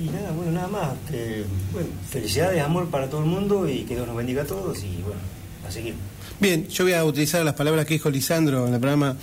Y 0.00 0.08
nada, 0.08 0.30
bueno, 0.32 0.52
nada 0.52 0.68
más. 0.68 0.90
Que, 1.10 1.44
bueno, 1.72 1.88
felicidades, 2.10 2.62
amor 2.62 2.88
para 2.88 3.08
todo 3.08 3.20
el 3.20 3.26
mundo 3.26 3.68
y 3.68 3.82
que 3.82 3.94
Dios 3.94 4.06
nos 4.06 4.16
bendiga 4.16 4.42
a 4.42 4.46
todos 4.46 4.82
y 4.82 5.02
bueno, 5.02 5.20
a 5.66 5.70
seguir. 5.70 5.94
Bien, 6.40 6.66
yo 6.68 6.84
voy 6.84 6.94
a 6.94 7.04
utilizar 7.04 7.44
las 7.44 7.54
palabras 7.54 7.86
que 7.86 7.94
dijo 7.94 8.10
Lisandro 8.10 8.66
en 8.66 8.74
el 8.74 8.80
programa 8.80 9.16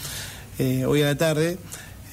eh, 0.58 0.86
hoy 0.86 1.02
a 1.02 1.08
la 1.08 1.18
tarde, 1.18 1.58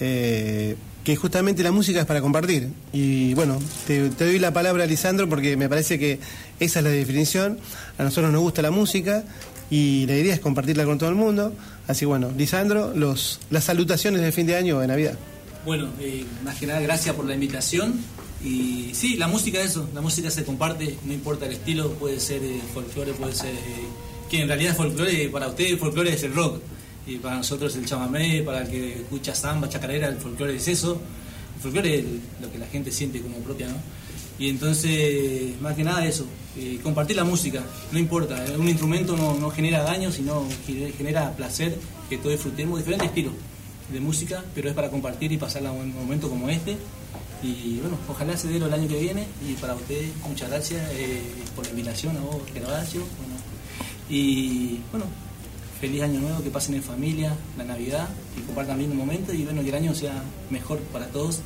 eh, 0.00 0.76
que 1.04 1.16
justamente 1.16 1.62
la 1.62 1.70
música 1.70 2.00
es 2.00 2.06
para 2.06 2.20
compartir. 2.20 2.70
Y 2.92 3.34
bueno, 3.34 3.58
te, 3.86 4.08
te 4.10 4.24
doy 4.24 4.38
la 4.38 4.52
palabra, 4.52 4.86
Lisandro, 4.86 5.28
porque 5.28 5.56
me 5.56 5.68
parece 5.68 5.98
que 5.98 6.18
esa 6.58 6.80
es 6.80 6.84
la 6.84 6.90
definición. 6.90 7.58
A 7.98 8.04
nosotros 8.04 8.32
nos 8.32 8.40
gusta 8.40 8.62
la 8.62 8.70
música 8.70 9.24
y 9.70 10.06
la 10.06 10.16
idea 10.16 10.34
es 10.34 10.40
compartirla 10.40 10.84
con 10.84 10.98
todo 10.98 11.10
el 11.10 11.16
mundo. 11.16 11.52
Así 11.86 12.00
que 12.00 12.06
bueno, 12.06 12.32
Lisandro, 12.36 12.92
los, 12.94 13.40
las 13.50 13.64
salutaciones 13.64 14.20
de 14.22 14.32
fin 14.32 14.46
de 14.46 14.56
año 14.56 14.78
o 14.78 14.80
de 14.80 14.86
Navidad. 14.86 15.14
Bueno, 15.64 15.88
eh, 16.00 16.24
más 16.44 16.56
que 16.56 16.66
nada, 16.66 16.80
gracias 16.80 17.14
por 17.14 17.26
la 17.26 17.34
invitación. 17.34 18.00
Y 18.44 18.90
sí, 18.94 19.16
la 19.16 19.28
música 19.28 19.60
es 19.60 19.70
eso, 19.70 19.88
la 19.94 20.00
música 20.00 20.30
se 20.30 20.44
comparte, 20.44 20.96
no 21.04 21.12
importa 21.12 21.46
el 21.46 21.52
estilo, 21.52 21.90
puede 21.94 22.20
ser 22.20 22.42
eh, 22.44 22.60
folclore, 22.74 23.12
puede 23.14 23.34
ser. 23.34 23.50
eh, 23.54 23.86
que 24.30 24.40
en 24.42 24.48
realidad 24.48 24.74
folclore, 24.76 25.28
para 25.28 25.48
ustedes 25.48 25.72
el 25.72 25.78
folclore 25.78 26.12
es 26.12 26.22
el 26.24 26.34
rock, 26.34 26.60
y 27.06 27.16
para 27.16 27.36
nosotros 27.36 27.74
el 27.76 27.86
chamamé, 27.86 28.42
para 28.42 28.62
el 28.62 28.68
que 28.68 28.92
escucha 29.02 29.34
samba, 29.34 29.68
chacarera, 29.68 30.08
el 30.08 30.16
folclore 30.16 30.56
es 30.56 30.66
eso. 30.68 31.00
El 31.56 31.62
folclore 31.62 31.98
es 32.00 32.04
lo 32.42 32.50
que 32.52 32.58
la 32.58 32.66
gente 32.66 32.90
siente 32.90 33.20
como 33.20 33.36
propia, 33.38 33.68
¿no? 33.68 33.76
Y 34.38 34.50
entonces, 34.50 35.58
más 35.62 35.74
que 35.74 35.84
nada 35.84 36.04
eso, 36.04 36.26
eh, 36.58 36.78
compartir 36.82 37.16
la 37.16 37.24
música, 37.24 37.62
no 37.92 37.98
importa, 37.98 38.44
eh, 38.46 38.56
un 38.58 38.68
instrumento 38.68 39.16
no, 39.16 39.34
no 39.34 39.50
genera 39.50 39.82
daño, 39.82 40.10
sino 40.12 40.44
ge- 40.66 40.92
genera 40.98 41.34
placer, 41.36 41.78
que 42.10 42.18
todos 42.18 42.32
disfrutemos 42.32 42.78
diferentes 42.78 43.08
estilos 43.08 43.32
de 43.92 44.00
música, 44.00 44.44
pero 44.54 44.68
es 44.68 44.74
para 44.74 44.90
compartir 44.90 45.32
y 45.32 45.38
pasar 45.38 45.62
un 45.62 45.94
momento 45.94 46.28
como 46.28 46.48
este. 46.50 46.76
Y 47.46 47.78
bueno, 47.80 47.96
ojalá 48.08 48.36
se 48.36 48.48
dé 48.48 48.56
el 48.56 48.72
año 48.72 48.88
que 48.88 48.98
viene. 48.98 49.26
Y 49.46 49.52
para 49.54 49.74
ustedes, 49.74 50.10
muchas 50.26 50.48
gracias 50.50 50.82
eh, 50.92 51.22
por 51.54 51.64
la 51.64 51.70
invitación 51.70 52.16
a 52.16 52.20
vos, 52.20 52.36
Gervasio. 52.52 53.00
Bueno, 53.00 53.36
y 54.08 54.80
bueno, 54.90 55.06
feliz 55.80 56.02
año 56.02 56.20
nuevo, 56.20 56.42
que 56.42 56.50
pasen 56.50 56.74
en 56.74 56.82
familia, 56.82 57.34
la 57.56 57.64
Navidad, 57.64 58.08
y 58.36 58.40
compartan 58.42 58.78
bien 58.78 58.90
un 58.92 58.96
momento. 58.98 59.32
Y 59.32 59.44
bueno, 59.44 59.62
que 59.62 59.68
el 59.68 59.74
año 59.74 59.94
sea 59.94 60.22
mejor 60.50 60.78
para 60.92 61.06
todos 61.08 61.40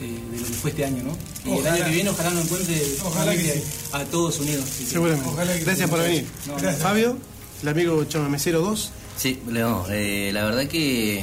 eh, 0.00 0.18
de 0.32 0.40
lo 0.40 0.46
que 0.46 0.52
fue 0.54 0.70
este 0.70 0.84
año, 0.84 1.02
¿no? 1.04 1.12
Y 1.50 1.54
Ojalá. 1.54 1.68
el 1.76 1.82
año 1.82 1.84
que 1.90 1.94
viene, 1.94 2.10
ojalá 2.10 2.30
nos 2.30 2.44
encuentre 2.44 2.82
Ojalá 3.04 3.32
que 3.32 3.52
sí. 3.52 3.62
a 3.92 4.04
todos 4.04 4.40
unidos. 4.40 4.64
Que- 4.78 4.84
Seguramente. 4.86 5.28
Ojalá 5.28 5.52
que 5.54 5.60
Gracias 5.64 5.88
sí. 5.88 5.94
por 5.94 6.02
venir. 6.02 6.26
No, 6.46 6.52
Gracias. 6.56 6.82
Fabio. 6.82 7.16
el 7.62 7.68
amigo 7.68 8.04
Chamamecero 8.04 8.60
2. 8.62 8.90
Sí, 9.16 9.38
Leo, 9.48 9.84
eh, 9.90 10.30
la 10.32 10.44
verdad 10.44 10.66
que 10.66 11.20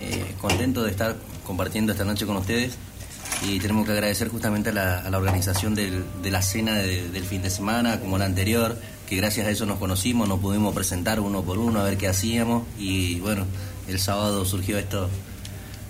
eh, 0.00 0.34
contento 0.40 0.82
de 0.82 0.90
estar 0.90 1.16
compartiendo 1.44 1.92
esta 1.92 2.04
noche 2.04 2.24
con 2.24 2.36
ustedes 2.38 2.72
y 3.46 3.58
tenemos 3.60 3.86
que 3.86 3.92
agradecer 3.92 4.28
justamente 4.28 4.70
a 4.70 5.02
la, 5.10 5.18
organización 5.18 5.74
del- 5.74 6.04
de 6.22 6.30
la 6.30 6.42
cena 6.42 6.74
de- 6.76 7.08
del 7.08 7.24
fin 7.24 7.42
de 7.42 7.50
semana, 7.50 8.00
como 8.00 8.18
la 8.18 8.24
anterior, 8.24 8.76
que 9.08 9.16
gracias 9.16 9.46
a 9.46 9.50
eso 9.50 9.64
nos 9.66 9.78
conocimos, 9.78 10.28
nos 10.28 10.40
pudimos 10.40 10.74
presentar 10.74 11.20
uno 11.20 11.42
por 11.42 11.58
uno, 11.58 11.80
a 11.80 11.84
ver 11.84 11.96
qué 11.96 12.08
hacíamos 12.08 12.64
y 12.78 13.20
bueno, 13.20 13.44
el 13.86 13.98
sábado 13.98 14.44
surgió 14.44 14.76
esto 14.78 15.08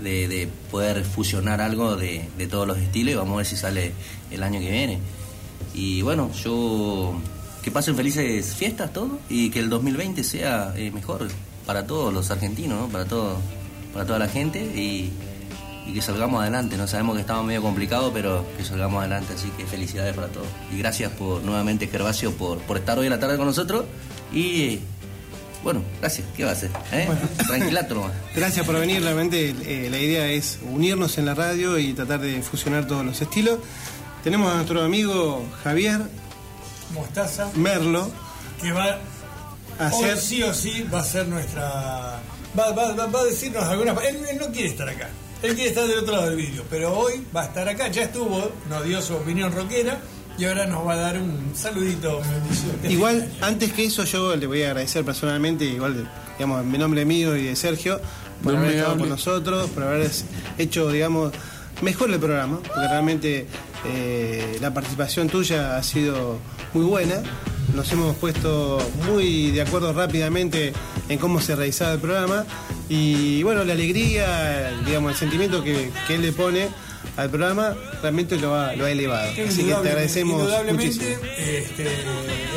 de, 0.00 0.28
de 0.28 0.48
poder 0.70 1.04
fusionar 1.04 1.60
algo 1.60 1.96
de, 1.96 2.28
de 2.38 2.46
todos 2.46 2.66
los 2.66 2.78
estilos 2.78 3.12
y 3.12 3.16
vamos 3.16 3.34
a 3.34 3.36
ver 3.38 3.46
si 3.46 3.56
sale 3.56 3.92
el 4.30 4.42
año 4.42 4.60
que 4.60 4.70
viene. 4.70 4.98
Y 5.74 6.02
bueno, 6.02 6.30
yo 6.44 7.14
que 7.62 7.70
pasen 7.72 7.96
felices 7.96 8.54
fiestas 8.54 8.92
todos 8.92 9.12
y 9.28 9.50
que 9.50 9.58
el 9.58 9.68
2020 9.68 10.22
sea 10.22 10.72
eh, 10.76 10.90
mejor 10.92 11.26
para 11.66 11.86
todos 11.86 12.14
los 12.14 12.30
argentinos, 12.30 12.78
¿no? 12.80 12.88
para 12.88 13.04
todo, 13.06 13.38
para 13.92 14.06
toda 14.06 14.18
la 14.20 14.28
gente 14.28 14.60
y, 14.60 15.10
y 15.88 15.92
que 15.94 16.02
salgamos 16.02 16.40
adelante. 16.42 16.76
No 16.76 16.86
sabemos 16.86 17.14
que 17.16 17.22
estamos 17.22 17.44
medio 17.44 17.62
complicados, 17.62 18.10
pero 18.14 18.44
que 18.56 18.64
salgamos 18.64 19.00
adelante. 19.00 19.32
Así 19.34 19.48
que 19.56 19.64
felicidades 19.66 20.14
para 20.14 20.28
todos. 20.28 20.46
Y 20.72 20.78
gracias 20.78 21.10
por 21.12 21.42
nuevamente 21.42 21.88
Gervasio 21.88 22.32
por, 22.32 22.58
por 22.58 22.76
estar 22.76 22.98
hoy 22.98 23.06
en 23.06 23.12
la 23.12 23.18
tarde 23.18 23.36
con 23.36 23.46
nosotros 23.46 23.84
y 24.32 24.78
bueno, 25.64 25.82
gracias. 26.00 26.26
¿Qué 26.36 26.44
va 26.44 26.50
a 26.50 26.52
hacer? 26.52 26.70
¿Eh? 26.92 27.08
Tranquilato 27.48 27.94
nomás. 27.96 28.12
Gracias 28.36 28.64
por 28.64 28.78
venir, 28.78 29.02
realmente 29.02 29.48
eh, 29.66 29.88
la 29.90 29.98
idea 29.98 30.28
es 30.30 30.60
unirnos 30.62 31.18
en 31.18 31.26
la 31.26 31.34
radio 31.34 31.78
y 31.78 31.94
tratar 31.94 32.20
de 32.20 32.40
fusionar 32.42 32.86
todos 32.86 33.04
los 33.04 33.20
estilos. 33.20 33.58
Tenemos 34.22 34.52
a 34.52 34.56
nuestro 34.56 34.82
amigo 34.82 35.44
Javier 35.64 36.00
Mostaza, 36.94 37.50
Merlo. 37.54 38.10
que 38.62 38.72
va 38.72 38.98
a 39.80 39.88
hoy 39.92 40.04
hacer... 40.04 40.18
sí 40.18 40.42
o 40.42 40.54
sí 40.54 40.86
va 40.92 41.00
a 41.00 41.04
ser 41.04 41.26
nuestra. 41.28 41.62
Va, 42.58 42.70
va- 42.72 42.92
va- 42.94 43.06
va 43.06 43.20
a 43.20 43.24
decirnos 43.24 43.62
alguna. 43.64 43.92
Él, 44.08 44.16
él 44.30 44.38
no 44.38 44.46
quiere 44.52 44.68
estar 44.68 44.88
acá. 44.88 45.08
Él 45.42 45.54
quiere 45.54 45.68
estar 45.70 45.86
del 45.86 45.98
otro 45.98 46.12
lado 46.14 46.26
del 46.28 46.36
vídeo. 46.36 46.64
Pero 46.70 46.96
hoy 46.98 47.24
va 47.34 47.42
a 47.42 47.44
estar 47.46 47.68
acá. 47.68 47.88
Ya 47.88 48.02
estuvo, 48.02 48.50
nos 48.68 48.84
dio 48.84 49.00
su 49.02 49.14
opinión 49.14 49.52
rockera. 49.52 50.00
Y 50.38 50.44
ahora 50.44 50.66
nos 50.66 50.86
va 50.86 50.92
a 50.92 50.96
dar 50.96 51.18
un 51.18 51.52
saludito. 51.56 52.20
Igual, 52.88 53.28
antes 53.40 53.72
que 53.72 53.86
eso, 53.86 54.04
yo 54.04 54.36
le 54.36 54.46
voy 54.46 54.62
a 54.62 54.68
agradecer 54.68 55.04
personalmente, 55.04 55.64
igual, 55.64 56.08
digamos, 56.36 56.62
en 56.62 56.78
nombre 56.78 57.04
mío 57.04 57.36
y 57.36 57.42
de 57.46 57.56
Sergio, 57.56 58.00
por 58.44 58.52
No 58.52 58.60
haber 58.60 58.74
estado 58.74 58.92
hable. 58.92 59.00
con 59.00 59.08
nosotros, 59.08 59.68
por 59.70 59.82
haber 59.82 60.08
hecho, 60.58 60.92
digamos, 60.92 61.32
mejor 61.82 62.10
el 62.12 62.20
programa, 62.20 62.58
porque 62.58 62.88
realmente 62.88 63.46
eh, 63.84 64.58
la 64.60 64.72
participación 64.72 65.28
tuya 65.28 65.76
ha 65.76 65.82
sido 65.82 66.38
muy 66.72 66.84
buena. 66.84 67.16
Nos 67.74 67.90
hemos 67.90 68.14
puesto 68.16 68.78
muy 69.06 69.50
de 69.50 69.62
acuerdo 69.62 69.92
rápidamente 69.92 70.72
en 71.08 71.18
cómo 71.18 71.40
se 71.40 71.56
realizaba 71.56 71.94
el 71.94 71.98
programa 71.98 72.46
y 72.88 73.42
bueno, 73.42 73.64
la 73.64 73.72
alegría, 73.74 74.70
digamos, 74.86 75.12
el 75.12 75.18
sentimiento 75.18 75.62
que, 75.62 75.90
que 76.06 76.14
él 76.14 76.22
le 76.22 76.32
pone 76.32 76.68
al 77.16 77.30
programa 77.30 77.76
realmente 78.02 78.36
lo 78.36 78.54
ha, 78.54 78.74
lo 78.74 78.84
ha 78.86 78.90
elevado. 78.90 79.30
Así 79.30 79.62
que 79.64 79.68
te 79.68 79.74
agradecemos 79.74 80.40
indudablemente, 80.40 80.86
muchísimo. 80.86 81.32
este, 81.36 81.86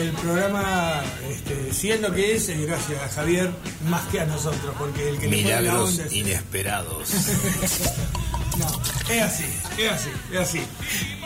el 0.02 0.12
programa, 0.22 1.02
este, 1.30 1.74
si 1.74 1.92
es 1.92 2.02
lo 2.02 2.14
que 2.14 2.36
es, 2.36 2.50
es 2.50 2.62
gracias 2.66 3.02
a 3.02 3.08
Javier 3.10 3.52
más 3.90 4.04
que 4.08 4.20
a 4.22 4.26
nosotros, 4.26 4.74
porque 4.78 5.10
el 5.10 5.18
que 5.20 5.28
le 5.28 5.38
pone 5.44 5.52
la 5.52 5.60
Milagros 5.62 5.90
onda 5.92 6.06
es- 6.06 6.14
inesperados. 6.14 7.10
No, 8.58 8.68
es 9.10 9.22
así, 9.24 9.46
es 9.80 9.92
así, 9.92 10.10
es 10.32 10.38
así. 10.40 10.60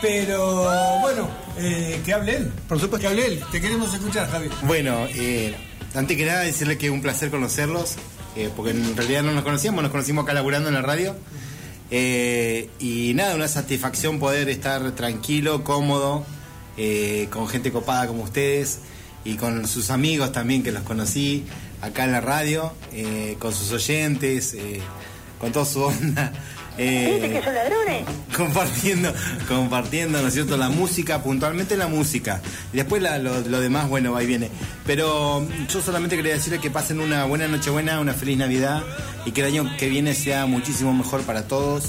Pero 0.00 1.00
bueno, 1.00 1.28
eh, 1.58 2.00
que 2.04 2.12
hable 2.14 2.36
él. 2.36 2.52
Por 2.68 2.80
supuesto. 2.80 3.06
Que 3.08 3.12
hable 3.12 3.26
él. 3.26 3.40
Te 3.50 3.60
queremos 3.60 3.92
escuchar, 3.92 4.30
Javier. 4.30 4.52
Bueno, 4.62 5.06
eh, 5.10 5.54
antes 5.94 6.16
que 6.16 6.24
nada 6.24 6.40
decirle 6.42 6.78
que 6.78 6.86
es 6.86 6.92
un 6.92 7.02
placer 7.02 7.30
conocerlos, 7.30 7.96
eh, 8.36 8.50
porque 8.54 8.72
en 8.72 8.96
realidad 8.96 9.22
no 9.22 9.32
nos 9.32 9.44
conocíamos, 9.44 9.82
nos 9.82 9.90
conocimos 9.90 10.24
acá 10.24 10.34
laburando 10.34 10.68
en 10.68 10.74
la 10.74 10.82
radio. 10.82 11.16
Eh, 11.90 12.68
y 12.78 13.12
nada, 13.14 13.34
una 13.34 13.48
satisfacción 13.48 14.18
poder 14.18 14.48
estar 14.48 14.92
tranquilo, 14.92 15.64
cómodo, 15.64 16.24
eh, 16.76 17.28
con 17.30 17.48
gente 17.48 17.72
copada 17.72 18.06
como 18.06 18.24
ustedes 18.24 18.80
y 19.24 19.36
con 19.36 19.66
sus 19.66 19.90
amigos 19.90 20.32
también 20.32 20.62
que 20.62 20.72
los 20.72 20.82
conocí 20.82 21.44
acá 21.80 22.04
en 22.04 22.12
la 22.12 22.20
radio, 22.20 22.72
con 23.38 23.52
sus 23.52 23.72
oyentes, 23.72 24.56
con 25.40 25.52
toda 25.52 25.64
su 25.64 25.82
onda. 25.82 26.32
Eh, 26.78 27.18
¿Viste 27.20 27.38
que 27.38 27.44
son 27.44 27.54
ladrones? 27.54 28.04
compartiendo, 28.36 29.12
compartiendo, 29.48 30.20
¿no 30.20 30.28
es 30.28 30.34
cierto? 30.34 30.56
La 30.56 30.68
música, 30.68 31.22
puntualmente 31.22 31.76
la 31.76 31.86
música. 31.88 32.40
Y 32.72 32.76
después 32.76 33.02
la- 33.02 33.18
lo, 33.18 33.40
lo 33.40 33.60
demás, 33.60 33.88
bueno, 33.88 34.12
va 34.12 34.22
y 34.22 34.26
viene. 34.26 34.50
Pero 34.84 35.46
yo 35.68 35.80
solamente 35.80 36.16
quería 36.16 36.34
decirles 36.34 36.60
que 36.60 36.70
pasen 36.70 37.00
una 37.00 37.24
buena 37.24 37.48
Nochebuena, 37.48 38.00
una 38.00 38.12
feliz 38.14 38.36
Navidad 38.38 38.82
y 39.24 39.32
que 39.32 39.40
el 39.40 39.46
año 39.48 39.76
que 39.78 39.88
viene 39.88 40.14
sea 40.14 40.46
muchísimo 40.46 40.92
mejor 40.92 41.22
para 41.22 41.48
todos, 41.48 41.84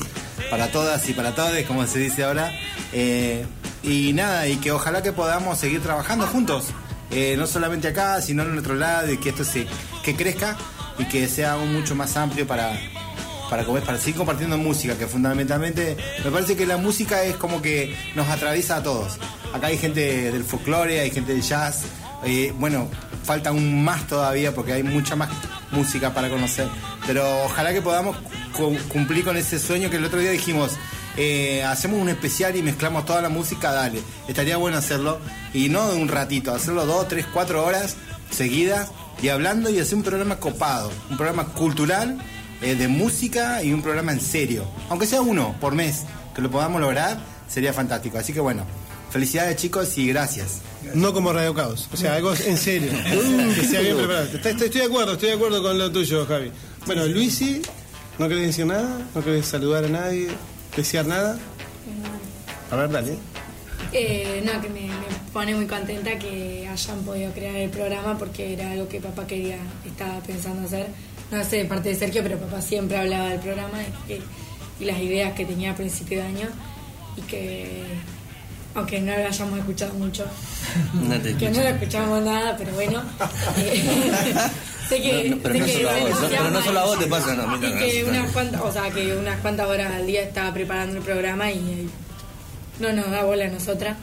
para 0.50 0.72
todas 0.72 1.08
y 1.10 1.14
para 1.14 1.36
todos, 1.36 1.52
como 1.68 1.86
se 1.86 2.00
dice 2.00 2.24
ahora. 2.24 2.52
Eh, 2.94 3.46
y 3.84 4.14
nada, 4.14 4.48
y 4.48 4.56
que 4.58 4.72
ojalá 4.72 5.02
que 5.04 5.12
podamos 5.12 5.58
seguir 5.60 5.82
trabajando 5.82 6.26
juntos. 6.28 6.66
Eh, 7.12 7.36
no 7.38 7.48
solamente 7.48 7.88
acá, 7.88 8.22
sino 8.22 8.44
en 8.44 8.58
otro 8.58 8.76
lado, 8.76 9.12
y 9.12 9.18
que 9.18 9.30
esto 9.30 9.44
se, 9.46 9.66
que 10.04 10.16
crezca 10.16 10.58
y 11.00 11.06
que 11.06 11.28
sea 11.30 11.54
aún 11.54 11.72
mucho 11.74 11.96
más 11.96 12.18
amplio 12.18 12.46
para, 12.48 12.72
para, 13.50 13.64
para 13.66 13.98
seguir 13.98 14.16
compartiendo 14.16 14.58
música, 14.58 14.98
que 14.98 15.08
fundamentalmente 15.08 15.98
me 16.24 16.32
parece 16.32 16.56
que 16.56 16.66
la 16.66 16.78
música 16.78 17.24
es 17.24 17.36
como 17.36 17.62
que 17.62 17.96
nos 18.16 18.28
atraviesa 18.28 18.78
a 18.78 18.84
todos. 18.84 19.18
Acá 19.54 19.68
hay 19.68 19.78
gente 19.78 20.32
del 20.32 20.44
folclore, 20.44 21.00
hay 21.00 21.12
gente 21.12 21.34
del 21.34 21.42
jazz, 21.42 21.84
bueno, 22.60 22.88
falta 23.24 23.50
aún 23.50 23.84
más 23.84 24.08
todavía 24.08 24.54
porque 24.54 24.74
hay 24.74 24.84
mucha 24.84 25.16
más 25.16 25.30
música 25.72 26.14
para 26.14 26.30
conocer, 26.30 26.68
pero 27.06 27.44
ojalá 27.46 27.72
que 27.74 27.82
podamos 27.82 28.18
cu- 28.56 28.78
cumplir 28.90 29.24
con 29.24 29.38
ese 29.38 29.60
sueño 29.60 29.90
que 29.90 29.98
el 29.98 30.06
otro 30.06 30.20
día 30.20 30.32
dijimos. 30.32 30.72
eh, 31.20 31.64
hacemos 31.64 32.00
un 32.00 32.10
especial 32.10 32.56
y 32.56 32.62
mezclamos 32.62 33.04
toda 33.06 33.24
la 33.24 33.30
música, 33.30 33.72
dale. 33.72 34.02
Estaría 34.28 34.56
bueno 34.58 34.78
hacerlo. 34.78 35.18
Y 35.52 35.68
no 35.70 35.90
de 35.90 35.98
un 35.98 36.10
ratito, 36.10 36.54
hacerlo 36.54 36.86
dos, 36.86 37.08
tres, 37.08 37.26
cuatro 37.34 37.66
horas 37.66 37.96
seguidas 38.30 38.92
y 39.20 39.30
hablando 39.30 39.72
y 39.72 39.80
hacer 39.80 39.96
un 39.96 40.04
programa 40.04 40.36
copado. 40.36 40.92
Un 41.10 41.18
programa 41.18 41.46
cultural 41.46 42.20
eh, 42.62 42.76
de 42.76 42.88
música 42.88 43.64
y 43.64 43.74
un 43.74 43.82
programa 43.82 44.12
en 44.12 44.22
serio. 44.22 44.66
Aunque 44.90 45.06
sea 45.06 45.22
uno 45.22 45.56
por 45.60 45.76
mes, 45.76 46.04
que 46.34 46.42
lo 46.42 46.50
podamos 46.50 46.82
lograr, 46.82 47.20
sería 47.48 47.74
fantástico. 47.74 48.18
Así 48.18 48.34
que 48.34 48.40
bueno, 48.40 48.66
felicidades 49.12 49.58
chicos 49.58 49.98
y 49.98 50.08
gracias. 50.08 50.62
No 50.94 51.14
como 51.14 51.34
Radio 51.34 51.54
Caos, 51.54 51.88
o 51.92 51.98
sea, 51.98 52.16
algo 52.16 52.34
en 52.34 52.58
serio. 52.58 52.92
que 53.56 53.64
sea 53.64 53.82
bien 53.82 53.98
preparado. 53.98 54.26
Estoy, 54.26 54.70
de 54.70 54.84
acuerdo, 54.84 55.14
estoy 55.14 55.30
de 55.30 55.36
acuerdo 55.36 55.62
con 55.62 55.78
lo 55.78 55.92
tuyo, 55.92 56.26
Javi. 56.26 56.52
Bueno, 56.86 57.06
Luisi, 57.06 57.62
¿no 58.18 58.28
querés 58.28 58.48
decir 58.48 58.66
nada? 58.66 59.02
¿No 59.14 59.24
querés 59.24 59.46
saludar 59.46 59.86
a 59.86 59.90
nadie? 59.90 60.28
¿Desear 60.76 61.06
nada? 61.06 61.38
A 62.72 62.76
ver, 62.76 62.90
dale. 62.92 63.18
Eh, 63.94 64.44
no, 64.46 64.60
que 64.62 64.70
me, 64.70 64.82
me 64.82 65.32
pone 65.32 65.56
muy 65.56 65.66
contenta 65.66 66.18
que 66.20 66.68
hayan 66.68 67.00
podido 67.04 67.32
crear 67.32 67.56
el 67.56 67.70
programa 67.70 68.18
porque 68.18 68.54
era 68.54 68.72
algo 68.72 68.88
que 68.88 69.00
papá 69.00 69.26
quería, 69.26 69.58
estaba 69.86 70.20
pensando 70.20 70.66
hacer. 70.66 70.88
No 71.32 71.44
sé 71.44 71.58
de 71.58 71.66
parte 71.66 71.90
de 71.90 71.96
Sergio, 71.96 72.24
pero 72.24 72.38
papá 72.38 72.62
siempre 72.62 72.98
hablaba 72.98 73.30
del 73.30 73.40
programa 73.40 73.80
y, 74.08 74.22
las 74.84 75.00
ideas 75.00 75.34
que 75.34 75.44
tenía 75.44 75.72
a 75.72 75.76
principio 75.76 76.20
de 76.20 76.28
año 76.28 76.48
y 77.18 77.22
que, 77.22 77.84
aunque 78.76 79.02
no 79.02 79.18
lo 79.18 79.28
hayamos 79.28 79.60
escuchado 79.60 79.94
mucho, 79.96 80.26
No 80.94 81.20
te 81.20 81.36
que 81.36 81.50
no 81.50 81.62
lo 81.62 81.70
escuchamos 81.70 82.24
nada, 82.24 82.56
pero 82.58 82.72
bueno. 82.74 83.02
eh, 83.58 84.34
sé 84.90 85.02
que, 85.02 85.30
No, 85.30 85.36
no, 85.36 85.42
pero 85.42 85.54
sé 85.54 85.60
no 85.60 85.66
que 85.66 85.74
solo 85.74 85.90
a 85.90 86.00
vos, 86.00 86.10
no, 86.22 86.28
pero 86.30 86.50
no 86.52 86.62
solo 86.62 86.80
a 86.80 86.86
vos 86.86 87.00
te 87.00 87.08
pasa, 87.08 87.36
no, 87.36 87.56
y 87.56 87.60
que 87.74 88.06
unas 88.08 88.32
cuantas, 88.32 88.62
o 88.62 88.72
sea, 88.72 88.90
que 88.92 89.16
unas 89.16 89.40
cuantas 89.40 89.68
horas 89.68 89.94
al 89.94 90.06
día 90.06 90.22
estaba 90.22 90.54
preparando 90.54 90.98
el 90.98 91.04
programa 91.04 91.52
y 91.52 91.90
no 92.80 92.94
nos 92.94 93.10
da 93.10 93.24
bola 93.24 93.46
a 93.46 93.50
nosotras, 93.50 93.98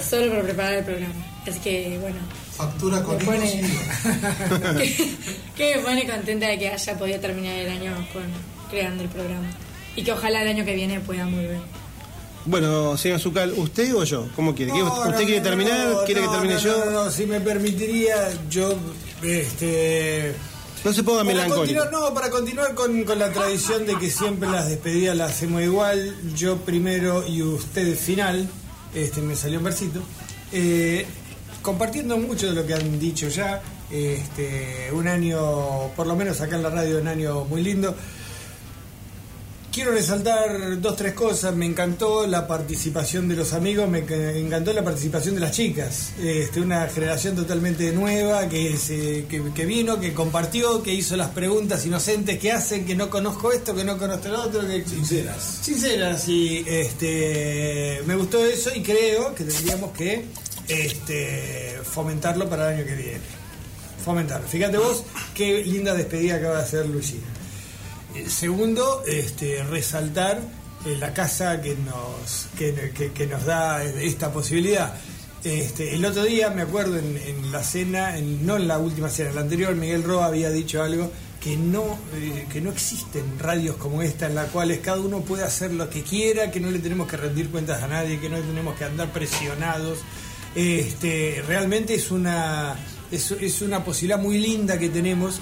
solo 0.00 0.30
para 0.30 0.42
preparar 0.42 0.72
el 0.74 0.84
programa. 0.84 1.14
Así 1.46 1.60
que 1.60 1.98
bueno, 2.00 2.18
Factura 2.58 3.02
con 3.04 3.16
me 3.18 3.24
pone, 3.24 3.62
que, 4.76 5.14
que 5.56 5.76
me 5.76 5.82
pone 5.82 6.06
contenta 6.06 6.48
de 6.48 6.58
que 6.58 6.68
haya 6.68 6.98
podido 6.98 7.20
terminar 7.20 7.54
el 7.56 7.70
año 7.70 7.94
con 8.12 8.24
creando 8.68 9.04
el 9.04 9.08
programa. 9.08 9.48
Y 9.96 10.02
que 10.02 10.12
ojalá 10.12 10.42
el 10.42 10.48
año 10.48 10.64
que 10.64 10.74
viene 10.74 11.00
pueda 11.00 11.24
volver. 11.24 11.58
Bueno, 12.44 12.96
señor 12.96 13.20
Zucal, 13.20 13.52
¿usted 13.56 13.94
o 13.94 14.04
yo? 14.04 14.28
¿Cómo 14.34 14.54
quiere? 14.54 14.72
¿Quiere- 14.72 14.86
No, 14.88 14.94
¿Usted 14.94 15.10
no, 15.10 15.16
quiere 15.18 15.40
terminar? 15.40 15.88
no, 15.88 16.04
¿Quiere 16.04 16.20
que 16.22 16.28
termine 16.28 16.54
no, 16.54 16.60
yo? 16.60 16.84
No, 16.84 16.90
no, 17.04 17.10
si 17.10 17.26
me 17.26 17.40
permitiría, 17.40 18.14
yo. 18.50 18.74
Este, 19.22 20.34
No 20.84 20.92
se 20.92 21.02
ponga 21.02 21.18
para 21.18 21.24
melancólico. 21.34 21.80
continuar, 21.80 21.92
no, 21.92 22.14
para 22.14 22.30
continuar 22.30 22.74
con, 22.74 23.04
con 23.04 23.18
la 23.18 23.32
tradición 23.32 23.86
de 23.86 23.96
que 23.98 24.10
siempre 24.10 24.48
las 24.48 24.68
despedidas 24.68 25.16
las 25.16 25.32
hacemos 25.32 25.62
igual, 25.62 26.16
yo 26.34 26.56
primero 26.58 27.26
y 27.26 27.42
usted 27.42 27.96
final, 27.96 28.48
este 28.94 29.20
me 29.20 29.36
salió 29.36 29.58
un 29.58 29.64
versito. 29.64 30.00
Eh, 30.52 31.06
compartiendo 31.72 32.16
mucho 32.16 32.46
de 32.46 32.54
lo 32.54 32.66
que 32.66 32.72
han 32.72 32.98
dicho 32.98 33.28
ya, 33.28 33.60
este, 33.90 34.90
un 34.92 35.06
año, 35.06 35.38
por 35.96 36.06
lo 36.06 36.16
menos 36.16 36.40
acá 36.40 36.56
en 36.56 36.62
la 36.62 36.70
radio, 36.70 36.98
un 36.98 37.08
año 37.08 37.44
muy 37.44 37.62
lindo. 37.62 37.94
quiero 39.72 39.92
resaltar 39.92 40.80
dos, 40.80 40.96
tres 40.96 41.12
cosas. 41.12 41.54
Me 41.54 41.66
encantó 41.66 42.26
la 42.26 42.46
participación 42.48 43.28
de 43.28 43.36
los 43.36 43.52
amigos, 43.52 43.88
me 43.88 44.04
ca- 44.04 44.32
encantó 44.32 44.72
la 44.72 44.82
participación 44.82 45.34
de 45.36 45.40
las 45.42 45.52
chicas. 45.52 46.12
Este, 46.20 46.60
una 46.60 46.88
generación 46.88 47.36
totalmente 47.36 47.92
nueva 47.92 48.48
que, 48.48 48.76
se- 48.76 49.26
que, 49.28 49.40
que 49.54 49.66
vino, 49.66 50.00
que 50.00 50.12
compartió, 50.14 50.82
que 50.82 50.92
hizo 50.94 51.16
las 51.16 51.28
preguntas 51.30 51.84
inocentes 51.86 52.38
que 52.40 52.50
hacen, 52.50 52.86
que 52.86 52.96
no 52.96 53.08
conozco 53.08 53.52
esto, 53.52 53.74
que 53.74 53.84
no 53.84 53.98
conozco 53.98 54.28
lo 54.28 54.42
otro. 54.42 54.66
Que, 54.66 54.84
Sinceras. 54.84 55.58
Sinceras, 55.62 56.26
y 56.28 56.64
este, 56.66 58.00
me 58.06 58.16
gustó 58.16 58.44
eso 58.44 58.70
y 58.74 58.82
creo 58.82 59.34
que 59.34 59.44
tendríamos 59.44 59.92
que 59.92 60.24
este, 60.68 61.78
fomentarlo 61.82 62.48
para 62.48 62.68
el 62.72 62.76
año 62.78 62.86
que 62.86 62.94
viene. 62.94 63.20
Fomentarlo. 64.04 64.46
Fíjate 64.48 64.78
vos 64.78 65.04
qué 65.34 65.62
linda 65.64 65.94
despedida 65.94 66.36
acaba 66.36 66.56
de 66.58 66.62
hacer 66.62 66.86
Luisina. 66.86 67.26
Eh, 68.14 68.28
Segundo, 68.28 69.02
este, 69.06 69.62
resaltar 69.64 70.38
eh, 70.86 70.96
la 70.98 71.12
casa 71.12 71.60
que 71.60 71.74
nos, 71.76 72.46
que, 72.56 73.26
nos 73.26 73.44
da 73.44 73.82
esta 73.84 74.32
posibilidad. 74.32 74.94
Este, 75.44 75.94
el 75.94 76.04
otro 76.04 76.24
día, 76.24 76.50
me 76.50 76.62
acuerdo 76.62 76.98
en, 76.98 77.52
la 77.52 77.62
cena, 77.62 78.16
en- 78.18 78.44
no 78.46 78.56
en 78.56 78.66
la 78.68 78.78
última 78.78 79.08
cena, 79.08 79.30
en 79.30 79.34
la 79.36 79.40
anterior, 79.42 79.74
Miguel 79.74 80.02
Roa 80.02 80.26
había 80.26 80.50
dicho 80.50 80.82
algo 80.82 81.10
que 81.40 81.56
no, 81.56 81.96
eh, 82.14 82.46
que 82.52 82.60
no 82.60 82.70
existen 82.70 83.38
radios 83.38 83.76
como 83.76 84.02
esta 84.02 84.26
en 84.26 84.34
las 84.34 84.50
cuales 84.50 84.80
cada 84.80 85.00
uno 85.00 85.20
puede 85.20 85.44
hacer 85.44 85.72
lo 85.72 85.88
que 85.88 86.02
quiera, 86.02 86.50
que 86.50 86.58
no 86.60 86.70
le 86.70 86.80
tenemos 86.80 87.08
que 87.08 87.16
rendir 87.16 87.50
cuentas 87.50 87.80
a 87.82 87.86
nadie, 87.88 88.18
que 88.18 88.28
no 88.28 88.38
tenemos 88.38 88.76
que 88.76 88.84
andar 88.84 89.12
presionados. 89.12 89.98
Este, 90.54 91.42
realmente 91.46 91.94
es 91.94 92.10
una, 92.10 92.74
es, 93.10 93.62
una 93.62 93.84
posibilidad 93.84 94.20
muy 94.20 94.38
linda 94.38 94.78
que 94.78 94.88
tenemos 94.88 95.40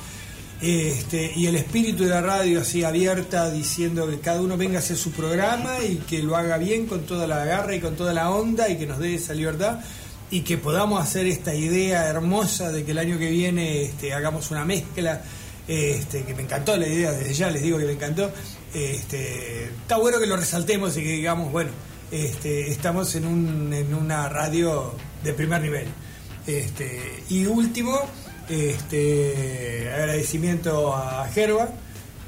este, 0.60 1.32
y 1.36 1.46
el 1.46 1.56
espíritu 1.56 2.04
de 2.04 2.10
la 2.10 2.22
radio 2.22 2.60
así 2.60 2.82
abierta 2.82 3.50
diciendo 3.50 4.08
que 4.08 4.20
cada 4.20 4.40
uno 4.40 4.56
venga 4.56 4.76
a 4.76 4.78
hacer 4.78 4.96
su 4.96 5.12
programa 5.12 5.80
y 5.80 5.96
que 5.96 6.22
lo 6.22 6.36
haga 6.36 6.58
bien 6.58 6.86
con 6.86 7.02
toda 7.02 7.26
la 7.26 7.44
garra 7.44 7.74
y 7.74 7.80
con 7.80 7.94
toda 7.94 8.14
la 8.14 8.30
onda 8.30 8.68
y 8.68 8.76
que 8.76 8.86
nos 8.86 8.98
dé 8.98 9.14
esa 9.14 9.34
libertad 9.34 9.80
y 10.30 10.40
que 10.40 10.58
podamos 10.58 11.00
hacer 11.00 11.26
esta 11.26 11.54
idea 11.54 12.06
hermosa 12.06 12.72
de 12.72 12.84
que 12.84 12.92
el 12.92 12.98
año 12.98 13.18
que 13.18 13.30
viene 13.30 13.82
este, 13.84 14.12
hagamos 14.12 14.50
una 14.50 14.64
mezcla 14.64 15.22
este, 15.68 16.22
que 16.22 16.34
me 16.34 16.42
encantó 16.42 16.76
la 16.76 16.86
idea, 16.86 17.12
desde 17.12 17.34
ya 17.34 17.50
les 17.50 17.62
digo 17.62 17.78
que 17.78 17.84
me 17.84 17.92
encantó. 17.92 18.30
Este, 18.72 19.64
está 19.64 19.98
bueno 19.98 20.18
que 20.18 20.26
lo 20.26 20.36
resaltemos 20.36 20.96
y 20.96 21.02
que 21.02 21.12
digamos, 21.12 21.50
bueno, 21.52 21.70
este, 22.10 22.70
estamos 22.70 23.14
en, 23.14 23.26
un, 23.26 23.72
en 23.72 23.94
una 23.94 24.28
radio 24.28 24.94
de 25.24 25.32
primer 25.32 25.60
nivel. 25.62 25.86
Este, 26.46 27.24
y 27.28 27.46
último, 27.46 27.98
este, 28.48 29.90
agradecimiento 29.92 30.94
a 30.94 31.28
Gerba, 31.28 31.68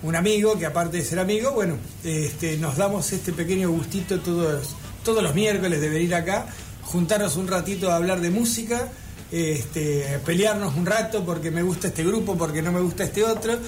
un 0.03 0.17
amigo 0.17 0.59
que 0.59 0.67
aparte 0.67 0.99
de 0.99 1.05
ser 1.05 1.19
amigo, 1.19 1.53
bueno, 1.53 1.77
este, 2.05 2.57
nos 2.59 2.77
damos 2.77 3.13
este 3.13 3.33
pequeño 3.33 3.71
gustito 3.71 4.21
todos, 4.21 4.75
todos 5.05 5.23
los 5.23 5.35
miércoles 5.35 5.81
de 5.81 5.89
venir 5.89 6.15
acá, 6.15 6.47
juntarnos 6.83 7.37
un 7.37 7.49
ratito 7.49 7.91
a 7.91 7.97
hablar 7.97 8.21
de 8.21 8.31
música, 8.31 8.89
este, 9.31 10.21
pelearnos 10.25 10.75
un 10.75 10.87
rato 10.87 11.25
porque 11.25 11.51
me 11.51 11.63
gusta 11.63 11.89
este 11.89 12.03
grupo, 12.05 12.37
porque 12.37 12.63
no 12.63 12.73
me 12.73 12.81
gusta 12.81 13.05
este 13.05 13.25
otro. 13.25 13.59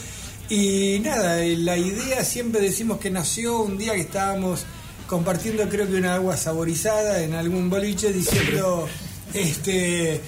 Y 0.48 0.98
nada, 1.04 1.36
la 1.36 1.76
idea 1.76 2.24
siempre 2.24 2.60
decimos 2.60 2.98
que 2.98 3.10
nació 3.10 3.60
un 3.60 3.78
día 3.78 3.94
que 3.94 4.00
estábamos 4.00 4.64
compartiendo 5.10 5.68
creo 5.68 5.88
que 5.88 5.96
una 5.96 6.14
agua 6.14 6.36
saborizada 6.36 7.20
en 7.24 7.34
algún 7.34 7.68
boliche 7.68 8.12
diciendo, 8.12 8.88
este, 9.34 10.20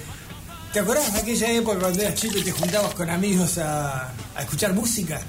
¿te 0.73 0.79
acordás 0.79 1.13
de 1.13 1.19
aquella 1.21 1.51
época 1.53 1.79
cuando 1.79 2.01
eras 2.01 2.15
chico 2.15 2.37
y 2.37 2.43
te 2.43 2.51
juntabas 2.51 2.93
con 2.93 3.09
amigos 3.09 3.57
a, 3.59 4.11
a 4.35 4.41
escuchar 4.41 4.73
música? 4.73 5.21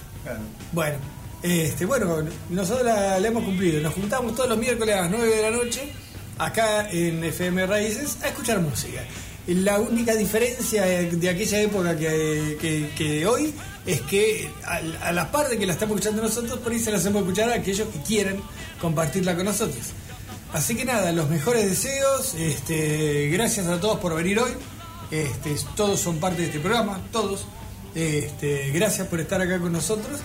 Bueno, 0.72 0.96
este, 1.40 1.86
bueno, 1.86 2.16
nosotros 2.50 2.84
la, 2.84 3.20
la 3.20 3.28
hemos 3.28 3.44
cumplido. 3.44 3.80
Nos 3.80 3.94
juntamos 3.94 4.34
todos 4.34 4.48
los 4.48 4.58
miércoles 4.58 4.96
a 4.96 5.02
las 5.02 5.10
9 5.12 5.36
de 5.36 5.42
la 5.42 5.50
noche, 5.52 5.92
acá 6.36 6.90
en 6.90 7.22
FM 7.22 7.64
Raíces, 7.66 8.18
a 8.24 8.28
escuchar 8.28 8.58
música. 8.60 9.02
Y 9.46 9.54
La 9.54 9.78
única 9.78 10.16
diferencia 10.16 10.82
de 10.84 11.28
aquella 11.30 11.60
época 11.60 11.96
que, 11.96 12.58
que- 12.60 12.90
que 12.96 13.24
hoy 13.26 13.54
es 13.86 14.00
que 14.02 14.50
a, 14.64 15.12
la 15.12 15.30
par 15.30 15.48
de 15.48 15.58
que 15.58 15.66
la 15.66 15.72
estamos 15.72 15.96
escuchando 15.96 16.22
nosotros, 16.22 16.58
por 16.60 16.72
ahí 16.72 16.78
se 16.78 16.90
la 16.90 16.98
hacemos 16.98 17.22
escuchar 17.22 17.50
a 17.50 17.54
aquellos 17.54 17.88
que 17.88 18.00
quieran 18.00 18.36
compartirla 18.80 19.36
con 19.36 19.44
nosotros. 19.44 19.92
Así 20.52 20.74
que 20.74 20.84
nada, 20.84 21.12
los 21.12 21.28
mejores 21.28 21.68
deseos, 21.68 22.34
este, 22.34 23.28
gracias 23.30 23.66
a 23.66 23.80
todos 23.80 23.98
por 23.98 24.14
venir 24.14 24.38
hoy. 24.38 24.52
Este, 25.10 25.56
todos 25.76 26.00
son 26.00 26.18
parte 26.18 26.42
de 26.42 26.46
este 26.46 26.60
programa, 26.60 27.00
todos. 27.12 27.46
Este, 27.94 28.70
gracias 28.70 29.06
por 29.08 29.20
estar 29.20 29.40
acá 29.40 29.58
con 29.58 29.72
nosotros. 29.72 30.20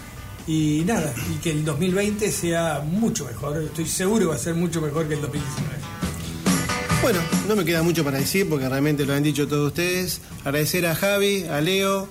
Y 0.48 0.84
nada, 0.86 1.14
y 1.32 1.40
que 1.40 1.52
el 1.52 1.66
2020 1.66 2.32
sea 2.32 2.82
mucho 2.86 3.26
mejor. 3.26 3.62
Estoy 3.62 3.88
seguro 3.88 4.22
que 4.22 4.26
va 4.28 4.36
a 4.36 4.40
ser 4.40 4.56
mucho 4.56 4.82
mejor 4.82 5.08
que 5.08 5.16
el 5.16 5.22
2019. 5.22 5.76
Bueno, 7.02 7.20
no 7.48 7.56
me 7.56 7.66
queda 7.66 7.82
mucho 7.82 8.04
para 8.04 8.18
decir 8.18 8.48
porque 8.50 8.68
realmente 8.68 9.06
lo 9.06 9.14
han 9.14 9.24
dicho 9.24 9.48
todos 9.48 9.68
ustedes. 9.68 10.22
Agradecer 10.44 10.86
a 10.86 10.96
Javi, 10.96 11.46
a 11.46 11.62
Leo, 11.62 12.08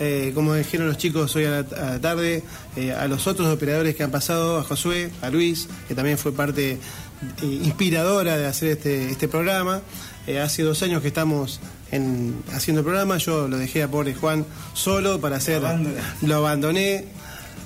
eh, 0.00 0.32
como 0.34 0.54
dijeron 0.54 0.88
los 0.88 0.96
chicos 0.98 1.36
hoy 1.36 1.44
a 1.44 1.50
la, 1.50 1.58
a 1.58 1.90
la 1.92 2.00
tarde, 2.00 2.42
eh, 2.76 2.92
a 2.92 3.06
los 3.06 3.26
otros 3.28 3.46
operadores 3.54 3.94
que 3.94 4.02
han 4.02 4.10
pasado, 4.10 4.58
a 4.58 4.64
Josué, 4.64 5.10
a 5.22 5.30
Luis, 5.30 5.68
que 5.86 5.94
también 5.94 6.18
fue 6.18 6.32
parte 6.32 6.72
eh, 6.72 6.78
inspiradora 7.44 8.36
de 8.36 8.46
hacer 8.46 8.70
este, 8.72 9.10
este 9.10 9.28
programa. 9.28 9.82
Hace 10.42 10.62
dos 10.62 10.80
años 10.82 11.02
que 11.02 11.08
estamos 11.08 11.60
en- 11.90 12.36
haciendo 12.52 12.80
el 12.80 12.84
programa, 12.84 13.16
yo 13.18 13.48
lo 13.48 13.58
dejé 13.58 13.82
a 13.82 13.88
pobre 13.90 14.14
Juan 14.14 14.44
solo 14.74 15.20
para 15.20 15.36
hacer, 15.36 15.60
lo 16.22 16.34
abandoné. 16.36 17.04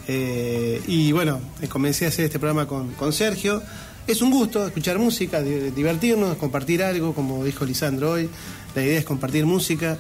Y 0.09 1.13
bueno, 1.13 1.41
comencé 1.69 2.07
a 2.07 2.09
hacer 2.09 2.27
este 2.27 2.39
programa 2.39 2.67
con, 2.67 2.93
con 2.93 3.13
Sergio. 3.13 3.63
Es 4.07 4.23
un 4.23 4.31
gusto 4.31 4.67
escuchar 4.67 4.99
música, 4.99 5.43
di- 5.43 5.71
divertirnos, 5.71 6.37
compartir 6.37 6.83
algo, 6.83 7.15
como 7.15 7.45
dijo 7.45 7.65
Lisandro 7.65 8.13
hoy. 8.13 8.29
La 8.75 8.83
idea 8.83 8.99
es 8.99 9.05
compartir 9.05 9.47
música, 9.47 9.97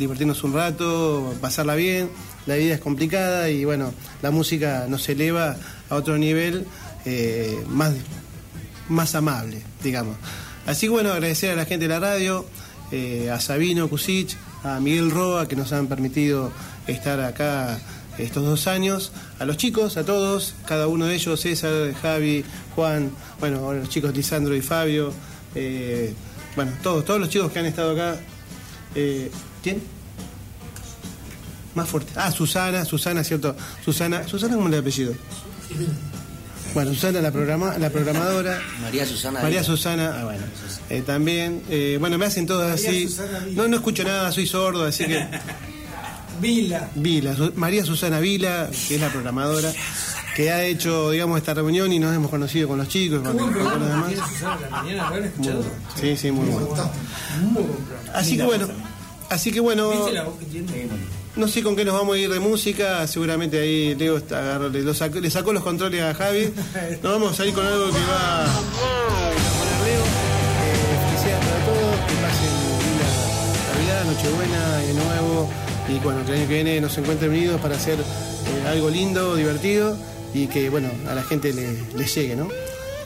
divertirnos 0.00 0.42
un 0.42 0.54
rato, 0.54 1.32
pasarla 1.40 1.76
bien. 1.76 2.10
La 2.46 2.56
vida 2.56 2.74
es 2.74 2.80
complicada 2.80 3.50
y 3.50 3.64
bueno, 3.64 3.92
la 4.22 4.32
música 4.32 4.86
nos 4.88 5.08
eleva 5.08 5.56
a 5.88 5.94
otro 5.94 6.18
nivel 6.18 6.66
eh, 7.04 7.62
más, 7.68 7.94
más 8.88 9.14
amable, 9.14 9.62
digamos. 9.84 10.16
Así 10.66 10.86
que 10.86 10.90
bueno, 10.90 11.12
agradecer 11.12 11.52
a 11.52 11.54
la 11.54 11.66
gente 11.66 11.86
de 11.86 11.94
la 11.94 12.00
radio, 12.00 12.44
eh, 12.90 13.30
a 13.30 13.38
Sabino 13.38 13.88
Kusich, 13.88 14.36
a 14.64 14.80
Miguel 14.80 15.10
Roa, 15.10 15.46
que 15.46 15.54
nos 15.54 15.72
han 15.72 15.86
permitido 15.86 16.50
estar 16.86 17.20
acá 17.20 17.78
estos 18.18 18.44
dos 18.44 18.66
años, 18.66 19.12
a 19.38 19.44
los 19.44 19.56
chicos, 19.56 19.96
a 19.96 20.04
todos, 20.04 20.54
cada 20.66 20.88
uno 20.88 21.06
de 21.06 21.14
ellos, 21.14 21.40
César, 21.40 21.94
Javi, 22.02 22.44
Juan, 22.74 23.10
bueno, 23.38 23.72
los 23.72 23.88
chicos 23.88 24.14
Lisandro 24.14 24.54
y 24.54 24.60
Fabio, 24.60 25.12
eh, 25.54 26.12
bueno, 26.56 26.72
todos, 26.82 27.04
todos 27.04 27.20
los 27.20 27.28
chicos 27.28 27.52
que 27.52 27.58
han 27.58 27.66
estado 27.66 27.92
acá. 27.92 28.18
¿Quién? 29.62 29.82
Más 31.74 31.88
fuerte. 31.88 32.12
Ah, 32.16 32.30
Susana, 32.32 32.84
Susana, 32.84 33.22
cierto. 33.24 33.54
Susana, 33.84 34.26
Susana, 34.26 34.54
¿cómo 34.56 34.68
es 34.68 34.74
el 34.74 34.80
apellido? 34.80 35.14
Bueno, 36.74 36.92
Susana, 36.94 37.20
la, 37.20 37.30
programa, 37.30 37.78
la 37.78 37.90
programadora. 37.90 38.60
María 38.80 39.06
Susana. 39.06 39.40
María. 39.42 39.62
Susana, 39.64 40.16
ah, 40.20 40.24
bueno, 40.24 40.42
eh, 40.88 41.02
también. 41.02 41.62
eh, 41.68 41.96
bueno, 42.00 42.16
me 42.18 42.26
hacen 42.26 42.46
todos 42.46 42.68
María 42.68 42.74
así. 42.90 43.08
Susana 43.08 43.38
Vila. 43.40 43.62
No, 43.62 43.68
no 43.68 43.76
escucho 43.76 44.04
nada, 44.04 44.32
soy 44.32 44.46
sordo, 44.46 44.84
así 44.84 45.04
que. 45.04 45.26
Vila. 46.40 46.88
Vila, 46.94 47.36
Su- 47.36 47.52
María 47.56 47.84
Susana 47.84 48.18
Vila, 48.18 48.70
que 48.88 48.94
es 48.94 49.00
la 49.00 49.10
programadora, 49.10 49.70
que 50.34 50.50
ha 50.50 50.64
hecho, 50.64 51.10
digamos, 51.10 51.36
esta 51.38 51.52
reunión 51.54 51.92
y 51.92 51.98
nos 51.98 52.14
hemos 52.14 52.30
conocido 52.30 52.66
con 52.66 52.78
los 52.78 52.88
chicos, 52.88 53.20
con, 53.20 53.36
los 53.36 53.54
demás. 53.54 54.08
tiene 54.08 54.22
Susana 54.26 54.58
la 54.60 54.70
mañana, 54.70 55.10
¿lo 55.10 55.16
han 55.16 55.24
escuchado? 55.24 55.64
Sí, 56.00 56.16
sí, 56.16 56.30
muy 56.30 56.46
bueno. 56.48 56.90
Muy 57.42 57.62
buen 57.62 57.76
programa. 57.84 58.12
Así 58.18 58.36
que 58.38 58.42
bueno, 58.44 58.68
así 59.30 59.52
que 59.52 59.60
bueno, 59.60 59.90
no 61.36 61.48
sé 61.48 61.62
con 61.62 61.76
qué 61.76 61.84
nos 61.84 61.94
vamos 61.94 62.16
a 62.16 62.18
ir 62.18 62.30
de 62.30 62.40
música, 62.40 63.06
seguramente 63.06 63.58
ahí 63.58 63.94
Leo 63.94 64.18
está, 64.18 64.58
lo 64.58 64.94
sacó, 64.94 65.20
le 65.20 65.30
sacó 65.30 65.52
los 65.52 65.62
controles 65.62 66.02
a 66.02 66.14
Javi. 66.14 66.52
Nos 67.02 67.12
vamos 67.12 67.32
a 67.32 67.36
salir 67.36 67.54
con 67.54 67.64
algo 67.64 67.86
que 67.86 67.92
va 67.92 68.44
a 68.44 68.46
poner 68.46 69.80
Leo. 69.86 70.02
Eh, 70.02 70.98
felicidades 71.08 71.46
para 71.46 71.64
todos, 71.64 71.96
que 72.06 72.14
pasen 72.20 72.52
linda 72.82 73.08
Navidad, 73.72 74.04
Nochebuena, 74.04 74.76
Año 74.78 74.94
Nuevo 74.94 75.50
y 75.88 75.98
bueno, 76.04 76.24
que 76.24 76.32
el 76.32 76.38
año 76.38 76.48
que 76.48 76.54
viene 76.54 76.80
nos 76.80 76.98
encuentren 76.98 77.30
unidos 77.30 77.60
para 77.60 77.76
hacer 77.76 77.98
eh, 77.98 78.68
algo 78.68 78.90
lindo, 78.90 79.36
divertido 79.36 79.96
y 80.34 80.46
que 80.48 80.68
bueno, 80.68 80.88
a 81.08 81.14
la 81.14 81.22
gente 81.22 81.52
le, 81.52 81.72
le 81.96 82.04
llegue, 82.04 82.36
¿no? 82.36 82.48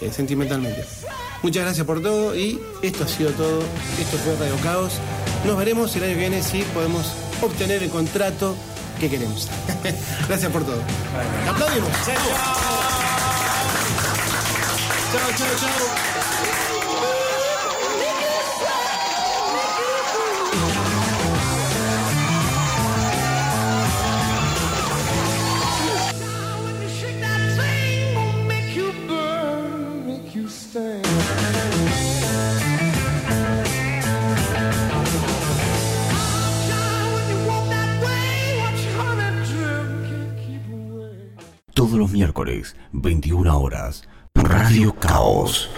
Eh, 0.01 0.11
sentimentalmente. 0.11 0.85
Muchas 1.43 1.65
gracias 1.65 1.87
por 1.87 2.03
todo 2.03 2.35
y 2.35 2.59
esto 2.83 3.05
ha 3.05 3.09
sido 3.09 3.31
todo. 3.33 3.61
Esto 4.01 4.17
fue 4.17 4.35
Radio 4.37 4.57
Caos. 4.63 4.95
Nos 5.45 5.59
veremos 5.59 5.95
el 5.97 6.05
año 6.05 6.15
que 6.15 6.21
viene 6.21 6.43
si 6.43 6.63
podemos 6.63 7.13
obtener 7.43 7.83
el 7.83 7.91
contrato 7.91 8.55
que 8.99 9.11
queremos. 9.11 9.49
gracias 10.29 10.51
por 10.51 10.65
todo. 10.65 10.81
Aplaudimos. 11.49 11.91
Chao, 15.13 15.31
chao, 15.37 15.49
chao. 15.61 16.24
Todos 41.95 42.11
los 42.11 42.13
miércoles, 42.13 42.75
21 42.91 43.57
horas. 43.57 44.03
Radio 44.35 44.97
Caos, 44.97 45.71